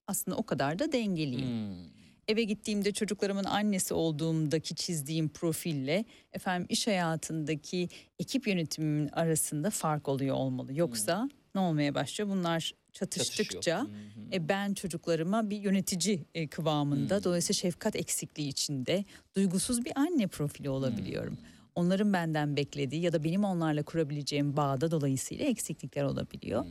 Aslında 0.07 0.37
o 0.37 0.43
kadar 0.43 0.79
da 0.79 0.93
dengeliyim. 0.93 1.49
Hmm. 1.49 1.93
Eve 2.29 2.43
gittiğimde 2.43 2.93
çocuklarımın 2.93 3.45
annesi 3.45 3.95
olduğumdaki 3.95 4.75
çizdiğim 4.75 5.29
profille 5.29 6.05
efendim 6.33 6.67
iş 6.71 6.87
hayatındaki 6.87 7.89
ekip 8.19 8.47
yönetimimin 8.49 9.09
arasında 9.09 9.71
fark 9.71 10.09
oluyor 10.09 10.37
olmalı. 10.37 10.73
Yoksa 10.75 11.29
ne 11.55 11.61
olmaya 11.61 11.95
başlıyor? 11.95 12.31
Bunlar 12.31 12.73
çatıştıkça. 12.93 13.81
Hı 13.81 13.85
hı. 13.85 13.89
e, 14.33 14.49
ben 14.49 14.75
çocuklarıma 14.75 15.51
bir 15.51 15.57
yönetici 15.61 16.25
e, 16.35 16.49
kıvamında 16.49 17.17
Hmm. 17.17 17.25
dolayısıyla 17.25 17.59
şefkat 17.59 17.97
eksikliği 17.97 18.49
içinde 18.49 19.05
duygusuz 19.37 19.85
bir 19.85 19.93
anne 19.99 20.27
profili 20.27 20.71
olabiliyorum. 20.71 21.39
Onların 21.74 22.12
benden 22.12 22.57
beklediği 22.57 23.03
ya 23.03 23.12
da 23.12 23.24
benim 23.24 23.44
onlarla 23.44 23.82
kurabileceğim 23.82 24.57
bağda 24.57 24.90
dolayısıyla 24.90 25.44
eksiklikler 25.47 26.05
olabiliyor. 26.05 26.66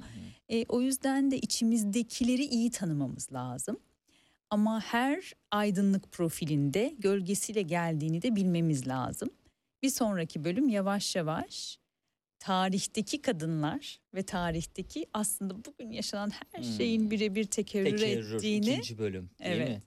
E, 0.50 0.66
o 0.70 0.82
yüzden 0.82 1.32
de 1.32 1.38
içimizdekileri 1.38 2.46
iyi 2.46 2.72
tanımamız 2.72 3.34
lazım. 3.34 3.78
Ama 4.50 4.80
her 4.82 5.34
aydınlık 5.52 6.12
profilinde 6.12 6.96
gölgesiyle 7.00 7.62
geldiğini 7.62 8.22
de 8.22 8.36
bilmemiz 8.36 8.88
lazım. 8.88 9.30
Bir 9.84 9.90
sonraki 9.90 10.44
bölüm 10.44 10.70
yavaş 10.70 11.16
yavaş 11.16 11.78
tarihteki 12.40 13.22
kadınlar 13.22 14.00
ve 14.14 14.24
tarihteki 14.24 15.06
aslında 15.14 15.56
bugün 15.66 15.92
yaşanan 15.92 16.32
her 16.52 16.64
şeyin 16.64 17.12
birebir 17.12 17.44
tekerrür, 17.44 17.98
Tekerrür 17.98 18.34
ettiğini 18.34 18.70
ikinci 18.70 18.98
bölüm 18.98 19.30
değil 19.40 19.56
Evet. 19.58 19.70
mi? 19.70 19.82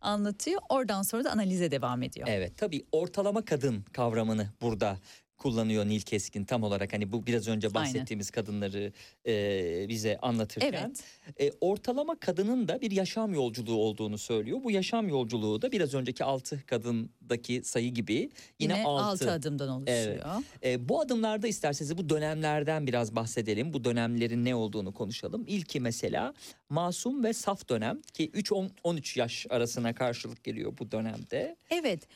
Anlatıyor. 0.00 0.60
Oradan 0.68 1.02
sonra 1.02 1.24
da 1.24 1.30
analize 1.32 1.70
devam 1.70 2.02
ediyor. 2.02 2.28
Evet 2.30 2.58
tabii 2.58 2.86
ortalama 2.92 3.44
kadın 3.44 3.82
kavramını 3.82 4.48
burada 4.62 4.98
kullanıyor 5.40 5.86
Nil 5.86 6.00
Keskin 6.00 6.44
tam 6.44 6.62
olarak 6.62 6.92
hani 6.92 7.12
bu 7.12 7.26
biraz 7.26 7.48
önce 7.48 7.74
bahsettiğimiz 7.74 8.30
kadınları 8.30 8.92
e, 9.26 9.88
bize 9.88 10.18
anlatırken 10.22 10.94
Evet. 11.38 11.52
e, 11.52 11.56
ortalama 11.60 12.18
kadının 12.20 12.68
da 12.68 12.80
bir 12.80 12.90
yaşam 12.90 13.34
yolculuğu 13.34 13.76
olduğunu 13.76 14.18
söylüyor. 14.18 14.60
Bu 14.64 14.70
yaşam 14.70 15.08
yolculuğu 15.08 15.62
da 15.62 15.72
biraz 15.72 15.94
önceki 15.94 16.24
altı 16.24 16.66
kadındaki 16.66 17.62
sayı 17.64 17.94
gibi 17.94 18.14
yine, 18.14 18.30
Yine 18.78 18.84
altı. 18.84 19.04
altı 19.04 19.30
adımdan 19.32 19.68
oluşuyor. 19.68 19.98
Evet. 19.98 20.64
E, 20.64 20.88
bu 20.88 21.00
adımlarda 21.00 21.48
isterseniz 21.48 21.98
bu 21.98 22.08
dönemlerden 22.08 22.86
biraz 22.86 23.16
bahsedelim. 23.16 23.72
Bu 23.72 23.84
dönemlerin 23.84 24.44
ne 24.44 24.54
olduğunu 24.54 24.94
konuşalım. 24.94 25.44
İlki 25.46 25.80
mesela 25.80 26.34
masum 26.68 27.24
ve 27.24 27.32
saf 27.32 27.68
dönem 27.68 28.02
ki 28.02 28.30
3-13 28.30 29.18
yaş 29.18 29.46
arasına 29.50 29.94
karşılık 29.94 30.44
geliyor 30.44 30.72
bu 30.78 30.90
dönemde. 30.90 31.56
Evet. 31.70 32.08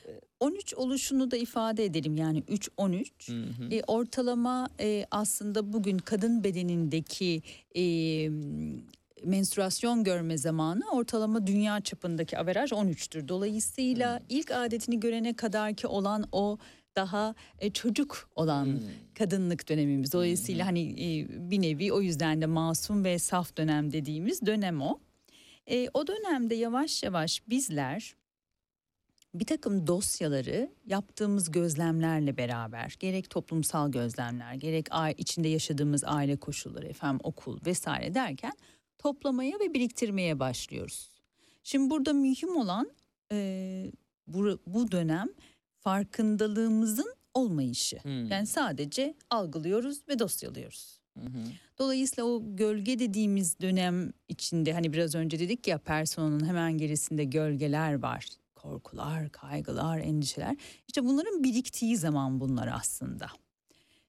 13 0.44 0.74
oluşunu 0.74 1.30
da 1.30 1.36
ifade 1.36 1.84
edelim 1.84 2.16
yani 2.16 2.42
3-13. 2.42 3.32
Hı 3.32 3.64
hı. 3.64 3.74
E, 3.74 3.82
ortalama 3.86 4.68
e, 4.80 5.06
aslında 5.10 5.72
bugün 5.72 5.98
kadın 5.98 6.44
bedenindeki 6.44 7.42
e, 7.76 7.82
menstruasyon 9.24 10.04
görme 10.04 10.38
zamanı 10.38 10.82
ortalama 10.92 11.46
dünya 11.46 11.80
çapındaki 11.80 12.38
averaj 12.38 12.72
13'tür. 12.72 13.28
Dolayısıyla 13.28 14.20
ilk 14.28 14.50
adetini 14.50 15.00
görene 15.00 15.32
kadar 15.32 15.74
ki 15.74 15.86
olan 15.86 16.24
o 16.32 16.58
daha 16.96 17.34
e, 17.58 17.70
çocuk 17.70 18.30
olan 18.36 18.64
Hmm. 18.64 18.80
kadınlık 19.18 19.68
dönemimiz. 19.68 20.12
Dolayısıyla 20.12 20.66
hani 20.66 20.80
e, 20.80 21.26
bir 21.50 21.62
nevi 21.62 21.92
o 21.92 22.00
yüzden 22.00 22.40
de 22.40 22.46
masum 22.46 23.04
ve 23.04 23.18
saf 23.18 23.56
dönem 23.56 23.92
dediğimiz 23.92 24.46
dönem 24.46 24.82
o. 24.82 24.98
E, 25.70 25.88
o 25.94 26.06
dönemde 26.06 26.54
yavaş 26.54 27.02
yavaş 27.02 27.42
bizler 27.48 28.14
bir 29.34 29.46
takım 29.46 29.86
dosyaları 29.86 30.70
yaptığımız 30.86 31.50
gözlemlerle 31.50 32.36
beraber 32.36 32.96
gerek 33.00 33.30
toplumsal 33.30 33.92
gözlemler 33.92 34.54
gerek 34.54 34.88
içinde 35.18 35.48
yaşadığımız 35.48 36.04
aile 36.04 36.36
koşulları 36.36 36.86
efendim 36.86 37.20
okul 37.22 37.58
vesaire 37.66 38.14
derken 38.14 38.52
toplamaya 38.98 39.60
ve 39.60 39.74
biriktirmeye 39.74 40.40
başlıyoruz. 40.40 41.10
Şimdi 41.62 41.90
burada 41.90 42.12
mühim 42.12 42.56
olan 42.56 42.90
e, 43.32 43.92
bu, 44.26 44.58
bu 44.66 44.92
dönem 44.92 45.28
farkındalığımızın 45.78 47.14
olmayışı. 47.34 47.98
Hmm. 47.98 48.26
Yani 48.26 48.46
sadece 48.46 49.14
algılıyoruz 49.30 50.08
ve 50.08 50.18
dosyalıyoruz. 50.18 51.00
Hı 51.18 51.24
hı. 51.24 51.44
Dolayısıyla 51.78 52.24
o 52.24 52.42
gölge 52.56 52.98
dediğimiz 52.98 53.60
dönem 53.60 54.12
içinde 54.28 54.72
hani 54.72 54.92
biraz 54.92 55.14
önce 55.14 55.38
dedik 55.38 55.68
ya 55.68 55.78
personanın 55.78 56.46
hemen 56.46 56.78
gerisinde 56.78 57.24
gölgeler 57.24 58.02
var. 58.02 58.26
Korkular, 58.64 59.30
kaygılar, 59.30 59.98
endişeler. 59.98 60.56
İşte 60.88 61.04
bunların 61.04 61.44
biriktiği 61.44 61.96
zaman 61.96 62.40
bunlar 62.40 62.70
aslında. 62.74 63.26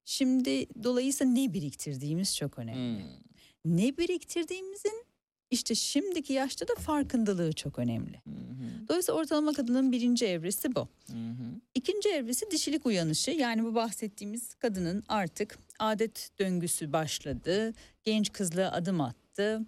Şimdi 0.06 0.68
dolayısıyla 0.84 1.34
ne 1.34 1.54
biriktirdiğimiz 1.54 2.36
çok 2.36 2.60
önemli. 2.60 3.04
Hmm. 3.04 3.78
Ne 3.78 3.98
biriktirdiğimizin 3.98 5.06
işte 5.52 5.76
şimdiki 5.76 6.34
yaşta 6.34 6.68
da 6.68 6.76
farkındalığı 6.76 7.54
çok 7.54 7.80
önemli. 7.80 8.22
Hı 8.24 8.30
hı. 8.30 8.88
Dolayısıyla 8.88 9.20
ortalama 9.20 9.54
kadının 9.54 9.92
birinci 9.92 10.26
evresi 10.26 10.76
bu. 10.76 10.88
Hı 11.12 11.14
hı. 11.14 11.62
İkinci 11.76 12.10
evresi 12.10 12.52
dişilik 12.52 12.86
uyanışı 12.86 13.32
yani 13.32 13.64
bu 13.64 13.76
bahsettiğimiz 13.76 14.54
kadının 14.54 15.04
artık 15.08 15.60
adet 15.80 16.32
döngüsü 16.40 16.94
başladı. 16.94 17.74
Genç 18.04 18.32
kızlığa 18.32 18.72
adım 18.72 19.02
attı. 19.02 19.62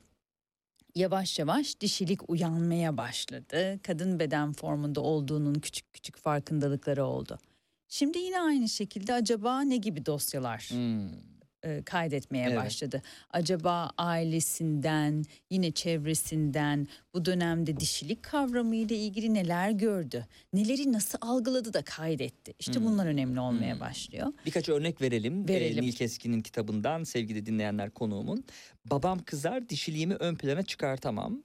Yavaş 0.96 1.40
yavaş 1.40 1.80
dişilik 1.82 2.30
uyanmaya 2.30 2.98
başladı. 2.98 3.80
Kadın 3.84 4.20
beden 4.20 4.54
formunda 4.54 5.02
olduğunun 5.02 5.54
küçük 5.54 5.94
küçük 5.94 6.18
farkındalıkları 6.18 7.06
oldu. 7.06 7.40
Şimdi 7.88 8.18
yine 8.18 8.42
aynı 8.42 8.70
şekilde 8.70 9.14
acaba 9.14 9.62
ne 9.62 9.78
gibi 9.78 10.06
dosyalar 10.06 10.68
Hmm. 10.72 11.37
E, 11.64 11.82
kaydetmeye 11.86 12.48
Evet. 12.48 12.58
başladı. 12.58 13.02
Acaba 13.32 13.92
ailesinden, 13.98 15.26
yine 15.50 15.72
çevresinden 15.72 16.88
bu 17.14 17.26
dönemde 17.26 17.80
dişilik 17.80 18.24
kavramı 18.24 18.76
ile 18.76 18.96
ilgili 18.96 19.34
neler 19.34 19.72
gördü? 19.72 20.28
Neleri 20.54 20.94
nasıl 20.94 21.18
algıladı 21.22 21.74
da 21.74 21.82
kaydetti? 21.82 22.54
İşte 22.60 22.76
Hmm. 22.76 22.86
bunlar 22.86 23.06
önemli 23.06 23.40
olmaya 23.40 23.74
Hmm. 23.74 23.80
başlıyor. 23.82 24.28
Birkaç 24.46 24.70
örnek 24.70 25.02
verelim. 25.02 25.48
Verelim. 25.48 25.84
Ee, 25.84 25.88
Nil 25.88 25.92
Keskin'in 25.92 26.42
kitabından 26.42 27.04
sevgili 27.04 27.46
dinleyenler 27.46 27.90
konuğumun. 27.90 28.44
Babam 28.86 29.20
kızar 29.20 29.70
dişiliğimi 29.70 30.14
ön 30.16 30.36
plana 30.36 30.64
çıkartamam. 30.64 31.44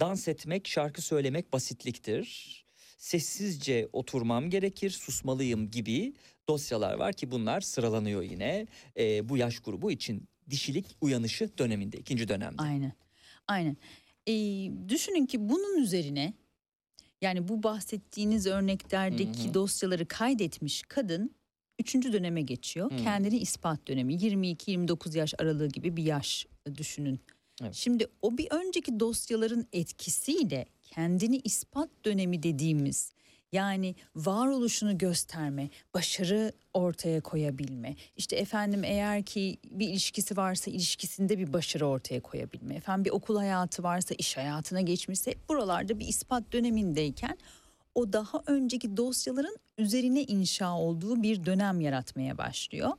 Dans 0.00 0.28
etmek, 0.28 0.68
şarkı 0.68 1.02
söylemek 1.02 1.52
basitliktir. 1.52 2.60
Sessizce 2.98 3.88
oturmam 3.92 4.50
gerekir, 4.50 4.90
susmalıyım 4.90 5.70
gibi 5.70 6.12
dosyalar 6.50 6.94
var 6.94 7.12
ki 7.12 7.30
bunlar 7.30 7.60
sıralanıyor 7.60 8.22
yine. 8.22 8.66
Ee, 8.96 9.28
bu 9.28 9.36
yaş 9.36 9.60
grubu 9.60 9.90
için 9.90 10.28
dişilik 10.50 10.86
uyanışı 11.00 11.58
döneminde, 11.58 11.96
ikinci 11.96 12.28
dönemde. 12.28 12.62
Aynen. 12.62 12.92
Aynen. 13.48 13.76
Ee, 14.26 14.32
düşünün 14.88 15.26
ki 15.26 15.48
bunun 15.48 15.82
üzerine 15.82 16.34
yani 17.22 17.48
bu 17.48 17.62
bahsettiğiniz 17.62 18.46
örneklerdeki 18.46 19.44
Hı 19.44 19.48
hı. 19.48 19.54
dosyaları 19.54 20.06
kaydetmiş 20.06 20.82
kadın 20.88 21.34
üçüncü 21.78 22.12
döneme 22.12 22.42
geçiyor. 22.42 22.90
Hı. 22.90 22.96
Kendini 22.96 23.38
ispat 23.38 23.88
dönemi 23.88 24.14
22-29 24.14 25.18
yaş 25.18 25.34
aralığı 25.38 25.68
gibi 25.68 25.96
bir 25.96 26.04
yaş 26.04 26.46
e, 26.66 26.74
düşünün. 26.74 27.20
Evet. 27.62 27.74
Şimdi 27.74 28.06
o 28.22 28.38
bir 28.38 28.48
önceki 28.50 29.00
dosyaların 29.00 29.66
etkisiyle 29.72 30.66
kendini 30.82 31.40
ispat 31.44 31.90
dönemi 32.04 32.42
dediğimiz 32.42 33.12
yani 33.52 33.94
varoluşunu 34.16 34.98
gösterme, 34.98 35.68
başarı 35.94 36.52
ortaya 36.74 37.20
koyabilme. 37.20 37.96
İşte 38.16 38.36
efendim 38.36 38.84
eğer 38.84 39.22
ki 39.22 39.58
bir 39.70 39.88
ilişkisi 39.88 40.36
varsa 40.36 40.70
ilişkisinde 40.70 41.38
bir 41.38 41.52
başarı 41.52 41.86
ortaya 41.86 42.20
koyabilme. 42.20 42.74
Efendim 42.74 43.04
bir 43.04 43.10
okul 43.10 43.36
hayatı 43.36 43.82
varsa 43.82 44.14
iş 44.18 44.36
hayatına 44.36 44.80
geçmişse 44.80 45.34
buralarda 45.48 45.98
bir 45.98 46.08
ispat 46.08 46.52
dönemindeyken 46.52 47.38
o 47.94 48.12
daha 48.12 48.42
önceki 48.46 48.96
dosyaların 48.96 49.56
üzerine 49.78 50.22
inşa 50.22 50.72
olduğu 50.72 51.22
bir 51.22 51.44
dönem 51.46 51.80
yaratmaya 51.80 52.38
başlıyor. 52.38 52.90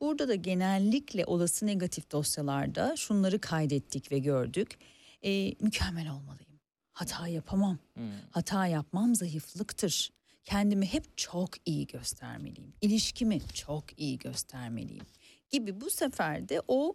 Burada 0.00 0.28
da 0.28 0.34
genellikle 0.34 1.24
olası 1.24 1.66
negatif 1.66 2.12
dosyalarda 2.12 2.96
şunları 2.96 3.40
kaydettik 3.40 4.12
ve 4.12 4.18
gördük. 4.18 4.78
Ee, 5.24 5.54
mükemmel 5.60 6.10
olmalıyım. 6.10 6.49
Hata 6.92 7.28
yapamam. 7.28 7.78
Hmm. 7.94 8.04
Hata 8.30 8.66
yapmam 8.66 9.14
zayıflıktır. 9.14 10.10
Kendimi 10.44 10.86
hep 10.86 11.18
çok 11.18 11.50
iyi 11.66 11.86
göstermeliyim. 11.86 12.72
İlişkimi 12.80 13.40
çok 13.54 13.98
iyi 14.00 14.18
göstermeliyim 14.18 15.04
gibi 15.50 15.80
bu 15.80 15.90
sefer 15.90 16.48
de 16.48 16.62
o 16.68 16.94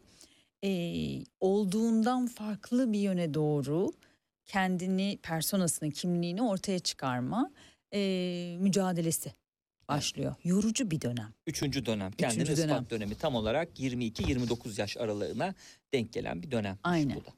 e, 0.63 0.69
olduğundan 1.39 2.27
farklı 2.27 2.93
bir 2.93 2.99
yöne 2.99 3.33
doğru 3.33 3.91
kendini, 4.45 5.19
personasını, 5.23 5.91
kimliğini 5.91 6.41
ortaya 6.41 6.79
çıkarma 6.79 7.51
e, 7.93 7.99
mücadelesi 8.59 9.33
başlıyor. 9.89 10.35
Yorucu 10.43 10.91
bir 10.91 11.01
dönem. 11.01 11.33
Üçüncü 11.47 11.85
dönem. 11.85 12.11
Kendini 12.11 12.43
Üçüncü 12.43 12.61
ispat 12.61 12.69
dönem. 12.69 12.89
dönemi. 12.89 13.15
Tam 13.15 13.35
olarak 13.35 13.79
22-29 13.79 14.79
yaş 14.81 14.97
aralığına 14.97 15.53
denk 15.93 16.13
gelen 16.13 16.43
bir 16.43 16.51
dönem. 16.51 16.77
Aynen. 16.83 17.15
Bu 17.15 17.25
da. 17.25 17.29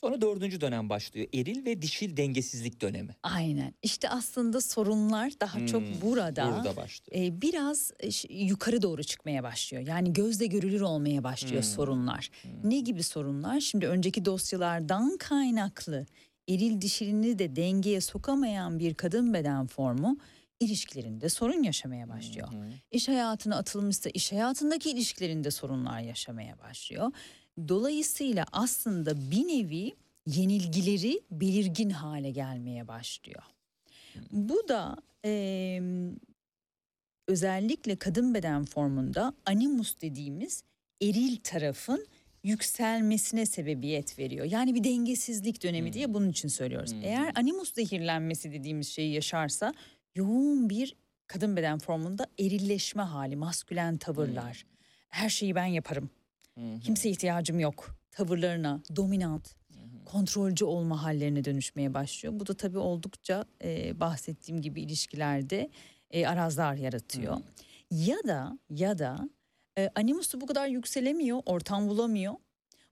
Sonra 0.00 0.20
dördüncü 0.20 0.60
dönem 0.60 0.88
başlıyor. 0.88 1.26
Eril 1.34 1.64
ve 1.64 1.82
dişil 1.82 2.16
dengesizlik 2.16 2.80
dönemi. 2.80 3.16
Aynen. 3.22 3.74
İşte 3.82 4.08
aslında 4.08 4.60
sorunlar 4.60 5.32
daha 5.40 5.66
çok 5.66 5.82
Hmm, 5.82 6.00
burada. 6.02 6.52
Burada 6.56 6.76
başlıyor. 6.76 7.22
e, 7.22 7.40
biraz 7.42 7.92
e, 8.00 8.10
ş- 8.10 8.28
yukarı 8.34 8.82
doğru 8.82 9.04
çıkmaya 9.04 9.42
başlıyor. 9.42 9.86
Yani 9.86 10.12
gözle 10.12 10.46
görülür 10.46 10.80
olmaya 10.80 11.24
başlıyor 11.24 11.62
Hmm. 11.62 11.70
sorunlar. 11.70 12.30
Ne 12.64 12.80
gibi 12.80 13.02
sorunlar? 13.02 13.60
Şimdi 13.60 13.86
önceki 13.86 14.24
dosyalardan 14.24 15.16
kaynaklı 15.16 16.06
eril 16.48 16.80
dişilini 16.80 17.38
de 17.38 17.56
dengeye 17.56 18.00
sokamayan 18.00 18.78
bir 18.78 18.94
kadın 18.94 19.34
beden 19.34 19.66
formu 19.66 20.18
ilişkilerinde 20.60 21.28
sorun 21.28 21.62
yaşamaya 21.62 22.08
başlıyor. 22.08 22.52
Hı 22.52 22.56
hı. 22.56 22.68
İş 22.90 23.08
hayatına 23.08 23.56
atılmışsa 23.56 24.10
iş 24.10 24.32
hayatındaki 24.32 24.90
ilişkilerinde 24.90 25.50
sorunlar 25.50 26.00
yaşamaya 26.00 26.58
başlıyor. 26.58 27.12
Dolayısıyla 27.68 28.46
aslında 28.52 29.30
bir 29.30 29.48
nevi 29.48 29.92
yenilgileri 30.26 31.20
belirgin 31.30 31.90
hale 31.90 32.30
gelmeye 32.30 32.88
başlıyor. 32.88 33.42
Bu 34.32 34.68
da 34.68 34.96
eee, 35.24 35.82
özellikle 37.28 37.96
kadın 37.96 38.34
beden 38.34 38.64
formunda 38.64 39.32
animus 39.46 39.94
dediğimiz 40.00 40.62
eril 41.02 41.36
tarafın 41.36 42.06
yükselmesine 42.44 43.46
sebebiyet 43.46 44.18
veriyor. 44.18 44.46
Yani 44.46 44.74
bir 44.74 44.84
dengesizlik 44.84 45.62
dönemi 45.62 45.86
Hmm. 45.88 45.92
diye 45.94 46.14
bunun 46.14 46.28
için 46.30 46.48
söylüyoruz. 46.48 46.92
Hmm. 46.92 47.04
Eğer 47.04 47.32
animus 47.34 47.74
zehirlenmesi 47.74 48.52
dediğimiz 48.52 48.88
şeyi 48.88 49.12
yaşarsa 49.14 49.74
yoğun 50.14 50.70
bir 50.70 50.96
kadın 51.26 51.56
beden 51.56 51.78
formunda 51.78 52.26
erilleşme 52.38 53.02
hali, 53.02 53.36
maskülen 53.36 53.96
tavırlar. 53.96 54.66
Her 55.08 55.28
şeyi 55.28 55.54
ben 55.54 55.66
yaparım. 55.66 56.10
Hı 56.58 56.60
hı. 56.60 56.80
Kimseye 56.80 57.10
ihtiyacım 57.10 57.60
yok. 57.60 57.96
Tavırlarına 58.10 58.80
dominant, 58.96 59.54
kontrolcü 60.04 60.64
olma 60.64 61.02
hallerine 61.02 61.44
dönüşmeye 61.44 61.94
başlıyor. 61.94 62.34
Bu 62.40 62.46
da 62.46 62.54
tabii 62.54 62.78
oldukça 62.78 63.44
e, 63.64 64.00
bahsettiğim 64.00 64.62
gibi 64.62 64.82
ilişkilerde 64.82 65.70
e, 66.10 66.26
arazlar 66.26 66.74
yaratıyor. 66.74 67.36
Ya 67.90 68.16
da 68.26 68.58
ya 68.70 68.98
da 68.98 69.28
e, 69.78 69.90
animusu 69.94 70.40
bu 70.40 70.46
kadar 70.46 70.66
yükselemiyor, 70.68 71.42
ortam 71.46 71.88
bulamıyor. 71.88 72.34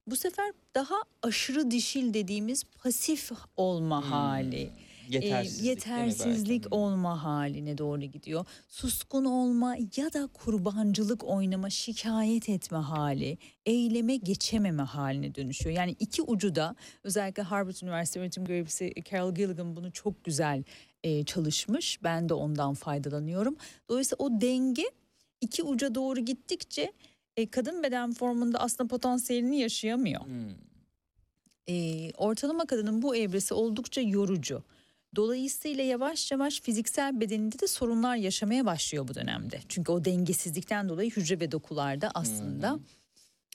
Bu 0.07 0.16
sefer 0.16 0.53
daha 0.74 0.95
aşırı 1.23 1.70
dişil 1.70 2.15
dediğimiz 2.15 2.65
pasif 2.65 3.31
olma 3.57 4.03
Hmm. 4.03 4.11
hali 4.11 4.70
Yetersizlik. 5.09 5.62
mi 5.62 5.68
yetersizlik 5.68 6.64
olma 6.70 7.24
haline 7.24 7.78
doğru 7.78 8.01
gidiyor. 8.01 8.44
Suskun 8.68 9.24
olma 9.24 9.76
ya 9.97 10.12
da 10.12 10.26
kurbancılık 10.26 11.24
oynama, 11.24 11.70
şikayet 11.70 12.48
etme 12.48 12.78
hali, 12.78 13.39
eyleme 13.66 14.16
geçememe 14.16 14.82
haline 14.82 15.35
dönüşüyor. 15.35 15.76
Yani 15.76 15.97
iki 16.01 16.22
ucu 16.22 16.55
da 16.55 16.76
özellikle 17.05 17.43
Harvard 17.43 17.76
Üniversitesi 17.82 18.20
öğretim 18.20 18.44
görevlisi 18.44 18.93
Carol 19.10 19.35
Gilligan 19.35 19.76
bunu 19.76 19.93
çok 19.93 20.24
güzel 20.24 20.64
e, 21.02 21.24
çalışmış. 21.24 22.02
Ben 22.02 22.28
de 22.28 22.35
ondan 22.35 22.74
faydalanıyorum. 22.74 23.56
Dolayısıyla 23.89 24.24
o 24.24 24.40
denge 24.40 24.85
iki 25.40 25.62
uca 25.62 25.94
doğru 25.94 26.20
gittikçe 26.20 26.93
e, 27.36 27.51
kadın 27.51 27.82
beden 27.82 28.12
formunda 28.12 28.59
aslında 28.59 28.89
potansiyelini 28.89 29.60
yaşayamıyor. 29.60 30.26
Hmm. 30.26 30.51
E, 31.68 32.10
ortalama 32.12 32.66
kadının 32.66 33.02
bu 33.02 33.16
evresi 33.16 33.55
oldukça 33.55 34.01
yorucu. 34.01 34.62
Dolayısıyla 35.16 35.85
yavaş 35.85 36.32
yavaş 36.32 36.61
fiziksel 36.61 37.20
bedeninde 37.20 37.59
de 37.59 37.66
sorunlar 37.66 38.16
yaşamaya 38.16 38.66
başlıyor 38.66 39.09
bu 39.09 39.15
dönemde. 39.15 39.61
Çünkü 39.69 39.93
o 39.93 40.05
dengesizlikten 40.05 40.89
dolayı 40.89 41.11
hücre 41.11 41.41
ve 41.41 41.53
dokularda 41.53 42.11
aslında 42.15 42.78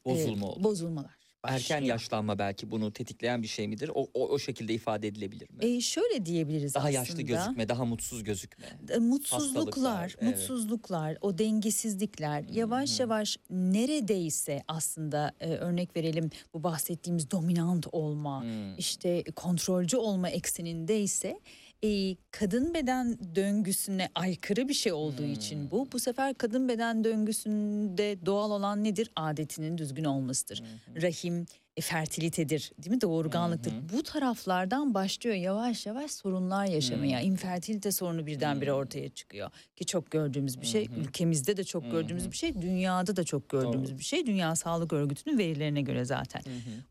Bozulma 0.06 0.48
e, 0.60 0.64
bozulmalar 0.64 1.19
Erken 1.44 1.82
yaşlanma 1.82 2.40
belki 2.40 2.72
bunu 2.72 2.94
tetikleyen 2.94 3.44
bir 3.44 3.48
şey 3.48 3.68
midir? 3.68 3.91
O, 3.94 4.07
o, 4.14 4.28
o 4.30 4.40
şekilde 4.40 4.74
ifade 4.74 5.07
edilebilir 5.07 5.49
mi? 5.49 5.66
E, 5.66 5.82
şöyle 5.82 6.26
diyebiliriz 6.26 6.76
daha 6.76 6.84
aslında. 6.84 6.99
yaşlı 6.99 7.22
gözükme, 7.22 7.70
daha 7.70 7.86
mutsuz 7.86 8.24
gözükme. 8.24 8.66
E, 8.90 8.98
mutsuzluklar, 8.98 10.16
evet. 10.22 10.38
mutsuzluklar, 10.38 11.18
o 11.22 11.38
dengesizlikler 11.38 12.44
yavaş 12.52 12.99
yavaş 12.99 13.38
neredeyse 13.49 14.64
aslında 14.68 15.32
e, 15.40 15.49
örnek 15.49 15.95
verelim 15.95 16.30
bu 16.53 16.64
bahsettiğimiz 16.64 17.32
dominant 17.32 17.88
olma, 17.91 18.44
Hmm. 18.44 18.78
işte 18.78 19.24
kontrolcü 19.36 19.98
olma 19.98 20.30
eksenindeyse 20.30 21.40
e, 21.84 22.15
kadın 22.31 22.73
beden 22.73 23.18
döngüsüne 23.35 24.10
aykırı 24.15 24.68
bir 24.68 24.73
şey 24.73 24.93
olduğu 24.93 25.26
için 25.26 25.72
bu 25.72 25.88
bu 25.91 25.99
sefer 25.99 26.34
kadın 26.34 26.69
beden 26.69 27.03
döngüsünde 27.03 28.26
doğal 28.26 28.51
olan 28.51 28.84
nedir? 28.84 29.11
Adetinin 29.15 29.77
düzgün 29.77 30.03
olmasıdır. 30.03 30.64
Rahim 31.01 31.41
e, 31.41 31.69
fertilitedir 31.81 32.72
değil 32.84 32.95
mi 32.95 33.01
doğurganlıktır. 33.01 33.73
Bu 33.93 34.03
taraflardan 34.03 34.93
başlıyor 34.93 35.35
yavaş 35.35 35.85
yavaş 35.85 36.11
sorunlar 36.11 36.65
yaşamaya. 36.65 37.22
İnfertilite 37.22 37.91
sorunu 37.91 38.26
birdenbire 38.26 38.73
ortaya 38.73 39.10
çıkıyor. 39.10 39.49
Ki 39.76 39.85
çok 39.85 40.11
gördüğümüz 40.11 40.61
bir 40.61 40.65
şey. 40.65 40.88
Ülkemizde 40.97 41.57
de 41.57 41.64
çok 41.64 41.91
gördüğümüz 41.91 42.31
bir 42.31 42.35
şey. 42.35 42.61
Dünyada 42.61 43.15
da 43.15 43.23
çok 43.23 43.49
gördüğümüz 43.49 43.89
Doğru. 43.89 43.99
bir 43.99 44.03
şey. 44.03 44.26
Dünya 44.26 44.56
Sağlık 44.56 44.93
Örgütü'nün 44.93 45.38
verilerine 45.38 45.81
göre 45.81 46.06
zaten. 46.06 46.41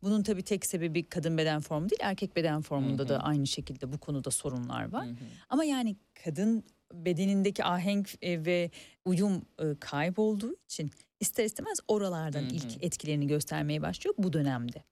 Bunun 0.02 0.22
tabii 0.22 0.42
tek 0.42 0.66
sebebi 0.66 1.08
kadın 1.08 1.38
beden 1.38 1.60
formu 1.60 1.90
değil. 1.90 2.00
Erkek 2.02 2.36
beden 2.36 2.62
formunda 2.62 3.08
da 3.08 3.18
aynı 3.18 3.46
şekilde 3.46 3.92
bu 3.92 3.98
konuda 3.98 4.30
sorunlar 4.30 4.92
var. 4.92 5.08
Ama 5.48 5.64
yani 5.64 5.96
kadın 6.24 6.64
bedenindeki 6.94 7.64
ahenk 7.64 8.14
e, 8.22 8.44
ve 8.44 8.70
uyum 9.04 9.42
e, 9.58 9.64
kaybolduğu 9.80 10.56
için 10.64 10.90
ister 11.20 11.44
istemez 11.44 11.78
oralardan 11.88 12.44
ilk 12.44 12.84
etkilerini 12.84 13.26
göstermeye 13.26 13.82
başlıyor 13.82 14.14
bu 14.18 14.32
dönemde. 14.32 14.82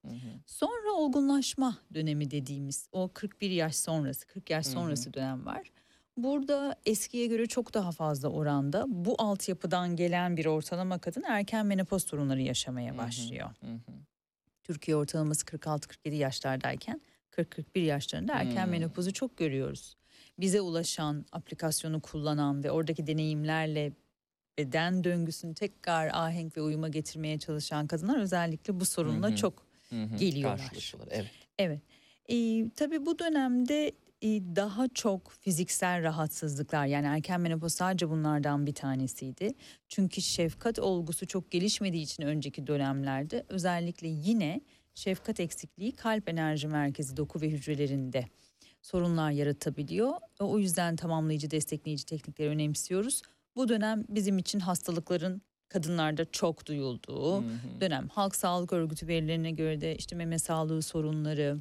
Sonra 0.45 0.91
olgunlaşma 0.93 1.77
dönemi 1.93 2.31
dediğimiz 2.31 2.89
o 2.91 3.09
41 3.13 3.49
yaş 3.51 3.75
sonrası 3.75 4.27
40 4.27 4.49
yaş 4.49 4.65
sonrası 4.67 5.13
dönem 5.13 5.45
var. 5.45 5.71
Burada 6.17 6.75
eskiye 6.85 7.27
göre 7.27 7.45
çok 7.45 7.73
daha 7.73 7.91
fazla 7.91 8.29
oranda 8.29 8.85
bu 8.87 9.15
altyapıdan 9.17 9.95
gelen 9.95 10.37
bir 10.37 10.45
ortalama 10.45 10.99
kadın 10.99 11.23
erken 11.23 11.65
menopoz 11.65 12.03
sorunları 12.03 12.41
yaşamaya 12.41 12.97
başlıyor. 12.97 13.49
Türkiye 14.63 14.97
ortalaması 14.97 15.45
46-47 15.45 16.15
yaşlardayken 16.15 17.01
40-41 17.31 17.79
yaşlarında 17.79 18.33
erken 18.33 18.63
Hmm. 18.63 18.71
menopozu 18.71 19.13
çok 19.13 19.37
görüyoruz. 19.37 19.95
Bize 20.39 20.61
ulaşan, 20.61 21.25
aplikasyonu 21.31 22.01
kullanan 22.01 22.63
ve 22.63 22.71
oradaki 22.71 23.07
deneyimlerle 23.07 23.91
beden 24.57 25.03
döngüsünü 25.03 25.53
tekrar 25.53 26.07
ahenk 26.07 26.57
ve 26.57 26.61
uyuma 26.61 26.89
getirmeye 26.89 27.39
çalışan 27.39 27.87
kadınlar 27.87 28.19
özellikle 28.19 28.79
bu 28.79 28.85
sorunla 28.85 29.27
Hı 29.27 29.31
hı. 29.31 29.35
çok 29.35 29.67
Hı 29.89 30.03
hı. 30.03 30.17
Geliyorlar. 30.17 30.59
Karşılaşıyorlar, 30.59 31.13
Evet. 31.15 31.31
Evet. 31.59 31.81
Ee, 32.29 32.69
tabii 32.75 33.05
bu 33.05 33.19
dönemde 33.19 33.91
e, 34.21 34.27
daha 34.55 34.87
çok 34.87 35.31
fiziksel 35.31 36.03
rahatsızlıklar 36.03 36.85
yani 36.85 37.05
erken 37.07 37.41
menopoz 37.41 37.73
sadece 37.73 38.09
bunlardan 38.09 38.65
bir 38.65 38.73
tanesiydi. 38.73 39.53
Çünkü 39.87 40.21
şefkat 40.21 40.79
olgusu 40.79 41.27
çok 41.27 41.51
gelişmediği 41.51 42.03
için 42.03 42.23
önceki 42.23 42.67
dönemlerde 42.67 43.45
özellikle 43.49 44.07
yine 44.07 44.61
şefkat 44.95 45.39
eksikliği 45.39 45.91
kalp 45.91 46.29
enerji 46.29 46.67
merkezi 46.67 47.17
doku 47.17 47.41
ve 47.41 47.49
hücrelerinde 47.49 48.25
sorunlar 48.81 49.31
yaratabiliyor. 49.31 50.13
O 50.39 50.59
yüzden 50.59 50.95
tamamlayıcı 50.95 51.51
destekleyici 51.51 52.05
teknikleri 52.05 52.49
önemsiyoruz. 52.49 53.21
Bu 53.57 53.67
dönem 53.67 54.03
bizim 54.09 54.37
için 54.37 54.59
hastalıkların 54.59 55.41
kadınlarda 55.69 56.31
çok 56.31 56.65
duyulduğu 56.65 57.43
dönem. 57.81 58.07
Halk 58.07 58.35
Sağlık 58.35 58.73
Örgütü 58.73 59.07
verilerine 59.07 59.51
göre 59.51 59.81
de 59.81 59.95
işte 59.95 60.15
meme 60.15 60.39
sağlığı 60.39 60.81
sorunları, 60.81 61.57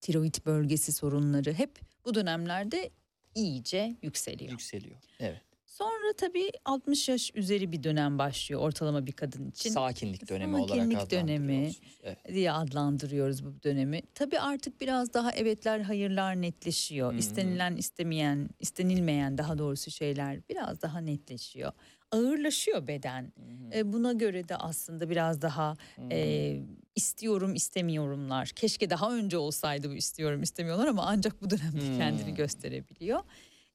tiroid 0.00 0.34
bölgesi 0.46 0.92
sorunları 0.92 1.52
hep 1.52 1.80
bu 2.04 2.14
dönemlerde 2.14 2.90
iyice 3.34 3.96
yükseliyor. 4.02 4.50
Yükseliyor. 4.50 4.96
Evet. 5.20 5.40
Sonra 5.78 6.12
tabii 6.16 6.50
60 6.64 7.08
yaş 7.08 7.30
üzeri 7.34 7.72
bir 7.72 7.82
dönem 7.82 8.18
başlıyor 8.18 8.60
ortalama 8.60 9.06
bir 9.06 9.12
kadın 9.12 9.50
için. 9.50 9.70
Sakinlik 9.70 10.28
dönemi 10.28 10.56
olarak 10.56 10.68
Sakinlik 10.68 11.10
dönemi 11.10 11.52
adlandırıyorsunuz. 11.52 11.80
Evet. 12.02 12.18
diye 12.34 12.52
adlandırıyoruz 12.52 13.44
bu 13.44 13.62
dönemi. 13.62 14.02
Tabii 14.14 14.40
artık 14.40 14.80
biraz 14.80 15.14
daha 15.14 15.32
evetler 15.32 15.80
hayırlar 15.80 16.42
netleşiyor. 16.42 17.12
Hı. 17.12 17.16
İstenilen 17.16 17.76
istemeyen, 17.76 18.48
istenilmeyen 18.60 19.38
daha 19.38 19.58
doğrusu 19.58 19.90
şeyler 19.90 20.40
biraz 20.48 20.82
daha 20.82 20.98
netleşiyor. 20.98 21.72
Ağırlaşıyor 22.12 22.86
beden. 22.86 23.32
E, 23.74 23.92
buna 23.92 24.12
göre 24.12 24.48
de 24.48 24.56
aslında 24.56 25.10
biraz 25.10 25.42
daha 25.42 25.76
e, 26.10 26.60
istiyorum 26.94 27.54
istemiyorumlar. 27.54 28.48
Keşke 28.48 28.90
daha 28.90 29.14
önce 29.16 29.38
olsaydı 29.38 29.90
bu 29.90 29.94
istiyorum 29.94 30.42
istemiyorlar 30.42 30.86
ama 30.86 31.02
ancak 31.06 31.42
bu 31.42 31.50
dönemde 31.50 31.88
Hmm. 31.88 31.98
kendini 31.98 32.34
gösterebiliyor. 32.34 33.20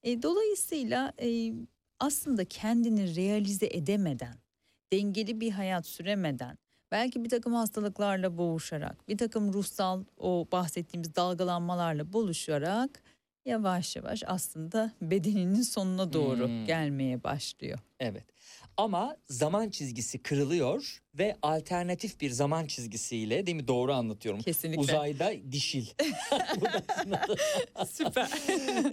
E, 0.03 0.23
dolayısıyla 0.23 1.13
e, 1.21 1.53
aslında 2.01 2.45
kendini 2.45 3.15
realize 3.15 3.67
edemeden, 3.71 4.35
dengeli 4.93 5.41
bir 5.41 5.51
hayat 5.51 5.87
süremeden, 5.87 6.57
belki 6.91 7.23
bir 7.25 7.29
takım 7.29 7.53
hastalıklarla 7.53 8.37
boğuşarak, 8.37 9.07
bir 9.09 9.17
takım 9.17 9.53
ruhsal 9.53 10.03
o 10.17 10.47
bahsettiğimiz 10.51 11.15
dalgalanmalarla 11.15 12.13
buluşarak 12.13 13.03
yavaş 13.45 13.95
yavaş 13.95 14.23
aslında 14.27 14.91
bedeninin 15.01 15.61
sonuna 15.61 16.13
doğru 16.13 16.47
Hmm. 16.47 16.65
gelmeye 16.65 17.23
başlıyor. 17.23 17.79
Evet. 17.99 18.25
Ama 18.81 19.17
zaman 19.29 19.69
çizgisi 19.69 20.23
kırılıyor 20.23 21.01
ve 21.15 21.37
alternatif 21.41 22.21
bir 22.21 22.29
zaman 22.29 22.67
çizgisiyle 22.67 23.45
değil 23.45 23.55
mi 23.55 23.67
doğru 23.67 23.93
anlatıyorum. 23.93 24.41
Kesinlikle. 24.41 24.81
Uzayda 24.81 25.33
dişil. 25.51 25.85
Süper. 27.91 28.31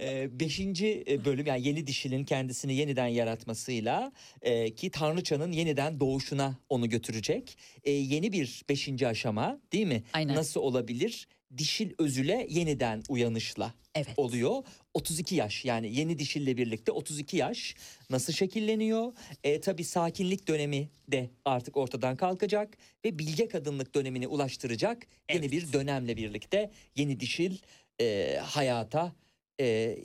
Ee, 0.01 0.39
beşinci 0.39 1.03
e, 1.07 1.25
bölüm 1.25 1.45
yani 1.45 1.67
yeni 1.67 1.87
dişilin 1.87 2.25
kendisini 2.25 2.75
yeniden 2.75 3.07
yaratmasıyla 3.07 4.11
e, 4.41 4.75
ki 4.75 4.89
Tanrıçanın 4.89 5.51
yeniden 5.51 5.99
doğuşuna 5.99 6.55
onu 6.69 6.89
götürecek. 6.89 7.57
E, 7.83 7.91
yeni 7.91 8.31
bir 8.31 8.63
beşinci 8.69 9.07
aşama 9.07 9.59
değil 9.71 9.87
mi? 9.87 10.03
Aynen. 10.13 10.35
Nasıl 10.35 10.59
olabilir? 10.61 11.27
Dişil 11.57 11.91
özüle 11.97 12.47
yeniden 12.49 13.03
uyanışla 13.09 13.73
Evet. 13.95 14.07
oluyor. 14.17 14.63
32 14.93 15.35
yaş 15.35 15.65
yani 15.65 15.95
yeni 15.95 16.19
dişille 16.19 16.57
birlikte 16.57 16.91
32 16.91 17.37
yaş 17.37 17.75
nasıl 18.09 18.33
şekilleniyor? 18.33 19.13
E, 19.43 19.61
tabii 19.61 19.83
sakinlik 19.83 20.47
dönemi 20.47 20.89
de 21.07 21.29
artık 21.45 21.77
ortadan 21.77 22.17
kalkacak 22.17 22.77
ve 23.05 23.19
bilge 23.19 23.47
kadınlık 23.47 23.95
dönemini 23.95 24.27
ulaştıracak 24.27 25.07
yeni 25.33 25.51
bir 25.51 25.73
dönemle 25.73 26.17
birlikte 26.17 26.71
yeni 26.95 27.19
dişil 27.19 27.57
e, 28.01 28.37
hayata 28.43 29.15
e, 29.59 29.97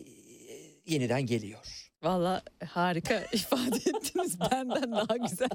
yeniden 0.87 1.27
geliyor. 1.27 1.91
Valla 2.05 2.43
harika 2.67 3.21
ifade 3.33 3.77
ettiniz 3.77 4.41
benden 4.41 4.93
daha 4.93 5.17
güzel. 5.17 5.49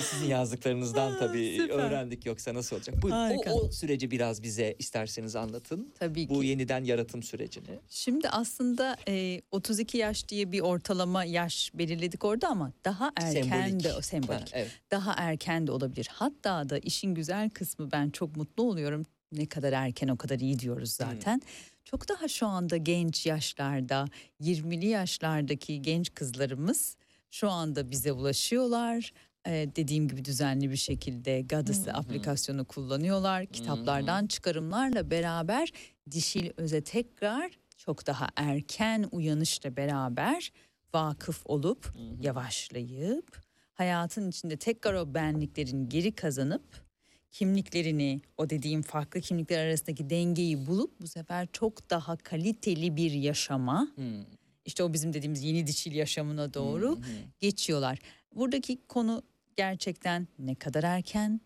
Sizin 0.00 0.26
yazdıklarınızdan 0.26 1.18
tabii 1.18 1.56
süper. 1.60 1.74
öğrendik 1.74 2.26
yoksa 2.26 2.54
nasıl 2.54 2.76
olacak? 2.76 3.02
Buyurun 3.02 3.18
Harika. 3.18 3.52
o, 3.54 3.60
o 3.60 3.70
süreci 3.70 4.10
biraz 4.10 4.42
bize 4.42 4.76
isterseniz 4.78 5.36
anlatın. 5.36 5.94
Tabii 5.98 6.28
Bu 6.28 6.40
ki. 6.40 6.46
yeniden 6.46 6.84
yaratım 6.84 7.22
sürecini. 7.22 7.78
Şimdi 7.88 8.28
aslında 8.28 8.96
e, 9.08 9.40
32 9.50 9.98
yaş 9.98 10.28
diye 10.28 10.52
bir 10.52 10.60
ortalama 10.60 11.24
yaş 11.24 11.70
belirledik 11.74 12.24
orada 12.24 12.48
ama 12.48 12.72
daha 12.84 13.12
erken 13.16 13.42
Sembolik. 13.42 13.84
de 13.84 13.94
o 13.94 14.00
sembolik. 14.02 14.40
Ha, 14.40 14.46
evet. 14.52 14.70
Daha 14.90 15.12
erken 15.16 15.66
de 15.66 15.72
olabilir. 15.72 16.08
Hatta 16.12 16.68
da 16.68 16.78
işin 16.78 17.14
güzel 17.14 17.50
kısmı 17.50 17.92
ben 17.92 18.10
çok 18.10 18.36
mutlu 18.36 18.62
oluyorum. 18.62 19.06
Ne 19.32 19.46
kadar 19.46 19.72
erken 19.72 20.08
o 20.08 20.16
kadar 20.16 20.38
iyi 20.38 20.58
diyoruz 20.58 20.92
zaten. 20.92 21.42
Çok 21.90 22.08
daha 22.08 22.28
şu 22.28 22.46
anda 22.46 22.76
genç 22.76 23.26
yaşlarda, 23.26 24.06
20'li 24.40 24.86
yaşlardaki 24.86 25.82
genç 25.82 26.14
kızlarımız 26.14 26.96
şu 27.30 27.50
anda 27.50 27.90
bize 27.90 28.12
ulaşıyorlar. 28.12 29.12
Ee, 29.46 29.68
dediğim 29.76 30.08
gibi 30.08 30.24
düzenli 30.24 30.70
bir 30.70 30.76
şekilde 30.76 31.40
Goddess'ı 31.40 31.92
aplikasyonu 31.92 32.64
kullanıyorlar. 32.64 33.46
Kitaplardan 33.46 34.26
çıkarımlarla 34.26 35.10
beraber 35.10 35.72
dişil 36.10 36.50
öze 36.56 36.84
tekrar 36.84 37.58
çok 37.76 38.06
daha 38.06 38.28
erken 38.36 39.08
uyanışla 39.12 39.76
beraber 39.76 40.52
vakıf 40.94 41.42
olup 41.44 41.94
yavaşlayıp 42.20 43.40
hayatın 43.74 44.28
içinde 44.30 44.56
tekrar 44.56 44.94
o 44.94 45.14
benliklerin 45.14 45.88
geri 45.88 46.14
kazanıp 46.14 46.87
kimliklerini 47.30 48.20
o 48.36 48.50
dediğim 48.50 48.82
farklı 48.82 49.20
kimlikler 49.20 49.66
arasındaki 49.66 50.10
dengeyi 50.10 50.66
bulup 50.66 51.00
bu 51.00 51.06
sefer 51.06 51.48
çok 51.52 51.90
daha 51.90 52.16
kaliteli 52.16 52.96
bir 52.96 53.12
yaşama 53.12 53.88
Hmm. 53.94 54.22
işte 54.64 54.82
o 54.82 54.92
bizim 54.92 55.12
dediğimiz 55.12 55.42
yeni 55.42 55.66
dişil 55.66 55.92
yaşamına 55.94 56.54
doğru 56.54 56.98
geçiyorlar. 57.40 57.98
Buradaki 58.34 58.78
konu 58.88 59.22
gerçekten 59.56 60.28
ne 60.38 60.54
kadar 60.54 60.82
erken 60.84 61.40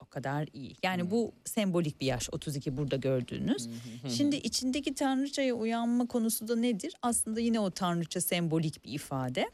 o 0.00 0.06
kadar 0.06 0.48
iyi. 0.52 0.76
Yani 0.82 1.10
bu 1.10 1.32
sembolik 1.44 2.00
bir 2.00 2.06
yaş 2.06 2.28
32 2.32 2.76
burada 2.76 2.96
gördüğünüz. 2.96 3.68
Şimdi 4.08 4.36
içindeki 4.36 4.94
tanrıçaya 4.94 5.54
uyanma 5.54 6.06
konusu 6.06 6.48
da 6.48 6.56
nedir? 6.56 6.94
Aslında 7.02 7.40
yine 7.40 7.60
o 7.60 7.70
tanrıça 7.70 8.20
sembolik 8.20 8.84
bir 8.84 8.92
ifade. 8.92 9.50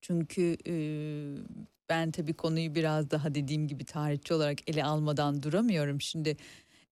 Çünkü 0.00 0.56
e, 0.66 0.74
ben 1.90 2.10
tabii 2.10 2.34
konuyu 2.34 2.74
biraz 2.74 3.10
daha 3.10 3.34
dediğim 3.34 3.68
gibi 3.68 3.84
tarihçi 3.84 4.34
olarak 4.34 4.70
ele 4.70 4.84
almadan 4.84 5.42
duramıyorum. 5.42 6.00
Şimdi 6.00 6.36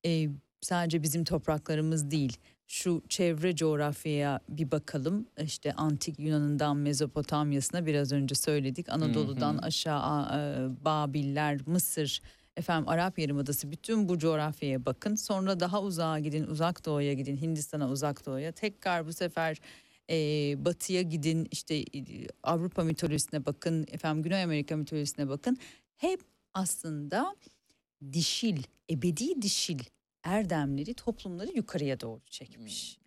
e, 0.07 0.29
sadece 0.61 1.03
bizim 1.03 1.25
topraklarımız 1.25 2.11
değil 2.11 2.39
şu 2.69 3.03
çevre 3.09 3.57
coğrafyaya 3.57 4.41
bir 4.49 4.71
bakalım. 4.71 5.27
İşte 5.43 5.73
antik 5.73 6.19
Yunan'ından 6.19 6.77
Mezopotamya'sına 6.77 7.87
biraz 7.87 8.13
önce 8.13 8.35
söyledik. 8.35 8.89
Anadolu'dan 8.89 9.59
aşağı 9.59 10.23
e, 10.23 10.69
Babiller, 10.85 11.61
Mısır, 11.67 12.21
efendim 12.57 12.89
Arap 12.89 13.19
Yarımadası 13.19 13.71
bütün 13.71 14.09
bu 14.09 14.19
coğrafyaya 14.19 14.87
bakın. 14.87 15.15
Sonra 15.15 15.61
daha 15.61 15.83
uzağa 15.83 16.19
gidin, 16.19 16.47
uzak 16.47 16.87
doğuya 16.87 17.13
gidin, 17.13 17.37
Hindistan'a, 17.37 17.89
uzak 17.89 18.27
doğuya. 18.27 18.53
Tekrar 18.53 19.07
bu 19.07 19.13
sefer 19.13 19.61
e, 20.11 20.17
batıya 20.65 21.03
gidin, 21.03 21.49
işte 21.51 21.85
Avrupa 22.43 22.85
mitolojisine 22.85 23.47
bakın, 23.47 23.87
efendim 23.91 24.23
Güney 24.23 24.43
Amerika 24.43 24.77
mitolojisine 24.77 25.29
bakın. 25.29 25.59
Hep 25.97 26.21
aslında 26.55 27.37
dişil, 28.13 28.63
ebedi 28.91 29.43
dişil 29.43 29.79
erdemleri 30.25 30.95
toplumları 30.95 31.51
yukarıya 31.57 32.01
doğru 32.01 32.21
çekmiş. 32.31 32.99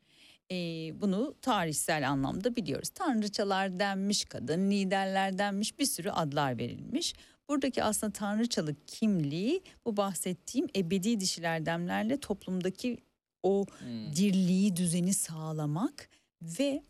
Ee, 0.51 0.55
bunu 1.01 1.35
tarihsel 1.41 2.09
anlamda 2.09 2.55
biliyoruz. 2.55 2.89
Tanrıçalar 2.89 3.79
denmiş, 3.79 4.25
kadın 4.25 4.71
liderler 4.71 5.37
denmiş 5.37 5.79
bir 5.79 5.85
sürü 5.85 6.09
adlar 6.09 6.57
verilmiş. 6.57 7.13
Buradaki 7.49 7.83
aslında 7.83 8.13
tanrıçalık 8.13 8.87
kimliği 8.87 9.61
bu 9.85 9.97
bahsettiğim 9.97 10.67
ebedi 10.75 11.19
dişil 11.19 11.43
erdemlerle 11.43 12.19
toplumdaki 12.19 12.97
o 13.43 13.65
dirliği, 14.15 14.75
düzeni 14.75 15.13
sağlamak 15.13 16.09
ve 16.41 16.83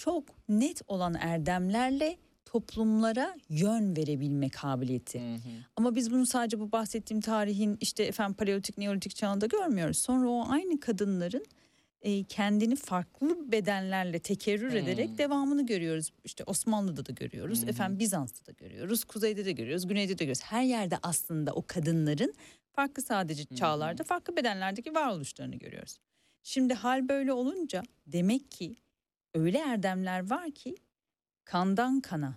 çok 0.00 0.24
net 0.48 0.82
olan 0.88 1.14
erdemlerle 1.14 2.16
toplumlara 2.44 3.36
yön 3.48 3.96
verebilme 3.96 4.48
kabiliyeti. 4.48 5.18
Ama 5.76 5.94
biz 5.94 6.10
bunu 6.10 6.26
sadece 6.26 6.60
bu 6.60 6.72
bahsettiğim 6.72 7.20
tarihin 7.20 7.76
işte 7.80 8.02
efendim 8.04 8.34
paleolitik, 8.34 8.78
neolitik 8.78 9.16
çağında 9.16 9.46
görmüyoruz. 9.46 9.98
Sonra 9.98 10.28
o 10.28 10.46
aynı 10.48 10.80
kadınların 10.80 11.44
e, 12.02 12.24
kendini 12.24 12.76
farklı 12.76 13.52
bedenlerle 13.52 14.18
tekerrür 14.18 14.72
ederek 14.74 15.18
devamını 15.18 15.66
görüyoruz. 15.66 16.10
İşte 16.24 16.44
Osmanlı'da 16.46 17.06
da 17.06 17.12
görüyoruz, 17.12 17.64
efendim 17.64 17.98
Bizans'ta 17.98 18.46
da 18.46 18.52
görüyoruz, 18.52 19.04
Kuzey'de 19.04 19.44
de 19.44 19.52
görüyoruz, 19.52 19.88
Güney'de 19.88 20.12
de 20.18 20.24
görüyoruz. 20.24 20.42
Her 20.42 20.62
yerde 20.62 20.98
aslında 21.02 21.52
o 21.52 21.64
kadınların 21.66 22.34
farklı 22.72 23.02
sadece 23.02 23.44
çağlarda 23.44 24.04
farklı 24.04 24.36
bedenlerdeki 24.36 24.94
varoluşlarını 24.94 25.56
görüyoruz. 25.56 25.98
Şimdi 26.42 26.74
hal 26.74 27.08
böyle 27.08 27.32
olunca 27.32 27.82
demek 28.06 28.50
ki 28.50 28.76
öyle 29.34 29.58
erdemler 29.58 30.30
var 30.30 30.50
ki 30.50 30.74
kandan 31.44 32.00
kana, 32.00 32.34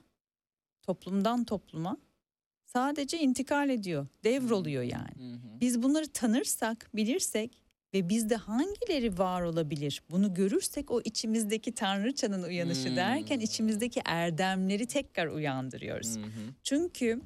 toplumdan 0.82 1.44
topluma 1.44 1.98
sadece 2.66 3.20
intikal 3.20 3.70
ediyor, 3.70 4.08
devroluyor 4.24 4.84
yani. 4.84 5.40
Biz 5.62 5.84
bunları 5.84 6.08
tanırsak, 6.08 6.90
bilirsek 6.96 7.60
ve 7.94 8.10
bizde 8.10 8.36
hangileri 8.36 9.18
var 9.18 9.42
olabilir 9.42 10.02
bunu 10.12 10.34
görürsek 10.34 10.92
o 10.92 11.02
içimizdeki 11.02 11.72
tanrıçanın 11.76 12.44
uyanışı 12.44 12.90
Hmm. 12.90 12.96
derken 12.96 13.40
içimizdeki 13.40 14.02
erdemleri 14.06 14.86
tekrar 14.86 15.28
uyandırıyoruz. 15.28 16.18
Çünkü 16.64 17.22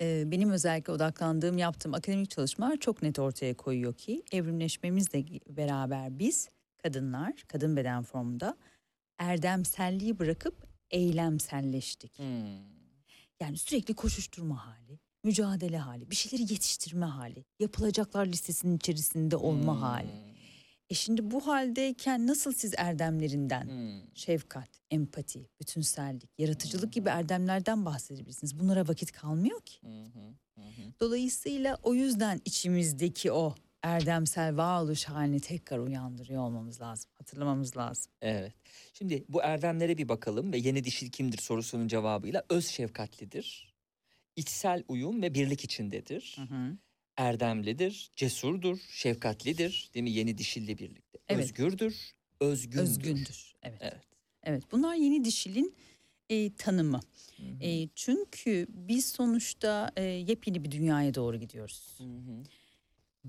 e, 0.00 0.22
benim 0.26 0.50
özellikle 0.50 0.92
odaklandığım 0.92 1.58
yaptığım 1.58 1.94
akademik 1.94 2.30
çalışmalar 2.30 2.76
çok 2.76 3.02
net 3.02 3.18
ortaya 3.18 3.54
koyuyor 3.54 3.94
ki 3.94 4.22
evrimleşmemizle 4.32 5.24
beraber 5.48 6.18
biz 6.18 6.48
kadınlar 6.86 7.44
kadın 7.48 7.76
beden 7.76 8.02
formunda 8.02 8.56
erdemselliği 9.18 10.18
bırakıp 10.18 10.66
eylemselleştik. 10.90 12.20
Yani 13.40 13.58
sürekli 13.58 13.94
koşuşturma 13.94 14.66
hali, 14.66 14.98
mücadele 15.24 15.78
hali, 15.78 16.10
bir 16.10 16.16
şeyleri 16.16 16.52
yetiştirme 16.52 17.06
hali, 17.06 17.44
yapılacaklar 17.58 18.26
listesinin 18.26 18.76
içerisinde 18.76 19.36
olma 19.36 19.80
hali. 19.80 20.10
E 20.90 20.94
şimdi 20.94 21.30
bu 21.30 21.46
haldeyken 21.46 22.26
nasıl 22.26 22.52
siz 22.52 22.74
erdemlerinden 22.76 23.70
şefkat, 24.14 24.68
empati, 24.90 25.48
bütünsellik, 25.60 26.30
yaratıcılık 26.38 26.92
gibi 26.92 27.08
erdemlerden 27.08 27.84
bahsedebilirsiniz? 27.84 28.58
Bunlara 28.60 28.88
vakit 28.88 29.12
kalmıyor 29.12 29.60
ki. 29.60 29.78
Dolayısıyla 31.00 31.78
o 31.82 31.94
yüzden 31.94 32.40
içimizdeki 32.44 33.32
o 33.32 33.54
erdemsel 33.82 34.56
varoluş 34.56 35.04
halini 35.04 35.40
tekrar 35.40 35.78
uyandırıyor 35.78 36.42
olmamız 36.42 36.80
lazım. 36.80 37.10
Hatırlamamız 37.14 37.76
lazım. 37.76 38.12
Evet. 38.20 38.54
Şimdi 38.92 39.24
bu 39.28 39.42
erdemlere 39.42 39.98
bir 39.98 40.08
bakalım 40.08 40.52
ve 40.52 40.58
yeni 40.58 40.84
dişil 40.84 41.10
kimdir 41.10 41.38
sorusunun 41.38 41.88
cevabıyla 41.88 42.44
öz 42.50 42.66
şefkatlidir. 42.68 43.74
içsel 44.36 44.82
uyum 44.88 45.22
ve 45.22 45.34
birlik 45.34 45.64
içindedir. 45.64 46.36
Erdemlidir, 47.16 48.10
cesurdur, 48.16 48.78
şefkatlidir. 48.90 49.90
Değil 49.94 50.02
mi? 50.04 50.10
Yeni 50.10 50.38
dişille 50.38 50.78
birlikte. 50.78 51.18
Evet. 51.28 51.44
Özgürdür, 51.44 52.14
özgündür. 52.40 52.82
Özgündür. 52.82 53.54
Evet. 53.62 53.78
Evet. 53.80 54.02
Evet 54.42 54.62
bunlar 54.72 54.94
yeni 54.94 55.24
dişilin 55.24 55.74
e, 56.30 56.54
tanımı. 56.54 57.00
E, 57.60 57.88
çünkü 57.94 58.66
biz 58.68 59.08
sonuçta 59.08 59.90
e, 59.96 60.02
yepyeni 60.02 60.64
bir 60.64 60.70
dünyaya 60.70 61.14
doğru 61.14 61.36
gidiyoruz. 61.36 61.98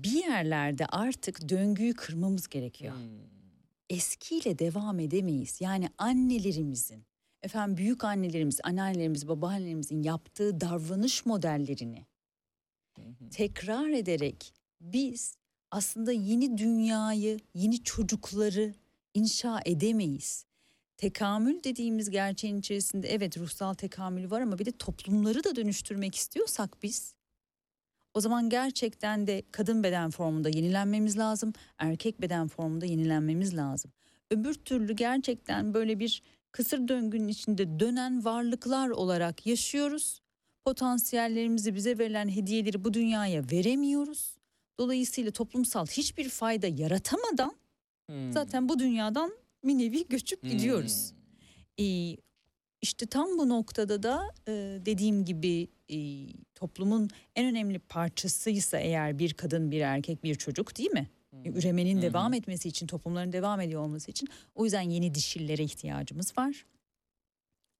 Bir 0.02 0.24
yerlerde 0.24 0.86
artık 0.86 1.48
döngüyü 1.48 1.94
kırmamız 1.94 2.48
gerekiyor. 2.48 2.94
Eskiyle 3.90 4.58
devam 4.58 5.00
edemeyiz. 5.00 5.60
Yani 5.60 5.88
annelerimizin, 5.98 7.04
efendim 7.42 7.76
büyük 7.76 8.04
annelerimiz, 8.04 8.60
anneannelerimiz, 8.64 9.28
babaannelerimizin 9.28 10.02
yaptığı 10.02 10.60
davranış 10.60 11.26
modellerini 11.26 12.06
tekrar 13.30 13.88
ederek 13.88 14.54
biz 14.80 15.36
aslında 15.70 16.12
yeni 16.12 16.58
dünyayı, 16.58 17.38
yeni 17.54 17.82
çocukları 17.82 18.74
inşa 19.14 19.60
edemeyiz. 19.64 20.44
Tekamül 20.96 21.62
dediğimiz 21.64 22.10
gerçeğin 22.10 22.56
içerisinde 22.56 23.08
evet 23.08 23.38
ruhsal 23.38 23.74
tekamül 23.74 24.30
var 24.30 24.40
ama 24.40 24.58
bir 24.58 24.64
de 24.64 24.72
toplumları 24.72 25.44
da 25.44 25.56
dönüştürmek 25.56 26.14
istiyorsak 26.14 26.82
biz 26.82 27.14
o 28.18 28.20
zaman 28.20 28.48
gerçekten 28.48 29.26
de 29.26 29.42
kadın 29.52 29.82
beden 29.82 30.10
formunda 30.10 30.48
yenilenmemiz 30.48 31.18
lazım, 31.18 31.52
erkek 31.78 32.20
beden 32.20 32.48
formunda 32.48 32.86
yenilenmemiz 32.86 33.56
lazım. 33.56 33.92
Öbür 34.30 34.54
türlü 34.54 34.92
gerçekten 34.92 35.74
böyle 35.74 35.98
bir 35.98 36.22
kısır 36.52 36.88
döngünün 36.88 37.28
içinde 37.28 37.80
dönen 37.80 38.24
varlıklar 38.24 38.88
olarak 38.88 39.46
yaşıyoruz. 39.46 40.20
Potansiyellerimizi 40.64 41.74
bize 41.74 41.98
verilen 41.98 42.28
hediyeleri 42.28 42.84
bu 42.84 42.94
dünyaya 42.94 43.42
veremiyoruz. 43.52 44.36
Dolayısıyla 44.78 45.30
toplumsal 45.30 45.86
hiçbir 45.86 46.28
fayda 46.28 46.66
yaratamadan 46.66 47.52
zaten 48.30 48.68
bu 48.68 48.78
dünyadan 48.78 49.32
bir 49.64 49.78
nevi 49.78 50.08
göçüp 50.08 50.42
gidiyoruz. 50.42 51.12
Ee, 51.80 52.16
işte 52.82 53.06
tam 53.06 53.38
bu 53.38 53.48
noktada 53.48 54.02
da 54.02 54.34
e, 54.48 54.52
dediğim 54.86 55.24
gibi 55.24 55.68
e, 55.90 55.98
toplumun 56.54 57.10
en 57.36 57.46
önemli 57.46 57.78
parçasıysa 57.78 58.78
eğer 58.78 59.18
bir 59.18 59.34
kadın, 59.34 59.70
bir 59.70 59.80
erkek, 59.80 60.24
bir 60.24 60.34
çocuk 60.34 60.78
değil 60.78 60.90
mi? 60.90 61.10
E, 61.44 61.48
Üremenin 61.48 62.02
devam 62.02 62.34
etmesi 62.34 62.68
için, 62.68 62.86
toplumların 62.86 63.32
devam 63.32 63.60
ediyor 63.60 63.82
olması 63.82 64.10
için 64.10 64.28
o 64.54 64.64
yüzden 64.64 64.80
yeni 64.80 65.14
dişillere 65.14 65.62
ihtiyacımız 65.64 66.38
var. 66.38 66.64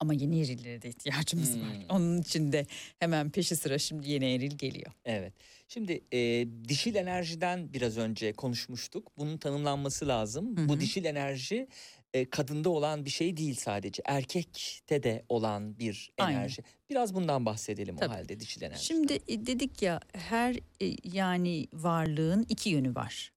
Ama 0.01 0.15
yeni 0.15 0.41
erillere 0.41 0.83
de 0.83 0.89
ihtiyacımız 0.89 1.61
var. 1.61 1.87
Onun 1.89 2.23
için 2.23 2.53
de 2.53 2.66
hemen 2.99 3.31
peşi 3.31 3.57
sıra 3.57 3.79
şimdi 3.79 4.11
yeni 4.11 4.35
eril 4.35 4.51
geliyor. 4.51 4.93
Evet. 5.05 5.33
Şimdi 5.69 6.01
e, 6.12 6.47
dişil 6.69 6.95
enerjiden 6.95 7.73
biraz 7.73 7.99
önce 7.99 8.33
konuşmuştuk. 8.33 9.12
Bunun 9.19 9.37
tanımlanması 9.39 10.09
lazım. 10.09 10.57
Hı 10.57 10.69
Bu 10.69 10.75
hı. 10.77 10.81
dişil 10.81 11.05
enerji 11.05 11.69
e, 12.15 12.31
kadında 12.31 12.71
olan 12.71 13.05
bir 13.05 13.11
şey 13.11 13.37
değil 13.37 13.55
sadece. 13.55 14.03
Erkekte 14.07 15.03
de 15.03 15.25
olan 15.29 15.79
bir 15.79 16.11
Aynen. 16.19 16.39
enerji. 16.39 16.63
Biraz 16.91 17.15
bundan 17.15 17.47
bahsedelim 17.47 17.97
Tabii. 17.97 18.11
o 18.15 18.17
halde 18.17 18.41
dişil 18.41 18.63
enerji. 18.63 18.85
Şimdi 18.85 19.13
e, 19.29 19.47
dedik 19.47 19.83
ya 19.83 20.01
her 20.13 20.55
e, 20.83 20.97
yani 21.05 21.67
varlığın 21.73 22.47
iki 22.49 22.71
yönü 22.71 22.95
var. 22.95 23.33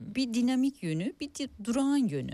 Bir 0.00 0.34
dinamik 0.34 0.82
yönü, 0.82 1.12
bir 1.20 1.34
di- 1.34 1.64
durağan 1.64 2.08
yönü. 2.08 2.32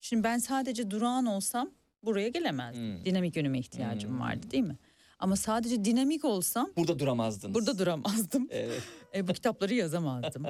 Şimdi 0.00 0.24
ben 0.24 0.38
sadece 0.38 0.90
durağan 0.90 1.26
olsam 1.26 1.70
buraya 2.02 2.28
gelemezdim. 2.28 2.96
Hmm. 2.98 3.04
Dinamik 3.04 3.36
yönüme 3.36 3.58
ihtiyacım 3.58 4.10
Hmm. 4.10 4.20
vardı 4.20 4.50
değil 4.50 4.64
mi? 4.64 4.76
Ama 5.18 5.36
sadece 5.36 5.84
dinamik 5.84 6.24
olsam 6.24 6.70
Burada 6.76 6.98
duramazdınız. 6.98 7.54
burada 7.54 7.78
duramazdım. 7.78 8.48
Evet. 8.50 8.82
E, 9.14 9.28
bu 9.28 9.32
kitapları 9.32 9.74
yazamazdım. 9.74 10.46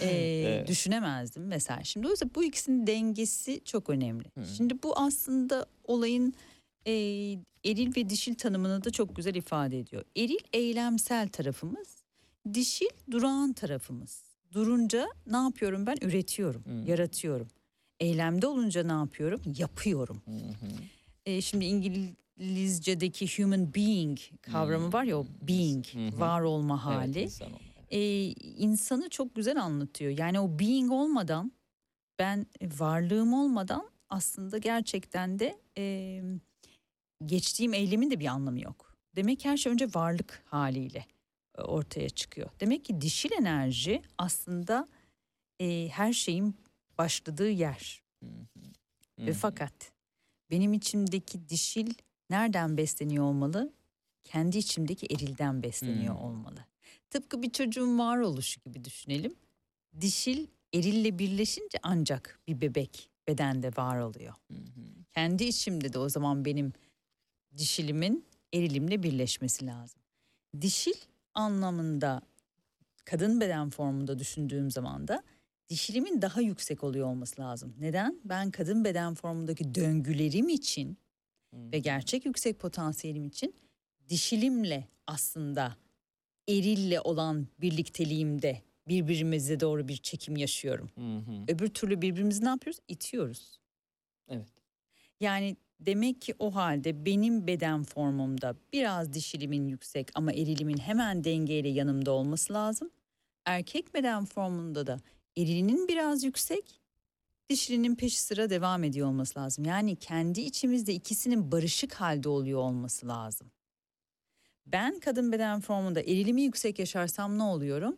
E, 0.00 0.08
Evet. 0.08 0.68
Düşünemezdim 0.68 1.46
mesela. 1.46 1.84
Şimdi 1.84 2.06
yüzden 2.10 2.30
bu 2.34 2.44
ikisinin 2.44 2.86
dengesi 2.86 3.60
çok 3.64 3.90
önemli. 3.90 4.24
Hı. 4.38 4.44
Şimdi 4.56 4.82
bu 4.82 4.98
aslında 4.98 5.66
olayın 5.84 6.34
e, 6.86 6.92
eril 7.64 7.96
ve 7.96 8.10
dişil 8.10 8.34
tanımını 8.34 8.84
da 8.84 8.90
çok 8.90 9.16
güzel 9.16 9.34
ifade 9.34 9.78
ediyor. 9.78 10.04
Eril 10.16 10.38
eylemsel 10.52 11.28
tarafımız, 11.28 11.88
dişil 12.54 12.88
durağan 13.10 13.52
tarafımız. 13.52 14.22
Durunca 14.52 15.08
ne 15.26 15.36
yapıyorum 15.36 15.86
ben? 15.86 15.96
Üretiyorum, 16.02 16.64
Hı. 16.64 16.90
yaratıyorum. 16.90 17.48
Eylemde 18.00 18.46
olunca 18.46 18.82
ne 18.82 18.92
yapıyorum? 18.92 19.40
Yapıyorum. 19.58 20.22
Hı. 20.26 20.32
E, 21.26 21.40
şimdi 21.40 21.64
İngilizce'deki 22.40 23.42
human 23.42 23.74
being 23.74 24.18
kavramı 24.42 24.92
var 24.92 25.04
ya 25.04 25.18
o 25.18 25.26
being, 25.42 25.86
hı. 25.94 26.20
var 26.20 26.40
olma 26.40 26.74
Evet, 26.74 26.84
hali 26.84 27.22
insan 27.22 27.48
olma. 27.48 27.58
e, 27.90 28.24
insanı 28.56 29.08
çok 29.10 29.34
güzel 29.34 29.62
anlatıyor. 29.62 30.18
Yani 30.18 30.40
o 30.40 30.58
being 30.58 30.92
olmadan 30.92 31.52
ben 32.18 32.46
varlığım 32.62 33.32
olmadan 33.34 33.90
aslında 34.08 34.58
gerçekten 34.58 35.38
de 35.38 35.58
e, 35.78 36.22
geçtiğim 37.26 37.74
eylemin 37.74 38.10
de 38.10 38.20
bir 38.20 38.26
anlamı 38.26 38.60
yok. 38.60 38.94
Demek 39.16 39.40
ki 39.40 39.48
her 39.48 39.56
şey 39.56 39.72
önce 39.72 39.86
varlık 39.94 40.42
haliyle 40.46 41.06
e, 41.58 41.62
ortaya 41.62 42.08
çıkıyor. 42.08 42.50
Demek 42.60 42.84
ki 42.84 43.00
dişil 43.00 43.30
enerji 43.32 44.02
aslında 44.18 44.88
e, 45.60 45.88
her 45.88 46.12
şeyin 46.12 46.54
başladığı 46.98 47.50
yer. 47.50 48.02
Hı 48.24 48.28
Ve 49.18 49.30
hı. 49.30 49.34
fakat 49.34 49.92
benim 50.50 50.72
içimdeki 50.72 51.48
dişil 51.48 51.94
nereden 52.30 52.76
besleniyor 52.76 53.24
olmalı? 53.24 53.72
Kendi 54.24 54.58
içimdeki 54.58 55.06
erilden 55.14 55.62
besleniyor 55.62 56.14
Hmm. 56.14 56.22
olmalı. 56.24 56.64
Tıpkı 57.10 57.42
bir 57.42 57.50
çocuğun 57.50 57.98
varoluşu 57.98 58.60
gibi 58.60 58.84
düşünelim. 58.84 59.34
Dişil 60.00 60.46
erille 60.74 61.18
birleşince 61.18 61.78
ancak 61.82 62.40
bir 62.48 62.60
bebek 62.60 63.10
bedende 63.28 63.70
var 63.76 63.98
oluyor. 64.00 64.34
Hı 64.48 64.54
hı. 64.54 64.84
Kendi 65.14 65.44
içimde 65.44 65.92
de 65.92 65.98
o 65.98 66.08
zaman 66.08 66.44
benim 66.44 66.72
dişilimin 67.58 68.24
erilimle 68.52 69.02
birleşmesi 69.02 69.66
lazım. 69.66 70.00
Dişil 70.60 70.94
anlamında 71.34 72.22
kadın 73.04 73.40
beden 73.40 73.70
formunda 73.70 74.18
düşündüğüm 74.18 74.70
zaman 74.70 75.08
da 75.08 75.22
dişilimin 75.68 76.22
daha 76.22 76.40
yüksek 76.40 76.84
oluyor 76.84 77.06
olması 77.06 77.40
lazım. 77.40 77.74
Neden? 77.78 78.20
Ben 78.24 78.50
kadın 78.50 78.84
beden 78.84 79.14
formundaki 79.14 79.74
döngülerim 79.74 80.48
için 80.48 80.98
ve 81.52 81.78
gerçek 81.78 82.26
yüksek 82.26 82.58
potansiyelim 82.58 83.24
için 83.24 83.54
dişilimle 84.08 84.88
aslında 85.06 85.76
erille 86.48 87.00
olan 87.00 87.46
birlikteliğimde 87.60 88.62
birbirimize 88.88 89.60
doğru 89.60 89.88
bir 89.88 89.96
çekim 89.96 90.36
yaşıyorum. 90.36 90.90
Hı 90.94 91.16
hı. 91.18 91.44
Öbür 91.48 91.68
türlü 91.68 92.02
birbirimizi 92.02 92.44
ne 92.44 92.48
yapıyoruz? 92.48 92.80
İtiyoruz. 92.88 93.60
Evet. 94.28 94.48
Yani 95.20 95.56
demek 95.80 96.22
ki 96.22 96.34
o 96.38 96.54
halde 96.54 97.06
benim 97.06 97.46
beden 97.46 97.82
formumda 97.82 98.54
biraz 98.72 99.12
dişilimin 99.12 99.68
yüksek 99.68 100.10
ama 100.14 100.32
erilimin 100.32 100.78
hemen 100.78 101.24
dengeyle 101.24 101.68
yanımda 101.68 102.10
olması 102.10 102.52
lazım. 102.52 102.90
Erkek 103.44 103.94
beden 103.94 104.24
formunda 104.24 104.86
da 104.86 105.00
erilinin 105.36 105.88
biraz 105.88 106.24
yüksek, 106.24 106.79
dişilinin 107.54 107.94
peşi 107.94 108.20
sıra 108.20 108.50
devam 108.50 108.84
ediyor 108.84 109.08
olması 109.08 109.38
lazım. 109.38 109.64
Yani 109.64 109.96
kendi 109.96 110.40
içimizde 110.40 110.94
ikisinin 110.94 111.52
barışık 111.52 111.94
halde 111.94 112.28
oluyor 112.28 112.60
olması 112.60 113.08
lazım. 113.08 113.50
Ben 114.66 115.00
kadın 115.00 115.32
beden 115.32 115.60
formunda 115.60 116.00
erilimi 116.00 116.42
yüksek 116.42 116.78
yaşarsam 116.78 117.38
ne 117.38 117.42
oluyorum? 117.42 117.96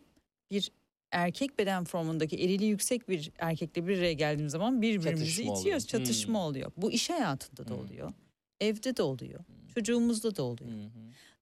Bir 0.51 0.71
erkek 1.11 1.59
beden 1.59 1.83
formundaki 1.83 2.35
erili 2.35 2.65
yüksek 2.65 3.09
bir 3.09 3.31
erkekle 3.39 3.87
bir 3.87 3.97
araya 3.97 4.13
geldiğim 4.13 4.49
zaman 4.49 4.81
birbirimizi 4.81 5.25
Çatışma 5.25 5.43
oluyor. 5.51 5.59
itiyoruz. 5.61 5.87
Çatışma 5.87 6.39
Hmm. 6.39 6.45
oluyor. 6.45 6.71
Bu 6.77 6.91
iş 6.91 7.09
hayatında 7.09 7.67
da 7.67 7.73
Hmm. 7.75 7.79
oluyor. 7.85 8.13
Evde 8.61 8.97
de 8.97 9.03
oluyor. 9.03 9.39
Çocuğumuzda 9.75 10.35
da 10.35 10.43
oluyor. 10.43 10.71
Hı. 10.71 10.89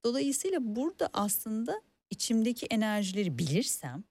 Dolayısıyla 0.04 0.58
burada 0.76 1.08
aslında 1.12 1.82
içimdeki 2.10 2.66
enerjileri 2.66 3.38
bilirsem, 3.38 4.04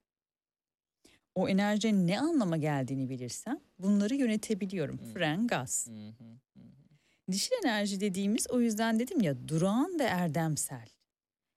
o 1.34 1.48
enerjinin 1.48 2.06
ne 2.06 2.20
anlama 2.20 2.56
geldiğini 2.56 3.08
bilirsem 3.10 3.60
bunları 3.82 4.14
yönetebiliyorum. 4.14 4.98
Hmm. 4.98 5.12
Fren, 5.12 5.46
gaz. 5.46 5.86
Hı 5.88 6.08
hı. 6.08 6.32
Dişil 7.30 7.52
enerji 7.64 8.00
dediğimiz 8.00 8.46
o 8.50 8.60
yüzden 8.60 8.98
dedim 8.98 9.20
ya 9.20 9.48
durağan 9.48 9.98
ve 9.98 10.02
erdemsel. 10.02 10.88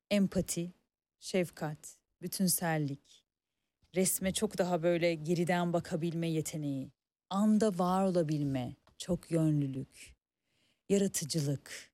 Empati, 0.09 0.73
şefkat, 1.19 1.97
bütünsellik, 2.21 3.25
resme 3.95 4.33
çok 4.33 4.57
daha 4.57 4.83
böyle 4.83 5.15
geriden 5.15 5.73
bakabilme 5.73 6.27
yeteneği, 6.29 6.91
anda 7.29 7.79
var 7.79 8.03
olabilme, 8.03 8.75
çok 8.97 9.31
yönlülük, 9.31 10.15
yaratıcılık 10.89 11.91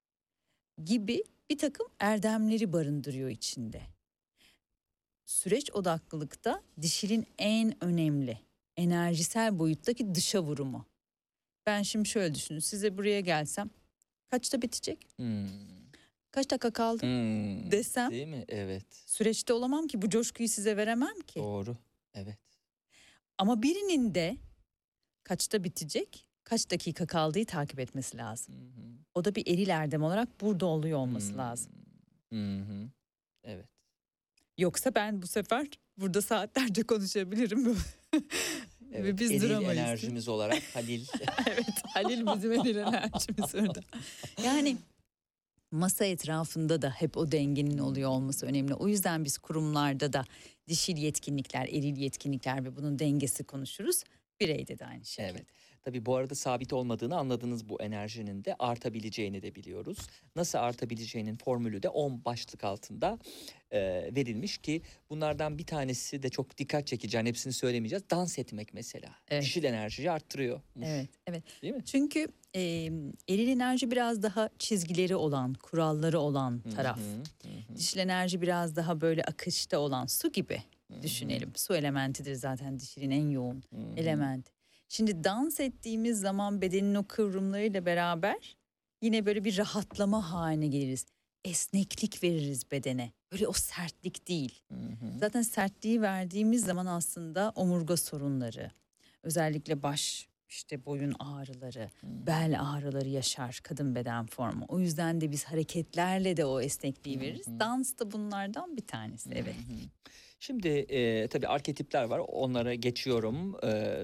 gibi 0.85 1.23
bir 1.49 1.57
takım 1.57 1.87
erdemleri 1.99 2.73
barındırıyor 2.73 3.29
içinde. 3.29 3.81
Süreç 5.25 5.71
odaklılıkta 5.71 6.63
dişilin 6.81 7.27
en 7.37 7.83
önemli 7.83 8.39
enerjisel 8.85 9.59
boyuttaki 9.59 10.15
dışa 10.15 10.43
vurumu. 10.43 10.85
Ben 11.65 11.81
şimdi 11.81 12.09
şöyle 12.09 12.35
düşünün 12.35 12.59
size 12.59 12.97
buraya 12.97 13.19
gelsem 13.21 13.69
kaçta 14.29 14.61
bitecek? 14.61 15.07
Hmm. 15.15 15.47
Kaç 16.31 16.51
dakika 16.51 16.71
kaldı? 16.71 17.01
Hmm. 17.03 17.71
Desem? 17.71 18.11
Değil 18.11 18.27
mi? 18.27 18.45
Evet. 18.47 18.85
Süreçte 19.05 19.53
olamam 19.53 19.87
ki 19.87 20.01
bu 20.01 20.09
coşkuyu 20.09 20.49
size 20.49 20.77
veremem 20.77 21.19
ki. 21.27 21.39
Doğru. 21.39 21.77
Evet. 22.13 22.37
Ama 23.37 23.61
birinin 23.61 24.15
de 24.15 24.37
kaçta 25.23 25.63
bitecek, 25.63 26.25
kaç 26.43 26.71
dakika 26.71 27.07
kaldığı 27.07 27.45
takip 27.45 27.79
etmesi 27.79 28.17
lazım. 28.17 28.55
Hı 28.55 28.59
hı. 28.59 28.85
O 29.15 29.25
da 29.25 29.35
bir 29.35 29.47
eril 29.47 29.69
erdem 29.69 30.03
olarak 30.03 30.41
burada 30.41 30.65
oluyor 30.65 30.97
olması 30.99 31.31
Hmm. 31.31 31.37
lazım. 31.37 31.71
Hı 32.33 32.57
hı. 32.59 32.89
Evet. 33.43 33.65
Yoksa 34.57 34.95
ben 34.95 35.21
bu 35.21 35.27
sefer 35.27 35.67
burada 35.97 36.21
saatlerce 36.21 36.83
konuşabilirim. 36.83 37.77
evet. 38.91 39.03
Ve 39.05 39.17
biz 39.17 39.31
Eril 39.31 39.41
duramayız. 39.41 39.71
enerjimiz 39.71 40.27
olarak 40.27 40.63
Halil. 40.73 41.05
evet 41.47 41.65
Halil 41.93 42.25
bizim 42.35 42.51
eril 42.51 42.75
enerjimiz 42.75 43.55
orada. 43.55 43.79
Yani 44.45 44.77
masa 45.71 46.05
etrafında 46.05 46.81
da 46.81 46.89
hep 46.89 47.17
o 47.17 47.31
dengenin 47.31 47.77
oluyor 47.77 48.09
olması 48.09 48.45
önemli. 48.45 48.73
O 48.73 48.87
yüzden 48.87 49.25
biz 49.25 49.37
kurumlarda 49.37 50.13
da 50.13 50.25
dişil 50.67 50.97
yetkinlikler, 50.97 51.67
eril 51.67 51.97
yetkinlikler 51.97 52.65
ve 52.65 52.75
bunun 52.75 52.99
dengesi 52.99 53.43
konuşuruz. 53.43 54.03
Bireyde 54.39 54.79
de 54.79 54.85
aynı 54.85 55.05
şekilde. 55.05 55.27
Evet. 55.27 55.45
Tabii 55.81 56.05
bu 56.05 56.15
arada 56.15 56.35
sabit 56.35 56.73
olmadığını 56.73 57.17
anladınız 57.17 57.69
bu 57.69 57.81
enerjinin 57.81 58.45
de 58.45 58.55
artabileceğini 58.59 59.41
de 59.41 59.55
biliyoruz. 59.55 59.97
Nasıl 60.35 60.57
artabileceğinin 60.57 61.35
formülü 61.35 61.83
de 61.83 61.89
10 61.89 62.25
başlık 62.25 62.63
altında 62.63 63.19
e, 63.71 63.79
verilmiş 64.15 64.57
ki 64.57 64.81
bunlardan 65.09 65.57
bir 65.57 65.65
tanesi 65.65 66.23
de 66.23 66.29
çok 66.29 66.57
dikkat 66.57 66.87
çekici. 66.87 67.17
Yani 67.17 67.29
hepsini 67.29 67.53
söylemeyeceğiz. 67.53 68.03
Dans 68.09 68.39
etmek 68.39 68.73
mesela. 68.73 69.09
Evet. 69.29 69.43
Dişil 69.43 69.63
enerjiyi 69.63 70.11
arttırıyor. 70.11 70.61
Evet, 70.83 71.09
evet. 71.27 71.43
Değil 71.61 71.73
mi? 71.73 71.85
Çünkü 71.85 72.27
e, 72.55 72.61
eril 73.29 73.47
enerji 73.47 73.91
biraz 73.91 74.23
daha 74.23 74.49
çizgileri 74.59 75.15
olan, 75.15 75.53
kuralları 75.53 76.19
olan 76.19 76.61
taraf. 76.75 76.99
Hı 76.99 77.01
hı, 77.01 77.49
hı. 77.49 77.77
Dişil 77.77 77.99
enerji 77.99 78.41
biraz 78.41 78.75
daha 78.75 79.01
böyle 79.01 79.23
akışta 79.23 79.79
olan 79.79 80.05
su 80.05 80.31
gibi 80.31 80.63
düşünelim. 81.01 81.51
Su 81.55 81.75
elementidir 81.75 82.35
zaten 82.35 82.79
dişilin 82.79 83.11
en 83.11 83.29
yoğun 83.29 83.63
elementi. 83.97 84.60
Şimdi 84.91 85.23
dans 85.23 85.59
ettiğimiz 85.59 86.19
zaman 86.19 86.61
bedenin 86.61 86.95
o 86.95 87.03
kıvrımlarıyla 87.07 87.85
beraber 87.85 88.57
yine 89.01 89.25
böyle 89.25 89.43
bir 89.43 89.57
rahatlama 89.57 90.31
haline 90.31 90.67
geliriz. 90.67 91.05
Esneklik 91.45 92.23
veririz 92.23 92.71
bedene. 92.71 93.11
Böyle 93.31 93.47
o 93.47 93.53
sertlik 93.53 94.27
değil. 94.27 94.63
Hı 94.67 94.75
hı. 94.75 95.19
Zaten 95.19 95.41
sertliği 95.41 96.01
verdiğimiz 96.01 96.65
zaman 96.65 96.85
aslında 96.85 97.51
omurga 97.55 97.97
sorunları, 97.97 98.71
özellikle 99.23 99.83
baş 99.83 100.27
işte 100.49 100.85
boyun 100.85 101.15
ağrıları, 101.19 101.89
bel 102.03 102.61
ağrıları 102.61 103.09
yaşar 103.09 103.59
kadın 103.63 103.95
beden 103.95 104.25
formu. 104.25 104.65
O 104.67 104.79
yüzden 104.79 105.21
de 105.21 105.31
biz 105.31 105.43
hareketlerle 105.43 106.37
de 106.37 106.45
o 106.45 106.61
esnekliği 106.61 107.19
veririz. 107.19 107.47
Dans 107.47 107.99
da 107.99 108.11
bunlardan 108.11 108.77
bir 108.77 108.87
tanesi. 108.87 109.29
Evet. 109.33 109.55
Şimdi 110.39 110.67
e, 110.67 111.27
tabii 111.27 111.47
arketipler 111.47 112.03
var. 112.03 112.21
Onlara 112.27 112.73
geçiyorum. 112.73 113.55
E, 113.63 113.97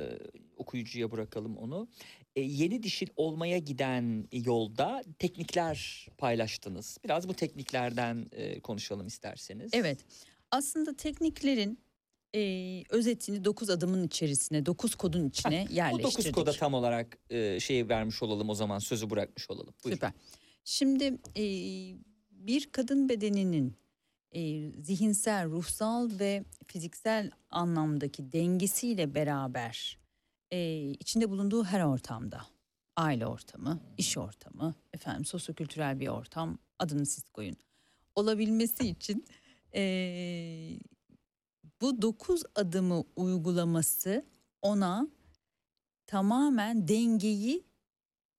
okuyucuya 0.58 1.12
bırakalım 1.12 1.58
onu. 1.58 1.88
E, 2.36 2.42
yeni 2.42 2.84
dişil 2.84 3.08
olmaya 3.16 3.58
giden 3.58 4.28
yolda 4.32 5.04
teknikler 5.20 6.08
paylaştınız. 6.18 6.98
Biraz 7.04 7.28
bu 7.28 7.34
tekniklerden 7.34 8.26
e, 8.32 8.60
konuşalım 8.60 9.08
isterseniz. 9.08 9.70
Evet. 9.74 10.00
Aslında 10.52 10.96
tekniklerin 10.96 11.80
e, 12.36 12.84
özetini 12.90 13.46
9 13.46 13.70
adımın 13.70 14.08
içerisine, 14.08 14.66
9 14.66 14.96
kodun 14.96 15.30
içine 15.30 15.66
Bu 15.70 15.74
yerleştirdik. 15.74 16.18
dokuz 16.18 16.32
koda 16.32 16.52
tam 16.52 16.74
olarak 16.74 17.18
e, 17.30 17.60
şeyi 17.60 17.90
vermiş 17.90 18.24
olalım 18.24 18.50
o 18.50 18.56
zaman 18.56 18.80
sözü 18.80 19.10
bırakmış 19.10 19.50
olalım. 19.50 19.74
Buyurun. 19.84 19.96
Süper. 19.96 20.12
Şimdi 20.64 21.04
e, 21.38 21.44
bir 22.32 22.72
kadın 22.72 23.10
bedeninin 23.10 23.78
e, 24.32 24.72
zihinsel, 24.72 25.50
ruhsal 25.50 26.10
ve 26.20 26.44
fiziksel 26.68 27.32
anlamdaki 27.50 28.32
dengesiyle 28.32 29.16
beraber 29.16 29.98
e, 30.52 30.82
içinde 31.00 31.30
bulunduğu 31.30 31.64
her 31.64 31.82
ortamda, 31.82 32.42
aile 32.96 33.28
ortamı, 33.28 33.80
iş 33.98 34.18
ortamı, 34.18 34.76
efendim 34.94 35.26
sosyokültürel 35.26 36.00
bir 36.00 36.08
ortam, 36.08 36.58
adını 36.80 37.06
siz 37.06 37.30
koyun. 37.30 37.56
Olabilmesi 38.16 38.88
için 38.90 39.26
e, 39.76 40.80
bu 41.82 42.02
dokuz 42.02 42.44
adımı 42.56 43.04
uygulaması 43.16 44.26
ona 44.62 45.08
tamamen 46.08 46.88
dengeyi 46.88 47.64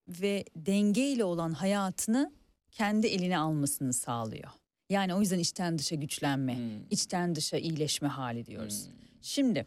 ve 0.09 0.44
dengeyle 0.56 1.24
olan 1.24 1.52
hayatını 1.52 2.32
kendi 2.70 3.06
eline 3.06 3.39
almasını 3.39 3.93
sağlıyor. 3.93 4.51
Yani 4.90 5.14
o 5.14 5.20
yüzden 5.20 5.39
içten 5.39 5.78
dışa 5.78 5.94
güçlenme, 5.94 6.56
Hmm. 6.56 6.86
içten 6.90 7.35
dışa 7.35 7.56
iyileşme 7.56 8.09
hali 8.09 8.47
diyoruz. 8.47 8.86
Hmm. 8.86 8.93
Şimdi 9.22 9.66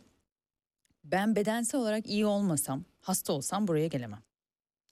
ben 1.04 1.36
bedensel 1.36 1.82
olarak 1.82 2.08
iyi 2.10 2.26
olmasam, 2.26 2.84
hasta 3.02 3.34
olsam 3.34 3.68
buraya 3.68 3.88
gelemem. 3.88 4.24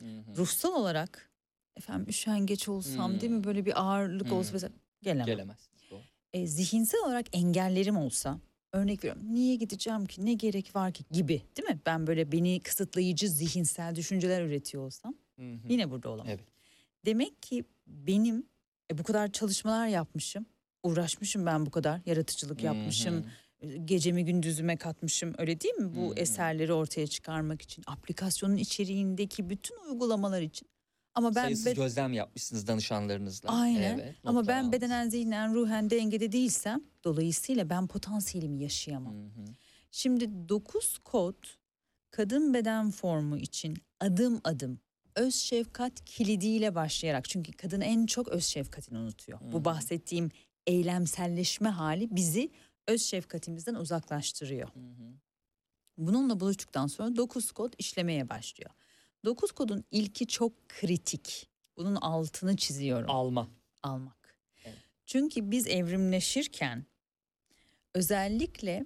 Hı 0.02 0.06
hı. 0.06 0.38
Ruhsal 0.38 0.74
olarak 0.74 1.30
efendim 1.76 2.06
üşengeç 2.10 2.70
olsam 2.70 3.20
değil 3.22 3.32
mi 3.32 3.36
Hmm. 3.38 3.44
böyle 3.44 3.66
bir 3.66 3.82
ağırlık 3.82 4.32
olsa 4.32 4.50
Hmm. 4.50 4.54
mesela 4.56 4.74
gelemem. 5.02 5.26
Gelemez. 5.26 5.70
Doğru. 5.92 6.02
E, 6.34 6.48
zihinsel 6.48 7.00
olarak 7.06 7.26
engellerim 7.38 7.98
olsa 7.98 8.40
örnek 8.74 9.04
veriyorum 9.04 9.34
niye 9.34 9.56
gideceğim 9.56 10.06
ki 10.06 10.26
ne 10.26 10.34
gerek 10.34 10.76
var 10.76 10.92
ki 10.92 11.04
gibi 11.12 11.42
değil 11.58 11.70
mi? 11.70 11.80
Ben 11.86 12.08
böyle 12.08 12.32
beni 12.32 12.60
kısıtlayıcı 12.60 13.30
zihinsel 13.30 13.96
düşünceler 13.96 14.44
üretiyor 14.44 14.84
olsam 14.84 15.14
Hı 15.40 15.42
hı. 15.54 15.60
yine 15.70 15.92
burada 15.92 16.10
olamam. 16.10 16.28
Evet. 16.30 16.46
Demek 17.06 17.42
ki 17.44 17.64
benim 17.88 18.46
e, 18.92 18.98
bu 18.98 19.04
kadar 19.04 19.32
çalışmalar 19.32 19.88
yapmışım. 19.88 20.46
Uğraşmışım 20.84 21.46
ben 21.46 21.66
bu 21.66 21.72
kadar. 21.72 22.02
Yaratıcılık 22.06 22.64
yapmışım. 22.64 23.14
Hı 23.16 23.20
hı. 23.20 23.24
e, 23.24 23.30
Gecemi 23.86 24.26
gündüzüme 24.26 24.78
katmışım. 24.78 25.34
Öyle 25.38 25.62
değil 25.62 25.74
mi? 25.74 25.96
Bu 25.96 26.10
hı. 26.10 26.14
eserleri 26.16 26.74
ortaya 26.74 27.08
çıkarmak 27.08 27.62
için. 27.62 27.84
Aplikasyonun 27.88 28.56
içeriğindeki 28.56 29.50
bütün 29.50 29.76
uygulamalar 29.90 30.42
için. 30.42 30.68
Ama 31.16 31.36
ben 31.36 31.44
Sayısız 31.44 31.74
gözlem 31.74 32.14
yapmışsınız 32.14 32.68
danışanlarınızla. 32.68 33.50
Aynen. 33.50 34.00
Evet, 34.00 34.16
ama 34.24 34.48
ben 34.48 34.60
aldınız. 34.60 34.72
bedenen, 34.72 35.10
zihnen, 35.10 35.54
ruhen 35.54 35.90
dengede 35.90 36.32
değilsem 36.32 36.82
dolayısıyla 37.04 37.70
ben 37.70 37.88
potansiyelimi 37.88 38.62
yaşayamam. 38.62 39.14
Hı 39.14 39.42
hı. 39.42 39.46
Şimdi 39.92 40.50
9 40.50 40.98
kod 40.98 41.44
kadın 42.12 42.54
beden 42.54 42.92
formu 42.92 43.38
için 43.38 43.78
adım 44.00 44.42
adım 44.44 44.80
öz 45.16 45.36
şefkat 45.36 46.06
kilidiyle 46.06 46.76
başlayarak 46.76 47.30
çünkü 47.30 47.52
kadın 47.52 47.82
en 47.82 48.06
çok 48.06 48.28
öz 48.28 48.46
şefkatini 48.46 48.98
unutuyor. 48.98 49.42
Hı. 49.42 49.52
Bu 49.52 49.66
bahsettiğim 49.66 50.30
eylemselleşme 50.68 51.70
hali 51.70 52.16
bizi 52.16 52.52
öz 52.90 53.02
şefkatimizden 53.02 53.76
uzaklaştırıyor. 53.76 54.68
Hı 54.68 54.80
hı. 54.80 55.14
Bununla 55.98 56.40
buluştuktan 56.40 56.88
sonra 56.88 57.16
9 57.16 57.52
kod 57.52 57.74
işlemeye 57.78 58.30
başlıyor. 58.30 58.72
9 59.26 59.52
kodun 59.52 59.84
ilki 59.92 60.28
çok 60.28 60.70
kritik. 60.70 61.50
Bunun 61.78 61.96
altını 61.96 62.58
çiziyorum 62.58 63.10
Alma. 63.10 63.50
almak. 63.84 64.36
Evet. 64.66 64.78
Çünkü 65.06 65.52
biz 65.52 65.68
evrimleşirken 65.68 66.86
özellikle 67.94 68.86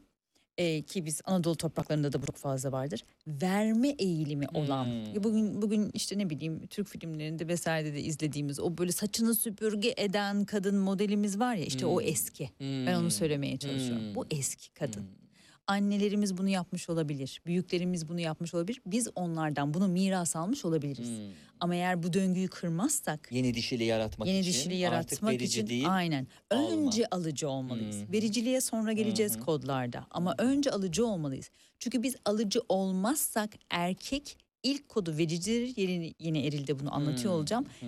e, 0.57 0.81
ki 0.81 1.05
biz 1.05 1.21
Anadolu 1.25 1.55
topraklarında 1.55 2.13
da 2.13 2.21
bu 2.21 2.25
çok 2.25 2.35
fazla 2.35 2.71
vardır. 2.71 3.03
Verme 3.27 3.89
eğilimi 3.89 4.45
olan. 4.53 4.85
Hmm. 4.85 5.23
Bugün 5.23 5.61
bugün 5.61 5.91
işte 5.93 6.17
ne 6.17 6.30
bileyim 6.30 6.67
Türk 6.67 6.88
filmlerinde 6.88 7.47
vesairede 7.47 7.93
de 7.93 8.01
izlediğimiz 8.01 8.59
o 8.59 8.77
böyle 8.77 8.91
saçını 8.91 9.35
süpürge 9.35 9.93
eden 9.97 10.45
kadın 10.45 10.75
modelimiz 10.77 11.39
var 11.39 11.55
ya 11.55 11.65
işte 11.65 11.85
o 11.85 12.01
Hmm. 12.01 12.07
eski. 12.07 12.49
Ben 12.61 12.95
onu 12.95 13.11
söylemeye 13.11 13.57
çalışıyorum. 13.57 14.05
Hmm. 14.05 14.15
Bu 14.15 14.25
eski 14.31 14.73
kadın. 14.73 15.01
Hmm. 15.01 15.22
Annelerimiz 15.68 16.38
bunu 16.38 16.49
yapmış 16.49 16.90
olabilir. 16.90 17.41
Büyüklerimiz 17.45 18.10
bunu 18.10 18.19
yapmış 18.19 18.53
olabilir. 18.53 18.81
Biz 18.85 19.07
onlardan 19.15 19.73
bunu 19.73 19.88
miras 19.88 20.35
almış 20.35 20.65
olabiliriz. 20.65 21.07
Hmm. 21.07 21.34
Ama 21.60 21.76
eğer 21.76 22.03
bu 22.03 22.14
döngüyü 22.14 22.48
kırmazsak 22.48 23.27
Yeni 23.31 23.53
dişili 23.53 23.84
yaratmak 23.84 24.27
Yeni 24.27 24.40
için. 24.40 24.49
dişili 24.52 24.88
artık 24.88 25.11
yaratmak 25.11 25.31
verici 25.34 25.45
için 25.60 25.68
değil. 25.68 25.85
aynen. 25.90 26.27
alma. 26.52 26.65
Önce 26.73 27.06
alıcı 27.07 27.49
olmalıyız. 27.49 27.95
Hı. 27.95 28.11
Vericiliğe 28.11 28.61
sonra 28.61 28.94
geleceğiz 28.94 29.35
hı. 29.35 29.40
kodlarda 29.40 30.07
ama 30.11 30.35
önce 30.38 30.72
alıcı 30.72 31.06
olmalıyız. 31.07 31.49
Çünkü 31.80 32.03
biz 32.03 32.15
alıcı 32.26 32.60
olmazsak 32.69 33.49
erkek 33.69 34.38
ilk 34.64 34.90
kodu 34.90 35.18
vericidir. 35.18 35.73
Yeni, 35.77 36.14
yeni 36.19 36.45
erilde 36.45 36.80
bunu 36.80 36.95
anlatıyor 36.95 37.34
Hmm. 37.34 37.40
olacağım. 37.40 37.65
Hı. 37.80 37.85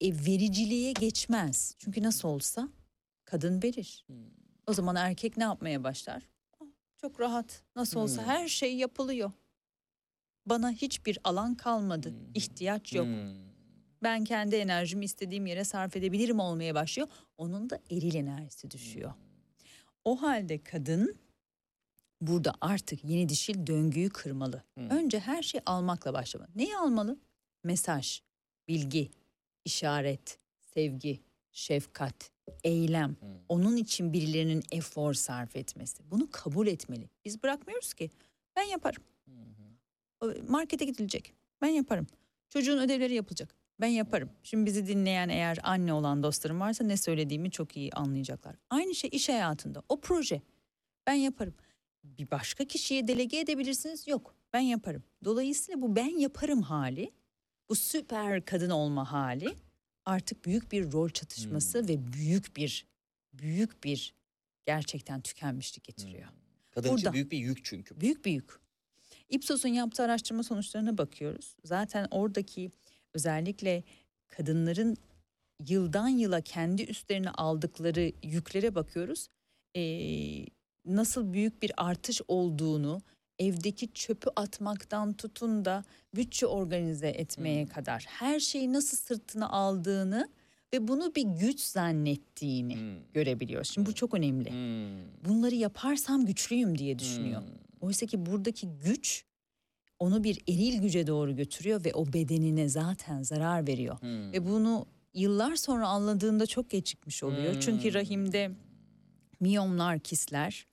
E, 0.00 0.12
vericiliğe 0.12 0.92
geçmez. 0.92 1.74
Çünkü 1.78 2.02
nasıl 2.02 2.28
olsa 2.28 2.68
kadın 3.24 3.62
verir. 3.62 4.04
Hmm. 4.06 4.16
O 4.66 4.72
zaman 4.72 4.96
erkek 4.96 5.36
ne 5.36 5.44
yapmaya 5.44 5.84
başlar? 5.84 6.22
"Ah, 6.96 7.00
Çok 7.00 7.20
rahat. 7.20 7.62
Nasıl 7.76 8.00
olsa 8.00 8.22
Hmm. 8.22 8.28
her 8.28 8.48
şey 8.48 8.76
yapılıyor. 8.76 9.32
Bana 10.46 10.70
hiçbir 10.70 11.18
alan 11.24 11.54
kalmadı. 11.54 12.10
Hmm. 12.10 12.16
İhtiyaç 12.34 12.92
yok 12.92 13.06
Hmm. 13.06 13.34
ben 14.02 14.24
kendi 14.24 14.56
enerjimi 14.56 15.04
istediğim 15.04 15.46
yere 15.46 15.64
sarf 15.64 15.96
edebilirim 15.96 16.40
olmaya 16.40 16.74
başlıyor. 16.74 17.08
Onun 17.38 17.70
da 17.70 17.78
eril 17.90 18.14
enerjisi 18.14 18.70
düşüyor. 18.70 19.12
O 20.04 20.22
halde 20.22 20.62
kadın 20.62 21.16
burada 22.20 22.52
artık 22.60 23.04
yeni 23.04 23.28
dişil 23.28 23.66
döngüyü 23.66 24.10
kırmalı. 24.10 24.62
Hmm. 24.74 24.90
Önce 24.90 25.20
her 25.20 25.42
şey 25.42 25.60
almakla 25.66 26.12
başlamalı. 26.12 26.48
Neyi 26.54 26.76
almalı? 26.76 27.18
Mesaj, 27.64 28.20
bilgi, 28.68 29.10
işaret, 29.64 30.38
sevgi, 30.74 31.20
şefkat, 31.52 32.30
eylem. 32.64 33.08
Hmm. 33.08 33.28
Onun 33.48 33.76
için 33.76 34.12
birilerinin 34.12 34.62
efor 34.72 35.14
sarf 35.14 35.56
etmesi. 35.56 36.02
Bunu 36.10 36.30
kabul 36.30 36.66
etmeli. 36.66 37.10
Biz 37.24 37.42
bırakmıyoruz 37.42 37.94
ki. 37.94 38.10
Ben 38.56 38.62
yaparım. 38.62 39.02
Markete 40.48 40.84
gidilecek. 40.84 41.34
Ben 41.62 41.68
yaparım. 41.68 42.06
Çocuğun 42.48 42.78
ödevleri 42.78 43.14
yapılacak. 43.14 43.54
Ben 43.80 43.86
yaparım. 43.86 44.30
Şimdi 44.42 44.66
bizi 44.66 44.86
dinleyen 44.86 45.28
eğer 45.28 45.58
anne 45.62 45.92
olan 45.92 46.22
dostlarım 46.22 46.60
varsa 46.60 46.84
ne 46.84 46.96
söylediğimi 46.96 47.50
çok 47.50 47.76
iyi 47.76 47.92
anlayacaklar. 47.92 48.56
Aynı 48.70 48.94
şey 48.94 49.10
iş 49.12 49.28
hayatında. 49.28 49.82
O 49.88 50.00
proje. 50.00 50.42
Ben 51.06 51.14
yaparım. 51.14 51.54
Bir 52.04 52.30
başka 52.30 52.64
kişiye 52.64 53.08
delege 53.08 53.38
edebilirsiniz. 53.38 54.08
Yok. 54.08 54.34
Ben 54.52 54.60
yaparım. 54.60 55.02
Dolayısıyla 55.24 55.82
bu 55.82 55.96
ben 55.96 56.18
yaparım 56.18 56.62
hali, 56.62 57.10
bu 57.68 57.74
süper 57.74 58.44
kadın 58.44 58.70
olma 58.70 59.12
hali 59.12 59.54
artık 60.06 60.44
büyük 60.44 60.72
bir 60.72 60.92
rol 60.92 61.08
çatışması 61.08 61.88
ve 61.88 62.12
büyük 62.12 62.56
bir 62.56 62.86
büyük 63.32 63.84
bir 63.84 64.14
gerçekten 64.66 65.20
tükenmişlik 65.20 65.84
getiriyor. 65.84 66.28
Kadın 66.70 66.88
için 66.88 66.96
Burada. 66.96 67.12
büyük 67.12 67.32
bir 67.32 67.38
yük 67.38 67.64
çünkü. 67.64 68.00
Büyük 68.00 68.24
büyük. 68.24 68.50
Ipsos'un 69.28 69.68
yaptığı 69.68 70.02
araştırma 70.02 70.42
sonuçlarına 70.42 70.98
bakıyoruz. 70.98 71.56
Zaten 71.64 72.08
oradaki 72.10 72.70
özellikle 73.14 73.82
kadınların 74.28 74.96
yıldan 75.68 76.08
yıla 76.08 76.40
kendi 76.40 76.82
üstlerine 76.82 77.30
aldıkları 77.30 78.12
yüklere 78.22 78.74
bakıyoruz. 78.74 79.28
Ee, 79.76 80.46
nasıl 80.84 81.32
büyük 81.32 81.62
bir 81.62 81.72
artış 81.76 82.20
olduğunu 82.28 83.02
evdeki 83.38 83.92
çöpü 83.92 84.30
atmaktan 84.36 85.12
tutun 85.12 85.64
da 85.64 85.84
bütçe 86.14 86.46
organize 86.46 87.08
etmeye 87.08 87.66
kadar 87.66 88.04
her 88.08 88.40
şeyi 88.40 88.72
nasıl 88.72 88.96
sırtına 88.96 89.48
aldığını 89.48 90.28
ve 90.72 90.88
bunu 90.88 91.14
bir 91.14 91.22
güç 91.22 91.60
zannettiğini 91.60 92.78
görebiliyoruz. 93.14 93.70
Şimdi 93.70 93.88
bu 93.88 93.94
çok 93.94 94.14
önemli. 94.14 94.50
Bunları 95.28 95.54
yaparsam 95.54 96.26
güçlüyüm 96.26 96.78
diye 96.78 96.98
düşünüyor. 96.98 97.42
Oysa 97.80 98.06
ki 98.06 98.26
buradaki 98.26 98.68
güç 98.84 99.24
onu 99.98 100.24
bir 100.24 100.42
eril 100.48 100.80
güce 100.80 101.06
doğru 101.06 101.36
götürüyor 101.36 101.84
ve 101.84 101.92
o 101.94 102.12
bedenine 102.12 102.68
zaten 102.68 103.22
zarar 103.22 103.66
veriyor. 103.66 103.96
Ve 104.32 104.46
bunu 104.46 104.86
yıllar 105.14 105.56
sonra 105.56 105.88
anladığında 105.88 106.46
çok 106.46 106.70
gecikmiş 106.70 107.22
oluyor. 107.22 107.56
Çünkü 107.60 107.94
rahimde 107.94 108.50
miyomlar, 109.40 109.98
kisler, 109.98 110.66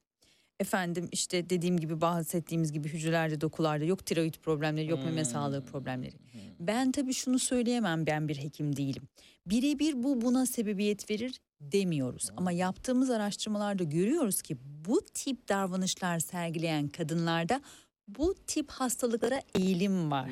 efendim 0.64 1.10
işte 1.12 1.50
dediğim 1.50 1.78
gibi 1.78 2.02
bahsettiğimiz 2.02 2.72
gibi 2.72 2.90
hücrelerde, 2.90 3.42
dokularda 3.42 3.86
yok 3.86 4.06
tiroid 4.06 4.34
problemleri, 4.34 4.88
yok 4.88 5.00
meme 5.06 5.26
sağlığı 5.26 5.66
problemleri. 5.66 6.16
Ben 6.60 6.92
tabii 6.92 7.14
şunu 7.14 7.40
söyleyemem 7.40 8.06
ben 8.06 8.28
bir 8.28 8.36
hekim 8.36 8.76
değilim. 8.76 9.04
Birebir 9.46 10.04
bu 10.04 10.22
buna 10.22 10.46
sebebiyet 10.46 11.10
verir 11.10 11.40
demiyoruz. 11.62 12.30
Ama 12.38 12.52
yaptığımız 12.52 13.10
araştırmalarda 13.10 13.84
görüyoruz 13.84 14.42
ki 14.42 14.58
bu 14.88 15.02
tip 15.14 15.50
davranışlar 15.50 16.20
sergileyen 16.20 16.88
kadınlarda 16.88 17.62
bu 18.08 18.36
tip 18.48 18.72
hastalıklara 18.72 19.42
eğilim 19.56 20.12
var. 20.12 20.32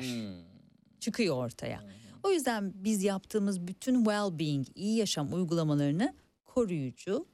Çıkıyor 1.00 1.36
ortaya. 1.36 1.80
O 2.22 2.30
yüzden 2.30 2.72
biz 2.74 3.02
yaptığımız 3.04 3.66
bütün 3.66 4.04
well-being, 4.04 4.66
iyi 4.74 4.96
yaşam 4.96 5.32
uygulamalarını 5.32 6.14
koruyucu, 6.44 7.26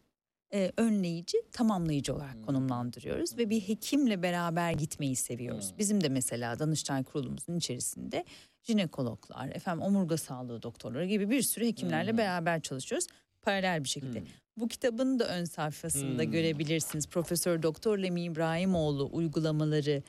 e, 0.55 0.73
önleyici, 0.77 1.39
tamamlayıcı 1.53 2.15
olarak 2.15 2.45
konumlandırıyoruz 2.47 3.39
ve 3.39 3.51
bir 3.51 3.61
hekimle 3.61 4.23
beraber 4.23 4.73
gitmeyi 4.73 5.17
seviyoruz. 5.17 5.75
Bizim 5.79 6.01
de 6.05 6.09
mesela 6.09 6.59
Danıştay 6.59 7.05
kurulumuzun 7.05 7.57
içerisinde 7.57 8.25
jinekologlar, 8.63 9.49
efendim 9.49 9.83
omurga 9.85 10.17
sağlığı 10.17 10.63
doktorları 10.63 11.07
gibi 11.07 11.31
bir 11.31 11.43
sürü 11.43 11.67
hekimlerle 11.67 12.19
beraber 12.19 12.61
çalışıyoruz 12.63 13.07
paralel 13.43 13.85
bir 13.85 13.89
şekilde. 13.89 14.23
Bu 14.57 14.69
kitabın 14.69 15.19
da 15.19 15.29
ön 15.29 15.45
sayfasında 15.45 16.23
Hmm. 16.23 16.31
görebilirsiniz. 16.31 17.07
Profesör 17.07 17.63
Doktor 17.63 17.99
Lemi 17.99 18.23
İbrahimoğlu 18.23 19.09
uygulamaları 19.13 20.03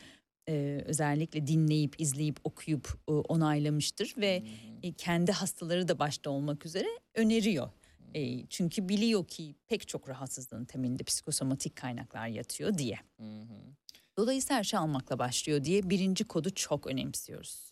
e, 0.50 0.84
özellikle 0.86 1.48
dinleyip, 1.48 2.02
izleyip, 2.02 2.40
okuyup 2.44 2.88
e, 3.10 3.12
onaylamıştır 3.12 4.14
ve 4.18 4.44
e, 4.84 4.92
kendi 4.92 5.32
hastaları 5.32 5.88
da 5.88 6.00
başta 6.00 6.30
olmak 6.30 6.66
üzere 6.66 6.88
öneriyor. 7.16 7.70
E, 8.16 8.46
çünkü 8.48 8.90
biliyor 8.90 9.28
ki 9.28 9.56
pek 9.68 9.88
çok 9.88 10.10
rahatsızlığın 10.10 10.66
temelinde 10.66 11.04
psikosomatik 11.04 11.76
kaynaklar 11.76 12.28
yatıyor 12.28 12.78
diye. 12.78 13.00
Dolayısıyla 14.18 14.58
her 14.60 14.64
şey 14.64 14.80
almakla 14.80 15.20
başlıyor 15.20 15.64
diye 15.64 15.90
birinci 15.90 16.24
kodu 16.24 16.50
çok 16.50 16.88
önemsiyoruz. 16.88 17.70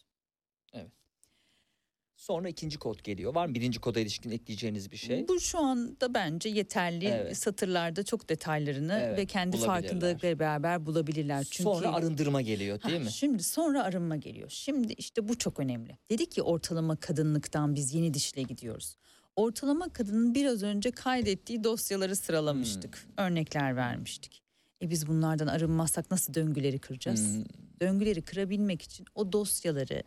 Sonra 2.15 2.49
ikinci 2.49 2.77
kod 2.77 3.03
geliyor. 3.03 3.35
Var 3.35 3.45
mı 3.45 3.53
birinci 3.55 3.79
koda 3.79 3.99
ilişkin 3.99 4.29
ekleyeceğiniz 4.31 4.91
bir 4.91 4.97
şey? 4.97 5.27
Bu 5.27 5.39
şu 5.39 5.59
anda 5.59 6.13
bence 6.13 6.49
yeterli 6.49 7.05
Evet. 7.05 7.37
satırlarda 7.37 8.03
çok 8.03 8.29
detaylarını 8.29 9.01
Evet, 9.03 9.17
ve 9.17 9.25
kendi 9.25 9.57
bulabilirler. 9.57 9.81
farkındalıkla 9.81 10.39
beraber 10.39 10.85
bulabilirler. 10.85 11.43
Çünkü 11.43 11.63
Sonra 11.63 11.93
arındırma 11.93 12.41
geliyor 12.41 12.83
değil 12.83 12.97
Ha, 12.97 13.03
mi? 13.03 13.11
Şimdi 13.11 13.43
sonra 13.43 13.83
arınma 13.83 14.15
geliyor. 14.15 14.49
Şimdi 14.49 14.93
işte 14.93 15.27
bu 15.27 15.37
çok 15.37 15.59
önemli. 15.59 15.97
Dedik 16.09 16.31
ki 16.31 16.41
ortalama 16.41 16.95
kadınlıktan 16.95 17.75
biz 17.75 17.93
yeni 17.93 18.13
dişle 18.13 18.41
gidiyoruz. 18.41 18.95
Ortalama 19.37 19.89
kadının 19.89 20.35
biraz 20.35 20.63
önce 20.63 20.91
kaydettiği 20.91 21.63
dosyaları 21.63 22.15
sıralamıştık. 22.15 22.95
Hmm. 22.95 23.25
Örnekler 23.25 23.75
vermiştik. 23.75 24.41
E 24.81 24.89
biz 24.89 25.07
bunlardan 25.07 25.47
arınmazsak 25.47 26.11
nasıl 26.11 26.33
döngüleri 26.33 26.79
kıracağız? 26.79 27.35
Hmm. 27.35 27.43
Döngüleri 27.81 28.21
kırabilmek 28.21 28.81
için 28.81 29.05
o 29.15 29.31
dosyaları 29.31 30.03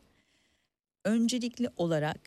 öncelikli 1.04 1.68
olarak 1.76 2.20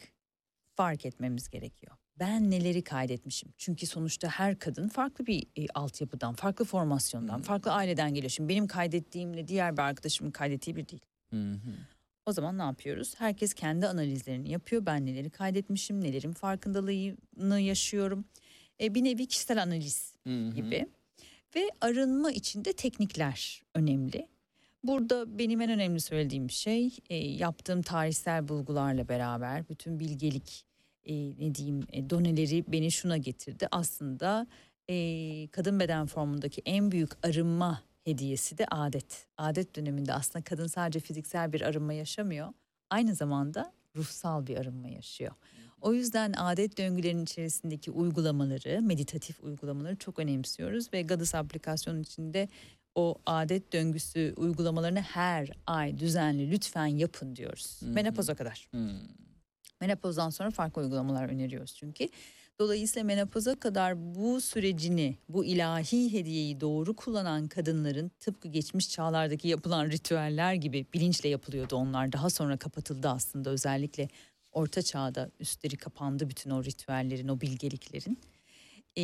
fark 0.75 1.05
etmemiz 1.05 1.49
gerekiyor. 1.49 1.95
Ben 2.19 2.51
neleri 2.51 2.81
kaydetmişim? 2.84 3.53
Çünkü 3.57 3.88
sonuçta 3.88 4.27
her 4.27 4.59
kadın 4.59 4.88
farklı 4.88 5.25
bir 5.25 5.43
e, 5.55 5.65
altyapıdan, 5.73 6.34
farklı 6.34 6.65
formasyondan, 6.65 7.41
farklı 7.41 7.71
aileden 7.71 8.13
geliyor. 8.13 8.30
Şimdi 8.30 8.49
benim 8.49 8.67
kaydettiğimle 8.67 9.47
diğer 9.47 9.77
bir 9.77 9.81
arkadaşımın 9.81 10.31
kaydettiği 10.31 10.75
bir 10.75 10.88
değil. 10.88 11.01
Hı. 11.30 11.59
O 12.25 12.31
zaman 12.31 12.57
ne 12.57 12.61
yapıyoruz? 12.61 13.13
Herkes 13.17 13.53
kendi 13.53 13.87
analizlerini 13.87 14.51
yapıyor. 14.51 14.85
Ben 14.85 15.05
neleri 15.05 15.29
kaydetmişim, 15.29 16.01
nelerin 16.01 16.33
farkındalığını 16.33 17.59
yaşıyorum. 17.59 18.25
E, 18.81 18.95
bir 18.95 19.03
nevi 19.03 19.27
kişisel 19.27 19.61
analiz 19.61 20.15
Hı 20.27 20.29
hı. 20.29 20.55
gibi. 20.55 20.87
Ve 21.55 21.69
arınma 21.81 22.31
için 22.31 22.65
de 22.65 22.73
teknikler 22.73 23.63
önemli. 23.75 24.27
Burada 24.83 25.37
benim 25.37 25.61
en 25.61 25.69
önemli 25.69 25.99
söylediğim 25.99 26.49
şey 26.49 26.89
e, 27.09 27.15
yaptığım 27.15 27.81
tarihsel 27.81 28.47
bulgularla 28.47 29.09
beraber 29.09 29.69
bütün 29.69 29.99
bilgelik 29.99 30.65
e, 31.05 31.13
ne 31.15 31.55
diyeyim 31.55 31.87
e, 31.93 32.09
doneleri 32.09 32.63
beni 32.67 32.91
şuna 32.91 33.17
getirdi. 33.17 33.67
Aslında 33.71 34.47
e, 34.89 35.47
kadın 35.51 35.79
beden 35.79 36.05
formundaki 36.05 36.61
en 36.65 36.91
büyük 36.91 37.25
arınma 37.25 37.83
hediyesi 38.03 38.57
de 38.57 38.65
adet. 38.71 39.27
Adet 39.38 39.75
döneminde 39.75 40.13
aslında 40.13 40.43
kadın 40.43 40.67
sadece 40.67 40.99
fiziksel 40.99 41.53
bir 41.53 41.61
arınma 41.61 41.93
yaşamıyor. 41.93 42.53
Aynı 42.89 43.15
zamanda 43.15 43.73
ruhsal 43.95 44.47
bir 44.47 44.57
arınma 44.57 44.88
yaşıyor. 44.88 45.31
O 45.81 45.93
yüzden 45.93 46.34
adet 46.34 46.77
döngülerinin 46.77 47.23
içerisindeki 47.23 47.91
uygulamaları, 47.91 48.81
meditatif 48.81 49.43
uygulamaları 49.43 49.95
çok 49.95 50.19
önemsiyoruz 50.19 50.93
ve 50.93 51.01
Goddess 51.01 51.35
aplikasyonun 51.35 52.01
içinde 52.01 52.49
o 52.95 53.15
adet 53.25 53.73
döngüsü 53.73 54.34
uygulamalarını 54.38 55.01
her 55.01 55.49
ay 55.67 55.99
düzenli 55.99 56.51
lütfen 56.51 56.85
yapın 56.85 57.35
diyoruz. 57.35 57.81
Hı 57.81 57.85
hı. 57.85 57.89
Menopoza 57.89 58.35
kadar. 58.35 58.67
Hı. 58.71 58.89
Menopozdan 59.81 60.30
sonra 60.30 60.51
farklı 60.51 60.81
uygulamalar 60.81 61.30
öneriyoruz 61.30 61.75
çünkü. 61.75 62.09
Dolayısıyla 62.59 63.03
menopoza 63.03 63.55
kadar 63.55 64.15
bu 64.15 64.41
sürecini, 64.41 65.17
bu 65.30 65.45
ilahi 65.45 66.13
hediyeyi 66.13 66.61
doğru 66.61 66.95
kullanan 66.95 67.47
kadınların 67.47 68.11
tıpkı 68.19 68.47
geçmiş 68.47 68.89
çağlardaki 68.89 69.47
yapılan 69.47 69.89
ritüeller 69.89 70.53
gibi 70.53 70.85
bilinçle 70.93 71.30
yapılıyordu 71.30 71.75
onlar. 71.75 72.11
Daha 72.11 72.30
sonra 72.30 72.57
kapatıldı 72.57 73.09
aslında 73.09 73.49
özellikle 73.49 74.07
orta 74.51 74.81
çağda 74.81 75.31
üstleri 75.39 75.77
kapandı 75.77 76.30
bütün 76.30 76.49
o 76.49 76.63
ritüellerin, 76.63 77.27
o 77.27 77.41
bilgeliklerin 77.41 78.17
e, 78.95 79.01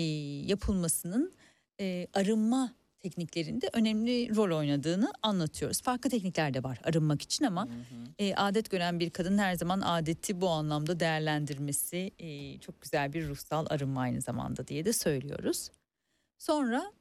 yapılmasının 0.47 1.33
e, 1.79 2.07
arınma 2.13 2.73
tekniklerinde 2.99 3.69
önemli 3.73 4.35
rol 4.35 4.57
oynadığını 4.57 5.11
anlatıyoruz. 5.23 5.81
Farklı 5.81 6.09
teknikler 6.09 6.53
de 6.53 6.63
var 6.63 6.79
arınmak 6.83 7.21
için 7.21 7.45
ama 7.45 7.67
e, 8.19 8.35
adet 8.35 8.69
gören 8.69 8.99
bir 8.99 9.09
kadın 9.09 9.37
her 9.37 9.55
zaman 9.55 9.81
adeti 9.81 10.41
bu 10.41 10.49
anlamda 10.49 10.99
değerlendirmesi 10.99 12.11
e, 12.19 12.59
çok 12.59 12.81
güzel 12.81 13.13
bir 13.13 13.27
ruhsal 13.27 13.65
arınma 13.69 14.01
aynı 14.01 14.21
zamanda 14.21 14.67
diye 14.67 14.85
de 14.85 14.93
söylüyoruz. 14.93 15.69
Sonra 16.37 16.91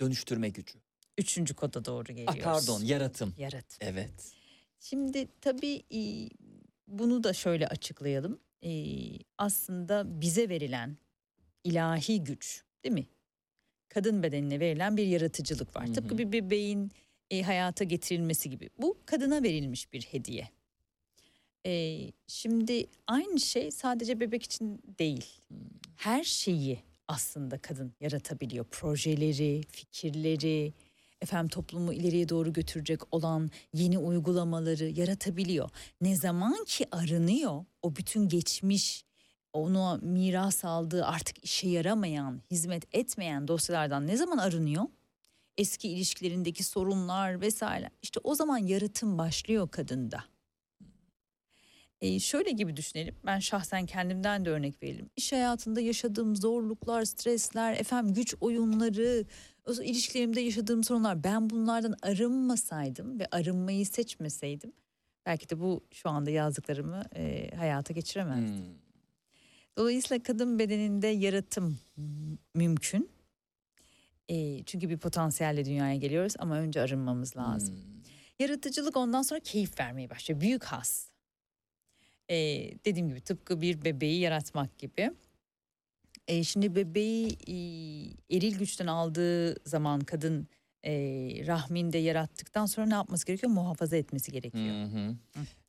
Dönüştürme 0.00 0.48
gücü. 0.48 0.78
üçüncü 1.18 1.54
koda 1.54 1.84
doğru 1.84 2.04
Ah, 2.12 2.16
geliyoruz. 2.16 2.40
pardon 2.44 2.80
yaratım. 2.84 3.34
Yaratım. 3.38 3.78
Evet. 3.80 4.32
Şimdi 4.80 5.28
tabii 5.40 5.82
e, 5.94 6.00
bunu 6.86 7.24
da 7.24 7.32
şöyle 7.32 7.66
açıklayalım. 7.68 8.38
E, 8.64 8.70
aslında 9.38 10.20
bize 10.20 10.48
verilen 10.48 10.96
ilahi 11.64 12.24
güç 12.24 12.62
değil 12.84 12.92
mi? 12.94 13.06
Kadın 13.88 14.22
bedenine 14.22 14.60
verilen 14.60 14.96
bir 14.96 15.06
yaratıcılık 15.06 15.76
var. 15.76 15.88
Hı 15.88 15.92
Tıpkı 15.92 16.14
hı. 16.14 16.18
bir 16.18 16.32
bebeğin 16.32 16.90
e, 17.30 17.42
hayata 17.42 17.84
getirilmesi 17.84 18.50
gibi. 18.50 18.70
Bu 18.78 18.98
kadına 19.06 19.42
verilmiş 19.42 19.92
bir 19.92 20.02
hediye. 20.02 20.48
E, 21.66 21.98
şimdi 22.26 22.86
aynı 23.06 23.40
şey 23.40 23.70
sadece 23.70 24.20
bebek 24.20 24.42
için 24.42 24.82
değil. 24.98 25.26
Her 25.96 26.24
şeyi 26.24 26.78
aslında 27.08 27.58
kadın 27.58 27.92
yaratabiliyor. 28.00 28.64
Projeleri, 28.64 29.62
fikirleri, 29.72 30.72
efendim 31.22 31.48
toplumu 31.48 31.92
ileriye 31.92 32.28
doğru 32.28 32.52
götürecek 32.52 33.14
olan 33.14 33.50
yeni 33.74 33.98
uygulamaları 33.98 34.84
yaratabiliyor. 34.84 35.70
Ne 36.00 36.16
zaman 36.16 36.64
ki 36.64 36.86
arınıyor 36.92 37.64
o 37.82 37.96
bütün 37.96 38.28
geçmiş 38.28 39.04
onu 39.52 39.98
miras 40.02 40.64
aldığı 40.64 41.04
artık 41.04 41.44
işe 41.44 41.68
yaramayan, 41.68 42.42
hizmet 42.50 42.94
etmeyen 42.94 43.48
dosyalardan 43.48 44.06
ne 44.06 44.16
zaman 44.16 44.38
arınıyor? 44.38 44.84
Eski 45.56 45.88
ilişkilerindeki 45.88 46.64
sorunlar 46.64 47.40
vesaire. 47.40 47.90
İşte 48.02 48.20
o 48.24 48.34
zaman 48.34 48.58
yaratım 48.58 49.18
başlıyor 49.18 49.68
kadında. 49.68 50.24
E, 52.00 52.20
şöyle 52.20 52.50
gibi 52.50 52.76
düşünelim. 52.76 53.16
Ben 53.26 53.38
şahsen 53.38 53.86
kendimden 53.86 54.44
de 54.44 54.50
örnek 54.50 54.82
verelim. 54.82 55.10
İş 55.16 55.32
hayatında 55.32 55.80
yaşadığım 55.80 56.36
zorluklar, 56.36 57.04
stresler, 57.04 57.72
efendim 57.72 58.14
güç 58.14 58.34
oyunları, 58.40 59.24
ilişkilerimde 59.82 60.40
yaşadığım 60.40 60.84
sorunlar. 60.84 61.24
Ben 61.24 61.50
bunlardan 61.50 61.94
arınmasaydım 62.02 63.20
ve 63.20 63.26
arınmayı 63.30 63.86
seçmeseydim 63.86 64.72
belki 65.28 65.50
de 65.50 65.60
bu 65.60 65.84
şu 65.92 66.08
anda 66.08 66.30
yazdıklarımı 66.30 67.02
e, 67.16 67.50
hayata 67.56 67.94
geçiremezdim. 67.94 68.56
Hmm. 68.56 68.87
Dolayısıyla 69.78 70.22
kadın 70.22 70.58
bedeninde 70.58 71.06
yaratım 71.06 71.78
mümkün. 72.54 73.10
E, 74.28 74.62
çünkü 74.64 74.88
bir 74.88 74.98
potansiyelle 74.98 75.64
dünyaya 75.64 75.96
geliyoruz 75.96 76.34
ama 76.38 76.58
önce 76.58 76.80
arınmamız 76.80 77.36
lazım. 77.36 77.74
Hmm. 77.74 77.82
Yaratıcılık 78.38 78.96
ondan 78.96 79.22
sonra 79.22 79.40
keyif 79.40 79.80
vermeye 79.80 80.10
başlıyor. 80.10 80.40
Büyük 80.40 80.64
has. 80.64 81.06
E, 82.30 82.36
dediğim 82.84 83.08
gibi 83.08 83.20
tıpkı 83.20 83.60
bir 83.60 83.84
bebeği 83.84 84.20
yaratmak 84.20 84.78
gibi. 84.78 85.10
E, 86.28 86.44
şimdi 86.44 86.74
bebeği 86.74 87.28
e, 87.46 87.56
eril 88.36 88.58
güçten 88.58 88.86
aldığı 88.86 89.68
zaman 89.68 90.00
kadın 90.00 90.48
e, 90.84 90.92
rahminde 91.46 91.98
yarattıktan 91.98 92.66
sonra 92.66 92.86
ne 92.86 92.94
yapması 92.94 93.26
gerekiyor? 93.26 93.52
Muhafaza 93.52 93.96
etmesi 93.96 94.32
gerekiyor. 94.32 94.74
Hı 94.74 94.84
hı. 94.84 95.16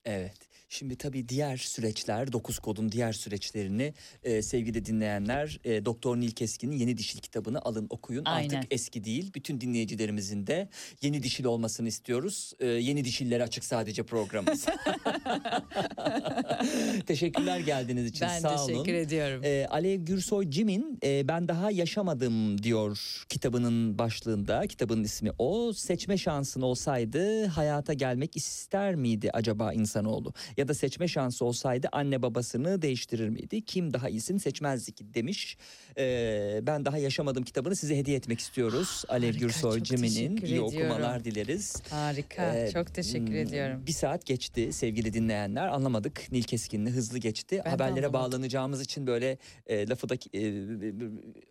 Evet. 0.06 0.49
Şimdi 0.72 0.96
tabii 0.96 1.30
diğer 1.30 1.58
süreçler, 1.58 2.34
9 2.34 2.60
kodun 2.60 2.92
diğer 2.92 3.14
süreçlerini 3.14 3.94
e, 4.24 4.42
sevgili 4.42 4.86
dinleyenler 4.86 5.60
e, 5.64 5.86
Doktor 5.86 6.18
Nil 6.18 6.32
Keskin'in 6.32 6.78
Yeni 6.78 6.98
Dişil 6.98 7.20
kitabını 7.20 7.62
alın 7.62 7.88
okuyun. 7.90 8.26
Aynen. 8.26 8.56
Artık 8.56 8.74
eski 8.74 9.04
değil. 9.04 9.32
Bütün 9.36 9.62
dinleyicilerimizin 9.62 10.48
de 10.48 10.70
yeni 11.02 11.24
dişil 11.24 11.46
olmasını 11.46 11.88
istiyoruz. 11.88 12.54
E, 12.60 12.68
yeni 12.68 13.06
dişillere 13.06 13.44
açık 13.44 13.64
sadece 13.64 14.04
programımız. 14.04 14.66
Teşekkürler 17.06 17.60
geldiğiniz 17.60 18.06
için. 18.06 18.28
Ben 18.28 18.40
Sağ 18.40 18.64
olun. 18.64 18.68
teşekkür 18.68 18.94
ediyorum. 18.94 19.42
Ee, 19.44 19.68
Alev 19.70 20.02
Gürsoy 20.02 20.50
Cim'in 20.50 21.00
e, 21.04 21.28
Ben 21.28 21.48
Daha 21.48 21.72
Yaşamadım 21.72 22.64
diyor 22.64 23.24
kitabının 23.30 23.98
başlığında. 23.98 24.68
Kitabının 24.68 25.04
ismi 25.04 25.32
o. 25.38 25.74
Seçme 25.74 26.18
şansın 26.18 26.62
olsaydı 26.62 27.46
hayata 27.46 27.94
gelmek 27.94 28.36
ister 28.36 28.96
miydi 28.96 29.30
acaba 29.34 29.74
insanoğlu? 29.74 30.34
Ya 30.60 30.68
da 30.68 30.74
seçme 30.74 31.08
şansı 31.08 31.46
olsaydı 31.46 31.90
anne 31.92 32.22
babasını 32.22 32.82
değiştirir 32.82 33.30
miydi? 33.30 33.62
Kim 33.62 33.94
daha 33.94 34.10
iyisini 34.10 34.40
seçmezdi 34.40 34.92
ki 34.92 35.14
demiş. 35.14 35.58
Ee, 35.98 36.60
ben 36.64 36.86
Daha 36.86 36.98
Yaşamadım 36.98 37.44
kitabını 37.44 37.76
size 37.76 37.98
hediye 37.98 38.18
etmek 38.18 38.40
istiyoruz. 38.40 39.04
Alev 39.10 39.28
Harika, 39.28 39.40
Gürsoy 39.40 39.84
teşekkür 39.84 40.14
iyi 40.14 40.36
ediyorum. 40.36 40.64
okumalar 40.64 41.24
dileriz. 41.24 41.76
Harika. 41.90 42.56
Ee, 42.56 42.72
Çok 42.72 42.94
teşekkür 42.94 43.28
hmm, 43.28 43.36
ediyorum. 43.36 43.84
Bir 43.88 43.92
saat 43.92 44.26
geçti 44.26 44.74
sevgili 44.74 45.14
dinleyenler. 45.14 45.68
Anlamadık. 45.68 46.32
Nil 46.32 46.44
Keskin'le 46.44 46.90
hızlı 46.90 47.18
geçti. 47.18 47.62
Ben 47.66 47.70
Haberlere 47.70 48.14
bağlanacağımız 48.14 48.82
için 48.82 49.08
böyle 49.08 49.38
e, 49.68 49.90
lafı 49.90 50.10
da 50.10 50.16
e, 50.34 50.54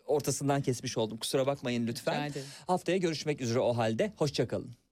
ortasından 0.05 0.61
kesmiş 0.61 0.97
oldum. 0.97 1.17
Kusura 1.17 1.47
bakmayın 1.47 1.87
lütfen. 1.87 2.31
Haftaya 2.67 2.97
görüşmek 2.97 3.41
üzere 3.41 3.59
o 3.59 3.77
halde. 3.77 4.13
Hoşçakalın. 4.17 4.88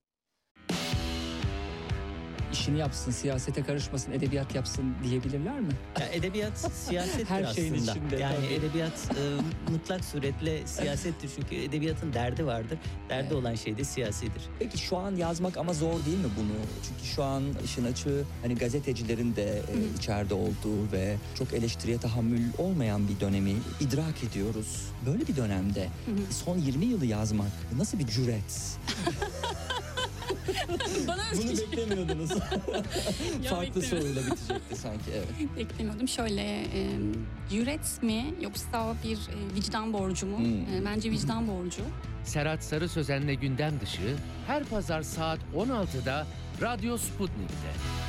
İşini 2.53 2.77
yapsın, 2.79 3.11
siyasete 3.11 3.63
karışmasın, 3.63 4.11
edebiyat 4.11 4.55
yapsın 4.55 4.93
diyebilirler 5.03 5.59
mi? 5.59 5.71
Ya 5.99 6.07
edebiyat 6.07 6.57
siyasettir 6.73 7.25
Her 7.25 7.45
şeyin 7.53 7.73
aslında. 7.73 7.91
içinde, 7.91 8.15
Yani 8.21 8.35
tabii. 8.35 8.53
edebiyat 8.53 8.93
e, 9.17 9.21
mutlak 9.71 10.05
suretle 10.05 10.67
siyasettir 10.67 11.29
çünkü 11.35 11.55
edebiyatın 11.63 12.13
derdi 12.13 12.45
vardır. 12.45 12.77
Derdi 13.09 13.23
Evet. 13.27 13.31
olan 13.33 13.55
şey 13.55 13.77
de 13.77 13.83
siyasidir. 13.83 14.41
Peki 14.59 14.77
şu 14.77 14.97
an 14.97 15.15
yazmak 15.15 15.57
ama 15.57 15.73
zor 15.73 16.05
değil 16.05 16.17
mi 16.17 16.29
bunu? 16.39 16.51
Çünkü 16.87 17.05
şu 17.15 17.23
an 17.23 17.43
işin 17.65 17.85
açığı 17.85 18.23
hani 18.41 18.55
gazetecilerin 18.55 19.35
de 19.35 19.43
e, 19.57 19.97
içeride 19.97 20.33
olduğu 20.33 20.91
ve 20.91 21.15
çok 21.37 21.53
eleştiriye 21.53 21.97
tahammül 21.97 22.41
olmayan 22.57 23.07
bir 23.07 23.19
dönemi 23.19 23.53
idrak 23.79 24.23
ediyoruz. 24.23 24.87
Böyle 25.05 25.27
bir 25.27 25.35
dönemde 25.35 25.87
son 26.45 26.57
20 26.57 26.85
yılı 26.85 27.05
yazmak 27.05 27.51
nasıl 27.77 27.99
bir 27.99 28.07
cüret? 28.07 28.77
Bana 31.07 31.21
Bunu 31.37 31.51
özgü 31.51 31.71
beklemiyordunuz. 31.71 32.29
Ya 33.43 33.49
Farklı 33.49 33.75
beklemiyordum. 33.75 33.83
soruyla 33.83 34.21
bitecekti 34.21 34.75
sanki 34.75 35.11
evet. 35.13 35.57
beklemiyordum. 35.57 36.07
Şöyle 36.07 36.41
e, 36.61 36.99
cüret 37.49 38.03
mi 38.03 38.25
yoksa 38.41 38.95
bir 39.03 39.17
e, 39.17 39.55
vicdan 39.55 39.93
borcu 39.93 40.25
mu? 40.27 40.37
Hmm. 40.37 40.61
E, 40.75 40.85
bence 40.85 41.11
vicdan 41.11 41.47
borcu. 41.47 41.81
Serhat 42.23 42.63
Sarı 42.63 42.89
Sözen'le 42.89 43.33
gündem 43.41 43.79
dışı 43.79 44.15
her 44.47 44.63
pazar 44.63 45.01
saat 45.01 45.39
16'da 45.55 46.27
Radyo 46.61 46.97
Sputnik'te. 46.97 48.06